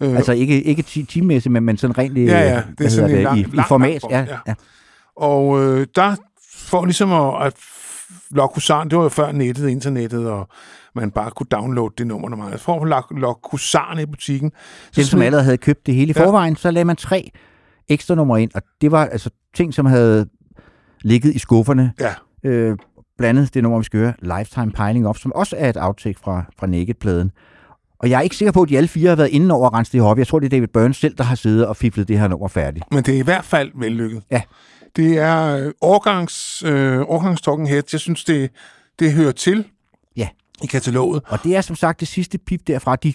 Øh, 0.00 0.16
Altså 0.16 0.32
ikke, 0.32 0.62
ikke 0.62 0.82
ti- 0.82 1.04
teammæssigt, 1.04 1.52
men, 1.52 1.62
men 1.64 1.76
sådan 1.76 1.98
rent 1.98 2.18
øh, 2.18 2.26
Ja, 2.26 2.40
ja, 2.40 2.62
det 2.78 2.84
er 2.86 2.90
sådan 2.90 3.10
det, 3.10 3.22
lang- 3.22 3.38
i, 3.38 3.42
lang, 3.42 3.54
i 3.66 3.68
format. 3.68 4.02
lang 4.02 4.12
ja, 4.12 4.18
ja. 4.34 4.38
ja. 4.46 4.54
Og 5.16 5.62
øh, 5.64 5.86
der 5.96 6.16
får 6.54 6.84
ligesom 6.84 7.12
at, 7.12 7.46
at 7.46 7.52
Lokusan, 8.30 8.88
det 8.90 8.96
var 8.98 9.02
jo 9.02 9.08
før 9.08 9.32
nettet, 9.32 9.68
internettet, 9.68 10.28
og 10.30 10.48
man 10.94 11.10
bare 11.10 11.30
kunne 11.30 11.46
downloade 11.50 11.94
det 11.98 12.06
nummer 12.06 12.36
meget. 12.36 12.60
For 12.60 12.96
at 12.96 13.04
Lokusan 13.18 13.98
i 14.02 14.06
butikken. 14.06 14.52
Dem, 14.96 15.04
som 15.04 15.22
allerede 15.22 15.44
havde 15.44 15.56
købt 15.58 15.86
det 15.86 15.94
hele 15.94 16.10
i 16.10 16.14
Ja. 16.16 16.26
forvejen, 16.26 16.56
så 16.56 16.70
lagde 16.70 16.84
man 16.84 16.96
tre 16.96 17.30
ekstra 17.88 18.14
numre 18.14 18.42
ind, 18.42 18.50
og 18.54 18.62
det 18.80 18.92
var 18.92 19.06
altså 19.06 19.30
ting, 19.54 19.74
som 19.74 19.86
havde 19.86 20.26
ligget 21.02 21.34
i 21.34 21.38
skufferne. 21.38 21.92
Ja, 22.00 22.14
Øh, 22.44 22.76
blandt 23.18 23.38
andet 23.38 23.54
det 23.54 23.62
nummer, 23.62 23.78
vi 23.78 23.84
skal 23.84 24.00
høre, 24.00 24.12
Lifetime 24.22 24.72
Piling 24.72 25.08
Up, 25.08 25.18
som 25.18 25.32
også 25.32 25.56
er 25.58 25.68
et 25.70 25.76
outtake 25.80 26.18
fra, 26.24 26.44
fra 26.58 26.66
Naked-pladen. 26.66 27.30
Og 27.98 28.10
jeg 28.10 28.16
er 28.18 28.20
ikke 28.20 28.36
sikker 28.36 28.52
på, 28.52 28.62
at 28.62 28.68
de 28.68 28.76
alle 28.76 28.88
fire 28.88 29.08
har 29.08 29.16
været 29.16 29.28
inde 29.28 29.54
over 29.54 29.66
at 29.66 29.72
rense 29.74 29.92
det 29.92 30.00
op. 30.00 30.18
Jeg 30.18 30.26
tror, 30.26 30.38
det 30.38 30.46
er 30.46 30.50
David 30.50 30.68
Byrne 30.68 30.94
selv, 30.94 31.14
der 31.16 31.24
har 31.24 31.34
siddet 31.34 31.66
og 31.66 31.76
fiflet 31.76 32.08
det 32.08 32.18
her 32.18 32.28
nummer 32.28 32.48
færdigt. 32.48 32.84
men 32.92 33.04
det 33.04 33.14
er 33.14 33.18
i 33.18 33.22
hvert 33.22 33.44
fald 33.44 33.70
vellykket. 33.74 34.22
Ja. 34.30 34.42
Det 34.96 35.18
er 35.18 35.56
øh, 35.66 35.72
årgangs, 35.80 36.62
øh, 36.66 37.00
årgangs 37.00 37.40
Talking 37.40 37.68
Heads. 37.68 37.92
Jeg 37.92 38.00
synes, 38.00 38.24
det, 38.24 38.50
det 38.98 39.12
hører 39.12 39.32
til 39.32 39.56
Ja. 39.56 39.62
I 40.62 40.66
kataloget. 40.66 41.22
Og 41.26 41.38
det 41.44 41.56
er 41.56 41.60
som 41.60 41.76
sagt 41.76 42.00
det 42.00 42.08
sidste 42.08 42.38
pip 42.38 42.66
derfra. 42.66 42.96
De 42.96 43.14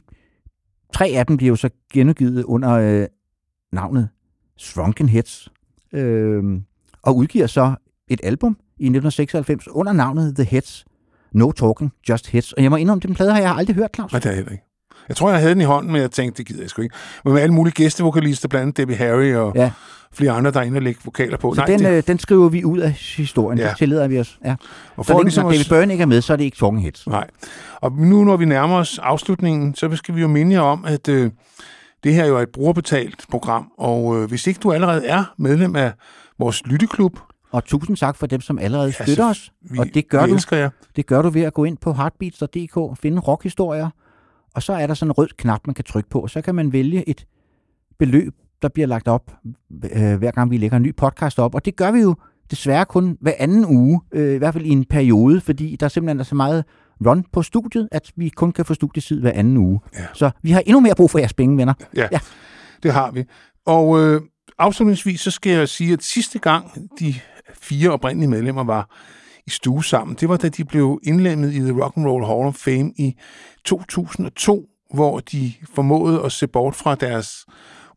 tre 0.94 1.08
af 1.08 1.26
dem 1.26 1.38
bliver 1.38 1.50
jo 1.50 1.56
så 1.56 1.70
genudgivet 1.94 2.44
under 2.44 2.72
øh, 2.72 3.08
navnet 3.72 4.10
Shrunken 4.58 5.10
Hits. 5.10 5.50
Øh, 5.94 6.44
og 7.02 7.16
udgiver 7.16 7.48
så 7.48 7.76
et 8.08 8.20
album 8.24 8.52
i 8.52 8.86
1996 8.86 9.68
under 9.68 9.94
navnet 9.94 10.36
The 10.36 10.44
Hits. 10.44 10.86
No 11.32 11.52
Talking, 11.52 11.92
Just 12.10 12.28
Hits. 12.28 12.54
Og 12.54 12.64
jeg 12.64 12.72
må 12.72 12.78
indrømme, 12.78 13.02
den 13.02 13.16
plade 13.16 13.32
har 13.32 13.40
jeg 13.40 13.52
aldrig 13.52 13.76
hørt, 13.76 13.90
Claus. 13.96 14.12
Nej, 14.12 14.20
det 14.20 14.32
er 14.32 14.36
jeg 14.36 14.52
ikke. 14.52 14.64
Jeg 15.10 15.18
tror, 15.18 15.30
jeg 15.30 15.40
havde 15.40 15.54
den 15.54 15.62
i 15.62 15.66
hånden, 15.66 15.92
men 15.92 16.02
jeg 16.02 16.12
tænkte, 16.12 16.38
det 16.38 16.46
gider 16.48 16.62
jeg 16.62 16.70
sgu 16.70 16.82
ikke. 16.82 16.96
Men 17.26 17.34
med 17.34 17.42
alle 17.42 17.54
mulige 17.54 17.74
gæstevokalister, 17.74 18.48
blandt 18.48 18.62
andet 18.62 18.78
Debbie 18.78 18.96
Harry 18.96 19.34
og 19.34 19.52
ja. 19.56 19.72
Flere 20.12 20.32
andre, 20.32 20.52
der 20.52 20.60
er 20.60 20.64
inde 20.64 20.78
og 20.78 20.82
lægge 20.82 21.02
vokaler 21.06 21.38
på. 21.38 21.56
så 21.56 21.64
den, 21.68 21.80
det, 21.80 21.90
øh, 21.90 22.04
den 22.08 22.20
skriver 22.20 22.50
vi 22.50 22.66
ud 22.66 22.80
af 22.80 22.92
historien. 22.92 23.60
Ja. 23.60 23.70
Det 23.70 23.78
tillader 23.78 24.08
vi 24.08 24.20
os. 24.20 24.40
Ja. 24.46 24.56
og 24.96 25.06
Så 25.06 25.12
for 25.12 25.14
længe 25.14 25.24
ligesom 25.24 25.44
når 25.44 25.52
David 25.52 25.66
Byrne 25.70 25.94
ikke 25.94 26.02
er 26.02 26.06
med, 26.06 26.22
så 26.22 26.34
er 26.34 26.38
det 26.38 26.44
ikke 26.44 26.58
Talking 26.58 26.84
Hits. 26.84 27.08
Nej. 27.08 27.28
Og 27.76 27.92
nu, 27.92 28.24
når 28.24 28.38
vi 28.38 28.46
nærmer 28.46 28.76
os 28.76 29.00
afslutningen, 29.00 29.76
så 29.76 29.96
skal 29.96 30.16
vi 30.16 30.22
jo 30.22 30.28
minde 30.28 30.54
jer 30.54 30.62
om, 30.62 30.86
at 30.86 31.08
øh, 31.08 31.32
det 32.04 32.14
her 32.14 32.26
jo 32.26 32.38
er 32.38 32.42
et 32.42 32.50
brugerbetalt 32.50 33.26
program, 33.30 33.72
og 33.78 34.18
øh, 34.22 34.30
hvis 34.30 34.48
ikke 34.48 34.60
du 34.60 34.72
allerede 34.72 35.06
er 35.06 35.34
medlem 35.38 35.76
af 35.76 35.92
vores 36.40 36.66
lytteklub, 36.66 37.20
Og 37.52 37.66
tusind 37.66 37.98
tak 37.98 38.16
for 38.16 38.28
dem, 38.28 38.42
som 38.42 38.60
allerede 38.60 38.92
støtter 38.92 39.16
så 39.16 39.30
os. 39.30 39.52
vi, 39.62 39.80
Og 39.80 39.86
det 39.94 40.10
gør 40.10 40.26
vi 40.26 40.32
du 40.32 40.56
jer. 40.56 40.70
Det 40.96 41.06
gør 41.06 41.22
du 41.22 41.30
ved 41.30 41.42
at 41.42 41.54
gå 41.54 41.64
ind 41.64 41.78
på 41.78 41.94
heartbeats.dk, 41.94 43.00
finde 43.02 43.20
rockhistorier, 43.20 43.90
og 44.56 44.64
så 44.64 44.74
er 44.74 44.88
der 44.88 44.94
sådan 44.94 45.10
en 45.10 45.14
rød 45.14 45.28
knap, 45.38 45.60
man 45.68 45.74
kan 45.74 45.84
trykke 45.86 46.10
på, 46.10 46.20
og 46.20 46.30
så 46.30 46.42
kan 46.42 46.56
man 46.56 46.74
vælge 46.74 47.10
et 47.10 47.26
beløb, 48.00 48.34
der 48.62 48.68
bliver 48.70 48.88
lagt 48.88 49.08
op, 49.08 49.32
øh, 49.96 50.16
hver 50.16 50.32
gang 50.32 50.52
vi 50.52 50.58
lægger 50.58 50.78
en 50.78 50.84
ny 50.84 50.96
podcast 50.96 51.40
op. 51.40 51.56
Og 51.56 51.66
det 51.66 51.76
gør 51.76 51.92
vi 51.92 52.00
jo 52.00 52.16
desværre 52.52 52.86
kun 52.86 53.18
hver 53.22 53.34
anden 53.40 53.66
uge, 53.66 54.02
øh, 54.12 54.36
i 54.36 54.38
hvert 54.38 54.54
fald 54.54 54.66
i 54.66 54.70
en 54.70 54.86
periode, 54.86 55.42
fordi 55.42 55.76
der 55.80 55.88
simpelthen 55.88 56.20
er 56.20 56.24
så 56.24 56.36
meget 56.36 56.64
run 57.06 57.26
på 57.32 57.42
studiet, 57.42 57.90
at 57.92 58.12
vi 58.16 58.30
kun 58.30 58.52
kan 58.52 58.66
få 58.66 58.74
studietid 58.74 59.22
hver 59.22 59.32
anden 59.32 59.58
uge. 59.58 59.80
Ja. 59.94 60.06
Så 60.14 60.30
vi 60.42 60.52
har 60.52 60.60
endnu 60.66 60.80
mere 60.80 60.96
brug 60.96 61.12
for 61.12 61.20
jeres 61.20 61.34
penge, 61.34 61.58
venner. 61.58 61.74
Ja, 61.96 62.08
Ja. 62.12 62.20
det 62.84 62.94
har 62.94 63.12
vi. 63.12 63.24
Og 63.66 64.00
øh, 64.04 64.22
afslutningsvis, 64.58 65.22
så 65.22 65.32
skal 65.32 65.52
jeg 65.52 65.70
sige, 65.70 65.94
at 65.94 66.04
sidste 66.04 66.40
gang 66.40 66.90
de 67.00 67.16
fire 67.62 67.90
oprindelige 67.90 68.30
medlemmer 68.30 68.64
var 68.64 68.90
i 69.48 69.50
stue 69.50 69.84
sammen, 69.84 70.18
det 70.20 70.30
var 70.30 70.38
da 70.38 70.50
de 70.50 70.66
blev 70.66 71.00
indlemmet 71.04 71.54
i 71.54 71.60
The 71.60 71.82
Rock 71.84 71.98
and 71.98 72.08
Roll 72.08 72.26
Hall 72.26 72.48
of 72.48 72.56
Fame 72.56 72.94
i 72.98 73.16
2002, 73.66 74.66
hvor 74.94 75.20
de 75.20 75.54
formåede 75.74 76.24
at 76.26 76.32
se 76.32 76.48
bort 76.48 76.76
fra 76.76 76.96
deres 76.96 77.46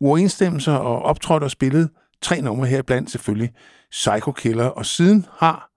uoverensstemmelser 0.01 0.73
og 0.73 1.03
optrådte 1.03 1.45
og 1.45 1.51
spillede 1.51 1.89
tre 2.23 2.41
numre 2.41 2.67
her 2.67 2.83
blandt 2.83 3.11
selvfølgelig 3.11 3.53
Psycho 3.91 4.33
Killer, 4.33 4.65
og 4.65 4.87
siden 4.87 5.27
har 5.39 5.71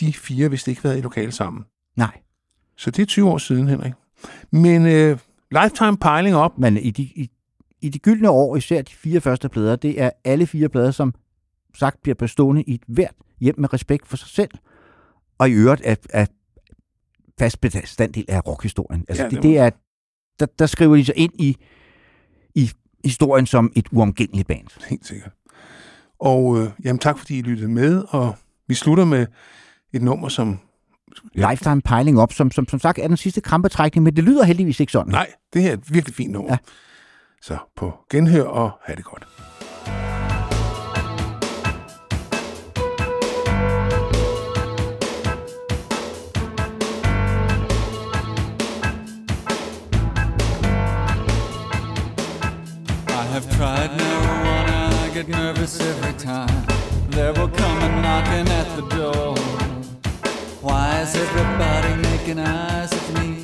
de 0.00 0.12
fire 0.12 0.50
vist 0.50 0.68
ikke 0.68 0.84
været 0.84 0.98
i 0.98 1.00
lokale 1.00 1.32
sammen. 1.32 1.64
Nej, 1.96 2.20
Så 2.76 2.90
det 2.90 3.02
er 3.02 3.06
20 3.06 3.30
år 3.30 3.38
siden, 3.38 3.68
Henrik. 3.68 3.92
Men 4.50 4.86
øh, 4.86 5.18
Lifetime 5.50 5.96
Piling 5.96 6.36
Up, 6.36 6.52
men 6.58 6.76
i 6.76 6.90
de, 6.90 7.02
i, 7.02 7.30
i 7.80 7.88
de 7.88 7.98
gyldne 7.98 8.30
år, 8.30 8.56
især 8.56 8.82
de 8.82 8.94
fire 8.94 9.20
første 9.20 9.48
plader, 9.48 9.76
det 9.76 10.00
er 10.00 10.10
alle 10.24 10.46
fire 10.46 10.68
plader, 10.68 10.90
som 10.90 11.14
sagt 11.74 12.02
bliver 12.02 12.14
bestående 12.14 12.62
i 12.62 12.74
et 12.74 12.82
hvert 12.88 13.14
hjem 13.40 13.54
med 13.58 13.72
respekt 13.72 14.06
for 14.06 14.16
sig 14.16 14.28
selv, 14.28 14.50
og 15.38 15.50
i 15.50 15.52
øvrigt 15.52 15.82
er, 15.84 15.96
er 16.10 16.26
fast 17.38 17.60
bestanddel 17.60 18.24
af 18.28 18.46
rockhistorien. 18.46 19.04
Altså 19.08 19.22
Ja, 19.22 19.28
det 19.28 19.36
det, 19.36 19.42
det 19.42 19.58
er, 19.58 19.70
der, 20.40 20.46
der 20.58 20.66
skriver 20.66 20.96
de 20.96 21.04
sig 21.04 21.16
ind 21.16 21.32
i, 21.34 21.56
i 22.54 22.70
historien 23.04 23.46
som 23.46 23.72
et 23.76 23.86
uomgængeligt 23.92 24.48
band. 24.48 24.88
Helt 24.88 25.06
sikkert. 25.06 25.32
Og 26.20 26.58
øh, 26.58 26.70
jamen, 26.84 26.98
tak 26.98 27.18
fordi 27.18 27.38
I 27.38 27.42
lyttede 27.42 27.68
med, 27.68 28.04
og 28.08 28.36
vi 28.68 28.74
slutter 28.74 29.04
med 29.04 29.26
et 29.92 30.02
nummer, 30.02 30.28
som... 30.28 30.58
Lifetime 31.34 31.82
Piling 31.82 32.22
Up, 32.22 32.32
som, 32.32 32.50
som 32.50 32.68
som 32.68 32.78
sagt 32.78 32.98
er 32.98 33.08
den 33.08 33.16
sidste 33.16 33.40
krampetrækning, 33.40 34.04
men 34.04 34.16
det 34.16 34.24
lyder 34.24 34.44
heldigvis 34.44 34.80
ikke 34.80 34.92
sådan. 34.92 35.12
Nej, 35.12 35.26
det 35.52 35.62
her 35.62 35.70
er 35.70 35.74
et 35.74 35.94
virkelig 35.94 36.14
fint 36.14 36.32
nummer. 36.32 36.50
Ja. 36.52 36.56
Så 37.42 37.58
på 37.76 37.92
genhør 38.10 38.42
og 38.42 38.70
have 38.84 38.96
det 38.96 39.04
godt. 39.04 39.26
Have 53.34 53.56
tried 53.56 53.90
marijuana, 53.90 54.92
I 55.02 55.10
get 55.12 55.26
nervous 55.26 55.80
every 55.80 56.12
time. 56.12 56.64
There 57.08 57.32
will 57.32 57.48
come 57.48 57.78
a 57.82 57.88
knocking 58.00 58.48
at 58.60 58.76
the 58.76 58.82
door. 58.94 59.34
Why 60.62 61.00
is 61.00 61.16
everybody 61.16 62.00
making 62.10 62.38
eyes 62.38 62.92
at 62.92 63.20
me? 63.20 63.43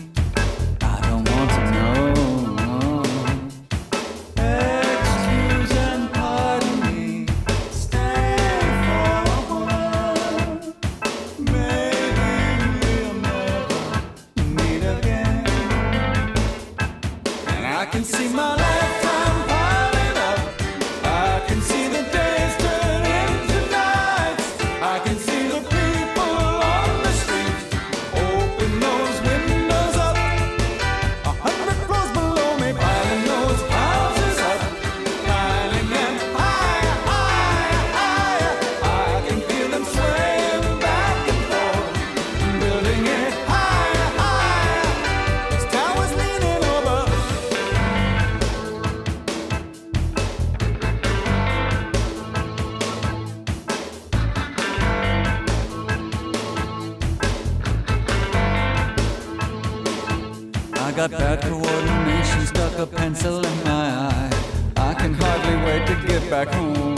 Got 61.08 61.10
bad 61.12 61.40
coordination, 61.40 62.46
stuck 62.46 62.78
a 62.78 62.86
pencil 62.86 63.38
in 63.38 63.64
my 63.64 63.86
eye. 64.10 64.30
I 64.76 64.92
can 64.92 65.14
hardly 65.14 65.56
wait 65.64 65.86
to 65.86 65.94
get 66.06 66.28
back 66.28 66.48
home. 66.48 66.94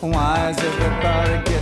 Why 0.00 0.50
is 0.50 0.58
everybody 0.58 1.53